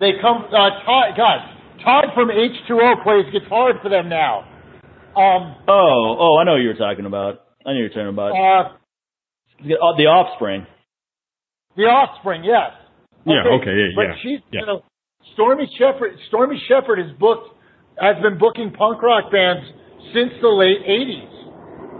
they 0.00 0.12
come 0.20 0.44
uh, 0.48 0.70
Todd 0.84 1.16
God 1.16 1.38
Todd 1.84 2.04
from 2.14 2.28
H2O 2.30 3.02
plays 3.02 3.26
guitar 3.32 3.72
for 3.82 3.88
them 3.90 4.08
now. 4.08 4.48
Um, 5.16 5.54
Oh, 5.68 6.16
oh, 6.18 6.38
I 6.40 6.44
know 6.44 6.52
what 6.52 6.62
you 6.62 6.68
were 6.68 6.74
talking 6.74 7.06
about. 7.06 7.40
I 7.66 7.72
know 7.72 7.78
you're 7.78 7.88
talking 7.90 8.08
about. 8.08 8.32
uh, 8.32 8.72
Oh, 9.80 9.94
the 9.96 10.06
Offspring. 10.06 10.66
The 11.76 11.84
Offspring, 11.84 12.42
yes. 12.44 12.72
Yeah, 13.24 13.40
okay, 13.60 13.70
yeah, 13.72 13.88
but 13.96 14.02
yeah, 14.02 14.14
she's 14.22 14.40
yeah. 14.52 14.60
you 14.60 14.66
know 14.66 14.82
Stormy 15.34 15.68
Shepherd. 15.78 16.16
Stormy 16.28 16.60
Shepherd 16.68 16.98
is 17.00 17.10
booked 17.18 17.48
has 18.00 18.16
been 18.22 18.36
booking 18.38 18.70
punk 18.72 19.00
rock 19.02 19.30
bands 19.32 19.64
since 20.12 20.32
the 20.42 20.48
late 20.48 20.82
'80s. 20.84 21.30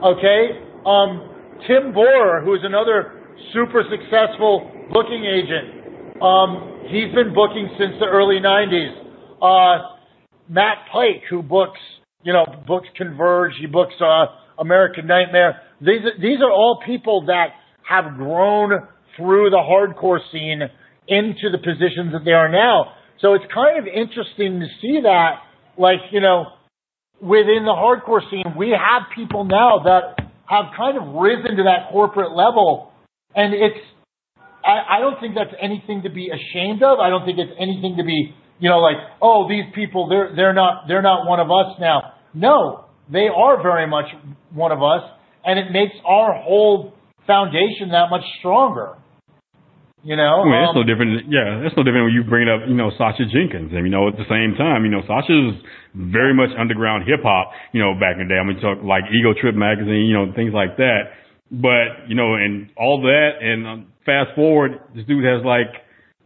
Okay, 0.05 0.61
um, 0.85 1.31
Tim 1.67 1.95
Borror, 1.95 2.45
who 2.45 2.55
is 2.55 2.61
another 2.63 3.21
super 3.55 3.83
successful 3.89 4.71
booking 4.93 5.25
agent, 5.25 6.21
um, 6.21 6.85
he's 6.89 7.09
been 7.15 7.33
booking 7.33 7.71
since 7.79 7.95
the 7.99 8.07
early 8.07 8.37
'90s. 8.37 8.93
Uh, 9.41 9.97
Matt 10.47 10.87
Pike, 10.93 11.23
who 11.31 11.43
books 11.43 11.81
you 12.23 12.35
know 12.35 12.45
books 12.67 12.87
Converge, 12.99 13.53
he 13.59 13.67
books 13.67 13.95
uh, 13.99 14.27
American 14.59 15.07
Nightmare. 15.07 15.63
These 15.81 16.03
these 16.21 16.41
are 16.43 16.53
all 16.53 16.83
people 16.85 17.25
that 17.27 17.55
have 17.89 18.17
grown 18.17 18.73
through 19.17 19.49
the 19.49 19.57
hardcore 19.57 20.21
scene 20.31 20.61
into 21.09 21.51
the 21.51 21.59
positions 21.59 22.13
that 22.13 22.27
they 22.27 22.33
are 22.33 22.51
now. 22.51 22.93
So 23.21 23.33
it's 23.33 23.45
kind 23.55 23.79
of 23.79 23.87
interesting 23.87 24.61
to 24.61 24.67
see 24.83 25.01
that, 25.03 25.41
like, 25.79 26.01
you 26.11 26.21
know, 26.21 26.47
within 27.25 27.65
the 27.65 27.73
hardcore 27.73 28.21
scene, 28.31 28.55
we 28.57 28.71
have 28.71 29.09
people 29.17 29.45
now 29.45 29.81
that 29.85 30.29
have 30.47 30.67
kind 30.77 30.99
of 30.99 31.15
risen 31.17 31.57
to 31.57 31.65
that 31.65 31.91
corporate 31.91 32.33
level. 32.33 32.93
And 33.35 33.55
it's, 33.55 33.81
I, 34.63 34.99
I 34.99 35.01
don't 35.01 35.19
think 35.21 35.35
that's 35.35 35.55
anything 35.61 36.03
to 36.03 36.11
be 36.11 36.29
ashamed 36.29 36.83
of. 36.83 36.99
I 37.01 37.09
don't 37.09 37.25
think 37.25 37.39
it's 37.39 37.53
anything 37.59 37.97
to 37.97 38.05
be, 38.05 38.35
you 38.61 38.69
know, 38.69 38.79
like, 38.79 38.97
oh, 39.23 39.49
these 39.49 39.65
people, 39.75 40.09
they're, 40.09 40.37
they're 40.37 40.53
not, 40.53 40.85
they're 40.87 41.03
not 41.03 41.27
one 41.27 41.41
of 41.41 41.51
us 41.51 41.81
now. 41.81 42.13
No, 42.35 42.85
they 43.11 43.29
are 43.35 43.63
very 43.63 43.87
much 43.87 44.07
one 44.53 44.71
of 44.71 44.83
us. 44.83 45.03
And 45.45 45.59
it 45.59 45.73
makes 45.73 45.95
our 46.07 46.35
whole 46.43 46.95
foundation 47.27 47.91
that 47.93 48.11
much 48.11 48.23
stronger. 48.39 48.97
You 50.05 50.17
know, 50.17 50.43
I 50.43 50.45
mean, 50.45 50.61
it's 50.61 50.69
Um, 50.69 50.77
no 50.77 50.85
different. 50.85 51.33
Yeah, 51.33 51.65
it's 51.65 51.77
no 51.77 51.83
different 51.83 52.13
when 52.13 52.15
you 52.15 52.25
bring 52.25 52.47
up, 52.47 52.69
you 52.69 52.77
know, 52.77 52.91
Sacha 53.01 53.25
Jenkins. 53.25 53.73
And, 53.73 53.87
you 53.87 53.91
know, 53.91 54.07
at 54.09 54.17
the 54.21 54.29
same 54.29 54.55
time, 54.55 54.85
you 54.85 54.91
know, 54.93 55.01
Sacha's 55.09 55.57
very 55.95 56.35
much 56.35 56.51
underground 56.59 57.09
hip 57.09 57.23
hop, 57.25 57.53
you 57.73 57.81
know, 57.81 57.95
back 57.97 58.21
in 58.21 58.29
the 58.29 58.35
day. 58.35 58.39
I 58.39 58.45
mean, 58.45 58.61
talk 58.61 58.85
like 58.85 59.05
Ego 59.09 59.33
Trip 59.33 59.55
magazine, 59.57 60.05
you 60.05 60.13
know, 60.13 60.31
things 60.37 60.53
like 60.53 60.77
that. 60.77 61.17
But, 61.51 62.09
you 62.09 62.15
know, 62.15 62.35
and 62.35 62.69
all 62.77 63.01
that, 63.03 63.41
and 63.41 63.67
um, 63.67 63.87
fast 64.05 64.35
forward, 64.37 64.81
this 64.95 65.07
dude 65.07 65.25
has 65.25 65.41
like 65.45 65.73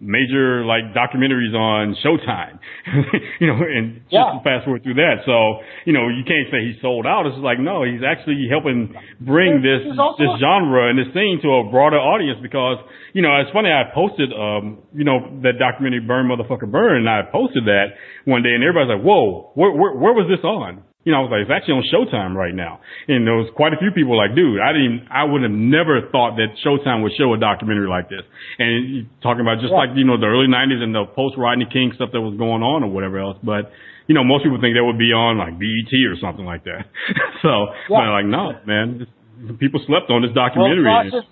major 0.00 0.64
like 0.64 0.94
documentaries 0.94 1.54
on 1.54 1.96
Showtime, 2.04 2.58
you 3.40 3.46
know, 3.46 3.58
and 3.58 4.00
Yeah. 4.10 4.30
just 4.38 4.44
fast 4.44 4.64
forward 4.64 4.82
through 4.82 4.94
that. 4.94 5.26
So, 5.26 5.58
you 5.84 5.92
know, 5.92 6.06
you 6.08 6.22
can't 6.22 6.46
say 6.50 6.62
he's 6.70 6.80
sold 6.80 7.06
out. 7.06 7.26
It's 7.26 7.36
like, 7.38 7.58
no, 7.58 7.82
he's 7.82 8.02
actually 8.06 8.46
helping 8.48 8.94
bring 9.20 9.60
this, 9.62 9.82
this 10.18 10.30
genre 10.38 10.88
and 10.90 10.98
this 10.98 11.10
scene 11.14 11.40
to 11.42 11.48
a 11.66 11.70
broader 11.70 11.98
audience 11.98 12.38
because, 12.40 12.78
you 13.12 13.22
know, 13.22 13.34
it's 13.42 13.50
funny, 13.50 13.70
I 13.70 13.90
posted, 13.92 14.30
um, 14.32 14.78
you 14.94 15.04
know, 15.04 15.18
that 15.42 15.58
documentary 15.58 16.00
Burn 16.00 16.28
Motherfucker 16.30 16.70
Burn 16.70 16.98
and 17.02 17.08
I 17.10 17.22
posted 17.30 17.64
that 17.66 17.98
one 18.24 18.42
day 18.42 18.54
and 18.54 18.62
everybody's 18.62 18.94
like, 18.98 19.04
whoa, 19.04 19.50
where, 19.54 19.72
where, 19.72 19.92
where 19.98 20.12
was 20.14 20.30
this 20.30 20.44
on? 20.44 20.82
You 21.06 21.14
know, 21.14 21.22
I 21.22 21.22
was 21.24 21.30
like, 21.30 21.42
it's 21.46 21.54
actually 21.54 21.78
on 21.78 21.86
Showtime 21.88 22.34
right 22.34 22.52
now. 22.52 22.82
And 23.06 23.22
there 23.24 23.38
was 23.38 23.46
quite 23.54 23.72
a 23.72 23.78
few 23.78 23.94
people 23.94 24.18
like, 24.18 24.34
dude, 24.34 24.58
I 24.60 24.74
didn't, 24.74 25.06
I 25.08 25.22
would 25.24 25.40
have 25.46 25.54
never 25.54 26.02
thought 26.10 26.36
that 26.42 26.58
Showtime 26.60 27.00
would 27.06 27.14
show 27.16 27.32
a 27.32 27.38
documentary 27.38 27.86
like 27.88 28.10
this. 28.10 28.26
And 28.58 28.70
you 28.90 28.98
talking 29.22 29.40
about 29.40 29.62
just 29.62 29.70
Yeah. 29.72 29.78
like, 29.88 29.94
you 29.94 30.04
know, 30.04 30.18
the 30.18 30.26
early 30.26 30.50
nineties 30.50 30.82
and 30.82 30.92
the 30.92 31.06
post 31.06 31.38
Rodney 31.38 31.64
King 31.70 31.92
stuff 31.94 32.10
that 32.12 32.20
was 32.20 32.34
going 32.36 32.66
on 32.66 32.82
or 32.82 32.90
whatever 32.90 33.22
else. 33.22 33.38
But, 33.46 33.70
you 34.10 34.14
know, 34.18 34.24
most 34.26 34.42
people 34.42 34.58
think 34.60 34.74
that 34.74 34.82
would 34.84 34.98
be 34.98 35.14
on 35.14 35.38
like 35.38 35.54
BET 35.56 35.92
or 36.10 36.18
something 36.20 36.44
like 36.44 36.64
that. 36.66 36.90
so, 37.46 37.72
Yeah. 37.88 38.02
but 38.04 38.10
like, 38.18 38.26
no, 38.26 38.58
man, 38.66 38.98
this- 39.06 39.56
people 39.62 39.80
slept 39.86 40.10
on 40.10 40.26
this 40.26 40.34
Well, 40.34 40.50
documentary. 40.50 40.92
Sacha's, 40.92 41.26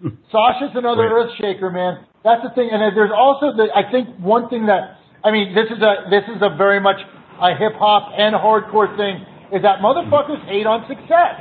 Sacha's 0.32 0.74
another 0.74 1.06
Right. 1.12 1.28
earth 1.28 1.32
shaker, 1.38 1.68
man. 1.70 2.08
That's 2.24 2.42
the 2.42 2.50
thing, 2.56 2.72
and 2.72 2.80
there's 2.96 3.12
also 3.14 3.52
the. 3.52 3.68
I 3.76 3.84
think 3.92 4.16
one 4.18 4.48
thing 4.48 4.64
that 4.72 4.96
I 5.22 5.30
mean, 5.30 5.54
this 5.54 5.68
is 5.70 5.76
a 5.84 6.08
this 6.08 6.24
is 6.34 6.40
a 6.40 6.56
very 6.56 6.80
much 6.80 6.96
a 7.40 7.54
hip 7.56 7.74
hop 7.78 8.12
and 8.16 8.34
hardcore 8.34 8.90
thing 8.96 9.24
is 9.52 9.62
that 9.62 9.78
motherfuckers 9.80 10.42
hate 10.46 10.66
on 10.66 10.86
success. 10.88 11.40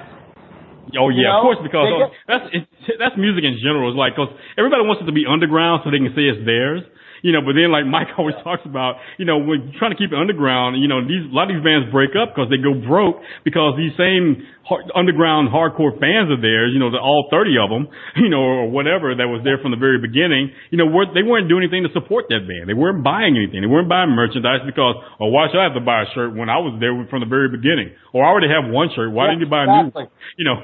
Oh 0.99 1.09
You 1.09 1.23
yeah, 1.25 1.29
know, 1.33 1.37
of 1.39 1.43
course, 1.43 1.59
because 1.63 1.87
get- 1.89 2.13
that's 2.27 2.45
it, 2.53 2.95
that's 2.99 3.15
music 3.17 3.43
in 3.43 3.57
general. 3.63 3.89
It's 3.89 3.97
like 3.97 4.13
because 4.13 4.29
everybody 4.57 4.83
wants 4.85 5.01
it 5.01 5.07
to 5.09 5.15
be 5.15 5.25
underground 5.25 5.81
so 5.83 5.89
they 5.89 5.97
can 5.97 6.13
say 6.13 6.29
it's 6.29 6.43
theirs. 6.45 6.83
You 7.23 7.31
know, 7.31 7.39
but 7.39 7.55
then 7.55 7.71
like 7.71 7.87
Mike 7.87 8.11
always 8.19 8.35
talks 8.43 8.67
about, 8.67 8.99
you 9.17 9.23
know, 9.23 9.39
when 9.39 9.71
you're 9.71 9.79
trying 9.79 9.95
to 9.95 9.99
keep 9.99 10.11
it 10.11 10.19
underground, 10.19 10.75
you 10.77 10.91
know, 10.91 10.99
these 10.99 11.23
a 11.23 11.33
lot 11.33 11.47
of 11.47 11.55
these 11.55 11.63
bands 11.63 11.87
break 11.87 12.11
up 12.19 12.35
because 12.35 12.51
they 12.51 12.59
go 12.59 12.75
broke 12.75 13.23
because 13.47 13.79
these 13.79 13.95
same 13.95 14.43
hard, 14.67 14.91
underground 14.91 15.47
hardcore 15.47 15.95
fans 15.99 16.31
of 16.31 16.43
theirs, 16.43 16.75
you 16.75 16.83
know, 16.83 16.91
the, 16.91 16.99
all 16.99 17.31
30 17.31 17.55
of 17.59 17.69
them, 17.71 17.87
you 18.23 18.27
know, 18.27 18.43
or 18.43 18.67
whatever 18.67 19.15
that 19.15 19.31
was 19.31 19.39
there 19.47 19.59
from 19.59 19.71
the 19.71 19.79
very 19.79 19.99
beginning, 19.99 20.51
you 20.71 20.77
know, 20.79 20.87
were, 20.87 21.07
they 21.15 21.23
weren't 21.23 21.47
doing 21.47 21.63
anything 21.63 21.87
to 21.87 21.91
support 21.95 22.27
that 22.27 22.43
band. 22.43 22.67
They 22.67 22.75
weren't 22.75 23.03
buying 23.03 23.39
anything. 23.39 23.63
They 23.63 23.71
weren't 23.71 23.87
buying 23.87 24.11
merchandise 24.11 24.63
because, 24.67 24.99
oh, 25.19 25.31
why 25.31 25.47
should 25.51 25.59
I 25.59 25.71
have 25.71 25.79
to 25.79 25.85
buy 25.85 26.03
a 26.03 26.09
shirt 26.15 26.35
when 26.35 26.51
I 26.51 26.59
was 26.59 26.75
there 26.79 26.91
from 27.07 27.23
the 27.23 27.29
very 27.29 27.47
beginning? 27.47 27.95
Or 28.11 28.23
I 28.23 28.27
already 28.27 28.51
have 28.51 28.67
one 28.67 28.91
shirt. 28.91 29.11
Why 29.11 29.31
Yeah, 29.31 29.39
didn't 29.39 29.47
you 29.47 29.51
buy 29.51 29.63
a 29.63 29.69
new 29.71 29.95
one? 29.95 30.11
You 30.35 30.49
know, 30.49 30.57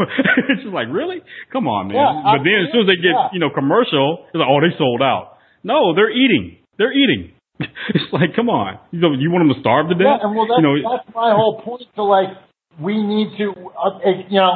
it's 0.49 0.65
just 0.65 0.73
like, 0.73 0.89
really? 0.89 1.21
Come 1.53 1.67
on, 1.67 1.93
man. 1.93 1.97
Yeah, 1.99 2.35
but 2.35 2.41
then 2.41 2.65
as 2.65 2.73
soon 2.73 2.83
as 2.83 2.89
they 2.89 2.97
get, 2.97 3.13
yeah. 3.13 3.29
you 3.31 3.39
know, 3.39 3.53
commercial, 3.53 4.25
it's 4.33 4.39
like, 4.41 4.49
oh, 4.49 4.59
they 4.59 4.73
sold 4.81 5.01
out. 5.05 5.38
No, 5.63 5.93
they're 5.95 6.11
eating. 6.11 6.57
They're 6.77 6.93
eating. 6.93 7.33
it's 7.59 8.11
like, 8.13 8.35
come 8.35 8.49
on. 8.49 8.79
You 8.91 8.99
know, 8.99 9.11
you 9.11 9.31
want 9.31 9.47
them 9.47 9.55
to 9.55 9.59
starve 9.59 9.89
to 9.89 9.95
Yeah, 9.99 10.15
death? 10.15 10.23
and 10.23 10.35
well, 10.35 10.47
that's, 10.47 10.59
you 10.59 10.63
know, 10.63 10.75
that's 10.79 11.07
my 11.15 11.35
whole 11.35 11.61
point. 11.61 11.83
To 11.95 12.03
like, 12.03 12.29
we 12.79 12.95
need 13.03 13.35
to, 13.37 13.51
uh, 13.51 13.99
you 14.29 14.39
know, 14.39 14.53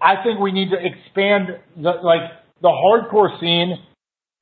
I 0.00 0.22
think 0.24 0.40
we 0.40 0.52
need 0.52 0.70
to 0.70 0.80
expand 0.80 1.60
the 1.76 2.00
like 2.00 2.32
the 2.62 2.72
hardcore 2.72 3.38
scene. 3.40 3.76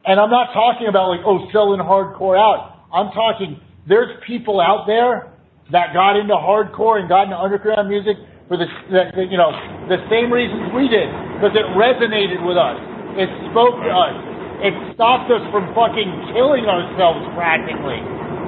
And 0.07 0.21
I'm 0.21 0.31
not 0.31 0.53
talking 0.53 0.87
about 0.87 1.09
like, 1.11 1.27
oh, 1.27 1.49
selling 1.51 1.81
hardcore 1.81 2.39
out. 2.39 2.87
I'm 2.93 3.11
talking 3.11 3.59
there's 3.89 4.15
people 4.27 4.61
out 4.61 4.87
there 4.87 5.33
that 5.73 5.93
got 5.93 6.17
into 6.17 6.35
hardcore 6.35 7.01
and 7.01 7.09
got 7.09 7.25
into 7.25 7.37
underground 7.37 7.89
music 7.89 8.17
for 8.49 8.57
the, 8.57 8.67
the, 8.93 9.03
the 9.17 9.25
you 9.27 9.37
know 9.37 9.51
the 9.89 9.99
same 10.13 10.33
reasons 10.33 10.71
we 10.77 10.89
did 10.89 11.09
because 11.37 11.57
it 11.57 11.67
resonated 11.75 12.41
with 12.45 12.57
us. 12.57 12.79
It 13.17 13.29
spoke 13.51 13.81
to 13.81 13.91
us. 13.91 14.15
It 14.63 14.75
stopped 14.95 15.31
us 15.31 15.43
from 15.51 15.75
fucking 15.75 16.35
killing 16.37 16.67
ourselves 16.69 17.27
practically. 17.35 17.99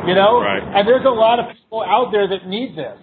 You 0.07 0.15
know? 0.15 0.39
Right. 0.39 0.63
And 0.63 0.87
there's 0.87 1.05
a 1.05 1.15
lot 1.15 1.41
of 1.43 1.51
people 1.51 1.83
out 1.83 2.15
there 2.15 2.29
that 2.31 2.47
need 2.47 2.79
this. 2.79 2.99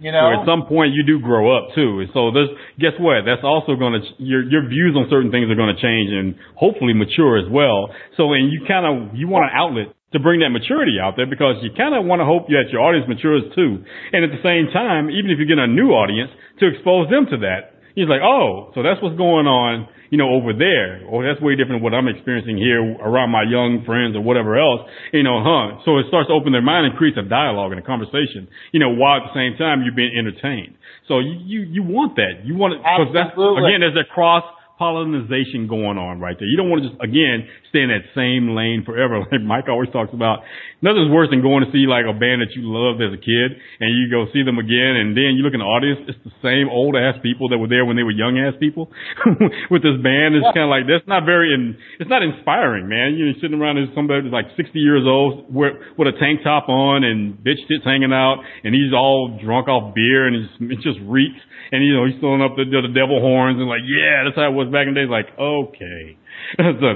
You 0.00 0.12
know? 0.12 0.32
Or 0.32 0.40
at 0.40 0.48
some 0.48 0.64
point 0.64 0.96
you 0.96 1.04
do 1.04 1.20
grow 1.20 1.52
up 1.52 1.76
too. 1.76 2.00
And 2.00 2.08
so 2.16 2.32
there's, 2.32 2.48
guess 2.80 2.96
what? 2.96 3.28
That's 3.28 3.44
also 3.44 3.76
going 3.76 4.00
to, 4.00 4.02
your, 4.16 4.40
your 4.48 4.64
views 4.64 4.96
on 4.96 5.06
certain 5.12 5.30
things 5.30 5.52
are 5.52 5.60
going 5.60 5.76
to 5.76 5.80
change 5.80 6.08
and 6.08 6.40
hopefully 6.56 6.96
mature 6.96 7.36
as 7.36 7.44
well. 7.52 7.92
So, 8.16 8.32
and 8.32 8.48
you 8.50 8.64
kind 8.64 8.88
of, 8.88 9.14
you 9.14 9.28
want 9.28 9.52
an 9.52 9.54
outlet 9.54 9.92
to 10.12 10.18
bring 10.18 10.40
that 10.40 10.50
maturity 10.50 10.96
out 10.98 11.14
there 11.20 11.28
because 11.28 11.60
you 11.62 11.70
kind 11.76 11.94
of 11.94 12.08
want 12.08 12.18
to 12.18 12.26
hope 12.26 12.48
that 12.48 12.72
your 12.72 12.80
audience 12.80 13.06
matures 13.06 13.44
too. 13.54 13.84
And 14.10 14.24
at 14.24 14.32
the 14.32 14.42
same 14.42 14.72
time, 14.72 15.12
even 15.12 15.30
if 15.30 15.38
you 15.38 15.46
get 15.46 15.60
a 15.60 15.68
new 15.68 15.92
audience, 15.92 16.32
to 16.58 16.66
expose 16.66 17.06
them 17.12 17.28
to 17.30 17.36
that. 17.44 17.78
He's 17.94 18.08
like, 18.08 18.22
oh, 18.22 18.70
so 18.74 18.82
that's 18.82 19.02
what's 19.02 19.16
going 19.16 19.46
on, 19.46 19.88
you 20.10 20.18
know, 20.18 20.30
over 20.30 20.52
there. 20.54 21.02
Or 21.10 21.26
that's 21.26 21.40
way 21.42 21.56
different 21.56 21.80
than 21.80 21.84
what 21.84 21.94
I'm 21.94 22.06
experiencing 22.08 22.56
here 22.56 22.78
around 22.78 23.30
my 23.30 23.42
young 23.42 23.82
friends 23.84 24.14
or 24.14 24.22
whatever 24.22 24.58
else, 24.58 24.86
you 25.12 25.22
know, 25.22 25.42
huh? 25.42 25.82
So 25.84 25.98
it 25.98 26.06
starts 26.08 26.28
to 26.28 26.34
open 26.34 26.52
their 26.52 26.62
mind 26.62 26.86
and 26.86 26.94
creates 26.94 27.18
a 27.18 27.26
dialogue 27.26 27.72
and 27.72 27.80
a 27.80 27.86
conversation, 27.86 28.46
you 28.70 28.78
know, 28.78 28.90
while 28.94 29.18
at 29.18 29.30
the 29.30 29.34
same 29.34 29.58
time 29.58 29.82
you're 29.82 29.96
being 29.96 30.14
entertained. 30.14 30.78
So 31.08 31.18
you, 31.18 31.34
you, 31.42 31.60
you 31.80 31.82
want 31.82 32.14
that. 32.16 32.46
You 32.46 32.54
want 32.54 32.74
it, 32.74 32.82
cause 32.82 33.10
that's, 33.10 33.34
again, 33.34 33.82
there's 33.82 33.98
that 33.98 34.08
cross 34.14 34.44
pollination 34.80 35.68
going 35.68 36.00
on 36.00 36.18
right 36.24 36.34
there. 36.40 36.48
You 36.48 36.56
don't 36.56 36.72
want 36.72 36.80
to 36.82 36.88
just, 36.88 36.98
again, 37.04 37.44
stay 37.68 37.84
in 37.84 37.92
that 37.92 38.08
same 38.16 38.56
lane 38.56 38.82
forever. 38.88 39.20
Like 39.30 39.44
Mike 39.44 39.68
always 39.68 39.92
talks 39.92 40.10
about, 40.16 40.40
nothing's 40.82 41.12
worse 41.12 41.28
than 41.30 41.44
going 41.44 41.62
to 41.62 41.70
see 41.70 41.84
like 41.86 42.08
a 42.08 42.16
band 42.16 42.40
that 42.40 42.50
you 42.56 42.64
loved 42.66 42.98
as 43.04 43.12
a 43.12 43.20
kid 43.20 43.52
and 43.78 43.92
you 43.94 44.08
go 44.10 44.24
see 44.32 44.42
them 44.42 44.56
again 44.58 44.96
and 44.98 45.12
then 45.14 45.36
you 45.38 45.44
look 45.44 45.52
in 45.54 45.60
the 45.60 45.68
audience, 45.68 46.00
it's 46.08 46.18
the 46.24 46.32
same 46.42 46.66
old 46.72 46.96
ass 46.96 47.20
people 47.22 47.52
that 47.52 47.60
were 47.60 47.68
there 47.68 47.84
when 47.84 47.94
they 47.94 48.02
were 48.02 48.16
young 48.16 48.40
ass 48.40 48.56
people 48.58 48.88
with 49.70 49.84
this 49.84 50.00
band. 50.02 50.34
It's 50.34 50.42
Yeah. 50.48 50.56
kind 50.56 50.66
of 50.66 50.72
like, 50.72 50.88
that's 50.88 51.06
not 51.06 51.28
very, 51.28 51.52
in, 51.54 51.76
it's 52.00 52.08
not 52.10 52.24
inspiring, 52.24 52.88
man. 52.88 53.14
You're 53.14 53.36
sitting 53.38 53.60
around 53.60 53.76
as 53.78 53.92
somebody 53.94 54.24
who's 54.24 54.32
like 54.34 54.48
60 54.56 54.72
years 54.80 55.04
old 55.06 55.52
with, 55.52 55.76
with 56.00 56.08
a 56.08 56.16
tank 56.18 56.40
top 56.42 56.66
on 56.72 57.04
and 57.04 57.36
bitch 57.38 57.60
tits 57.68 57.84
hanging 57.84 58.10
out 58.16 58.40
and 58.64 58.74
he's 58.74 58.90
all 58.96 59.36
drunk 59.44 59.68
off 59.68 59.94
beer 59.94 60.26
and 60.26 60.34
it's, 60.40 60.50
it 60.74 60.80
just 60.82 60.98
reeks. 61.06 61.38
And 61.72 61.86
you 61.86 61.94
know, 61.94 62.04
he's 62.06 62.18
throwing 62.18 62.42
up 62.42 62.58
the, 62.58 62.66
the 62.66 62.90
devil 62.90 63.22
horns 63.22 63.58
and 63.58 63.70
like, 63.70 63.86
yeah, 63.86 64.26
that's 64.26 64.34
how 64.34 64.50
it 64.50 64.56
was 64.58 64.66
back 64.74 64.90
in 64.90 64.94
the 64.94 65.06
day. 65.06 65.10
Like, 65.10 65.30
okay, 65.38 66.18
so, 66.58 66.88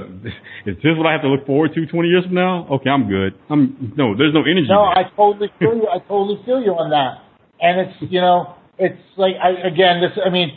is 0.67 0.75
this 0.83 0.95
what 0.99 1.07
I 1.07 1.13
have 1.15 1.23
to 1.23 1.31
look 1.31 1.47
forward 1.47 1.71
to 1.75 1.85
20 1.85 2.07
years 2.07 2.25
from 2.25 2.35
now? 2.35 2.67
Okay, 2.79 2.89
I'm 2.89 3.07
good. 3.07 3.39
I'm 3.49 3.93
no, 3.95 4.17
there's 4.17 4.35
no 4.35 4.43
energy. 4.43 4.67
No, 4.67 4.91
there. 4.91 5.05
I 5.05 5.15
totally 5.15 5.47
feel 5.59 5.75
you. 5.75 5.87
I 5.87 5.99
totally 6.03 6.43
feel 6.43 6.59
you 6.59 6.75
on 6.75 6.91
that. 6.91 7.23
And 7.63 7.87
it's 7.87 8.11
you 8.11 8.19
know, 8.19 8.55
it's 8.77 8.99
like 9.15 9.39
I 9.39 9.55
again, 9.63 10.03
this. 10.03 10.11
I 10.19 10.29
mean, 10.29 10.51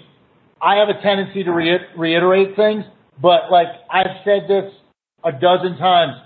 I 0.61 0.83
have 0.83 0.89
a 0.91 0.99
tendency 1.01 1.45
to 1.45 1.53
re- 1.53 1.87
reiterate 1.97 2.57
things, 2.57 2.85
but 3.23 3.53
like 3.55 3.69
I've 3.87 4.19
said 4.25 4.51
this 4.51 4.73
a 5.23 5.33
dozen 5.33 5.79
times. 5.79 6.19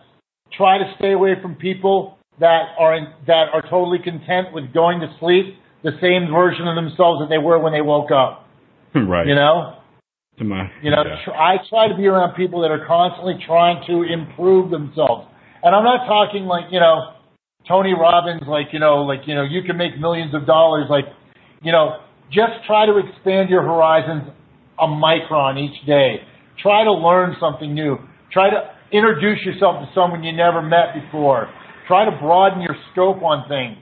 Try 0.56 0.78
to 0.78 0.94
stay 0.98 1.12
away 1.12 1.32
from 1.40 1.56
people 1.56 2.18
that 2.40 2.76
are 2.78 2.96
in, 2.96 3.06
that 3.26 3.48
are 3.52 3.62
totally 3.62 3.98
content 3.98 4.52
with 4.52 4.72
going 4.72 5.00
to 5.00 5.08
sleep 5.18 5.56
the 5.82 5.92
same 6.00 6.30
version 6.32 6.66
of 6.68 6.74
themselves 6.76 7.20
that 7.20 7.28
they 7.28 7.38
were 7.38 7.58
when 7.58 7.72
they 7.72 7.82
woke 7.82 8.10
up. 8.10 8.46
right. 8.94 9.26
You 9.26 9.34
know, 9.34 9.78
To 10.38 10.44
my, 10.44 10.70
you 10.82 10.90
know, 10.90 11.02
yeah. 11.04 11.24
tr- 11.24 11.32
I 11.36 11.56
try 11.68 11.88
to 11.88 11.96
be 11.96 12.06
around 12.06 12.34
people 12.34 12.62
that 12.62 12.70
are 12.70 12.86
constantly 12.86 13.34
trying 13.46 13.84
to 13.86 14.02
improve 14.02 14.70
themselves. 14.70 15.26
And 15.62 15.74
I'm 15.74 15.84
not 15.84 16.06
talking 16.06 16.44
like, 16.44 16.64
you 16.70 16.80
know, 16.80 17.14
Tony 17.68 17.94
Robbins, 17.94 18.42
like, 18.48 18.66
you 18.72 18.80
know, 18.80 19.02
like, 19.02 19.20
you 19.26 19.34
know, 19.34 19.44
you 19.44 19.62
can 19.62 19.76
make 19.76 19.98
millions 19.98 20.34
of 20.34 20.46
dollars. 20.46 20.86
Like, 20.90 21.04
you 21.62 21.70
know, 21.70 22.00
just 22.30 22.64
try 22.66 22.86
to 22.86 22.98
expand 22.98 23.50
your 23.50 23.62
horizons 23.62 24.30
a 24.78 24.86
micron 24.86 25.58
each 25.62 25.86
day. 25.86 26.16
Try 26.60 26.84
to 26.84 26.92
learn 26.92 27.36
something 27.38 27.72
new. 27.74 27.98
Try 28.32 28.50
to 28.50 28.70
introduce 28.90 29.44
yourself 29.44 29.80
to 29.84 29.88
someone 29.94 30.24
you 30.24 30.32
never 30.32 30.60
met 30.60 30.94
before. 30.94 31.48
Try 31.86 32.04
to 32.04 32.10
broaden 32.18 32.60
your 32.62 32.74
scope 32.92 33.22
on 33.22 33.48
things. 33.48 33.78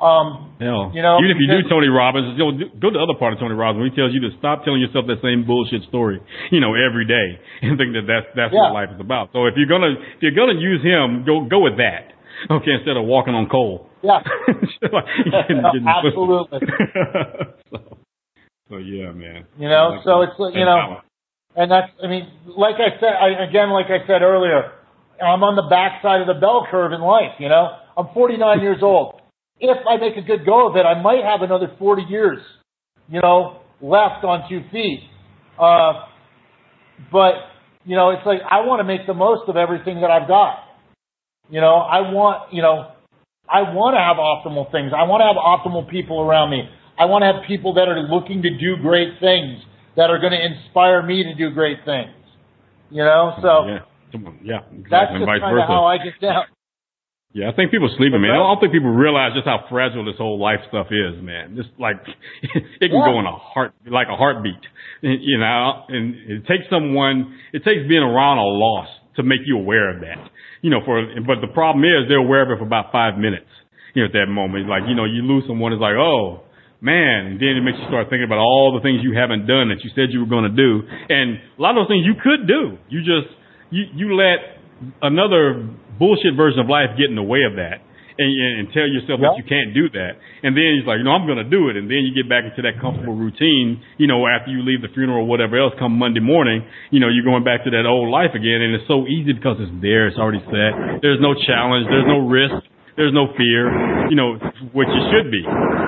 Um, 0.00 0.56
Hell, 0.58 0.92
You 0.96 1.02
know, 1.04 1.20
even 1.20 1.30
if 1.30 1.36
you 1.36 1.46
do 1.46 1.68
Tony 1.68 1.88
Robbins, 1.92 2.32
you 2.32 2.40
know, 2.40 2.52
go 2.80 2.88
to 2.88 2.96
the 2.96 3.04
other 3.04 3.18
part 3.20 3.34
of 3.34 3.38
Tony 3.38 3.52
Robbins 3.54 3.84
when 3.84 3.90
he 3.92 3.96
tells 3.96 4.12
you 4.16 4.20
to 4.24 4.32
stop 4.40 4.64
telling 4.64 4.80
yourself 4.80 5.04
that 5.12 5.20
same 5.20 5.44
bullshit 5.44 5.82
story, 5.92 6.20
you 6.50 6.60
know, 6.60 6.72
every 6.72 7.04
day, 7.04 7.36
and 7.68 7.76
think 7.76 7.92
that 7.92 8.08
that's 8.08 8.28
that's 8.34 8.52
Yeah. 8.56 8.72
what 8.72 8.80
life 8.80 8.90
is 8.96 9.00
about. 9.00 9.28
So 9.36 9.44
if 9.44 9.54
you're 9.60 9.68
gonna 9.68 9.92
if 10.00 10.20
you're 10.24 10.32
gonna 10.36 10.56
use 10.58 10.80
him, 10.80 11.24
go 11.28 11.44
go 11.44 11.60
with 11.60 11.76
that, 11.76 12.16
okay, 12.50 12.80
instead 12.80 12.96
of 12.96 13.04
walking 13.04 13.34
on 13.36 13.48
coal. 13.52 13.86
yeah. 14.00 14.24
Like, 14.88 15.04
getting- 15.28 15.60
getting- 15.60 15.84
Absolutely. 15.84 16.58
so, 17.68 17.78
so 18.72 18.76
yeah, 18.80 19.12
man. 19.12 19.44
You 19.60 19.68
know, 19.68 20.00
Like 20.00 20.04
so 20.04 20.22
it's 20.24 20.32
you 20.56 20.64
know, 20.64 21.00
And 21.56 21.70
that's, 21.70 21.92
I 22.02 22.06
mean, 22.06 22.24
like 22.56 22.76
I 22.80 22.96
said, 23.00 23.12
I, 23.12 23.44
again, 23.44 23.68
like 23.70 23.86
I 23.92 24.06
said 24.06 24.22
earlier, 24.22 24.72
I'm 25.20 25.42
on 25.44 25.56
the 25.56 25.68
backside 25.68 26.22
of 26.22 26.26
the 26.28 26.40
bell 26.40 26.66
curve 26.70 26.92
in 26.92 27.00
life, 27.02 27.36
you 27.38 27.48
know? 27.50 27.76
I'm 27.98 28.06
49 28.14 28.60
years 28.60 28.78
old. 28.82 29.19
If 29.60 29.78
I 29.86 29.96
make 29.96 30.16
a 30.16 30.22
good 30.22 30.46
go 30.46 30.68
of 30.68 30.76
it, 30.76 30.86
I 30.86 31.00
might 31.00 31.24
have 31.24 31.42
another 31.42 31.72
40 31.78 32.02
years, 32.08 32.38
you 33.08 33.20
know, 33.20 33.60
left 33.80 34.24
on 34.24 34.48
two 34.48 34.62
feet. 34.72 35.00
Uh, 35.58 36.06
but, 37.12 37.34
you 37.84 37.96
know, 37.96 38.10
it's 38.10 38.24
like 38.24 38.40
I 38.48 38.60
want 38.64 38.80
to 38.80 38.84
make 38.84 39.06
the 39.06 39.14
most 39.14 39.48
of 39.48 39.56
everything 39.56 40.00
that 40.00 40.10
I've 40.10 40.28
got. 40.28 40.64
You 41.50 41.60
know, 41.60 41.76
I 41.76 42.00
want, 42.12 42.52
you 42.52 42.62
know, 42.62 42.92
I 43.48 43.62
want 43.74 43.98
to 43.98 44.02
have 44.02 44.16
optimal 44.16 44.70
things. 44.70 44.92
I 44.94 45.02
want 45.04 45.20
to 45.20 45.28
have 45.28 45.36
optimal 45.36 45.90
people 45.90 46.20
around 46.20 46.50
me. 46.50 46.62
I 46.98 47.06
want 47.06 47.22
to 47.22 47.32
have 47.32 47.42
people 47.48 47.74
that 47.74 47.88
are 47.88 47.98
looking 47.98 48.42
to 48.42 48.50
do 48.50 48.76
great 48.80 49.18
things 49.18 49.58
that 49.96 50.10
are 50.10 50.20
going 50.20 50.32
to 50.32 50.38
inspire 50.38 51.02
me 51.02 51.24
to 51.24 51.34
do 51.34 51.50
great 51.50 51.78
things. 51.84 52.14
You 52.90 53.02
know, 53.02 53.34
so 53.42 53.66
yeah, 53.66 53.82
yeah, 54.42 54.60
exactly. 54.70 54.86
that's 54.90 55.12
just 55.18 55.40
kind 55.42 55.58
of 55.58 55.66
how 55.66 55.84
I 55.86 55.98
get 55.98 56.20
down. 56.20 56.44
Yeah, 57.32 57.46
I 57.48 57.54
think 57.54 57.70
people 57.70 57.86
are 57.86 57.96
sleeping, 57.96 58.18
man. 58.20 58.34
I 58.34 58.42
don't 58.42 58.58
think 58.58 58.72
people 58.74 58.90
realize 58.90 59.38
just 59.38 59.46
how 59.46 59.62
fragile 59.70 60.04
this 60.04 60.18
whole 60.18 60.38
life 60.42 60.58
stuff 60.66 60.88
is, 60.90 61.22
man. 61.22 61.54
Just 61.54 61.70
like 61.78 62.02
it 62.42 62.90
can 62.90 62.98
Yeah. 62.98 63.06
go 63.06 63.20
in 63.22 63.26
a 63.26 63.36
heart, 63.38 63.70
like 63.86 64.08
a 64.10 64.16
heartbeat, 64.18 64.58
you 65.02 65.38
know. 65.38 65.84
And 65.88 66.14
it 66.26 66.46
takes 66.50 66.66
someone, 66.68 67.38
it 67.52 67.62
takes 67.62 67.86
being 67.86 68.02
around 68.02 68.38
a 68.38 68.48
loss 68.50 68.88
to 69.16 69.22
make 69.22 69.46
you 69.46 69.58
aware 69.58 69.94
of 69.94 70.00
that, 70.02 70.26
you 70.62 70.70
know. 70.70 70.80
For 70.84 71.06
but 71.24 71.38
the 71.40 71.52
problem 71.54 71.84
is 71.86 72.10
they're 72.10 72.18
aware 72.18 72.42
of 72.42 72.50
it 72.50 72.58
for 72.58 72.66
about 72.66 72.90
five 72.90 73.14
minutes, 73.16 73.46
you 73.94 74.02
know, 74.02 74.06
at 74.10 74.12
that 74.18 74.26
moment. 74.26 74.66
Like 74.66 74.82
you 74.90 74.96
know, 74.98 75.04
you 75.06 75.22
lose 75.22 75.44
someone, 75.46 75.72
it's 75.72 75.80
like 75.80 75.94
oh 75.94 76.42
man, 76.80 77.26
and 77.30 77.34
then 77.38 77.54
it 77.54 77.62
makes 77.62 77.78
you 77.78 77.86
start 77.86 78.10
thinking 78.10 78.26
about 78.26 78.42
all 78.42 78.74
the 78.74 78.82
things 78.82 79.06
you 79.06 79.14
haven't 79.14 79.46
done 79.46 79.68
that 79.70 79.84
you 79.86 79.90
said 79.94 80.10
you 80.10 80.18
were 80.18 80.26
going 80.32 80.50
to 80.50 80.56
do, 80.56 80.82
and 81.08 81.38
a 81.38 81.62
lot 81.62 81.78
of 81.78 81.86
those 81.86 81.94
things 81.94 82.02
you 82.02 82.18
could 82.18 82.48
do. 82.50 82.74
You 82.90 83.06
just 83.06 83.30
you 83.70 83.86
you 83.94 84.16
let 84.18 84.58
another 85.02 85.68
bullshit 86.00 86.34
version 86.34 86.64
of 86.64 86.72
life 86.72 86.96
get 86.96 87.12
in 87.12 87.14
the 87.14 87.22
way 87.22 87.44
of 87.44 87.60
that. 87.60 87.84
And, 88.20 88.28
and, 88.28 88.52
and 88.60 88.66
tell 88.76 88.84
yourself 88.84 89.16
that 89.24 89.40
you 89.40 89.46
can't 89.48 89.72
do 89.72 89.88
that, 89.96 90.20
and 90.44 90.52
then 90.52 90.76
he's 90.76 90.84
like, 90.84 91.00
you 91.00 91.08
know, 91.08 91.16
I'm 91.16 91.24
going 91.24 91.40
to 91.40 91.48
do 91.48 91.72
it, 91.72 91.80
and 91.80 91.88
then 91.88 92.04
you 92.04 92.12
get 92.12 92.28
back 92.28 92.44
into 92.44 92.60
that 92.68 92.76
comfortable 92.76 93.16
routine, 93.16 93.80
you 93.96 94.04
know, 94.04 94.28
after 94.28 94.52
you 94.52 94.60
leave 94.60 94.84
the 94.84 94.92
funeral 94.92 95.24
or 95.24 95.28
whatever 95.30 95.56
else. 95.56 95.72
Come 95.80 95.96
Monday 95.96 96.20
morning, 96.20 96.60
you 96.92 97.00
know, 97.00 97.08
you're 97.08 97.24
going 97.24 97.48
back 97.48 97.64
to 97.64 97.72
that 97.72 97.88
old 97.88 98.12
life 98.12 98.36
again, 98.36 98.60
and 98.60 98.76
it's 98.76 98.84
so 98.84 99.08
easy 99.08 99.32
because 99.32 99.56
it's 99.56 99.72
there, 99.80 100.04
it's 100.04 100.20
already 100.20 100.44
set. 100.52 101.00
There's 101.00 101.22
no 101.22 101.32
challenge, 101.32 101.88
there's 101.88 102.04
no 102.04 102.20
risk, 102.28 102.60
there's 103.00 103.16
no 103.16 103.32
fear, 103.40 103.72
you 104.12 104.18
know, 104.20 104.36
which 104.76 104.90
it 104.92 105.04
should 105.08 105.32
be, 105.32 105.40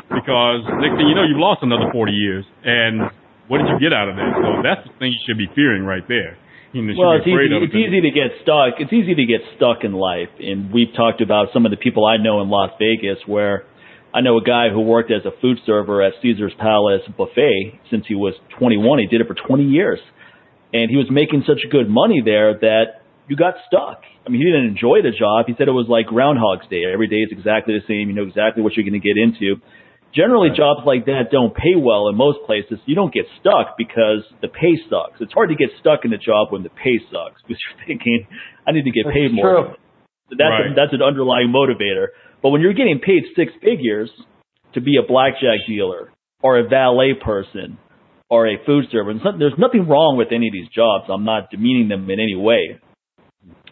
because 0.09 0.65
next 0.81 0.97
thing 0.97 1.13
you 1.13 1.19
know, 1.19 1.29
you've 1.29 1.43
lost 1.43 1.61
another 1.61 1.93
40 1.93 2.17
years, 2.17 2.49
and 2.65 3.13
what 3.53 3.61
did 3.61 3.69
you 3.77 3.77
get 3.77 3.93
out 3.93 4.09
of 4.09 4.17
that? 4.17 4.33
So 4.41 4.65
that's 4.65 4.81
the 4.89 4.95
thing 4.97 5.13
you 5.13 5.21
should 5.29 5.37
be 5.37 5.53
fearing 5.53 5.85
right 5.85 6.07
there. 6.09 6.41
You 6.73 6.83
know, 6.83 6.95
Well, 6.97 7.13
it's 7.13 7.27
easy. 7.27 7.53
It's 7.53 7.75
easy 7.75 8.01
to 8.01 8.11
get 8.11 8.43
stuck. 8.43 8.81
It's 8.81 8.93
easy 8.93 9.15
to 9.15 9.27
get 9.27 9.41
stuck 9.57 9.85
in 9.85 9.93
life, 9.93 10.33
and 10.41 10.73
we've 10.73 10.93
talked 10.97 11.21
about 11.21 11.49
some 11.53 11.67
of 11.67 11.71
the 11.71 11.77
people 11.77 12.07
I 12.07 12.17
know 12.17 12.41
in 12.41 12.49
Las 12.49 12.71
Vegas. 12.81 13.19
Where 13.27 13.65
I 14.15 14.21
know 14.21 14.39
a 14.39 14.43
guy 14.43 14.71
who 14.71 14.81
worked 14.81 15.11
as 15.13 15.25
a 15.25 15.33
food 15.41 15.59
server 15.65 16.03
at 16.03 16.15
Caesar's 16.23 16.55
Palace 16.59 17.03
buffet 17.17 17.81
since 17.91 18.05
he 18.09 18.15
was 18.15 18.35
21. 18.59 18.99
He 19.01 19.07
did 19.07 19.21
it 19.21 19.27
for 19.29 19.37
20 19.37 19.65
years, 19.65 20.01
and 20.73 20.91
he 20.91 20.97
was 20.97 21.07
making 21.11 21.45
such 21.47 21.61
good 21.71 21.89
money 21.89 22.23
there 22.25 22.55
that 22.61 23.05
you 23.29 23.37
got 23.37 23.55
stuck. 23.69 24.03
I 24.27 24.31
mean, 24.31 24.41
he 24.41 24.47
didn't 24.47 24.73
enjoy 24.73 25.03
the 25.03 25.13
job. 25.13 25.47
He 25.47 25.55
said 25.59 25.69
it 25.69 25.77
was 25.77 25.89
like 25.89 26.07
Groundhog's 26.07 26.69
Day. 26.69 26.85
Every 26.91 27.09
day 27.09 27.27
is 27.27 27.33
exactly 27.33 27.75
the 27.75 27.85
same. 27.89 28.09
You 28.09 28.15
know 28.15 28.25
exactly 28.25 28.63
what 28.63 28.75
you're 28.77 28.89
going 28.89 29.01
to 29.01 29.03
get 29.03 29.17
into. 29.19 29.61
Generally, 30.15 30.51
jobs 30.57 30.81
like 30.85 31.07
that 31.07 31.33
don't 31.33 31.55
pay 31.55 31.73
well 31.75 32.09
in 32.09 32.17
most 32.17 32.39
places. 32.45 32.79
You 32.85 32.95
don't 32.95 33.13
get 33.13 33.25
stuck 33.41 33.79
because 33.79 34.21
the 34.43 34.49
pay 34.49 34.77
sucks. 34.91 35.21
It's 35.21 35.33
hard 35.33 35.49
to 35.49 35.57
get 35.57 35.71
stuck 35.81 36.05
in 36.05 36.13
a 36.13 36.19
job 36.19 36.49
when 36.53 36.63
the 36.63 36.69
pay 36.69 37.01
sucks 37.11 37.41
because 37.47 37.57
you're 37.65 37.87
thinking, 37.87 38.27
I 38.67 38.73
need 38.73 38.85
to 38.85 38.91
get 38.93 39.07
This 39.07 39.15
paid 39.15 39.27
is 39.27 39.33
more. 39.33 39.49
true. 39.49 39.75
So 40.29 40.37
that's 40.37 40.53
Right. 40.53 40.73
a, 40.73 40.75
that's 40.77 40.93
an 40.93 41.01
underlying 41.03 41.49
motivator. 41.49 42.09
But 42.43 42.51
when 42.51 42.61
you're 42.61 42.75
getting 42.77 43.01
paid 43.01 43.25
six 43.37 43.53
figures 43.63 44.11
to 44.75 44.81
be 44.81 44.97
a 45.03 45.07
blackjack 45.07 45.65
dealer 45.67 46.13
or 46.43 46.59
a 46.59 46.69
valet 46.69 47.15
person 47.15 47.79
or 48.29 48.49
a 48.49 48.57
food 48.67 48.87
server, 48.93 49.11
and 49.11 49.21
there's 49.41 49.57
nothing 49.59 49.89
wrong 49.89 50.17
with 50.19 50.29
any 50.33 50.49
of 50.49 50.53
these 50.53 50.69
jobs. 50.75 51.05
I'm 51.09 51.25
not 51.25 51.51
demeaning 51.51 51.89
them 51.89 52.11
in 52.11 52.21
any 52.21 52.35
way, 52.37 52.81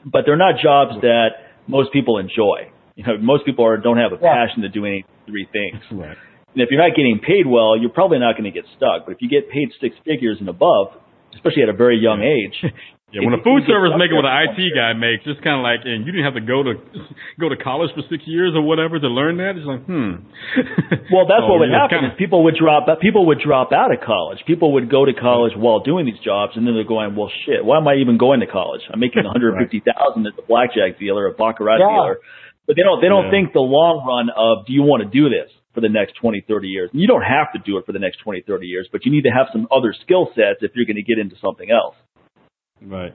but 0.05 0.23
they're 0.25 0.37
not 0.37 0.61
jobs 0.63 1.01
that 1.03 1.29
most 1.67 1.93
people 1.93 2.19
enjoy. 2.19 2.71
You 2.97 3.05
know, 3.05 3.19
most 3.19 3.45
people 3.47 3.65
are, 3.65 3.77
don't 3.77 3.97
have 3.99 4.13
a 4.13 4.19
Yeah. 4.23 4.33
passion 4.35 4.63
to 4.63 4.69
do 4.69 4.85
any 4.85 5.05
three 5.27 5.47
things. 5.53 5.83
Right. 5.91 6.17
And 6.55 6.63
if 6.63 6.69
you're 6.71 6.83
not 6.83 6.97
getting 6.97 7.21
paid 7.23 7.47
well, 7.47 7.77
you're 7.79 7.95
probably 7.95 8.19
not 8.19 8.33
going 8.37 8.51
to 8.51 8.55
get 8.55 8.65
stuck. 8.77 9.07
But 9.07 9.13
if 9.13 9.19
you 9.23 9.29
get 9.29 9.51
paid 9.51 9.71
six 9.81 9.95
figures 10.05 10.39
and 10.41 10.49
above, 10.49 10.89
especially 11.35 11.63
at 11.63 11.69
a 11.69 11.77
very 11.77 11.99
young 11.99 12.23
age, 12.23 12.59
Yeah, 13.11 13.27
when 13.27 13.35
a 13.35 13.43
food 13.43 13.67
you 13.67 13.67
get 13.67 13.75
server's 13.75 13.91
making 13.99 14.15
what 14.15 14.23
an 14.23 14.55
for 14.55 14.55
IT 14.55 14.71
guy 14.71 14.95
makes, 14.95 15.27
it's 15.27 15.43
kind 15.43 15.59
of 15.59 15.67
like, 15.67 15.83
and 15.83 16.07
you 16.07 16.15
didn't 16.15 16.31
have 16.31 16.39
to 16.39 16.47
go 16.47 16.63
to 16.63 16.79
go 17.43 17.51
to 17.51 17.59
college 17.59 17.91
for 17.91 18.07
six 18.07 18.23
years 18.23 18.55
or 18.55 18.63
whatever 18.63 19.03
to 19.03 19.11
learn 19.11 19.35
that. 19.43 19.59
It's 19.59 19.67
like, 19.67 19.83
hmm. 19.83 20.23
Well, 21.11 21.27
that's 21.27 21.43
So 21.43 21.51
what 21.51 21.59
would 21.67 21.75
happen 21.75 22.07
kinda- 22.07 22.15
is 22.15 22.19
people 22.23 22.47
would 22.47 22.55
drop 22.55 22.87
people 23.03 23.27
would 23.27 23.43
drop 23.43 23.73
out 23.75 23.91
of 23.91 23.99
college. 24.07 24.39
People 24.47 24.79
would 24.79 24.87
go 24.87 25.03
to 25.05 25.11
college 25.13 25.59
while 25.59 25.81
doing 25.83 26.07
these 26.07 26.23
jobs, 26.23 26.55
and 26.55 26.63
then 26.63 26.75
they're 26.79 26.87
going, 26.87 27.17
"Well, 27.19 27.35
shit, 27.47 27.65
why 27.67 27.79
am 27.83 27.89
I 27.91 27.95
even 27.99 28.15
going 28.17 28.41
to 28.41 28.47
college? 28.47 28.83
I'm 28.87 29.01
making 29.03 29.25
150 29.27 29.59
thousand 29.91 30.27
as 30.31 30.35
a 30.39 30.43
blackjack 30.47 30.99
dealer, 31.03 31.27
a 31.27 31.33
baccarat 31.35 31.79
Yeah. 31.83 31.91
dealer." 31.91 32.19
But 32.71 32.77
they 32.79 32.83
don't 32.87 33.01
they 33.03 33.09
don't 33.11 33.27
Yeah. 33.27 33.31
think 33.35 33.53
the 33.53 33.59
long 33.67 34.07
run 34.07 34.31
of 34.31 34.67
do 34.67 34.73
you 34.73 34.83
want 34.87 35.03
to 35.03 35.09
do 35.11 35.27
this 35.29 35.51
for 35.75 35.81
the 35.81 35.89
next 35.89 36.15
20, 36.21 36.45
30 36.49 36.69
years? 36.69 36.91
You 36.93 37.07
don't 37.07 37.23
have 37.23 37.53
to 37.53 37.59
do 37.65 37.77
it 37.79 37.87
for 37.87 37.93
the 37.93 37.99
next 37.99 38.19
20, 38.19 38.43
30 38.47 38.67
years, 38.67 38.89
but 38.91 39.05
you 39.05 39.13
need 39.13 39.23
to 39.23 39.31
have 39.31 39.47
some 39.53 39.67
other 39.71 39.95
skill 40.03 40.29
sets 40.35 40.61
if 40.63 40.73
you're 40.75 40.87
going 40.87 40.97
to 40.97 41.03
get 41.03 41.19
into 41.19 41.37
something 41.41 41.71
else. 41.71 41.95
right. 42.83 43.15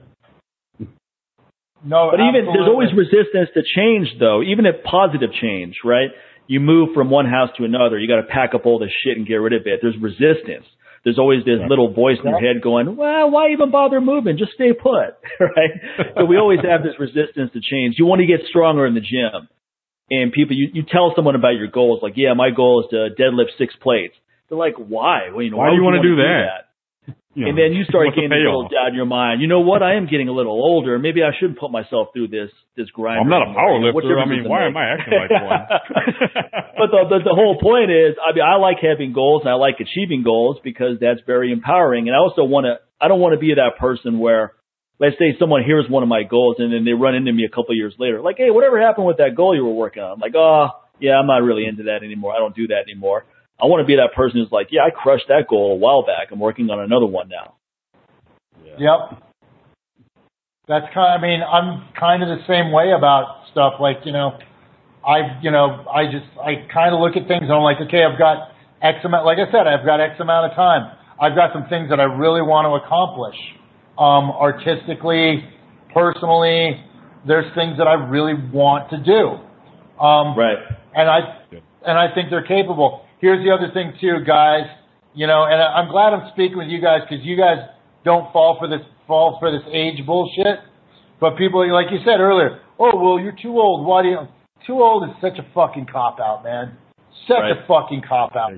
No, 1.84 2.10
But 2.10 2.20
even 2.20 2.46
there's 2.52 2.66
always 2.66 2.88
resistance 2.96 3.50
to 3.54 3.62
change, 3.62 4.08
though. 4.18 4.42
Even 4.42 4.66
if 4.66 4.82
positive 4.82 5.30
change, 5.40 5.76
right? 5.84 6.08
You 6.48 6.58
move 6.58 6.94
from 6.94 7.10
one 7.10 7.26
house 7.26 7.50
to 7.58 7.64
another. 7.64 7.98
You 7.98 8.08
got 8.08 8.16
to 8.22 8.26
pack 8.26 8.54
up 8.54 8.66
all 8.66 8.78
this 8.78 8.90
shit 9.04 9.16
and 9.18 9.26
get 9.26 9.36
rid 9.36 9.52
of 9.52 9.62
it. 9.66 9.80
There's 9.82 9.96
resistance. 10.00 10.64
There's 11.04 11.18
always 11.18 11.44
this 11.44 11.60
Yeah. 11.60 11.66
little 11.68 11.92
voice 11.92 12.18
in 12.18 12.28
your 12.30 12.40
head 12.40 12.60
going, 12.62 12.96
"Well, 12.96 13.30
why 13.30 13.50
even 13.50 13.70
bother 13.70 14.00
moving? 14.00 14.36
Just 14.38 14.52
stay 14.52 14.72
put." 14.72 15.14
right? 15.40 15.70
so 16.16 16.24
we 16.24 16.36
always 16.38 16.60
have 16.64 16.82
this 16.82 16.98
resistance 16.98 17.52
to 17.52 17.60
change. 17.60 17.96
You 17.98 18.06
want 18.06 18.20
to 18.22 18.26
get 18.26 18.40
stronger 18.48 18.86
in 18.86 18.94
the 18.94 19.00
gym, 19.00 19.46
and 20.10 20.32
people, 20.32 20.54
you, 20.54 20.68
you 20.72 20.82
tell 20.82 21.12
someone 21.16 21.34
about 21.34 21.54
your 21.54 21.68
goals, 21.68 22.00
like, 22.02 22.14
"Yeah, 22.16 22.34
my 22.34 22.50
goal 22.50 22.84
is 22.84 22.90
to 22.90 23.10
deadlift 23.20 23.58
six 23.58 23.74
plates." 23.82 24.14
They're 24.48 24.58
like, 24.58 24.74
"Why? 24.76 25.30
Well, 25.32 25.42
you 25.42 25.50
know, 25.50 25.58
Why 25.58 25.70
do 25.70 25.76
you 25.76 25.82
wanna 25.82 26.02
do 26.02 26.16
wanna 26.16 26.22
that? 26.22 26.66
You 27.36 27.44
know, 27.44 27.48
and 27.50 27.58
then 27.58 27.76
you 27.76 27.84
start 27.90 28.08
getting 28.14 28.32
a 28.32 28.36
little 28.36 28.68
doubt 28.68 28.88
in 28.90 28.94
your 28.94 29.06
mind. 29.06 29.42
You 29.42 29.48
know 29.48 29.60
what? 29.60 29.82
I 29.82 29.94
am 29.96 30.06
getting 30.06 30.28
a 30.28 30.32
little 30.32 30.56
older. 30.56 30.98
Maybe 30.98 31.22
I 31.22 31.36
shouldn't 31.38 31.58
put 31.58 31.70
myself 31.70 32.08
through 32.14 32.28
this 32.28 32.50
this 32.76 32.88
grind. 32.90 33.20
I'm 33.20 33.28
not 33.28 33.44
a 33.44 33.52
power 33.52 33.76
lifter. 33.76 34.18
I 34.18 34.24
mean, 34.24 34.48
why 34.48 34.64
make? 34.64 34.72
am 34.72 34.76
I 34.76 34.86
acting 34.96 35.12
like 35.12 35.30
one? 35.30 35.62
but 36.80 36.88
the, 36.90 37.00
the 37.12 37.18
the 37.28 37.36
whole 37.36 37.60
point 37.60 37.92
is, 37.92 38.16
I 38.16 38.32
mean, 38.32 38.42
I 38.42 38.56
like 38.56 38.78
having 38.80 39.12
goals 39.12 39.42
and 39.44 39.50
I 39.52 39.60
like 39.60 39.76
achieving 39.84 40.24
goals 40.24 40.56
because 40.64 40.96
that's 40.98 41.20
very 41.26 41.52
empowering. 41.52 42.08
And 42.08 42.16
I 42.16 42.18
also 42.18 42.42
want 42.42 42.64
to, 42.64 42.80
I 42.98 43.08
don't 43.08 43.20
want 43.20 43.34
to 43.34 43.40
be 43.40 43.52
that 43.52 43.76
person 43.78 44.18
where, 44.18 44.55
let's 44.98 45.16
say 45.18 45.36
someone 45.38 45.62
hears 45.64 45.86
one 45.88 46.02
of 46.02 46.08
my 46.08 46.22
goals 46.22 46.56
and 46.58 46.72
then 46.72 46.84
they 46.84 46.92
run 46.92 47.14
into 47.14 47.32
me 47.32 47.44
a 47.44 47.48
couple 47.48 47.70
of 47.70 47.76
years 47.76 47.94
later, 47.98 48.20
like, 48.20 48.36
hey, 48.38 48.50
whatever 48.50 48.80
happened 48.80 49.06
with 49.06 49.18
that 49.18 49.34
goal 49.36 49.54
you 49.54 49.64
were 49.64 49.74
working 49.74 50.02
on? 50.02 50.12
I'm 50.12 50.20
like, 50.20 50.34
oh, 50.34 50.68
yeah, 51.00 51.18
I'm 51.18 51.26
not 51.26 51.42
really 51.42 51.66
into 51.66 51.84
that 51.84 52.02
anymore. 52.02 52.34
I 52.34 52.38
don't 52.38 52.54
do 52.56 52.66
that 52.68 52.88
anymore. 52.88 53.24
I 53.60 53.66
want 53.66 53.80
to 53.80 53.86
be 53.86 53.96
that 53.96 54.14
person 54.14 54.40
who's 54.40 54.52
like, 54.52 54.68
yeah, 54.70 54.82
I 54.82 54.90
crushed 54.90 55.28
that 55.28 55.48
goal 55.48 55.72
a 55.72 55.76
while 55.76 56.04
back. 56.04 56.28
I'm 56.30 56.40
working 56.40 56.68
on 56.70 56.80
another 56.80 57.06
one 57.06 57.28
now. 57.28 57.54
Yep. 58.78 59.22
That's 60.68 60.86
kind. 60.92 61.14
I 61.14 61.22
mean, 61.22 61.40
I'm 61.42 61.88
kind 61.98 62.22
of 62.22 62.28
the 62.28 62.42
same 62.46 62.72
way 62.72 62.92
about 62.96 63.46
stuff. 63.52 63.74
Like 63.80 64.02
you 64.04 64.12
know, 64.12 64.36
I 65.06 65.38
you 65.40 65.50
know 65.50 65.86
I 65.86 66.10
just 66.10 66.26
I 66.42 66.66
kind 66.72 66.92
of 66.92 67.00
look 67.00 67.16
at 67.16 67.28
things 67.28 67.46
and 67.46 67.52
I'm 67.52 67.62
like, 67.62 67.78
okay, 67.86 68.02
I've 68.02 68.18
got 68.18 68.50
X 68.82 68.98
amount. 69.04 69.24
Like 69.24 69.38
I 69.38 69.46
said, 69.54 69.70
I've 69.70 69.86
got 69.86 70.00
X 70.00 70.18
amount 70.18 70.50
of 70.50 70.56
time. 70.56 70.90
I've 71.20 71.34
got 71.38 71.54
some 71.54 71.70
things 71.70 71.88
that 71.90 72.00
I 72.00 72.04
really 72.04 72.42
want 72.42 72.66
to 72.66 72.76
accomplish, 72.82 73.38
um, 73.98 74.30
artistically, 74.30 75.44
personally. 75.94 76.82
There's 77.26 77.52
things 77.54 77.78
that 77.78 77.88
I 77.88 77.94
really 77.94 78.34
want 78.52 78.90
to 78.90 78.98
do. 78.98 79.40
Um, 80.02 80.36
Right. 80.38 80.58
and 80.94 81.08
I 81.08 81.20
and 81.84 81.98
I 81.98 82.12
think 82.14 82.30
they're 82.30 82.46
capable. 82.46 83.02
Here's 83.20 83.44
the 83.44 83.50
other 83.52 83.72
thing 83.72 83.94
too, 84.00 84.20
guys. 84.26 84.66
You 85.14 85.26
know, 85.26 85.44
and 85.44 85.60
I'm 85.60 85.88
glad 85.90 86.12
I'm 86.12 86.28
speaking 86.32 86.58
with 86.58 86.68
you 86.68 86.80
guys 86.80 87.00
because 87.08 87.24
you 87.24 87.36
guys 87.36 87.58
don't 88.04 88.30
fall 88.32 88.56
for 88.58 88.68
this 88.68 88.82
fall 89.06 89.38
for 89.40 89.50
this 89.50 89.62
age 89.72 90.04
bullshit. 90.04 90.58
But 91.20 91.36
people, 91.38 91.66
like 91.72 91.90
you 91.90 91.98
said 92.04 92.20
earlier, 92.20 92.60
oh 92.78 92.94
well, 93.00 93.18
you're 93.18 93.36
too 93.40 93.58
old. 93.58 93.86
Why 93.86 94.02
do 94.02 94.08
you? 94.08 94.18
Too 94.66 94.82
old 94.82 95.04
is 95.08 95.14
such 95.20 95.38
a 95.38 95.46
fucking 95.54 95.86
cop 95.86 96.18
out, 96.20 96.44
man. 96.44 96.76
Such 97.26 97.38
Right. 97.38 97.52
a 97.52 97.66
fucking 97.66 98.02
cop 98.08 98.36
out. 98.36 98.52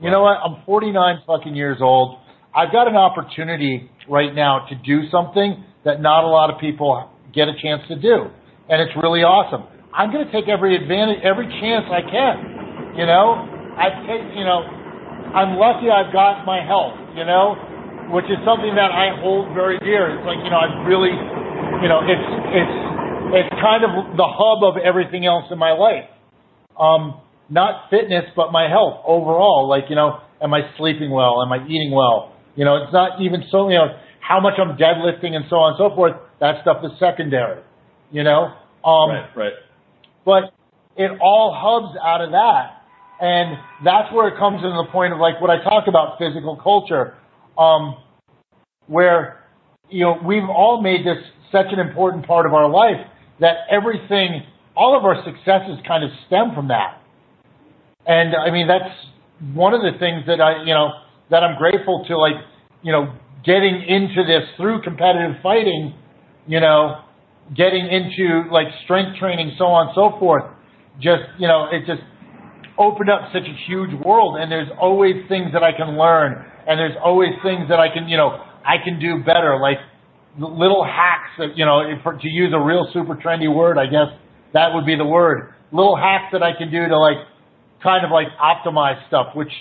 You 0.00 0.10
know 0.10 0.22
what? 0.22 0.38
I'm 0.44 0.62
49 0.66 1.22
fucking 1.26 1.54
years 1.56 1.78
old. 1.80 2.18
I've 2.56 2.72
got 2.72 2.88
an 2.88 2.96
opportunity 2.96 3.90
right 4.08 4.34
now 4.34 4.64
to 4.72 4.74
do 4.80 5.04
something 5.12 5.62
that 5.84 6.00
not 6.00 6.24
a 6.24 6.30
lot 6.32 6.48
of 6.48 6.56
people 6.56 6.88
get 7.34 7.52
a 7.52 7.54
chance 7.60 7.84
to 7.92 8.00
do, 8.00 8.32
and 8.72 8.80
it's 8.80 8.96
really 8.96 9.20
awesome. 9.20 9.68
I'm 9.92 10.08
going 10.08 10.24
to 10.24 10.32
take 10.32 10.48
every 10.48 10.72
advantage, 10.72 11.20
every 11.20 11.44
chance 11.60 11.84
I 11.92 12.00
can. 12.00 12.96
You 12.96 13.04
know, 13.04 13.44
I 13.76 13.92
take, 14.08 14.24
you 14.32 14.48
know, 14.48 14.64
I'm 15.36 15.60
lucky 15.60 15.92
I've 15.92 16.16
got 16.16 16.48
my 16.48 16.64
health. 16.64 16.96
You 17.12 17.28
know, 17.28 17.60
which 18.08 18.24
is 18.32 18.40
something 18.48 18.72
that 18.72 18.88
I 18.88 19.20
hold 19.20 19.52
very 19.52 19.76
dear. 19.84 20.16
It's 20.16 20.24
like 20.24 20.40
you 20.40 20.48
know, 20.48 20.60
I 20.64 20.68
really, 20.88 21.12
you 21.84 21.88
know, 21.92 22.00
it's 22.08 22.28
it's 22.56 22.76
it's 23.36 23.52
kind 23.60 23.84
of 23.84 24.16
the 24.16 24.28
hub 24.32 24.64
of 24.64 24.80
everything 24.80 25.28
else 25.28 25.44
in 25.52 25.60
my 25.60 25.76
life. 25.76 26.08
Um, 26.80 27.20
not 27.52 27.92
fitness, 27.92 28.24
but 28.32 28.48
my 28.48 28.68
health 28.68 29.04
overall. 29.04 29.68
Like, 29.68 29.92
you 29.92 29.96
know, 29.96 30.24
am 30.40 30.54
I 30.54 30.72
sleeping 30.78 31.10
well? 31.10 31.44
Am 31.44 31.52
I 31.52 31.64
eating 31.68 31.92
well? 31.92 32.35
You 32.56 32.64
know, 32.64 32.82
it's 32.82 32.92
not 32.92 33.20
even 33.20 33.44
so, 33.50 33.68
you 33.68 33.76
know, 33.76 33.96
how 34.20 34.40
much 34.40 34.54
I'm 34.58 34.76
deadlifting 34.76 35.34
and 35.34 35.44
so 35.48 35.56
on 35.56 35.74
and 35.74 35.78
so 35.78 35.94
forth. 35.94 36.14
That 36.40 36.62
stuff 36.62 36.78
is 36.84 36.90
secondary, 36.98 37.62
you 38.10 38.24
know? 38.24 38.52
Um, 38.84 39.10
right. 39.10 39.36
Right. 39.36 39.52
but 40.24 40.44
it 40.96 41.10
all 41.20 41.54
hubs 41.54 41.96
out 42.02 42.22
of 42.22 42.30
that. 42.32 42.82
And 43.20 43.56
that's 43.84 44.12
where 44.12 44.28
it 44.28 44.38
comes 44.38 44.56
into 44.56 44.76
the 44.76 44.88
point 44.92 45.12
of 45.12 45.18
like 45.18 45.40
what 45.40 45.50
I 45.50 45.62
talk 45.62 45.88
about 45.88 46.18
physical 46.18 46.56
culture, 46.56 47.14
um, 47.58 47.96
where, 48.86 49.44
you 49.88 50.04
know, 50.04 50.18
we've 50.24 50.48
all 50.48 50.82
made 50.82 51.06
this 51.06 51.18
such 51.50 51.66
an 51.72 51.78
important 51.78 52.26
part 52.26 52.46
of 52.46 52.52
our 52.52 52.68
life 52.68 53.06
that 53.40 53.56
everything, 53.70 54.42
all 54.76 54.96
of 54.96 55.04
our 55.04 55.22
successes 55.24 55.78
kind 55.86 56.04
of 56.04 56.10
stem 56.26 56.54
from 56.54 56.68
that. 56.68 57.00
And 58.06 58.34
I 58.36 58.50
mean, 58.50 58.68
that's 58.68 58.94
one 59.54 59.74
of 59.74 59.80
the 59.80 59.98
things 59.98 60.24
that 60.26 60.40
I, 60.40 60.62
you 60.64 60.74
know, 60.74 60.90
that 61.30 61.42
I'm 61.42 61.58
grateful 61.58 62.04
to 62.08 62.18
like, 62.18 62.36
you 62.82 62.92
know, 62.92 63.14
getting 63.44 63.82
into 63.86 64.24
this 64.24 64.48
through 64.56 64.82
competitive 64.82 65.36
fighting, 65.42 65.94
you 66.46 66.60
know, 66.60 67.02
getting 67.54 67.86
into 67.86 68.50
like 68.50 68.66
strength 68.84 69.18
training, 69.18 69.52
so 69.58 69.66
on 69.66 69.88
and 69.88 69.94
so 69.94 70.18
forth. 70.18 70.44
Just, 71.00 71.22
you 71.38 71.46
know, 71.46 71.68
it 71.70 71.86
just 71.86 72.02
opened 72.78 73.10
up 73.10 73.30
such 73.32 73.46
a 73.46 73.56
huge 73.66 73.90
world 74.04 74.36
and 74.38 74.50
there's 74.50 74.68
always 74.80 75.14
things 75.28 75.52
that 75.52 75.62
I 75.62 75.72
can 75.72 75.96
learn 75.96 76.44
and 76.66 76.78
there's 76.78 76.96
always 77.02 77.30
things 77.42 77.68
that 77.68 77.78
I 77.78 77.92
can, 77.92 78.08
you 78.08 78.16
know, 78.16 78.42
I 78.64 78.82
can 78.82 78.98
do 78.98 79.22
better, 79.24 79.58
like 79.60 79.78
little 80.38 80.84
hacks 80.84 81.30
that, 81.38 81.56
you 81.56 81.64
know, 81.64 81.80
if, 81.80 82.02
to 82.02 82.28
use 82.28 82.52
a 82.54 82.60
real 82.60 82.88
super 82.92 83.14
trendy 83.14 83.52
word, 83.52 83.78
I 83.78 83.86
guess 83.86 84.10
that 84.52 84.74
would 84.74 84.84
be 84.84 84.96
the 84.96 85.04
word. 85.04 85.54
Little 85.72 85.96
hacks 85.96 86.32
that 86.32 86.42
I 86.42 86.56
can 86.56 86.70
do 86.70 86.86
to 86.88 86.98
like 86.98 87.18
kind 87.82 88.04
of 88.04 88.10
like 88.10 88.28
optimize 88.42 89.06
stuff, 89.08 89.28
which 89.34 89.52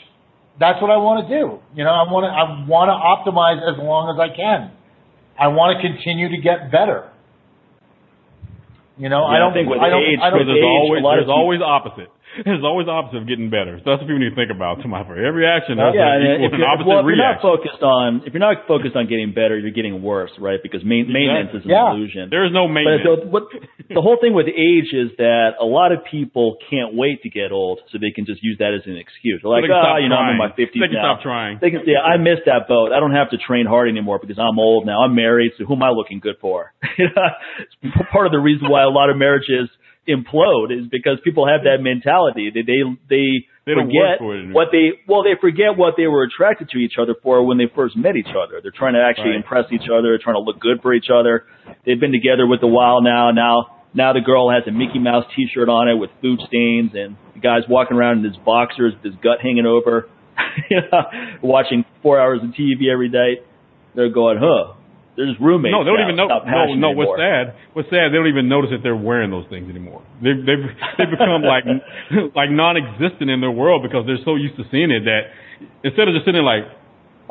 that's 0.60 0.82
what 0.82 0.90
I 0.92 0.98
want 0.98 1.28
to 1.28 1.30
do. 1.32 1.60
You 1.76 1.84
know, 1.84 1.92
I 1.92 2.04
want 2.08 2.24
to, 2.24 2.32
I 2.32 2.44
want 2.68 2.88
to 2.88 2.98
optimize 2.98 3.60
as 3.60 3.76
long 3.78 4.08
as 4.14 4.18
I 4.20 4.32
can. 4.36 4.72
I 5.38 5.48
want 5.52 5.76
to 5.76 5.84
continue 5.84 6.30
to 6.30 6.40
get 6.40 6.72
better. 6.72 7.12
You 8.98 9.10
know, 9.10 9.24
I 9.28 9.36
Yeah, 9.36 9.36
I 9.36 9.40
don't 9.44 9.54
think 9.54 9.68
with 9.68 9.80
I 9.84 9.90
don't, 9.92 10.00
age, 10.00 10.20
I 10.24 10.30
don't, 10.32 10.48
there's 10.48 10.56
age, 10.56 10.64
always 10.64 11.02
a 11.02 11.04
lot 11.04 11.20
of 11.20 11.28
there's 11.28 11.28
people- 11.28 11.44
always 11.44 11.60
opposite. 11.62 12.10
There's 12.44 12.64
always 12.68 12.88
opposite 12.92 13.24
of 13.24 13.28
getting 13.32 13.48
better. 13.50 13.80
So 13.80 13.96
that's 13.96 14.04
what 14.04 14.12
people 14.12 14.20
need 14.20 14.36
to 14.36 14.40
think 14.40 14.52
about. 14.52 14.82
To 14.84 14.88
my 14.92 15.08
for 15.08 15.16
every 15.16 15.48
action, 15.48 15.78
there's 15.80 15.96
yeah, 15.96 16.20
an 16.20 16.44
if 16.44 16.52
an 16.52 16.60
you're, 16.60 16.68
opposite 16.68 16.88
well, 16.92 17.00
if 17.00 17.08
you're 17.08 17.16
not 17.22 17.40
focused 17.40 17.80
on 17.80 18.28
if 18.28 18.34
you're 18.36 18.44
not 18.44 18.68
focused 18.68 18.96
on 19.00 19.08
getting 19.08 19.32
better, 19.32 19.56
you're 19.56 19.72
getting 19.76 20.04
worse, 20.04 20.32
right? 20.40 20.60
Because 20.60 20.84
main, 20.84 21.08
maintenance 21.08 21.56
is 21.56 21.64
an 21.64 21.72
Yeah. 21.72 21.96
illusion. 21.96 22.28
There 22.34 22.44
is 22.44 22.52
no 22.52 22.68
But 22.68 22.74
maintenance. 22.76 23.24
the, 23.24 23.32
what, 23.32 23.44
the 23.88 24.02
whole 24.04 24.18
thing 24.20 24.34
with 24.36 24.48
age 24.52 24.92
is 24.92 25.16
that 25.22 25.56
a 25.62 25.66
lot 25.68 25.96
of 25.96 26.04
people 26.10 26.58
can't 26.68 26.92
wait 26.98 27.24
to 27.24 27.30
get 27.30 27.52
old, 27.56 27.80
so 27.92 27.98
they 28.02 28.12
can 28.12 28.26
just 28.26 28.44
use 28.44 28.58
that 28.60 28.74
as 28.76 28.84
an 28.90 28.98
excuse. 29.00 29.40
They're 29.40 29.52
like, 29.52 29.64
they 29.64 29.72
can 29.72 29.80
ah, 29.80 29.96
stop 29.96 30.04
you 30.04 30.10
know, 30.10 30.20
I'm 30.20 30.36
in 30.36 30.42
my 30.42 30.52
trying. 30.52 30.68
50s 30.68 30.80
They 30.82 30.90
can 30.92 31.00
now. 31.00 31.16
stop 31.16 31.24
trying. 31.24 31.54
They 31.62 31.72
can 31.72 31.82
say, 31.86 31.96
I 31.96 32.18
missed 32.18 32.50
that 32.52 32.68
boat. 32.68 32.92
I 32.92 33.00
don't 33.00 33.16
have 33.16 33.30
to 33.32 33.38
train 33.40 33.66
hard 33.70 33.88
anymore 33.88 34.20
because 34.20 34.40
I'm 34.40 34.60
old 34.60 34.86
now. 34.86 35.04
I'm 35.06 35.16
married, 35.16 35.54
so 35.58 35.64
who 35.64 35.76
am 35.76 35.84
I 35.84 35.90
looking 35.96 36.20
good 36.20 36.36
for? 36.42 36.74
it's 36.98 37.96
part 38.12 38.26
of 38.26 38.32
the 38.32 38.40
reason 38.40 38.70
why 38.70 38.84
a 38.84 38.90
lot 38.90 39.10
of 39.10 39.18
marriages 39.18 39.70
implode 40.08 40.72
is 40.72 40.88
because 40.90 41.18
people 41.24 41.48
have 41.48 41.62
that 41.64 41.82
mentality. 41.82 42.52
They 42.54 42.62
they 42.62 42.82
they, 43.10 43.28
They 43.66 43.74
forget 43.74 44.20
for 44.20 44.38
it 44.38 44.54
what 44.54 44.68
they 44.72 45.00
well 45.08 45.24
they 45.24 45.34
forget 45.40 45.78
what 45.78 45.96
they 45.98 46.08
were 46.08 46.24
attracted 46.24 46.70
to 46.70 46.78
each 46.78 46.96
other 47.02 47.16
for 47.24 47.44
when 47.46 47.58
they 47.58 47.66
first 47.74 47.98
met 47.98 48.16
each 48.16 48.30
other. 48.30 48.60
They're 48.62 48.72
trying 48.76 48.94
to 48.94 49.02
actually 49.04 49.32
Right. 49.32 49.44
impress 49.44 49.66
each 49.72 49.90
other, 49.92 50.18
trying 50.22 50.36
to 50.36 50.46
look 50.46 50.60
good 50.60 50.82
for 50.82 50.94
each 50.94 51.10
other. 51.14 51.46
They've 51.86 52.00
been 52.00 52.12
together 52.12 52.46
with 52.48 52.62
a 52.64 52.68
while 52.68 53.02
now. 53.02 53.32
Now 53.32 53.72
now 53.94 54.14
the 54.14 54.22
girl 54.22 54.52
has 54.52 54.64
a 54.68 54.72
Mickey 54.72 55.00
Mouse 55.00 55.26
T-shirt 55.36 55.70
on 55.70 55.88
it 55.90 55.96
with 55.96 56.10
food 56.22 56.40
stains, 56.48 56.92
and 56.94 57.16
the 57.34 57.40
guy's 57.40 57.64
walking 57.70 57.96
around 57.98 58.20
in 58.20 58.24
his 58.26 58.38
boxers 58.38 58.94
with 58.94 59.04
his 59.14 59.16
gut 59.24 59.40
hanging 59.42 59.66
over, 59.66 60.10
you 60.70 60.82
know, 60.92 61.04
watching 61.42 61.86
four 62.04 62.20
hours 62.20 62.42
of 62.44 62.50
TV 62.50 62.92
every 62.92 63.10
day. 63.10 63.40
They're 63.96 64.10
going, 64.10 64.38
huh? 64.42 64.74
There's 65.16 65.36
roommates. 65.40 65.72
No, 65.72 65.88
they 65.88 65.96
don't 65.96 66.04
now. 66.04 66.08
even 66.12 66.20
know. 66.20 66.28
No, 66.28 66.76
no. 66.76 66.92
What's 66.92 67.16
anymore. 67.16 67.56
sad? 67.56 67.72
What's 67.72 67.88
sad? 67.88 68.12
They 68.12 68.20
don't 68.20 68.28
even 68.28 68.52
notice 68.52 68.76
that 68.76 68.84
they're 68.84 69.00
wearing 69.00 69.32
those 69.32 69.48
things 69.48 69.72
anymore. 69.72 70.04
They've 70.20 70.44
they've 70.44 70.68
they've 71.00 71.12
become 71.12 71.40
like 71.48 71.64
like 72.36 72.52
non-existent 72.52 73.32
in 73.32 73.40
their 73.40 73.52
world 73.56 73.80
because 73.80 74.04
they're 74.04 74.22
so 74.28 74.36
used 74.36 74.60
to 74.60 74.68
seeing 74.76 74.92
it 74.92 75.08
that 75.08 75.32
instead 75.88 76.12
of 76.12 76.14
just 76.20 76.28
sitting 76.28 76.44
like, 76.44 76.68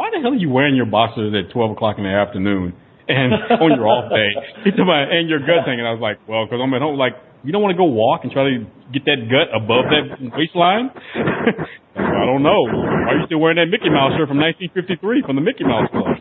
why 0.01 0.09
the 0.09 0.25
hell 0.25 0.33
are 0.33 0.41
you 0.41 0.49
wearing 0.49 0.75
your 0.81 0.89
boxers 0.89 1.37
at 1.37 1.53
twelve 1.53 1.77
o'clock 1.77 2.01
in 2.01 2.09
the 2.09 2.15
afternoon 2.15 2.73
and 3.05 3.37
on 3.63 3.69
your 3.77 3.85
off 3.85 4.09
day? 4.09 4.33
And 4.65 5.29
your 5.29 5.45
gut 5.45 5.69
thing. 5.69 5.77
And 5.77 5.85
I 5.85 5.93
was 5.93 6.01
like, 6.01 6.25
well, 6.25 6.49
because 6.49 6.65
I'm 6.65 6.73
at 6.73 6.81
home. 6.81 6.97
Like, 6.97 7.21
you 7.45 7.53
don't 7.53 7.61
want 7.61 7.77
to 7.77 7.81
go 7.81 7.85
walk 7.85 8.25
and 8.25 8.33
try 8.33 8.49
to 8.49 8.65
get 8.97 9.05
that 9.05 9.29
gut 9.29 9.53
above 9.53 9.93
that 9.93 10.17
waistline. 10.33 10.89
I 11.95 12.25
don't 12.25 12.41
know. 12.41 12.65
Why 12.65 13.13
are 13.13 13.19
you 13.21 13.27
still 13.29 13.39
wearing 13.45 13.61
that 13.61 13.69
Mickey 13.69 13.93
Mouse 13.93 14.17
shirt 14.17 14.33
from 14.33 14.41
1953 14.41 15.29
from 15.29 15.37
the 15.37 15.45
Mickey 15.45 15.63
Mouse 15.69 15.93
Club? 15.93 16.14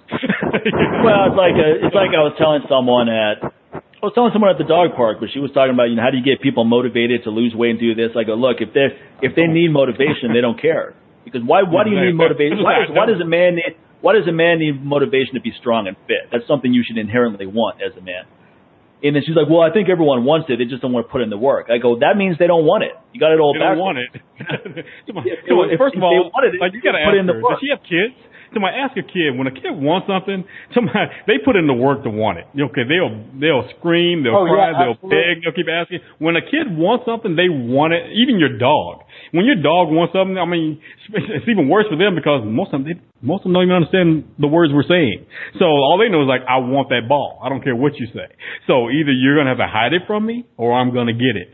Well, 1.04 1.28
it's 1.30 1.40
like 1.40 1.58
a, 1.58 1.70
it's 1.86 1.96
like 1.96 2.14
I 2.16 2.22
was 2.24 2.34
telling 2.38 2.62
someone 2.70 3.10
at 3.10 3.42
I 3.74 4.02
was 4.06 4.12
telling 4.16 4.32
someone 4.36 4.52
at 4.52 4.60
the 4.60 4.68
dog 4.68 4.96
park, 5.00 5.18
but 5.20 5.30
she 5.34 5.40
was 5.40 5.52
talking 5.56 5.74
about 5.74 5.88
you 5.90 5.96
know 5.96 6.04
how 6.04 6.12
do 6.12 6.18
you 6.20 6.24
get 6.26 6.42
people 6.44 6.64
motivated 6.64 7.24
to 7.24 7.32
lose 7.32 7.56
weight 7.56 7.72
and 7.76 7.80
do 7.80 7.96
this. 7.96 8.12
I 8.16 8.24
go, 8.24 8.36
look, 8.36 8.60
if 8.62 8.72
they 8.76 8.92
if 9.26 9.36
they 9.36 9.48
need 9.48 9.72
motivation, 9.72 10.32
they 10.36 10.42
don't 10.44 10.60
care 10.60 10.94
because 11.26 11.42
why 11.44 11.64
why 11.64 11.84
do 11.84 11.92
you 11.92 12.00
need 12.00 12.16
motivation? 12.20 12.62
Why 12.64 12.84
does 12.86 12.90
why 12.94 13.06
does 13.08 13.20
a 13.20 13.28
man 13.28 13.56
need 13.56 13.76
why 14.04 14.14
does 14.14 14.28
a 14.28 14.36
man 14.36 14.60
need 14.60 14.84
motivation 14.84 15.36
to 15.36 15.42
be 15.44 15.52
strong 15.60 15.88
and 15.88 15.96
fit? 16.08 16.28
That's 16.32 16.44
something 16.48 16.70
you 16.74 16.84
should 16.86 17.00
inherently 17.00 17.48
want 17.48 17.80
as 17.82 17.96
a 17.96 18.04
man. 18.04 18.28
And 19.04 19.12
then 19.16 19.24
she's 19.28 19.36
like, 19.36 19.52
well, 19.52 19.60
I 19.60 19.68
think 19.72 19.92
everyone 19.92 20.24
wants 20.24 20.48
it. 20.48 20.60
They 20.60 20.68
just 20.68 20.80
don't 20.80 20.96
want 20.96 21.08
to 21.08 21.12
put 21.12 21.20
in 21.20 21.28
the 21.28 21.36
work. 21.40 21.68
I 21.68 21.76
go, 21.76 22.00
that 22.00 22.16
means 22.16 22.40
they 22.40 22.48
don't 22.48 22.64
want 22.64 22.88
it. 22.88 22.96
You 23.12 23.20
got 23.20 23.36
it 23.36 23.40
all 23.44 23.52
back. 23.52 23.76
They 23.76 23.76
don't 23.76 23.84
want 23.84 23.98
it. 24.00 24.12
Come 25.12 25.18
on. 25.20 25.24
Come 25.28 25.58
on. 25.60 25.66
if- 25.72 25.80
First 25.80 25.96
if 25.96 26.00
of 26.00 26.08
they 26.08 26.20
all, 26.24 26.32
wanted 26.32 26.56
it, 26.56 26.60
like 26.64 26.72
you 26.72 26.80
gotta 26.80 27.04
put 27.04 27.16
ask 27.16 27.20
in 27.20 27.28
the 27.28 27.36
work. 27.40 27.56
does 27.56 27.64
she 27.64 27.68
have 27.72 27.84
kids? 27.84 28.16
Somebody 28.54 28.78
ask 28.78 28.94
a 28.96 29.04
kid 29.04 29.34
when 29.36 29.50
a 29.50 29.56
kid 29.56 29.74
wants 29.74 30.06
something. 30.08 30.46
Somebody 30.74 31.10
they 31.28 31.42
put 31.44 31.58
in 31.58 31.68
the 31.68 31.74
work 31.74 32.04
to 32.06 32.12
want 32.14 32.40
it. 32.40 32.46
Okay, 32.54 32.86
they'll 32.86 33.14
they'll 33.36 33.66
scream, 33.78 34.24
they'll 34.24 34.38
Oh, 34.38 34.48
cry, 34.48 34.72
yeah, 34.72 34.94
they'll 34.94 35.02
beg, 35.10 35.42
they'll 35.42 35.58
keep 35.58 35.68
asking. 35.68 36.00
When 36.22 36.38
a 36.38 36.46
kid 36.46 36.70
wants 36.70 37.06
something, 37.10 37.34
they 37.36 37.50
want 37.50 37.94
it. 37.94 38.14
Even 38.14 38.38
your 38.38 38.56
dog. 38.58 39.04
when 39.34 39.46
your 39.46 39.58
dog 39.58 39.90
wants 39.90 40.14
something, 40.14 40.38
I 40.38 40.46
mean, 40.46 40.78
it's 41.14 41.50
even 41.50 41.68
worse 41.70 41.86
for 41.90 41.98
them 41.98 42.14
because 42.16 42.46
most 42.46 42.74
of 42.74 42.84
them, 42.84 42.88
they, 42.88 42.98
most 43.26 43.42
of 43.42 43.52
them 43.52 43.58
don't 43.58 43.66
even 43.68 43.78
understand 43.82 44.30
the 44.38 44.48
words 44.48 44.72
we're 44.72 44.88
saying. 44.88 45.26
So 45.58 45.66
all 45.66 45.98
they 45.98 46.10
know 46.14 46.22
is 46.22 46.30
like, 46.30 46.46
I 46.48 46.62
want 46.62 46.90
that 46.90 47.10
ball. 47.10 47.42
I 47.44 47.50
don't 47.50 47.64
care 47.64 47.76
what 47.76 47.98
you 47.98 48.08
say. 48.14 48.30
So 48.68 48.90
either 48.94 49.12
you're 49.12 49.36
going 49.36 49.50
to 49.50 49.54
have 49.58 49.64
to 49.64 49.72
hide 49.72 49.94
it 49.94 50.04
from 50.06 50.26
me 50.26 50.46
or 50.58 50.74
I'm 50.74 50.94
going 50.94 51.08
to 51.08 51.18
get 51.18 51.36
it. 51.36 51.50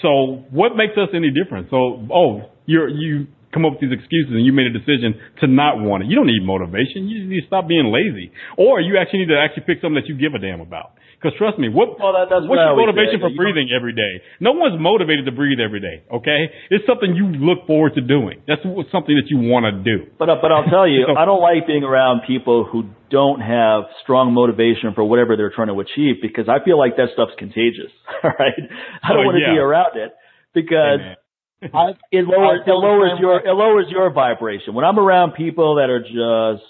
So 0.00 0.44
what 0.50 0.76
makes 0.76 0.96
us 0.96 1.10
any 1.12 1.30
different? 1.30 1.68
So, 1.70 2.06
oh, 2.12 2.48
you're, 2.64 2.88
you 2.88 3.26
come 3.52 3.64
up 3.64 3.72
with 3.76 3.80
these 3.80 3.92
excuses 3.96 4.32
and 4.32 4.44
you 4.44 4.52
made 4.52 4.66
a 4.66 4.74
decision 4.74 5.14
to 5.40 5.46
not 5.46 5.80
want 5.80 6.04
it. 6.04 6.10
You 6.10 6.16
don't 6.16 6.26
need 6.28 6.44
motivation. 6.44 7.08
You 7.08 7.24
need 7.26 7.40
to 7.42 7.46
stop 7.46 7.68
being 7.68 7.88
lazy. 7.88 8.30
Or 8.56 8.80
you 8.80 8.98
actually 9.00 9.20
need 9.24 9.32
to 9.32 9.40
actually 9.40 9.64
pick 9.64 9.80
something 9.80 9.96
that 10.00 10.08
you 10.08 10.16
give 10.16 10.34
a 10.34 10.40
damn 10.40 10.60
about. 10.60 10.92
Because 11.18 11.34
trust 11.36 11.58
me, 11.58 11.66
what 11.66 11.98
well, 11.98 12.14
that, 12.14 12.30
what's 12.30 12.46
what 12.46 12.62
your 12.62 12.78
motivation 12.78 13.18
for 13.18 13.34
breathing 13.34 13.74
every 13.74 13.90
day? 13.90 14.22
No 14.38 14.52
one's 14.54 14.78
motivated 14.78 15.26
to 15.26 15.32
breathe 15.34 15.58
every 15.58 15.80
day. 15.82 16.06
Okay, 16.14 16.46
it's 16.70 16.86
something 16.86 17.10
you 17.10 17.26
look 17.42 17.66
forward 17.66 17.98
to 17.98 18.00
doing. 18.00 18.38
That's 18.46 18.62
something 18.62 19.18
that 19.18 19.26
you 19.26 19.42
want 19.50 19.66
to 19.66 19.74
do. 19.82 20.06
But 20.14 20.30
uh, 20.30 20.36
but 20.40 20.52
I'll 20.54 20.70
tell 20.70 20.86
you, 20.86 21.10
I 21.18 21.24
don't 21.26 21.42
like 21.42 21.66
being 21.66 21.82
around 21.82 22.22
people 22.24 22.62
who 22.70 22.84
don't 23.10 23.40
have 23.42 23.90
strong 24.06 24.30
motivation 24.32 24.94
for 24.94 25.02
whatever 25.02 25.34
they're 25.36 25.50
trying 25.50 25.74
to 25.74 25.80
achieve 25.82 26.22
because 26.22 26.46
I 26.46 26.62
feel 26.64 26.78
like 26.78 26.94
that 27.02 27.08
stuff's 27.18 27.34
contagious. 27.36 27.90
All 28.22 28.30
right, 28.38 28.54
I 29.02 29.08
don't 29.10 29.26
Oh, 29.26 29.26
want 29.26 29.42
to 29.42 29.42
yeah. 29.42 29.54
be 29.54 29.58
around 29.58 29.98
it 29.98 30.14
because 30.54 31.00
Hey. 31.02 31.14
I, 31.62 31.98
it 32.12 32.22
lowers 32.26 32.60
it 32.66 32.70
lowers 32.70 33.18
your 33.20 33.40
it 33.40 33.52
lowers 33.52 33.86
your 33.90 34.12
vibration. 34.12 34.74
When 34.74 34.84
I'm 34.84 34.98
around 34.98 35.32
people 35.34 35.76
that 35.76 35.90
are 35.90 36.00
just 36.02 36.64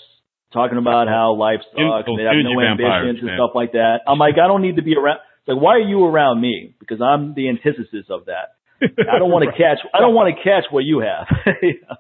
talking 0.53 0.79
about 0.79 1.09
how 1.09 1.35
life 1.35 1.61
sucks, 1.77 2.09
and 2.09 2.19
they 2.19 2.25
have 2.25 2.33
energy 2.33 2.55
no 2.55 2.61
vampires, 2.61 3.09
ambitions 3.09 3.29
and 3.29 3.37
stuff 3.37 3.51
like 3.55 3.73
that, 3.73 4.01
I'm 4.09 4.19
like, 4.19 4.35
I 4.43 4.47
don't 4.49 4.63
need 4.63 4.77
to 4.77 4.83
be 4.83 4.97
around. 4.97 5.19
It's 5.45 5.49
like, 5.55 5.61
why 5.61 5.75
are 5.77 5.85
you 5.85 6.05
around 6.05 6.41
me? 6.41 6.75
Because 6.81 7.01
I'm 7.03 7.35
the 7.35 7.49
antithesis 7.49 8.07
of 8.09 8.27
that. 8.27 8.57
I 8.81 9.19
don't 9.19 9.31
want 9.31 9.45
to 9.45 9.53
catch. 9.61 9.79
I 9.93 10.01
don't 10.01 10.15
want 10.15 10.35
to 10.35 10.43
catch 10.43 10.65
what 10.71 10.85
you 10.85 11.01
have. 11.05 11.27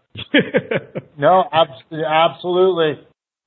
No, 1.19 1.45
abs- 1.53 1.83
absolutely. 1.93 3.03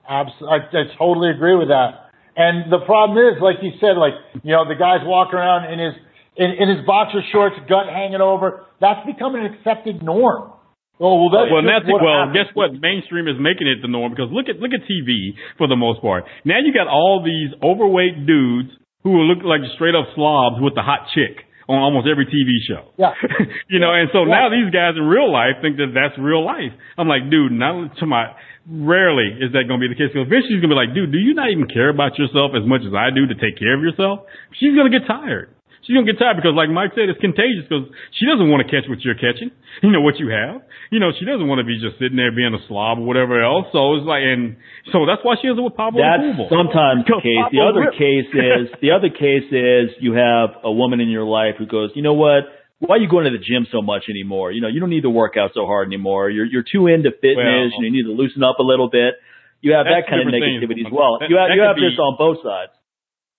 Abs- 0.08 0.30
I, 0.42 0.56
I 0.76 0.82
totally 0.98 1.30
agree 1.30 1.56
with 1.56 1.68
that. 1.68 2.10
And 2.36 2.72
the 2.72 2.80
problem 2.84 3.18
is, 3.18 3.40
like 3.42 3.56
you 3.62 3.72
said, 3.80 3.96
like, 3.96 4.14
you 4.42 4.52
know, 4.52 4.66
the 4.68 4.74
guy's 4.74 5.04
walking 5.04 5.38
around 5.38 5.72
in 5.72 5.78
his, 5.78 5.94
in, 6.36 6.50
in 6.58 6.68
his 6.68 6.84
boxer 6.86 7.20
shorts, 7.32 7.56
gut 7.68 7.86
hanging 7.92 8.20
over. 8.20 8.64
That's 8.80 9.04
becoming 9.06 9.44
an 9.44 9.54
accepted 9.54 10.02
norm. 10.02 10.52
Oh, 11.00 11.18
well, 11.18 11.30
that's 11.34 11.50
well, 11.50 11.64
that's 11.66 11.88
what 11.88 11.98
well. 12.04 12.30
happens. 12.30 12.36
Guess 12.36 12.50
what? 12.54 12.70
Mainstream 12.78 13.26
is 13.26 13.34
making 13.40 13.66
it 13.66 13.82
the 13.82 13.88
norm 13.90 14.12
because 14.14 14.30
look 14.30 14.46
at 14.46 14.62
look 14.62 14.70
at 14.70 14.86
TV 14.86 15.34
for 15.58 15.66
the 15.66 15.74
most 15.74 16.00
part. 16.00 16.24
Now 16.44 16.62
you 16.62 16.70
got 16.72 16.86
all 16.86 17.24
these 17.24 17.50
overweight 17.58 18.22
dudes 18.26 18.70
who 19.02 19.26
look 19.26 19.42
like 19.42 19.60
straight 19.74 19.96
up 19.98 20.06
slobs 20.14 20.62
with 20.62 20.74
the 20.78 20.82
hot 20.82 21.10
chick 21.10 21.42
on 21.66 21.78
almost 21.82 22.06
every 22.06 22.26
TV 22.26 22.54
show. 22.70 22.94
Yeah. 22.98 23.18
you 23.68 23.80
know, 23.82 23.90
and 23.90 24.10
so 24.12 24.22
Yeah. 24.22 24.46
now 24.46 24.50
these 24.50 24.70
guys 24.70 24.94
in 24.94 25.02
real 25.02 25.26
life 25.32 25.58
think 25.58 25.76
that 25.82 25.90
that's 25.90 26.14
real 26.22 26.44
life. 26.44 26.70
I'm 26.98 27.08
like, 27.08 27.26
dude, 27.30 27.50
not 27.50 27.96
to 27.98 28.06
my. 28.06 28.30
Rarely 28.70 29.42
is 29.42 29.50
that 29.58 29.66
going 29.66 29.82
to 29.82 29.84
be 29.88 29.90
the 29.90 29.98
case. 29.98 30.14
Because 30.14 30.30
eventually 30.30 30.54
she's 30.54 30.62
going 30.62 30.70
to 30.70 30.78
be 30.78 30.82
like, 30.86 30.94
dude, 30.94 31.10
do 31.10 31.18
you 31.18 31.34
not 31.34 31.50
even 31.50 31.66
care 31.66 31.90
about 31.90 32.14
yourself 32.14 32.54
as 32.54 32.62
much 32.62 32.86
as 32.86 32.94
I 32.94 33.10
do 33.10 33.26
to 33.26 33.34
take 33.34 33.58
care 33.58 33.74
of 33.74 33.82
yourself? 33.82 34.22
She's 34.54 34.70
going 34.78 34.86
to 34.86 34.94
get 34.94 35.02
tired. 35.02 35.50
She's 35.82 35.94
gonna 35.98 36.06
get 36.06 36.18
tired 36.18 36.38
because, 36.38 36.54
like 36.54 36.70
Mike 36.70 36.94
said, 36.94 37.10
it's 37.10 37.18
contagious. 37.18 37.66
Because 37.66 37.90
she 38.14 38.26
doesn't 38.30 38.46
want 38.46 38.62
to 38.62 38.68
catch 38.70 38.86
what 38.86 39.02
you're 39.02 39.18
catching. 39.18 39.50
You 39.82 39.90
know 39.90 40.00
what 40.00 40.18
you 40.22 40.30
have. 40.30 40.62
You 40.94 41.00
know 41.02 41.10
she 41.10 41.24
doesn't 41.26 41.48
want 41.48 41.58
to 41.58 41.66
be 41.66 41.74
just 41.82 41.98
sitting 41.98 42.14
there 42.14 42.30
being 42.30 42.54
a 42.54 42.62
slob 42.70 43.02
or 43.02 43.04
whatever 43.08 43.42
else. 43.42 43.66
So 43.74 43.98
it's 43.98 44.06
like, 44.06 44.22
and 44.22 44.56
so 44.94 45.06
that's 45.10 45.24
why 45.26 45.34
she 45.42 45.48
ends 45.50 45.58
up 45.58 45.66
with 45.66 45.74
Pablo 45.74 45.98
That's 45.98 46.22
Approval. 46.22 46.46
sometimes 46.52 47.02
the 47.02 47.18
Because 47.18 47.24
case. 47.26 47.46
The 47.50 47.62
other 47.66 47.82
Rip- 47.90 47.98
case 47.98 48.28
is 48.30 48.64
the 48.78 48.92
other 48.94 49.10
case 49.10 49.48
is 49.50 49.90
you 49.98 50.14
have 50.14 50.62
a 50.62 50.70
woman 50.70 51.00
in 51.02 51.10
your 51.10 51.24
life 51.26 51.58
who 51.58 51.66
goes, 51.66 51.90
you 51.98 52.02
know 52.06 52.14
what? 52.14 52.46
Why 52.78 52.98
are 52.98 53.02
you 53.02 53.08
going 53.10 53.26
to 53.30 53.34
the 53.34 53.42
gym 53.42 53.66
so 53.70 53.82
much 53.82 54.10
anymore? 54.10 54.50
You 54.50 54.60
know, 54.62 54.66
you 54.70 54.78
don't 54.82 54.90
need 54.90 55.06
to 55.06 55.10
work 55.10 55.34
out 55.38 55.50
so 55.54 55.66
hard 55.66 55.86
anymore. 55.90 56.30
You're 56.30 56.46
you're 56.46 56.66
too 56.66 56.86
into 56.86 57.10
fitness. 57.10 57.74
Well- 57.74 57.82
you 57.82 57.90
need 57.90 58.06
to 58.06 58.14
loosen 58.14 58.42
up 58.42 58.58
a 58.58 58.66
little 58.66 58.90
bit. 58.90 59.18
You 59.62 59.74
have 59.74 59.86
that 59.86 60.06
kind 60.10 60.18
of 60.22 60.30
different 60.30 60.46
things. 60.46 60.62
negativity 60.62 60.86
as 60.86 60.92
well. 60.92 61.18
That- 61.18 61.30
you 61.30 61.38
have 61.38 61.50
you 61.50 61.58
could 61.62 61.66
have 61.66 61.76
this 61.78 61.98
on 61.98 62.14
both 62.18 62.38
sides. 62.42 62.74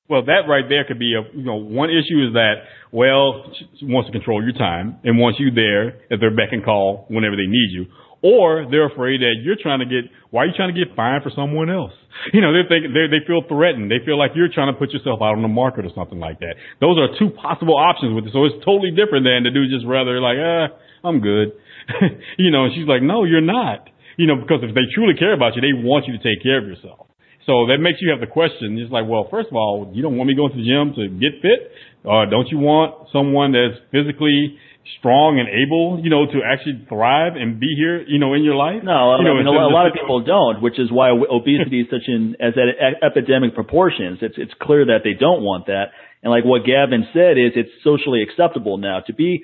Well, 0.09 0.25
that 0.25 0.51
right 0.51 0.67
there 0.67 0.83
could 0.83 0.99
be 0.99 1.15
a, 1.15 1.23
you 1.35 1.43
know, 1.43 1.55
one 1.55 1.89
issue 1.89 2.27
is 2.27 2.33
that, 2.35 2.67
well, 2.91 3.47
she 3.79 3.85
wants 3.87 4.11
to 4.11 4.11
control 4.11 4.43
your 4.43 4.51
time 4.51 4.99
and 5.03 5.17
wants 5.17 5.39
you 5.39 5.49
there 5.49 6.03
at 6.11 6.19
their 6.19 6.35
beck 6.35 6.51
and 6.51 6.63
call 6.63 7.05
whenever 7.07 7.39
they 7.39 7.47
need 7.47 7.71
you. 7.71 7.87
Or 8.23 8.67
they're 8.69 8.87
afraid 8.87 9.19
that 9.19 9.43
you're 9.43 9.59
trying 9.59 9.79
to 9.79 9.87
get, 9.87 10.11
why 10.31 10.43
are 10.43 10.47
you 10.47 10.55
trying 10.55 10.75
to 10.75 10.79
get 10.79 10.95
fined 10.95 11.23
for 11.23 11.31
someone 11.35 11.69
else? 11.69 11.91
You 12.31 12.39
know, 12.39 12.51
they're 12.55 12.67
thinking, 12.67 12.95
they 12.95 13.11
they 13.11 13.25
feel 13.27 13.43
threatened. 13.47 13.91
They 13.91 13.99
feel 14.05 14.15
like 14.15 14.31
you're 14.35 14.47
trying 14.47 14.71
to 14.71 14.77
put 14.77 14.91
yourself 14.95 15.19
out 15.19 15.35
on 15.35 15.41
the 15.41 15.51
market 15.51 15.83
or 15.83 15.91
something 15.95 16.19
like 16.19 16.39
that. 16.39 16.55
Those 16.79 16.95
are 16.95 17.11
two 17.19 17.35
possible 17.35 17.75
options 17.75 18.15
with 18.15 18.27
it. 18.27 18.31
So 18.31 18.45
it's 18.45 18.63
totally 18.63 18.95
different 18.95 19.27
than 19.27 19.43
the 19.43 19.51
dude 19.51 19.67
just 19.73 19.83
rather 19.83 20.21
like, 20.23 20.39
ah, 20.39 20.71
I'm 21.03 21.19
good. 21.19 21.51
you 22.37 22.51
know, 22.51 22.69
and 22.69 22.71
she's 22.75 22.87
like, 22.87 23.03
no, 23.03 23.23
you're 23.23 23.43
not. 23.43 23.89
You 24.15 24.27
know, 24.27 24.39
because 24.39 24.63
if 24.63 24.71
they 24.71 24.87
truly 24.93 25.17
care 25.19 25.33
about 25.33 25.55
you, 25.55 25.61
they 25.65 25.75
want 25.75 26.07
you 26.07 26.15
to 26.15 26.23
take 26.23 26.39
care 26.43 26.61
of 26.61 26.69
yourself. 26.69 27.11
So 27.45 27.67
that 27.67 27.79
makes 27.79 27.99
you 27.99 28.11
have 28.11 28.23
the 28.23 28.31
question. 28.31 28.79
It's 28.79 28.91
like, 28.91 29.03
well, 29.07 29.27
first 29.29 29.49
of 29.51 29.55
all, 29.55 29.91
you 29.93 30.01
don't 30.01 30.15
want 30.15 30.27
me 30.29 30.35
going 30.35 30.51
to 30.51 30.57
the 30.57 30.63
gym 30.63 30.95
to 30.95 31.11
get 31.11 31.43
fit, 31.43 31.71
or 32.03 32.25
don't 32.25 32.47
you 32.47 32.57
want 32.57 33.11
someone 33.11 33.51
that's 33.51 33.83
physically 33.91 34.55
strong 34.99 35.39
and 35.39 35.47
able, 35.47 35.99
you 36.03 36.11
know, 36.11 36.23
to 36.27 36.39
actually 36.43 36.83
thrive 36.87 37.35
and 37.35 37.59
be 37.59 37.71
here, 37.75 38.03
you 38.03 38.19
know, 38.19 38.33
in 38.33 38.43
your 38.43 38.55
life? 38.55 38.79
No, 38.83 39.15
you 39.19 39.27
know, 39.27 39.35
I 39.35 39.43
mean, 39.43 39.47
a 39.47 39.51
lot, 39.51 39.71
a 39.71 39.75
lot 39.75 39.87
of 39.87 39.93
people 39.93 40.23
don't, 40.23 40.63
which 40.63 40.79
is 40.79 40.91
why 40.91 41.11
obesity 41.11 41.83
is 41.83 41.87
such 41.91 42.07
an 42.07 42.35
as 42.39 42.55
at 42.55 43.03
epidemic 43.03 43.55
proportions. 43.55 44.19
It's 44.21 44.35
it's 44.37 44.55
clear 44.61 44.87
that 44.87 45.03
they 45.03 45.15
don't 45.15 45.43
want 45.43 45.67
that, 45.67 45.91
and 46.23 46.31
like 46.31 46.47
what 46.47 46.63
Gavin 46.63 47.07
said 47.11 47.35
is 47.35 47.55
it's 47.59 47.71
socially 47.83 48.23
acceptable 48.23 48.77
now 48.77 49.03
to 49.07 49.13
be. 49.13 49.43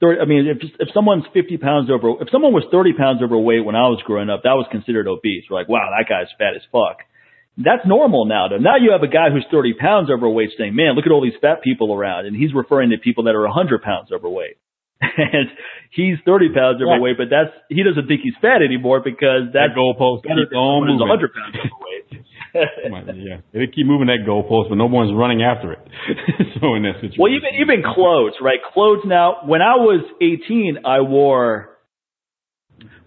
30, 0.00 0.20
I 0.20 0.24
mean, 0.24 0.46
if 0.48 0.58
if 0.78 0.88
someone's 0.94 1.24
50 1.34 1.58
pounds 1.58 1.90
over, 1.90 2.22
if 2.22 2.30
someone 2.30 2.54
was 2.54 2.64
30 2.72 2.94
pounds 2.94 3.20
overweight 3.22 3.66
when 3.66 3.76
I 3.76 3.92
was 3.92 4.00
growing 4.06 4.30
up, 4.30 4.42
that 4.44 4.56
was 4.56 4.66
considered 4.70 5.06
obese. 5.06 5.44
We're 5.50 5.58
like, 5.58 5.68
wow, 5.68 5.92
that 5.92 6.08
guy's 6.08 6.32
fat 6.38 6.56
as 6.56 6.62
fuck. 6.72 7.04
That's 7.62 7.84
normal 7.86 8.24
now. 8.24 8.48
Though 8.48 8.56
now 8.58 8.76
you 8.80 8.92
have 8.92 9.02
a 9.02 9.12
guy 9.12 9.28
who's 9.30 9.44
30 9.50 9.74
pounds 9.74 10.08
overweight 10.10 10.50
saying, 10.56 10.74
man, 10.74 10.94
look 10.96 11.04
at 11.04 11.12
all 11.12 11.20
these 11.22 11.36
fat 11.40 11.60
people 11.62 11.92
around, 11.92 12.24
and 12.26 12.34
he's 12.34 12.54
referring 12.54 12.90
to 12.90 12.96
people 12.98 13.24
that 13.24 13.34
are 13.36 13.44
100 13.44 13.82
pounds 13.82 14.08
overweight. 14.12 14.56
And 15.00 15.48
he's 15.92 16.16
30 16.24 16.52
pounds 16.54 16.78
Yeah. 16.80 16.92
overweight, 16.92 17.16
but 17.18 17.28
that's 17.30 17.52
he 17.68 17.82
doesn't 17.82 18.06
think 18.08 18.20
he's 18.22 18.36
fat 18.40 18.60
anymore 18.62 19.00
because 19.00 19.52
that 19.52 19.72
goalpost 19.76 20.22
better 20.24 20.46
keep 20.48 20.56
on 20.56 20.88
moving. 20.88 21.00
100 21.00 21.32
pounds 21.36 21.54
overweight. 21.60 22.06
yeah, 23.16 23.36
they 23.52 23.66
keep 23.66 23.86
moving 23.86 24.08
that 24.08 24.26
goalpost, 24.26 24.68
but 24.68 24.74
no 24.76 24.86
one's 24.86 25.12
running 25.14 25.42
after 25.42 25.72
it. 25.72 25.80
so 26.60 26.74
in 26.74 26.82
that 26.82 26.94
situation, 27.00 27.16
well, 27.20 27.32
even 27.32 27.50
even 27.60 27.82
clothes, 27.82 28.34
right? 28.42 28.58
Clothes 28.74 29.04
now. 29.06 29.44
When 29.46 29.62
I 29.62 29.76
was 29.76 30.02
18, 30.20 30.78
I 30.84 31.00
wore. 31.00 31.76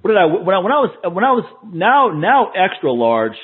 What 0.01 0.11
did 0.11 0.17
I 0.17 0.25
when 0.25 0.55
I 0.55 0.59
when 0.59 0.71
I 0.71 0.81
was 0.85 0.91
when 1.13 1.23
I 1.23 1.31
was 1.31 1.45
now 1.73 2.09
now 2.09 2.51
extra 2.55 2.91
large 2.91 3.37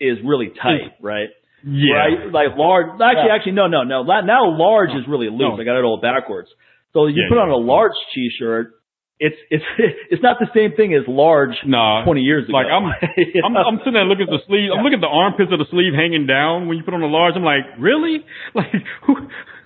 is 0.00 0.18
really 0.24 0.50
tight, 0.60 0.94
right? 1.00 1.28
yeah, 1.64 1.94
Right? 1.96 2.32
Like 2.32 2.56
large. 2.58 2.86
Actually, 3.00 3.28
Yeah. 3.28 3.34
actually, 3.34 3.52
no, 3.52 3.66
no, 3.68 3.82
no. 3.84 4.02
Now 4.02 4.50
large 4.56 4.90
is 4.90 5.06
really 5.08 5.28
loose. 5.30 5.56
No. 5.56 5.60
I 5.60 5.64
got 5.64 5.78
it 5.78 5.84
all 5.84 6.00
backwards. 6.00 6.48
So 6.92 7.06
you 7.06 7.22
Yeah, 7.22 7.28
put 7.30 7.38
on 7.38 7.48
a 7.50 7.56
large 7.56 7.96
t-shirt. 8.14 8.72
It's 9.20 9.36
it's 9.48 9.64
it's 10.10 10.22
not 10.22 10.38
the 10.40 10.48
same 10.54 10.72
thing 10.76 10.92
as 10.92 11.06
large 11.06 11.54
Nah, 11.64 12.04
20 12.04 12.20
years 12.20 12.44
ago. 12.44 12.52
Like 12.58 12.66
I'm, 12.66 12.84
I'm. 13.46 13.56
I'm 13.56 13.78
sitting 13.78 13.94
there 13.94 14.04
looking 14.04 14.26
at 14.28 14.34
the 14.34 14.42
sleeve. 14.46 14.70
I'm 14.74 14.82
looking 14.82 14.98
at 14.98 15.06
the 15.06 15.14
armpits 15.22 15.50
of 15.52 15.58
the 15.58 15.66
sleeve 15.70 15.94
hanging 15.94 16.26
down 16.26 16.66
when 16.68 16.76
you 16.76 16.82
put 16.84 16.94
on 16.94 17.02
a 17.02 17.06
large. 17.06 17.34
I'm 17.36 17.44
like, 17.44 17.64
really? 17.78 18.24
Like, 18.54 18.74
who? 19.06 19.14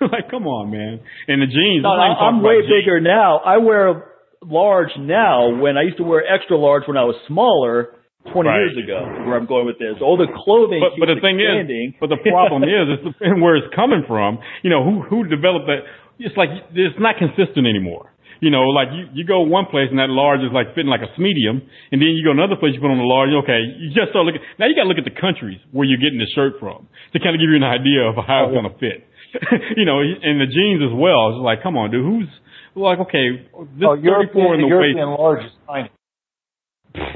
Like, 0.07 0.31
come 0.31 0.47
on, 0.47 0.71
man. 0.71 1.01
And 1.27 1.43
the 1.43 1.47
jeans. 1.47 1.83
No, 1.83 1.91
I'm, 1.91 2.15
I'm 2.37 2.43
way 2.43 2.61
jeans. 2.61 2.71
bigger 2.71 3.01
now. 3.01 3.39
I 3.39 3.57
wear 3.59 4.05
large 4.45 4.91
now 4.99 5.59
when 5.61 5.77
I 5.77 5.83
used 5.83 5.97
to 5.97 6.05
wear 6.05 6.23
extra 6.23 6.57
large 6.57 6.85
when 6.87 6.97
I 6.97 7.05
was 7.05 7.17
smaller 7.27 7.89
20 8.33 8.49
Right. 8.49 8.59
years 8.65 8.77
ago. 8.79 8.99
Where 9.27 9.37
I'm 9.37 9.47
going 9.47 9.67
with 9.67 9.79
this. 9.79 9.97
All 10.01 10.17
the 10.17 10.29
clothing 10.45 10.81
But, 10.81 10.97
but 11.01 11.07
the 11.13 11.21
thing 11.21 11.39
expanding. 11.41 11.95
is, 11.95 12.01
but 12.01 12.09
the 12.13 12.21
problem 12.25 12.63
is, 12.65 12.85
it's 12.99 13.05
the, 13.19 13.37
where 13.41 13.57
it's 13.57 13.69
coming 13.75 14.03
from. 14.07 14.39
You 14.63 14.71
know, 14.71 14.83
who 14.85 15.03
who 15.03 15.25
developed 15.29 15.67
that? 15.67 15.85
It's 16.19 16.37
like 16.37 16.51
it's 16.75 16.99
not 16.99 17.17
consistent 17.19 17.67
anymore. 17.67 18.11
You 18.41 18.51
know, 18.55 18.71
like 18.71 18.95
you, 18.95 19.11
you 19.19 19.25
go 19.27 19.43
one 19.43 19.67
place 19.67 19.91
and 19.91 19.99
that 19.99 20.11
large 20.15 20.39
is 20.47 20.55
like 20.55 20.71
fitting 20.79 20.87
like 20.91 21.03
a 21.03 21.11
medium, 21.19 21.59
and 21.91 21.99
then 21.99 22.15
you 22.15 22.23
go 22.23 22.31
another 22.31 22.55
place 22.55 22.71
you 22.75 22.79
put 22.79 22.91
on 22.95 23.03
a 23.03 23.07
large. 23.07 23.31
Okay, 23.43 23.59
you 23.83 23.91
just 23.91 24.15
start 24.15 24.27
looking. 24.31 24.43
Now 24.63 24.71
you 24.71 24.79
got 24.79 24.87
to 24.87 24.91
look 24.91 24.99
at 25.03 25.07
the 25.07 25.15
countries 25.19 25.59
where 25.75 25.83
you're 25.91 25.99
getting 25.99 26.23
the 26.23 26.31
shirt 26.39 26.55
from 26.63 26.87
to 27.13 27.17
kind 27.19 27.35
of 27.35 27.43
give 27.43 27.51
you 27.51 27.59
an 27.59 27.67
idea 27.67 28.07
of 28.07 28.15
how 28.23 28.47
it's 28.47 28.55
going 28.55 28.71
to 28.71 28.77
fit. 28.79 29.03
you 29.77 29.85
know, 29.85 29.99
and 30.01 30.39
the 30.41 30.47
jeans 30.47 30.81
as 30.87 30.95
well. 30.95 31.35
It's 31.35 31.43
like, 31.43 31.63
come 31.67 31.77
on, 31.77 31.91
dude, 31.91 32.01
who's 32.07 32.31
like, 32.79 32.99
okay, 33.11 33.43
this 33.75 33.83
Oh, 33.85 33.99
34 33.99 34.07
European, 34.07 34.55
in 34.55 34.61
the 34.63 34.69
European 34.71 35.09
waist. 35.11 35.19
large 35.21 35.43
is 35.45 35.53
tiny. 35.67 35.91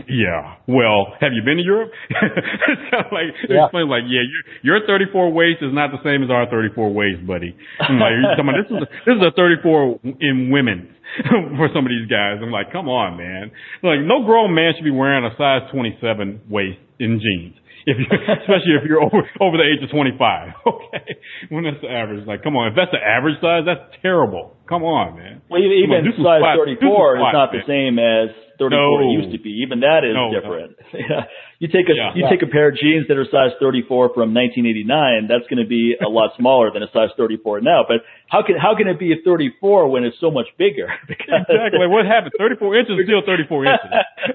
Yeah. 0.08 0.56
Well, 0.66 1.14
have 1.20 1.32
you 1.32 1.42
been 1.44 1.56
to 1.58 1.62
Europe? 1.62 1.90
like 3.12 3.32
Yeah. 3.48 3.64
explain 3.64 3.88
like, 3.88 4.04
yeah, 4.08 4.22
your 4.62 4.78
your 4.78 4.86
34 4.86 5.32
waist 5.32 5.62
is 5.62 5.72
not 5.72 5.90
the 5.90 6.02
same 6.04 6.22
as 6.22 6.30
our 6.30 6.48
34 6.48 6.92
waist, 6.92 7.26
buddy. 7.26 7.56
I'm 7.80 7.98
like, 7.98 8.12
about, 8.38 8.54
this 8.58 8.70
is 8.70 8.82
a, 8.82 8.86
this 9.06 9.14
is 9.16 9.22
a 9.22 9.32
34 9.36 10.00
in 10.20 10.50
women 10.50 10.88
for 11.56 11.68
some 11.74 11.84
of 11.84 11.90
these 11.90 12.08
guys. 12.08 12.38
I'm 12.42 12.50
like, 12.50 12.72
come 12.72 12.88
on, 12.88 13.16
man. 13.16 13.50
Like, 13.82 14.00
no 14.00 14.24
grown 14.24 14.54
man 14.54 14.72
should 14.76 14.84
be 14.84 14.90
wearing 14.94 15.24
a 15.24 15.34
size 15.36 15.68
27 15.72 16.42
waist 16.48 16.78
in 16.98 17.20
jeans. 17.20 17.56
If 17.84 17.98
you, 17.98 18.06
especially 18.42 18.74
if 18.78 18.86
you're 18.86 19.02
over 19.02 19.26
over 19.42 19.56
the 19.58 19.66
age 19.66 19.82
of 19.82 19.90
25, 19.90 20.18
okay. 20.66 21.08
When 21.50 21.64
that's 21.64 21.82
the 21.82 21.90
average, 21.90 22.26
like, 22.26 22.42
come 22.42 22.54
on, 22.54 22.70
if 22.70 22.74
that's 22.78 22.92
the 22.94 23.02
average 23.02 23.40
size, 23.42 23.66
that's 23.66 23.90
terrible. 24.02 24.56
Come 24.68 24.82
on, 24.86 25.18
man. 25.18 25.42
Well, 25.50 25.60
even, 25.60 25.76
even 25.82 25.98
was 26.06 26.16
size 26.22 26.42
34 26.42 26.78
this 26.78 26.78
is 26.78 27.22
flat, 27.22 27.32
not 27.34 27.48
the 27.50 27.64
same 27.66 27.98
as 27.98 28.30
34 28.62 28.70
No. 28.70 29.10
used 29.18 29.34
to 29.34 29.40
be. 29.42 29.66
Even 29.66 29.80
that 29.82 30.06
is 30.06 30.14
No, 30.14 30.30
no. 30.30 30.38
different. 30.38 30.72
Yeah. 30.94 31.26
You 31.62 31.68
take 31.70 31.86
a 31.86 31.94
Yeah. 31.94 32.10
you 32.18 32.26
take 32.26 32.42
a 32.42 32.50
pair 32.50 32.66
of 32.70 32.74
jeans 32.74 33.06
that 33.06 33.14
are 33.14 33.24
size 33.30 33.54
34 33.62 34.10
from 34.18 34.34
1989. 34.34 35.30
That's 35.30 35.46
going 35.46 35.62
to 35.62 35.68
be 35.70 35.94
a 35.94 36.10
lot 36.10 36.34
smaller 36.38 36.74
than 36.74 36.82
a 36.82 36.90
size 36.90 37.14
34 37.16 37.62
now. 37.62 37.86
But 37.86 38.02
how 38.26 38.42
can 38.42 38.58
how 38.58 38.74
can 38.74 38.90
it 38.90 38.98
be 38.98 39.14
a 39.14 39.22
34 39.22 39.86
when 39.86 40.02
it's 40.02 40.18
so 40.18 40.34
much 40.34 40.50
bigger? 40.58 40.90
Because- 41.06 41.46
Exactly. 41.52 41.86
What 41.86 42.02
happened? 42.04 42.34
34 42.34 42.58
inches 42.82 42.98
is 42.98 43.06
still 43.06 43.22
34 43.22 43.46
inches. 43.70 43.90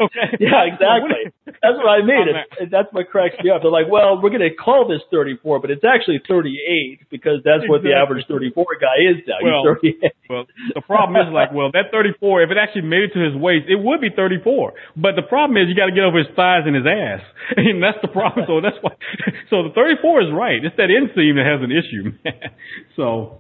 Okay. 0.08 0.28
yeah, 0.40 0.72
exactly. 0.72 1.28
That's 1.60 1.76
what 1.76 1.92
I 1.92 2.00
mean. 2.00 2.32
It's, 2.32 2.72
that's 2.72 2.88
what 2.96 3.10
cracks 3.12 3.36
me 3.44 3.52
up. 3.52 3.60
They're 3.62 3.76
like, 3.76 3.92
well, 3.92 4.24
we're 4.24 4.32
going 4.32 4.48
to 4.48 4.56
call 4.56 4.88
this 4.88 5.04
34, 5.12 5.60
but 5.60 5.68
it's 5.72 5.84
actually 5.84 6.22
38 6.28 7.12
because 7.12 7.44
that's 7.44 7.68
what 7.68 7.84
the 7.84 7.92
average 7.92 8.24
34 8.32 8.56
guy 8.80 8.96
is 9.12 9.18
now. 9.28 9.44
Well, 9.44 9.76
He's 9.84 10.00
38. 10.00 10.12
Well, 10.32 10.44
the 10.76 10.82
problem 10.88 11.20
is 11.20 11.28
like, 11.34 11.52
well, 11.52 11.72
that 11.76 11.92
34, 11.92 12.44
if 12.44 12.52
it 12.52 12.58
actually 12.62 12.88
made 12.88 13.04
it 13.08 13.12
to 13.16 13.22
his 13.24 13.36
waist, 13.36 13.66
it 13.68 13.80
would 13.80 14.00
be 14.00 14.12
34. 14.16 14.74
But 14.96 15.16
the 15.20 15.28
problem 15.28 15.58
is 15.60 15.68
you 15.68 15.76
got 15.76 15.88
to 15.92 15.96
get 15.96 16.04
over 16.08 16.20
his 16.24 16.32
thighs 16.36 16.64
and 16.64 16.76
his 16.76 16.86
ass. 16.88 17.17
And 17.58 17.82
that's 17.82 17.98
the 18.02 18.08
problem. 18.10 18.46
So 18.48 18.62
that's 18.62 18.76
why, 18.82 18.92
so 19.50 19.64
the 19.64 19.70
34 19.74 20.22
is 20.22 20.28
right. 20.34 20.60
It's 20.64 20.76
that 20.78 20.90
inseam 20.90 21.36
that 21.40 21.46
has 21.48 21.62
an 21.64 21.72
issue, 21.72 22.12
man. 22.26 22.52
So, 22.96 23.40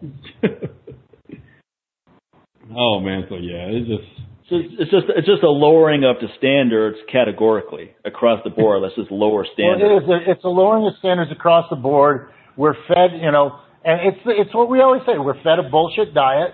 oh 2.75 2.99
man. 2.99 3.25
So 3.29 3.35
yeah, 3.35 3.67
it's 3.71 3.87
just, 3.87 4.07
So 4.49 4.55
it's 4.57 4.73
it's 4.79 4.91
just 4.91 5.05
it's 5.15 5.27
just 5.27 5.43
a 5.43 5.49
lowering 5.49 6.03
of 6.03 6.17
the 6.21 6.27
standards 6.37 6.97
categorically 7.11 7.91
across 8.05 8.39
the 8.43 8.49
board. 8.49 8.81
Let's 8.81 8.95
just 8.95 9.11
lower 9.11 9.43
Well, 9.43 9.53
standards. 9.53 9.83
it 9.83 10.03
is. 10.03 10.09
A, 10.09 10.31
it's 10.31 10.43
a 10.43 10.49
lowering 10.49 10.85
of 10.87 10.93
standards 10.99 11.31
across 11.31 11.65
the 11.69 11.75
board. 11.75 12.29
We're 12.55 12.75
fed, 12.87 13.19
you 13.21 13.31
know, 13.31 13.59
and 13.83 14.01
it's 14.13 14.21
it's 14.25 14.53
what 14.55 14.69
we 14.69 14.81
always 14.81 15.01
say. 15.05 15.17
We're 15.17 15.41
fed 15.43 15.59
a 15.59 15.69
bullshit 15.69 16.13
diet. 16.13 16.53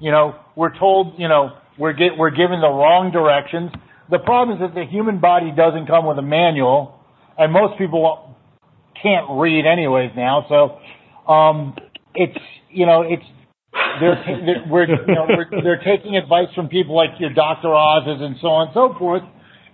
You 0.00 0.10
know, 0.10 0.34
we're 0.56 0.76
told, 0.78 1.18
you 1.18 1.28
know, 1.28 1.50
we're 1.78 1.92
get 1.92 2.16
we're 2.18 2.30
given 2.30 2.60
the 2.60 2.68
wrong 2.68 3.10
directions. 3.12 3.70
The 4.10 4.18
problem 4.18 4.56
is 4.56 4.60
that 4.60 4.74
the 4.74 4.86
human 4.90 5.20
body 5.20 5.52
doesn't 5.56 5.86
come 5.86 6.06
with 6.06 6.18
a 6.18 6.22
manual, 6.22 6.98
and 7.38 7.52
most 7.52 7.78
people 7.78 8.34
can't 9.00 9.26
read 9.38 9.66
anyways 9.66 10.10
now. 10.16 10.46
So, 10.48 11.32
um, 11.32 11.76
it's 12.14 12.36
you 12.70 12.86
know, 12.86 13.02
it's 13.02 13.22
they're, 14.00 14.22
they're 14.26 14.64
we're 14.68 14.88
you 14.88 15.14
know 15.14 15.26
we're, 15.28 15.62
they're 15.62 15.82
taking 15.84 16.16
advice 16.16 16.48
from 16.54 16.68
people 16.68 16.96
like 16.96 17.10
your 17.20 17.32
Dr. 17.32 17.68
Oz's 17.68 18.20
and 18.20 18.36
so 18.40 18.48
on 18.48 18.68
and 18.68 18.74
so 18.74 18.94
forth, 18.98 19.22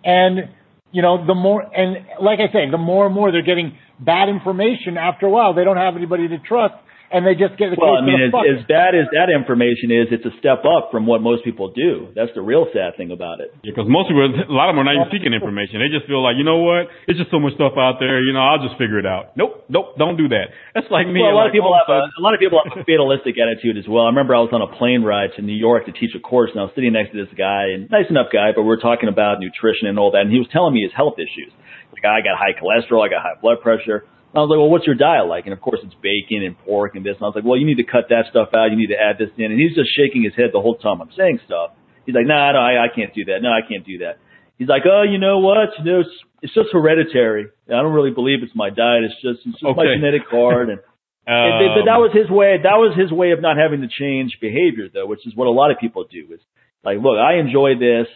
and 0.04 0.50
you 0.92 1.02
know 1.02 1.26
the 1.26 1.34
more 1.34 1.62
and 1.62 2.06
like 2.20 2.38
I 2.38 2.52
say, 2.52 2.70
the 2.70 2.78
more 2.78 3.06
and 3.06 3.14
more 3.14 3.32
they're 3.32 3.42
getting 3.42 3.76
bad 3.98 4.28
information. 4.28 4.98
After 4.98 5.26
a 5.26 5.30
while, 5.30 5.54
they 5.54 5.64
don't 5.64 5.78
have 5.78 5.96
anybody 5.96 6.28
to 6.28 6.38
trust, 6.38 6.74
and 7.12 7.22
they 7.26 7.34
just 7.38 7.54
get 7.56 7.70
the 7.70 7.78
Well, 7.78 7.98
I 7.98 8.04
mean, 8.04 8.18
as, 8.18 8.34
as 8.34 8.60
bad 8.66 8.94
as 8.98 9.06
that 9.14 9.30
information 9.30 9.90
is, 9.94 10.10
it's 10.10 10.26
a 10.26 10.34
step 10.42 10.66
up 10.66 10.90
from 10.90 11.06
what 11.06 11.22
most 11.22 11.44
people 11.46 11.70
do. 11.70 12.10
That's 12.14 12.32
the 12.34 12.42
real 12.42 12.66
sad 12.74 12.96
thing 12.98 13.10
about 13.14 13.40
it. 13.40 13.54
because 13.62 13.86
most 13.86 14.10
people, 14.10 14.26
a 14.26 14.50
lot 14.52 14.66
of 14.68 14.74
them 14.74 14.82
are 14.82 14.88
not 14.88 14.96
even 14.98 15.10
seeking 15.14 15.32
information. 15.34 15.78
They 15.78 15.92
just 15.92 16.06
feel 16.10 16.20
like, 16.22 16.34
you 16.38 16.44
know 16.46 16.58
what? 16.62 16.90
It's 17.06 17.18
just 17.18 17.30
so 17.30 17.38
much 17.38 17.54
stuff 17.54 17.78
out 17.78 18.02
there. 18.02 18.18
You 18.22 18.34
know, 18.34 18.42
I'll 18.42 18.62
just 18.62 18.74
figure 18.80 18.98
it 18.98 19.06
out. 19.06 19.36
Nope, 19.38 19.64
nope, 19.70 19.94
don't 19.98 20.16
do 20.18 20.26
that. 20.34 20.50
That's 20.74 20.90
like 20.90 21.06
me. 21.06 21.22
Well, 21.22 21.32
a 21.32 21.38
lot 21.38 21.46
of 21.46 21.54
people 21.54 21.70
all 21.70 21.78
have 21.78 21.90
a, 21.90 22.10
a 22.18 22.22
lot 22.22 22.34
of 22.34 22.40
people 22.40 22.58
have 22.58 22.74
a 22.74 22.82
fatalistic 22.84 23.38
attitude 23.38 23.78
as 23.78 23.86
well. 23.86 24.04
I 24.04 24.10
remember 24.10 24.34
I 24.34 24.42
was 24.42 24.50
on 24.50 24.62
a 24.62 24.70
plane 24.76 25.02
ride 25.06 25.30
to 25.36 25.42
New 25.42 25.56
York 25.56 25.86
to 25.86 25.92
teach 25.94 26.14
a 26.14 26.20
course, 26.22 26.50
and 26.52 26.60
I 26.60 26.64
was 26.66 26.72
sitting 26.74 26.92
next 26.92 27.12
to 27.14 27.18
this 27.22 27.32
guy, 27.38 27.70
and 27.74 27.86
nice 27.90 28.10
enough 28.10 28.28
guy, 28.34 28.50
but 28.54 28.62
we're 28.66 28.80
talking 28.82 29.08
about 29.08 29.38
nutrition 29.38 29.86
and 29.86 29.98
all 29.98 30.10
that, 30.12 30.26
and 30.26 30.32
he 30.32 30.38
was 30.42 30.48
telling 30.50 30.74
me 30.74 30.82
his 30.82 30.92
health 30.94 31.18
issues. 31.22 31.52
Like, 31.94 32.04
I 32.04 32.20
got 32.20 32.36
high 32.36 32.52
cholesterol, 32.52 33.00
I 33.06 33.08
got 33.08 33.22
high 33.22 33.38
blood 33.40 33.62
pressure. 33.62 34.04
And 34.32 34.36
I 34.36 34.40
was 34.44 34.50
like, 34.52 34.58
well, 34.60 34.68
what's 34.68 34.86
your 34.86 34.98
diet 34.98 35.26
like? 35.26 35.44
And 35.46 35.52
of 35.54 35.60
course, 35.60 35.80
it's 35.82 35.94
bacon 36.02 36.44
and 36.44 36.58
pork 36.66 36.94
and 36.94 37.04
this. 37.06 37.16
And 37.16 37.24
I 37.24 37.28
was 37.32 37.36
like, 37.36 37.44
well, 37.46 37.56
you 37.56 37.64
need 37.64 37.80
to 37.80 37.88
cut 37.88 38.10
that 38.10 38.28
stuff 38.28 38.50
out. 38.52 38.68
You 38.70 38.76
need 38.76 38.92
to 38.92 39.00
add 39.00 39.16
this 39.16 39.30
in. 39.38 39.48
And 39.48 39.58
he's 39.60 39.74
just 39.74 39.88
shaking 39.96 40.22
his 40.22 40.34
head 40.36 40.50
the 40.52 40.60
whole 40.60 40.76
time 40.76 41.00
I'm 41.00 41.12
saying 41.16 41.40
stuff. 41.46 41.72
He's 42.04 42.14
like, 42.14 42.26
nah, 42.28 42.52
no, 42.52 42.60
I, 42.60 42.84
I 42.84 42.88
can't 42.94 43.14
do 43.14 43.24
that. 43.32 43.40
No, 43.40 43.48
I 43.50 43.62
can't 43.66 43.86
do 43.86 44.04
that. 44.04 44.18
He's 44.58 44.68
like, 44.68 44.82
oh, 44.86 45.02
you 45.02 45.18
know 45.18 45.40
what? 45.40 45.72
You 45.78 45.84
know, 45.84 46.00
it's, 46.00 46.16
it's 46.42 46.54
just 46.54 46.68
hereditary. 46.72 47.48
I 47.68 47.80
don't 47.82 47.92
really 47.92 48.12
believe 48.12 48.42
it's 48.42 48.54
my 48.54 48.70
diet. 48.70 49.04
It's 49.08 49.20
just, 49.20 49.40
it's 49.46 49.60
just 49.60 49.76
my 49.76 49.84
genetic 49.96 50.28
card. 50.30 50.70
And 50.70 50.80
and 51.26 51.52
th- 51.60 51.72
but 51.76 51.84
that 51.90 51.98
Um, 51.98 52.04
was 52.06 52.12
his 52.14 52.30
way. 52.30 52.56
That 52.62 52.78
was 52.78 52.94
his 52.96 53.10
way 53.10 53.32
of 53.32 53.40
not 53.42 53.56
having 53.58 53.80
to 53.82 53.88
change 53.88 54.38
behavior, 54.40 54.86
though, 54.92 55.06
which 55.06 55.26
is 55.26 55.34
what 55.34 55.48
a 55.48 55.50
lot 55.50 55.70
of 55.72 55.78
people 55.78 56.04
do. 56.08 56.28
Is 56.32 56.40
like, 56.84 56.98
look, 57.02 57.18
I 57.18 57.36
enjoy 57.42 57.74
this, 57.74 58.06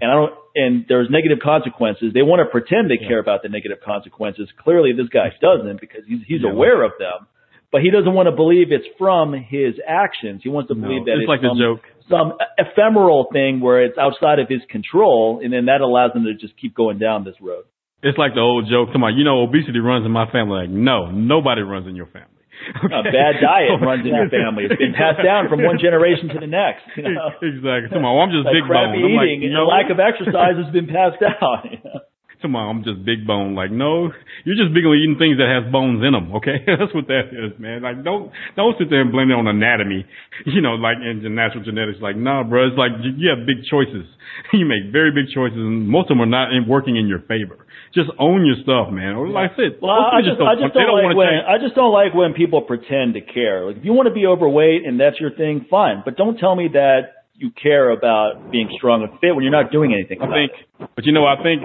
and 0.00 0.06
I 0.10 0.14
don't. 0.14 0.34
And 0.64 0.84
there's 0.88 1.08
negative 1.10 1.38
consequences. 1.42 2.12
They 2.14 2.22
want 2.30 2.40
to 2.44 2.48
pretend 2.50 2.90
they 2.90 2.98
care 3.10 3.20
about 3.20 3.42
the 3.44 3.48
negative 3.48 3.78
consequences. 3.84 4.48
Clearly, 4.64 4.90
this 4.92 5.08
guy 5.08 5.28
doesn't 5.40 5.80
because 5.80 6.02
he's 6.06 6.20
he's 6.26 6.42
Yeah. 6.42 6.50
aware 6.50 6.82
of 6.82 6.92
them, 6.98 7.26
but 7.70 7.82
he 7.82 7.90
doesn't 7.90 8.14
want 8.18 8.26
to 8.32 8.34
believe 8.42 8.72
it's 8.72 8.88
from 8.98 9.32
his 9.32 9.74
actions. 9.86 10.40
He 10.42 10.48
wants 10.48 10.68
to 10.68 10.74
no, 10.74 10.82
believe 10.88 11.04
that 11.06 11.16
it's 11.20 11.28
like 11.28 11.42
the 11.42 11.50
some, 11.54 11.58
joke. 11.58 11.82
some 12.08 12.28
ephemeral 12.58 13.28
thing 13.32 13.60
where 13.60 13.84
it's 13.84 13.98
outside 13.98 14.38
of 14.38 14.48
his 14.48 14.62
control, 14.70 15.40
and 15.42 15.52
then 15.52 15.66
that 15.66 15.80
allows 15.80 16.12
him 16.14 16.24
to 16.24 16.34
just 16.34 16.56
keep 16.60 16.74
going 16.74 16.98
down 16.98 17.24
this 17.24 17.36
road. 17.40 17.64
It's 18.02 18.16
like 18.18 18.34
the 18.34 18.40
old 18.40 18.68
joke. 18.70 18.92
Come 18.92 19.02
on, 19.04 19.16
you 19.18 19.24
know, 19.24 19.42
obesity 19.42 19.80
runs 19.80 20.06
in 20.06 20.12
my 20.12 20.30
family. 20.30 20.62
Like, 20.66 20.70
no, 20.70 21.10
nobody 21.10 21.62
runs 21.62 21.86
in 21.88 21.96
your 21.96 22.06
family. 22.06 22.37
A 22.92 23.02
bad 23.06 23.40
diet 23.40 23.78
runs 23.82 24.04
in 24.04 24.12
your 24.14 24.28
family. 24.28 24.66
It's 24.66 24.76
been 24.76 24.94
passed 24.98 25.22
down 25.22 25.48
from 25.48 25.64
one 25.64 25.78
generation 25.78 26.28
to 26.34 26.38
the 26.40 26.50
next. 26.50 26.84
You 26.96 27.14
know? 27.14 27.30
Exactly. 27.40 27.90
Come 27.92 28.04
on, 28.04 28.12
well, 28.16 28.24
I'm 28.26 28.34
just 28.34 28.46
Like 28.46 28.60
big 28.60 28.66
bone. 28.68 28.92
I'm 28.94 29.14
like, 29.16 29.30
eating 29.30 29.48
and 29.48 29.54
the 29.56 29.64
lack 29.64 29.88
of 29.88 29.98
exercise 29.98 30.58
has 30.58 30.70
been 30.74 30.86
passed 30.90 31.18
down. 31.22 31.70
you 31.70 31.80
know? 31.84 32.00
Come 32.40 32.54
on, 32.54 32.70
I'm 32.70 32.82
just 32.86 33.02
big 33.02 33.26
bone. 33.26 33.58
Like, 33.58 33.74
no, 33.74 34.14
you're 34.46 34.54
just 34.54 34.70
big 34.70 34.86
on 34.86 34.94
eating 34.94 35.18
things 35.18 35.42
that 35.42 35.50
has 35.50 35.66
bones 35.74 36.06
in 36.06 36.14
them. 36.14 36.30
Okay, 36.38 36.62
that's 36.66 36.94
what 36.94 37.10
that 37.10 37.34
is, 37.34 37.58
man. 37.58 37.82
Like, 37.82 38.06
don't 38.06 38.30
don't 38.54 38.78
sit 38.78 38.90
there 38.90 39.02
and 39.02 39.10
blame 39.10 39.30
it 39.30 39.34
on 39.34 39.50
anatomy. 39.50 40.06
You 40.46 40.60
know, 40.62 40.78
like 40.78 41.02
in 41.02 41.18
natural 41.34 41.64
genetics. 41.66 41.98
Like, 41.98 42.14
nah, 42.14 42.46
bro. 42.46 42.70
It's 42.70 42.78
like 42.78 42.94
you 43.02 43.10
you 43.18 43.26
have 43.34 43.42
big 43.42 43.66
choices. 43.66 44.06
You 44.52 44.66
make 44.70 44.92
very 44.94 45.10
big 45.10 45.34
choices, 45.34 45.58
and 45.58 45.88
most 45.88 46.10
of 46.10 46.14
them 46.14 46.22
are 46.22 46.30
not 46.30 46.54
working 46.68 46.94
in 46.94 47.08
your 47.08 47.18
favor. 47.26 47.66
Just 47.94 48.10
own 48.18 48.44
your 48.44 48.56
stuff, 48.62 48.92
man. 48.92 49.16
Or 49.16 49.28
like 49.28 49.52
I 49.52 49.56
said, 49.56 49.70
Well, 49.80 49.92
I 49.96 50.20
just, 50.20 50.36
I 50.40 50.54
just 50.60 50.74
they 50.76 50.84
don't, 50.84 51.00
like 51.00 51.16
when 51.16 51.28
change. 51.28 51.46
I 51.48 51.56
just 51.56 51.74
don't 51.74 51.92
like 51.92 52.12
when 52.12 52.34
people 52.34 52.60
pretend 52.62 53.14
to 53.14 53.22
care. 53.22 53.64
Like 53.64 53.78
if 53.80 53.84
you 53.84 53.92
want 53.92 54.08
to 54.08 54.14
be 54.14 54.26
overweight 54.26 54.84
and 54.84 55.00
that's 55.00 55.18
your 55.18 55.30
thing, 55.32 55.64
fine. 55.70 56.02
But 56.04 56.16
don't 56.16 56.36
tell 56.36 56.54
me 56.54 56.68
that 56.76 57.24
you 57.38 57.54
care 57.54 57.90
about 57.94 58.50
being 58.50 58.66
strong 58.76 59.06
and 59.06 59.14
fit 59.22 59.30
when 59.30 59.46
you're 59.46 59.54
not 59.54 59.70
doing 59.70 59.94
anything. 59.94 60.18
I 60.20 60.26
think, 60.26 60.50
it. 60.58 60.90
but 60.96 61.06
you 61.06 61.14
know, 61.14 61.22
I 61.22 61.38
think 61.38 61.62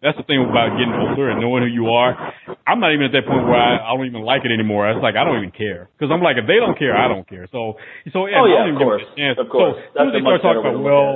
that's 0.00 0.16
the 0.16 0.24
thing 0.24 0.40
about 0.40 0.80
getting 0.80 0.96
older 0.96 1.28
and 1.28 1.44
knowing 1.44 1.60
who 1.62 1.68
you 1.68 1.92
are. 1.92 2.16
I'm 2.64 2.80
not 2.80 2.96
even 2.96 3.04
at 3.06 3.12
that 3.12 3.28
point 3.28 3.44
where 3.44 3.60
I, 3.60 3.84
I 3.84 3.92
don't 3.92 4.08
even 4.08 4.24
like 4.24 4.48
it 4.48 4.50
anymore. 4.50 4.88
It's 4.88 5.04
like 5.04 5.12
I 5.14 5.28
don't 5.28 5.36
even 5.44 5.52
care 5.52 5.92
because 5.92 6.08
I'm 6.08 6.24
like, 6.24 6.40
if 6.40 6.48
they 6.48 6.56
don't 6.56 6.72
care, 6.80 6.96
I 6.96 7.06
don't 7.06 7.28
care. 7.28 7.44
So, 7.52 7.76
so 8.16 8.24
yeah, 8.26 8.40
Oh, 8.40 8.48
I 8.48 8.48
yeah, 8.48 8.58
don't 8.64 8.80
even 8.80 8.80
of 8.80 8.88
course. 8.88 9.04
it 9.04 9.12
a 9.12 9.20
chance. 9.20 9.36
Of 9.38 9.48
course. 9.52 9.76
So, 9.76 9.78
as 9.78 9.84
soon 9.84 9.92
That's 9.92 10.08
as 10.08 10.12
they 10.16 10.22
start 10.24 10.40
talking 10.40 10.64
about, 10.64 10.80
well, 10.80 11.10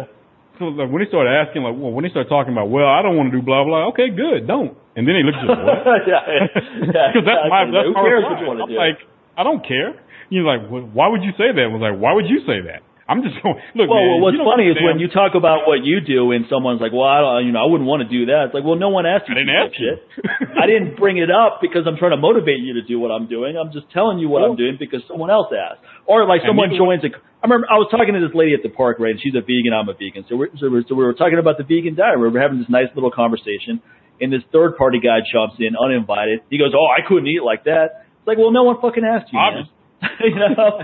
so 0.59 0.75
like 0.75 0.91
when 0.91 1.01
they 1.03 1.09
started 1.09 1.31
asking, 1.31 1.63
like, 1.63 1.75
well, 1.79 1.91
when 1.95 2.03
they 2.05 2.11
start 2.13 2.29
talking 2.29 2.53
about, 2.53 2.69
well, 2.71 2.87
I 2.91 3.03
don't 3.03 3.17
want 3.17 3.31
to 3.33 3.39
do 3.39 3.43
blah 3.43 3.63
blah. 3.65 3.89
Okay, 3.95 4.11
good, 4.11 4.47
don't. 4.47 4.75
And 4.99 5.07
then 5.07 5.15
they 5.15 5.23
look 5.25 5.39
at 5.39 5.47
what? 5.47 6.03
yeah, 6.11 6.23
yeah, 6.27 7.15
Because 7.15 7.27
that's 7.31 7.47
my 7.47 7.65
that's 7.71 7.87
Who 7.87 7.95
cares 7.95 8.25
what 8.27 8.39
you 8.43 8.47
want 8.51 8.59
to 8.61 8.67
I'm 8.67 8.75
do? 8.75 8.79
like, 8.79 8.99
I 9.39 9.43
don't 9.47 9.63
care. 9.63 9.95
You're 10.29 10.45
like, 10.45 10.67
well, 10.69 10.85
why 10.93 11.09
would 11.09 11.23
you 11.23 11.33
say 11.39 11.49
that? 11.55 11.65
I 11.65 11.71
was 11.73 11.81
like, 11.81 11.97
why 11.97 12.13
would 12.13 12.27
you 12.29 12.43
say 12.45 12.61
that? 12.69 12.83
I'm 13.09 13.25
just 13.25 13.41
going. 13.41 13.57
Look, 13.73 13.89
well, 13.89 14.05
man, 14.05 14.21
what's 14.21 14.37
funny 14.37 14.69
is 14.69 14.77
when 14.77 15.01
you 15.01 15.09
talk 15.09 15.33
about 15.33 15.65
what 15.65 15.81
you 15.81 16.05
do 16.05 16.37
and 16.37 16.45
someone's 16.53 16.85
like, 16.85 16.93
"Well, 16.93 17.09
I 17.09 17.25
don't, 17.25 17.49
you 17.49 17.53
know, 17.57 17.65
I 17.65 17.69
wouldn't 17.73 17.89
want 17.89 18.05
to 18.05 18.11
do 18.13 18.29
that." 18.29 18.53
It's 18.53 18.55
like, 18.55 18.69
"Well, 18.69 18.77
no 18.77 18.93
one 18.93 19.09
asked 19.09 19.33
you." 19.33 19.33
I 19.33 19.41
didn't 19.41 19.57
ask 19.57 19.73
that 19.73 19.81
you. 19.81 19.97
shit. 19.97 20.61
I 20.61 20.69
didn't 20.69 21.01
bring 21.01 21.17
it 21.17 21.33
up 21.33 21.65
because 21.65 21.89
I'm 21.89 21.97
trying 21.97 22.13
to 22.13 22.21
motivate 22.21 22.61
you 22.61 22.77
to 22.77 22.85
do 22.85 23.01
what 23.01 23.09
I'm 23.09 23.25
doing. 23.25 23.57
I'm 23.57 23.73
just 23.73 23.89
telling 23.97 24.21
you 24.21 24.29
what 24.29 24.45
I'm 24.45 24.61
doing 24.61 24.77
because 24.77 25.01
someone 25.09 25.33
else 25.33 25.49
asked, 25.49 25.81
or 26.05 26.29
like 26.29 26.45
someone 26.45 26.77
joins 26.77 27.01
a. 27.09 27.11
I 27.41 27.49
remember 27.49 27.65
I 27.73 27.81
was 27.81 27.89
talking 27.89 28.13
to 28.13 28.21
this 28.21 28.37
lady 28.37 28.53
at 28.53 28.61
the 28.61 28.69
park, 28.69 29.01
right? 29.01 29.17
And 29.17 29.21
she's 29.25 29.33
a 29.33 29.41
vegan. 29.41 29.73
I'm 29.73 29.89
a 29.89 29.97
vegan, 29.97 30.29
so 30.29 30.37
we're 30.37 30.53
so 30.61 30.69
we're, 30.69 30.85
so 30.85 30.93
we 30.93 31.01
were 31.01 31.17
talking 31.17 31.41
about 31.41 31.57
the 31.57 31.65
vegan 31.65 31.97
diet. 31.97 32.21
We 32.21 32.29
were 32.29 32.37
having 32.37 32.61
this 32.61 32.69
nice 32.69 32.93
little 32.93 33.15
conversation, 33.15 33.81
and 34.21 34.29
this 34.29 34.45
third 34.53 34.77
party 34.77 35.01
guy 35.01 35.25
jumps 35.25 35.57
in 35.65 35.81
uninvited. 35.81 36.45
He 36.53 36.61
goes, 36.61 36.77
"Oh, 36.77 36.93
I 36.93 37.01
couldn't 37.09 37.33
eat 37.33 37.41
like 37.41 37.65
that." 37.65 38.05
It's 38.21 38.29
like, 38.29 38.37
well, 38.37 38.53
no 38.53 38.69
one 38.69 38.77
fucking 38.85 39.01
asked 39.01 39.33
you. 39.33 39.41
Man. 39.41 39.73
You 40.21 40.35
know, 40.35 40.79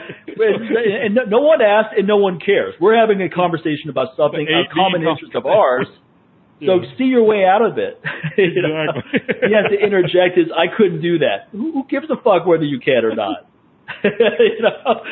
and 1.04 1.14
no, 1.14 1.22
no 1.24 1.40
one 1.40 1.62
asked 1.62 1.94
and 1.96 2.06
no 2.06 2.16
one 2.16 2.38
cares. 2.40 2.74
We're 2.80 2.98
having 2.98 3.22
a 3.22 3.28
conversation 3.30 3.90
about 3.90 4.16
something, 4.16 4.46
a 4.46 4.72
common 4.74 5.02
interest 5.02 5.34
of 5.34 5.46
ours. 5.46 5.86
So 6.64 6.80
Yeah. 6.80 6.96
see 6.96 7.10
your 7.10 7.24
way 7.26 7.44
out 7.44 7.62
of 7.66 7.78
it. 7.78 7.98
You 8.38 8.62
know? 8.62 8.86
Exactly. 8.94 9.48
he 9.50 9.52
has 9.54 9.66
to 9.74 9.78
interject 9.78 10.38
his, 10.38 10.46
I 10.54 10.70
couldn't 10.70 11.02
do 11.02 11.18
that. 11.18 11.50
Who, 11.50 11.72
who 11.72 11.82
gives 11.90 12.06
a 12.10 12.16
fuck 12.16 12.46
whether 12.46 12.62
you 12.64 12.78
can 12.78 13.04
or 13.04 13.14
not? 13.14 13.50
you 14.04 14.62
know? 14.62 15.02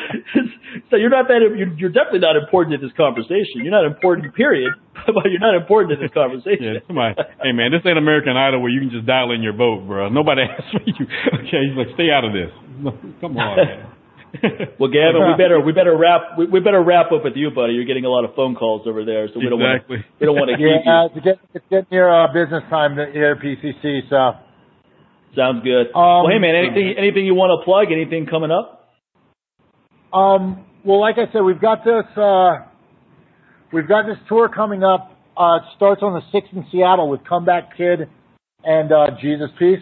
So 0.89 0.95
you're 0.95 1.11
not 1.11 1.27
that, 1.27 1.43
you're, 1.43 1.71
you're 1.77 1.91
definitely 1.93 2.23
not 2.23 2.35
important 2.39 2.75
in 2.75 2.81
this 2.81 2.95
conversation. 2.95 3.59
You're 3.61 3.75
not 3.75 3.85
important, 3.85 4.33
period, 4.33 4.71
but 5.05 5.27
you're 5.29 5.43
not 5.43 5.53
important 5.55 5.93
in 5.93 5.99
this 6.01 6.15
conversation. 6.15 6.79
Yeah, 6.79 6.87
somebody, 6.87 7.15
hey 7.43 7.51
man, 7.51 7.71
this 7.71 7.83
ain't 7.85 7.97
American 7.99 8.35
Idol 8.39 8.61
where 8.63 8.71
you 8.71 8.79
can 8.79 8.89
just 8.89 9.05
dial 9.05 9.31
in 9.31 9.43
your 9.43 9.53
vote, 9.53 9.85
bro. 9.85 10.09
Nobody 10.09 10.41
asked 10.47 10.71
for 10.71 10.81
you. 10.87 11.05
Okay, 11.43 11.59
he's 11.69 11.75
like, 11.77 11.91
stay 11.93 12.09
out 12.09 12.23
of 12.25 12.33
this. 12.33 12.49
Come 13.21 13.37
on, 13.37 13.57
man. 13.57 13.92
Well, 14.79 14.89
Gavin, 14.89 15.21
we 15.21 15.37
better 15.37 15.61
we 15.61 15.71
better 15.71 15.95
wrap 15.95 16.37
we, 16.37 16.47
we 16.47 16.59
better 16.59 16.81
wrap 16.81 17.11
up 17.11 17.23
with 17.23 17.33
you, 17.35 17.51
buddy. 17.51 17.73
You're 17.73 17.85
getting 17.85 18.05
a 18.05 18.09
lot 18.09 18.25
of 18.25 18.35
phone 18.35 18.55
calls 18.55 18.87
over 18.87 19.05
there, 19.05 19.27
so 19.27 19.39
we 19.39 19.47
don't 19.47 19.59
want 19.59 19.75
exactly. 19.77 19.97
we 20.19 20.25
don't 20.25 20.35
want 20.35 20.49
to 20.49 20.57
keep 20.57 20.65
you. 20.65 20.81
Yeah, 20.83 21.05
it's 21.05 21.23
getting, 21.23 21.45
it's 21.53 21.65
getting 21.69 21.87
near 21.91 22.09
uh, 22.09 22.27
business 22.33 22.63
time 22.69 22.95
here 22.95 23.37
at 23.37 23.39
PCC. 23.39 24.09
So, 24.09 24.41
Sounds 25.35 25.63
good. 25.63 25.93
Um, 25.93 26.25
well, 26.25 26.33
hey 26.33 26.39
man, 26.39 26.55
anything 26.55 26.95
anything 26.97 27.25
you 27.25 27.35
want 27.35 27.53
to 27.53 27.63
plug? 27.63 27.91
Anything 27.93 28.25
coming 28.25 28.51
up? 28.51 28.89
um, 30.13 30.65
well, 30.83 30.99
like 30.99 31.15
I 31.17 31.31
said, 31.31 31.41
we've 31.41 31.61
got 31.61 31.85
this. 31.85 32.05
Uh, 32.17 32.65
we've 33.71 33.87
got 33.87 34.05
this 34.05 34.17
tour 34.27 34.49
coming 34.49 34.83
up. 34.83 35.11
Uh, 35.37 35.57
it 35.57 35.63
starts 35.75 36.01
on 36.03 36.13
the 36.13 36.21
sixth 36.31 36.53
in 36.53 36.65
Seattle 36.71 37.09
with 37.09 37.21
Comeback 37.27 37.75
Kid 37.77 38.09
and 38.63 38.91
uh, 38.91 39.07
Jesus 39.21 39.49
Piece. 39.57 39.81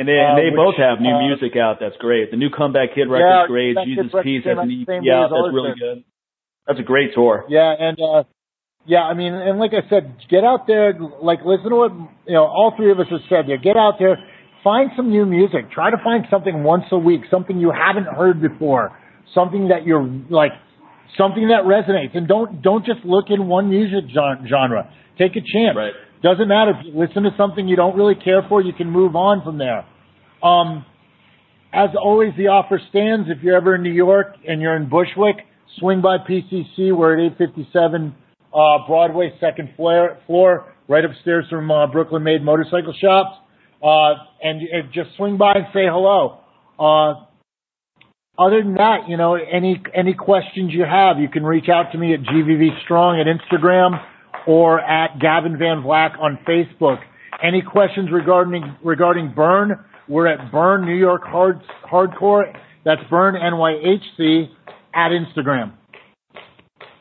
And 0.00 0.08
they, 0.08 0.16
and 0.16 0.32
Uh, 0.32 0.40
they 0.40 0.48
which, 0.48 0.56
both 0.56 0.76
have 0.80 0.96
new 0.98 1.12
uh, 1.12 1.20
music 1.28 1.60
out. 1.60 1.76
That's 1.76 1.96
great. 2.00 2.30
The 2.32 2.40
new 2.40 2.48
Comeback 2.48 2.96
Kid 2.96 3.04
Yeah, 3.04 3.44
record's 3.44 3.52
great. 3.52 3.76
Jesus 3.84 4.08
came 4.24 4.40
has 4.48 4.56
out 4.56 4.66
new, 4.66 4.88
yeah, 5.04 5.28
that's 5.28 5.52
really 5.52 5.76
good. 5.76 6.04
That's 6.66 6.80
a 6.80 6.88
great 6.88 7.12
tour. 7.12 7.44
Yeah, 7.52 7.68
and 7.76 8.00
uh, 8.00 8.24
yeah, 8.86 9.04
I 9.04 9.12
mean, 9.12 9.34
and 9.34 9.58
like 9.58 9.72
I 9.76 9.84
said, 9.90 10.16
get 10.30 10.42
out 10.42 10.66
there, 10.66 10.96
like 11.20 11.40
listen 11.44 11.68
to 11.68 11.76
what 11.76 11.92
you 12.24 12.32
know. 12.32 12.44
All 12.48 12.72
three 12.76 12.90
of 12.90 12.98
us 12.98 13.08
have 13.10 13.20
said 13.28 13.44
there. 13.46 13.58
Get 13.58 13.76
out 13.76 13.96
there, 13.98 14.16
find 14.64 14.90
some 14.96 15.10
new 15.10 15.26
music. 15.26 15.70
Try 15.70 15.90
to 15.90 15.98
find 16.02 16.24
something 16.30 16.64
once 16.64 16.84
a 16.92 16.98
week, 16.98 17.22
something 17.30 17.58
you 17.60 17.70
haven't 17.70 18.08
heard 18.08 18.40
before, 18.40 18.96
something 19.34 19.68
that 19.68 19.84
you're 19.84 20.08
like, 20.30 20.52
something 21.18 21.48
that 21.48 21.68
resonates. 21.68 22.16
And 22.16 22.26
don't 22.26 22.62
don't 22.62 22.86
just 22.86 23.04
look 23.04 23.26
in 23.28 23.48
one 23.48 23.68
music 23.68 24.08
gen- 24.08 24.48
genre. 24.48 24.88
Take 25.18 25.32
a 25.36 25.44
chance. 25.44 25.76
Right. 25.76 25.92
Doesn't 26.22 26.48
matter 26.48 26.72
if 26.72 26.86
you 26.86 26.98
listen 26.98 27.24
to 27.24 27.30
something 27.36 27.68
you 27.68 27.76
don't 27.76 27.96
really 27.96 28.14
care 28.14 28.42
for. 28.48 28.62
You 28.62 28.72
can 28.72 28.90
move 28.90 29.14
on 29.16 29.42
from 29.44 29.58
there. 29.58 29.84
Um, 30.42 30.84
as 31.72 31.90
always, 32.00 32.32
the 32.36 32.48
offer 32.48 32.80
stands. 32.90 33.28
If 33.30 33.42
you're 33.42 33.56
ever 33.56 33.76
in 33.76 33.82
New 33.82 33.92
York 33.92 34.34
and 34.46 34.60
you're 34.60 34.76
in 34.76 34.88
Bushwick, 34.88 35.36
swing 35.78 36.00
by 36.00 36.18
PCC. 36.18 36.96
We're 36.96 37.14
at 37.14 37.32
857 37.34 38.14
uh, 38.52 38.86
Broadway, 38.86 39.32
second 39.40 39.70
floor, 39.76 40.18
floor, 40.26 40.72
right 40.88 41.04
upstairs 41.04 41.46
from 41.48 41.70
uh, 41.70 41.86
Brooklyn 41.86 42.22
Made 42.22 42.42
Motorcycle 42.42 42.94
Shops. 43.00 43.36
Uh, 43.82 44.14
and, 44.42 44.60
and 44.60 44.92
just 44.92 45.10
swing 45.16 45.38
by 45.38 45.52
and 45.52 45.66
say 45.72 45.86
hello. 45.86 46.40
Uh, 46.78 47.24
other 48.38 48.62
than 48.62 48.74
that, 48.74 49.08
you 49.08 49.16
know, 49.16 49.34
any 49.34 49.82
any 49.94 50.14
questions 50.14 50.72
you 50.72 50.84
have, 50.84 51.18
you 51.18 51.28
can 51.28 51.44
reach 51.44 51.68
out 51.68 51.92
to 51.92 51.98
me 51.98 52.14
at 52.14 52.20
GVV 52.20 52.82
Strong 52.84 53.20
at 53.20 53.26
Instagram 53.26 54.02
or 54.46 54.80
at 54.80 55.18
Gavin 55.18 55.58
Van 55.58 55.82
Vlack 55.82 56.18
on 56.18 56.38
Facebook. 56.48 57.00
Any 57.42 57.62
questions 57.62 58.10
regarding 58.10 58.76
regarding 58.82 59.32
Burn? 59.34 59.84
We're 60.10 60.26
at 60.26 60.50
Burn 60.50 60.86
New 60.86 60.96
York 60.98 61.22
Hard 61.24 61.60
Hardcore. 61.86 62.52
That's 62.84 63.00
Burn 63.08 63.36
NYHC 63.38 64.50
at 64.92 65.10
Instagram. 65.14 65.74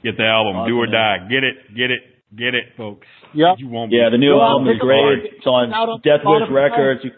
Get 0.04 0.16
the 0.16 0.24
album, 0.30 0.70
do 0.70 0.78
or 0.78 0.86
die. 0.86 1.26
Get 1.28 1.44
it, 1.44 1.56
get 1.76 1.90
it, 1.90 2.02
get 2.38 2.54
it, 2.54 2.78
folks. 2.78 3.08
Yep. 3.34 3.58
You 3.58 3.68
won't. 3.68 3.92
Yeah, 3.92 4.10
the 4.12 4.18
new 4.20 4.38
Go 4.38 4.42
out 4.42 4.62
album 4.62 4.68
is 4.70 4.76
take 4.76 4.84
a 4.84 4.86
great. 4.86 5.34
It's 5.42 5.48
on 5.48 5.74
Out 5.74 5.90
on 5.90 6.02
Deathwish 6.06 6.54
Records. 6.54 7.02
You, 7.04 7.12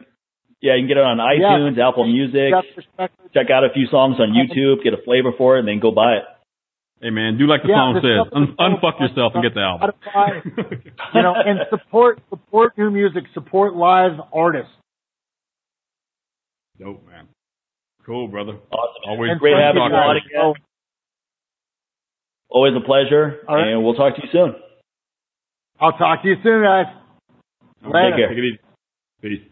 yeah, 0.61 0.75
you 0.79 0.81
can 0.81 0.87
get 0.87 0.97
it 0.97 1.03
on 1.03 1.17
iTunes, 1.19 1.75
Apple 1.77 2.07
Music. 2.07 2.53
Check 3.33 3.51
out 3.51 3.65
a 3.65 3.73
few 3.73 3.87
songs 3.91 4.15
on 4.19 4.31
YouTube, 4.31 4.83
get 4.83 4.93
a 4.93 5.03
flavor 5.03 5.31
for 5.37 5.57
it, 5.57 5.59
and 5.59 5.67
then 5.67 5.79
go 5.79 5.91
buy 5.91 6.23
it. 6.23 6.23
Hey 7.01 7.09
man, 7.09 7.37
do 7.37 7.47
like 7.47 7.63
the 7.63 7.69
Yeah, 7.69 7.75
song 7.75 7.93
the 7.95 8.01
says. 8.05 8.31
Un- 8.31 8.55
unfuck 8.57 8.99
yourself 9.01 9.33
and 9.33 9.43
get 9.43 9.55
the 9.55 9.61
album. 9.61 9.89
You 11.13 11.21
know, 11.21 11.33
and 11.35 11.59
support 11.69 12.21
support 12.29 12.77
new 12.77 12.91
music, 12.91 13.23
support 13.33 13.75
live 13.75 14.13
artists. 14.31 14.71
Dope 16.81 17.05
man. 17.05 17.27
Cool, 18.05 18.27
brother. 18.27 18.53
Awesome. 18.73 19.01
Always 19.07 19.31
And 19.31 19.39
Great 19.39 19.53
having 19.53 19.81
you 19.83 19.87
you 19.87 19.93
on 19.93 20.17
again. 20.17 20.53
Always 22.49 22.73
a 22.75 22.83
pleasure, 22.83 23.37
All 23.47 23.55
right. 23.55 23.67
and 23.67 23.83
we'll 23.83 23.93
talk 23.93 24.15
to 24.15 24.21
you 24.23 24.29
soon. 24.31 24.55
I'll 25.79 25.93
talk 25.97 26.23
to 26.23 26.27
you 26.27 26.35
soon, 26.43 26.63
guys. 26.63 26.87
Take 27.83 27.91
care. 28.17 28.29
Take 28.29 28.37
it 28.37 28.43
easy. 28.43 28.59
Peace. 29.21 29.47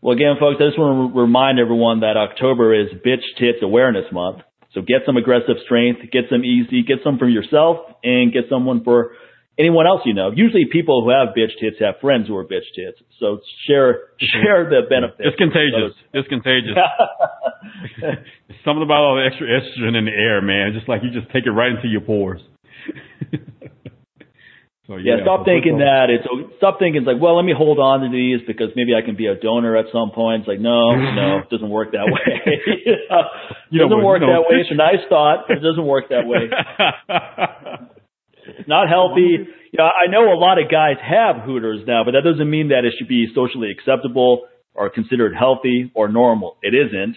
Well, 0.00 0.16
again, 0.16 0.36
folks, 0.40 0.56
I 0.60 0.68
just 0.68 0.78
want 0.78 1.12
to 1.12 1.20
remind 1.20 1.58
everyone 1.58 2.00
that 2.00 2.16
October 2.16 2.74
is 2.74 2.88
Bitch 3.06 3.22
Tits 3.38 3.58
Awareness 3.62 4.06
Month. 4.12 4.38
So 4.72 4.80
get 4.80 5.02
some 5.04 5.16
aggressive 5.18 5.56
strength, 5.66 6.00
get 6.10 6.24
some 6.30 6.42
easy, 6.44 6.82
get 6.82 6.98
some 7.04 7.18
from 7.18 7.30
yourself, 7.30 7.76
and 8.02 8.32
get 8.32 8.44
someone 8.48 8.82
for 8.82 9.12
anyone 9.60 9.86
else 9.86 10.00
you 10.04 10.14
know. 10.14 10.32
Usually 10.34 10.64
people 10.64 11.04
who 11.04 11.10
have 11.12 11.36
bitch 11.36 11.52
tits 11.60 11.76
have 11.80 12.00
friends 12.00 12.26
who 12.26 12.36
are 12.36 12.44
bitch 12.44 12.64
tits. 12.74 12.98
So 13.20 13.40
share, 13.68 14.16
share 14.18 14.64
the 14.64 14.88
benefits. 14.88 15.20
It's 15.20 15.36
contagious. 15.36 15.92
It's 16.16 16.28
contagious. 16.28 16.72
Something 18.64 18.82
about 18.82 19.04
all 19.04 19.20
the 19.20 19.28
extra 19.28 19.46
estrogen 19.46 19.96
in 19.96 20.08
the 20.08 20.16
air, 20.16 20.40
man. 20.40 20.72
Just 20.72 20.88
like 20.88 21.02
you 21.04 21.12
just 21.12 21.30
take 21.30 21.44
it 21.44 21.52
right 21.52 21.70
into 21.70 21.88
your 21.88 22.00
pores. 22.00 22.40
so 24.88 24.96
Yeah, 24.96 25.20
yeah, 25.20 25.28
stop 25.28 25.44
so 25.44 25.52
thinking 25.52 25.84
that. 25.84 26.08
It's 26.08 26.24
stop 26.56 26.80
thinking 26.80 27.04
it's 27.04 27.08
like, 27.08 27.20
well, 27.20 27.36
let 27.36 27.44
me 27.44 27.52
hold 27.52 27.78
on 27.78 28.00
to 28.00 28.08
these 28.08 28.40
because 28.48 28.72
maybe 28.74 28.96
I 28.96 29.04
can 29.04 29.14
be 29.14 29.28
a 29.28 29.36
donor 29.36 29.76
at 29.76 29.92
some 29.92 30.10
point. 30.10 30.42
It's 30.42 30.48
like, 30.48 30.60
no, 30.60 30.96
no, 30.96 31.44
it 31.44 31.52
doesn't 31.52 31.68
work 31.68 31.92
that 31.92 32.08
way. 32.08 32.40
it 32.88 33.76
doesn't 33.76 34.02
work 34.02 34.24
you 34.24 34.26
know, 34.26 34.40
that 34.40 34.48
way. 34.48 34.64
It's 34.64 34.72
a 34.72 34.80
nice 34.80 35.04
thought, 35.12 35.44
but 35.46 35.60
it 35.60 35.64
doesn't 35.64 35.86
work 35.86 36.08
that 36.08 36.24
way. 36.24 36.48
Not 38.70 38.88
healthy. 38.88 39.50
Yeah, 39.74 39.90
I 39.90 40.06
know 40.06 40.30
a 40.30 40.38
lot 40.38 40.62
of 40.62 40.70
guys 40.70 40.94
have 41.02 41.42
Hooters 41.42 41.82
now, 41.90 42.04
but 42.06 42.12
that 42.12 42.22
doesn't 42.22 42.48
mean 42.48 42.68
that 42.68 42.86
it 42.86 42.94
should 42.96 43.08
be 43.08 43.26
socially 43.34 43.74
acceptable 43.74 44.46
or 44.74 44.88
considered 44.90 45.34
healthy 45.34 45.90
or 45.92 46.06
normal. 46.06 46.56
It 46.62 46.72
isn't. 46.72 47.16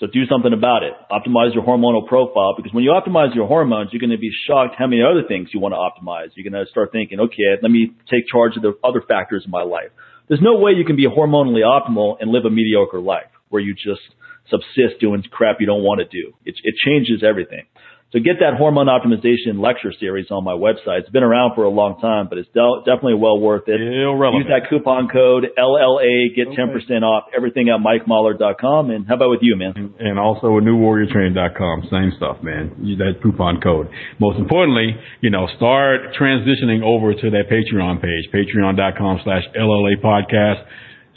So 0.00 0.08
do 0.10 0.26
something 0.26 0.52
about 0.52 0.82
it. 0.82 0.90
Optimize 1.06 1.54
your 1.54 1.62
hormonal 1.62 2.08
profile 2.08 2.54
because 2.56 2.74
when 2.74 2.82
you 2.82 2.90
optimize 2.90 3.36
your 3.36 3.46
hormones, 3.46 3.90
you're 3.92 4.00
going 4.00 4.10
to 4.10 4.18
be 4.18 4.32
shocked 4.48 4.74
how 4.76 4.88
many 4.88 5.02
other 5.02 5.22
things 5.28 5.50
you 5.54 5.60
want 5.60 5.74
to 5.74 5.78
optimize. 5.78 6.34
You're 6.34 6.50
going 6.50 6.58
to 6.58 6.68
start 6.68 6.90
thinking, 6.90 7.20
okay, 7.20 7.54
let 7.62 7.70
me 7.70 7.92
take 8.10 8.26
charge 8.26 8.56
of 8.56 8.62
the 8.62 8.74
other 8.82 9.02
factors 9.06 9.44
in 9.44 9.52
my 9.52 9.62
life. 9.62 9.94
There's 10.26 10.42
no 10.42 10.58
way 10.58 10.72
you 10.72 10.84
can 10.84 10.96
be 10.96 11.06
hormonally 11.06 11.62
optimal 11.62 12.16
and 12.18 12.32
live 12.32 12.46
a 12.46 12.50
mediocre 12.50 12.98
life 12.98 13.30
where 13.50 13.62
you 13.62 13.74
just 13.74 14.02
subsist 14.50 14.98
doing 15.00 15.22
crap 15.30 15.58
you 15.60 15.66
don't 15.66 15.84
want 15.84 16.00
to 16.00 16.08
do. 16.10 16.34
It, 16.44 16.56
it 16.64 16.74
changes 16.84 17.22
everything. 17.22 17.66
So 18.12 18.18
get 18.18 18.42
that 18.42 18.58
hormone 18.58 18.90
optimization 18.90 19.62
lecture 19.62 19.94
series 19.94 20.34
on 20.34 20.42
my 20.42 20.50
website. 20.50 21.06
It's 21.06 21.14
been 21.14 21.22
around 21.22 21.54
for 21.54 21.62
a 21.62 21.70
long 21.70 21.94
time, 22.02 22.26
but 22.26 22.38
it's 22.38 22.50
del- 22.50 22.82
definitely 22.82 23.14
well 23.14 23.38
worth 23.38 23.70
it. 23.70 23.78
Use 23.78 24.50
that 24.50 24.66
coupon 24.68 25.06
code 25.06 25.46
LLA, 25.56 26.34
get 26.34 26.50
10% 26.50 26.74
off 27.06 27.30
everything 27.30 27.70
at 27.70 27.78
MikeMahler.com. 27.78 28.90
And 28.90 29.06
how 29.06 29.14
about 29.14 29.30
with 29.30 29.46
you, 29.46 29.54
man? 29.54 29.74
And, 29.76 29.94
and 30.00 30.18
also 30.18 30.58
at 30.58 30.66
newwarriortraining.com. 30.66 31.86
Same 31.86 32.10
stuff, 32.16 32.42
man. 32.42 32.74
Use 32.82 32.98
that 32.98 33.22
coupon 33.22 33.60
code. 33.60 33.86
Most 34.18 34.40
importantly, 34.40 34.90
you 35.20 35.30
know, 35.30 35.46
start 35.56 36.10
transitioning 36.18 36.82
over 36.82 37.14
to 37.14 37.30
that 37.30 37.46
Patreon 37.46 38.02
page, 38.02 38.26
patreon.com 38.34 39.20
slash 39.22 39.44
LLA 39.54 40.02
podcast. 40.02 40.66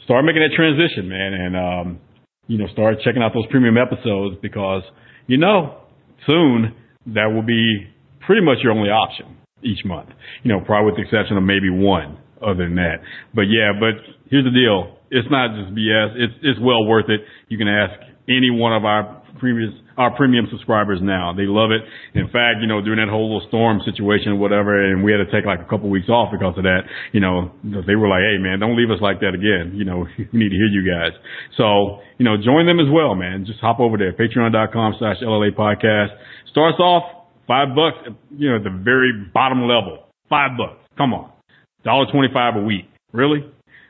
Start 0.05 0.25
making 0.25 0.45
that 0.45 0.53
transition, 0.55 1.09
man. 1.09 1.33
And, 1.33 1.57
um, 1.57 1.99
you 2.45 2.59
know, 2.59 2.67
start 2.67 2.97
checking 3.03 3.23
out 3.23 3.33
those 3.33 3.47
premium 3.49 3.77
episodes 3.81 4.37
because, 4.43 4.83
you 5.25 5.37
know, 5.37 5.79
soon 6.27 6.75
that 7.07 7.27
will 7.27 7.43
be 7.43 7.87
pretty 8.25 8.41
much 8.41 8.57
your 8.63 8.71
only 8.71 8.89
option 8.89 9.37
each 9.63 9.83
month. 9.85 10.09
You 10.43 10.51
know, 10.51 10.61
probably 10.61 10.91
with 10.91 10.95
the 10.97 11.03
exception 11.03 11.37
of 11.37 11.43
maybe 11.43 11.69
one 11.69 12.17
other 12.41 12.65
than 12.67 12.75
that. 12.75 12.97
But 13.33 13.47
yeah, 13.47 13.71
but 13.79 13.95
here's 14.29 14.43
the 14.45 14.51
deal. 14.51 14.99
It's 15.11 15.27
not 15.29 15.55
just 15.55 15.75
BS. 15.75 16.09
It's, 16.15 16.33
it's 16.41 16.59
well 16.59 16.85
worth 16.85 17.09
it. 17.09 17.21
You 17.47 17.57
can 17.57 17.67
ask 17.67 17.93
any 18.27 18.49
one 18.49 18.73
of 18.73 18.85
our 18.85 19.23
previous, 19.39 19.71
our 19.97 20.15
premium 20.15 20.47
subscribers 20.49 20.99
now. 21.03 21.33
They 21.35 21.43
love 21.43 21.71
it. 21.71 21.83
In 22.17 22.27
fact, 22.31 22.63
you 22.63 22.67
know, 22.67 22.81
during 22.81 23.03
that 23.03 23.11
whole 23.11 23.27
little 23.27 23.47
storm 23.49 23.81
situation 23.83 24.31
or 24.31 24.39
whatever, 24.39 24.71
and 24.71 25.03
we 25.03 25.11
had 25.11 25.19
to 25.19 25.29
take 25.29 25.45
like 25.45 25.59
a 25.59 25.67
couple 25.67 25.89
weeks 25.89 26.07
off 26.07 26.31
because 26.31 26.55
of 26.57 26.63
that, 26.63 26.87
you 27.11 27.19
know, 27.19 27.51
they 27.61 27.95
were 27.95 28.07
like, 28.07 28.23
Hey 28.23 28.39
man, 28.39 28.59
don't 28.59 28.79
leave 28.79 28.89
us 28.89 29.03
like 29.03 29.19
that 29.19 29.35
again. 29.35 29.75
You 29.75 29.85
know, 29.85 30.07
we 30.17 30.23
need 30.31 30.49
to 30.49 30.55
hear 30.55 30.71
you 30.71 30.87
guys. 30.87 31.11
So, 31.57 31.99
you 32.17 32.25
know, 32.25 32.39
join 32.39 32.65
them 32.65 32.79
as 32.79 32.87
well, 32.87 33.15
man. 33.15 33.45
Just 33.45 33.59
hop 33.59 33.79
over 33.79 33.97
there, 33.97 34.13
patreon.com 34.15 34.95
slash 34.97 35.17
LLA 35.21 35.51
podcast. 35.51 36.15
Starts 36.53 36.79
off 36.79 37.25
five 37.47 37.75
bucks, 37.75 37.97
you 38.29 38.49
know, 38.49 38.57
at 38.57 38.63
the 38.63 38.69
very 38.69 39.11
bottom 39.33 39.67
level. 39.67 40.05
Five 40.29 40.51
bucks. 40.57 40.79
Come 40.97 41.13
on. 41.13 41.31
Dollar 41.83 42.05
twenty-five 42.11 42.55
a 42.55 42.61
week. 42.61 42.85
Really? 43.11 43.43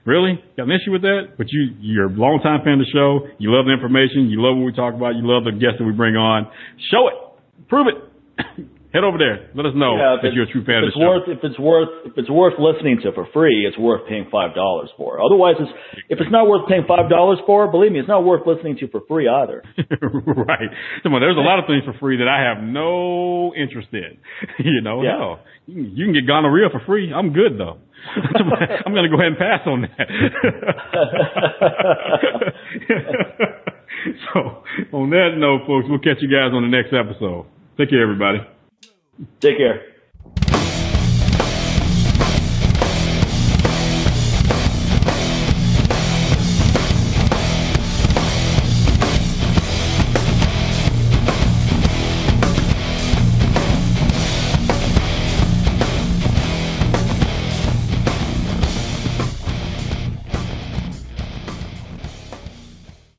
Really? 0.06 0.40
Got 0.57 0.68
an 0.68 0.72
issue 0.72 0.91
with 0.91 1.03
that? 1.03 1.35
But 1.38 1.48
you, 1.52 1.76
you're 1.80 2.07
a 2.07 2.10
long 2.10 2.40
time 2.41 2.61
fan 2.64 2.73
of 2.73 2.80
the 2.80 2.91
show. 2.91 3.27
You 3.38 3.53
love 3.53 3.65
the 3.65 3.73
information. 3.73 4.30
You 4.30 4.41
love 4.41 4.57
what 4.57 4.65
we 4.65 4.73
talk 4.73 4.95
about. 4.95 5.15
You 5.15 5.23
love 5.23 5.44
the 5.44 5.52
guests 5.52 5.80
that 5.80 5.85
we 5.85 5.91
bring 5.91 6.15
on. 6.15 6.48
Show 6.90 7.07
it. 7.07 7.68
Prove 7.68 7.88
it. 7.88 8.65
Head 8.94 9.03
over 9.03 9.18
there. 9.18 9.49
Let 9.57 9.65
us 9.65 9.74
know 9.74 9.98
Yeah, 9.98 10.22
if 10.22 10.34
you're 10.38 10.45
a 10.45 10.52
true 10.53 10.61
fan 10.64 10.86
if 10.86 10.94
of 10.94 10.94
it's 10.94 10.98
the 10.98 11.02
show. 11.02 11.10
worth 11.10 11.26
if 11.26 11.41
it's 11.41 11.57
worth 11.57 11.90
if 12.06 12.14
it's 12.15 12.30
worth 12.30 12.53
listening 12.61 13.02
to 13.02 13.11
for 13.11 13.26
free, 13.34 13.65
it's 13.65 13.78
worth 13.78 14.06
paying 14.07 14.30
five 14.32 14.53
dollars 14.53 14.90
for. 14.95 15.18
Otherwise, 15.18 15.56
it's 15.60 15.72
if 16.14 16.20
it's 16.22 16.30
not 16.30 16.45
worth 16.48 16.70
paying 16.70 16.86
five 16.88 17.10
dollars 17.10 17.40
for, 17.49 17.65
believe 17.74 17.91
me, 17.91 17.98
it's 17.99 18.07
not 18.07 18.24
worth 18.24 18.45
listening 18.45 18.78
to 18.78 18.88
for 18.94 19.02
free 19.10 19.28
either. 19.28 19.64
right. 20.45 20.70
Come 21.02 21.15
on, 21.18 21.22
there's 21.26 21.38
a 21.38 21.41
lot 21.41 21.57
of 21.57 21.65
things 21.65 21.84
for 21.90 21.98
free 21.98 22.18
that 22.22 22.28
I 22.30 22.45
have 22.45 22.61
no 22.64 23.52
interest 23.57 23.90
in. 23.94 24.18
you 24.64 24.82
know, 24.82 25.02
Yeah. 25.02 25.38
can, 25.65 25.90
you 25.98 26.06
can 26.06 26.14
get 26.14 26.28
gonorrhea 26.28 26.70
for 26.72 26.80
free. 26.86 27.11
I'm 27.11 27.34
good 27.34 27.57
though. 27.57 27.82
I'm 28.86 28.94
going 28.94 29.10
to 29.10 29.10
go 29.10 29.15
ahead 29.18 29.32
and 29.34 29.38
pass 29.40 29.61
on 29.65 29.82
that. 29.90 30.07
so, 34.34 34.64
on 34.98 35.10
that 35.11 35.30
note, 35.38 35.61
folks, 35.65 35.86
we'll 35.90 35.99
catch 35.99 36.20
you 36.22 36.28
guys 36.30 36.52
on 36.53 36.61
the 36.61 36.70
next 36.70 36.91
episode. 36.94 37.45
Take 37.78 37.90
care, 37.90 38.03
everybody. 38.03 38.40
Take 39.40 39.57
care. 39.57 39.93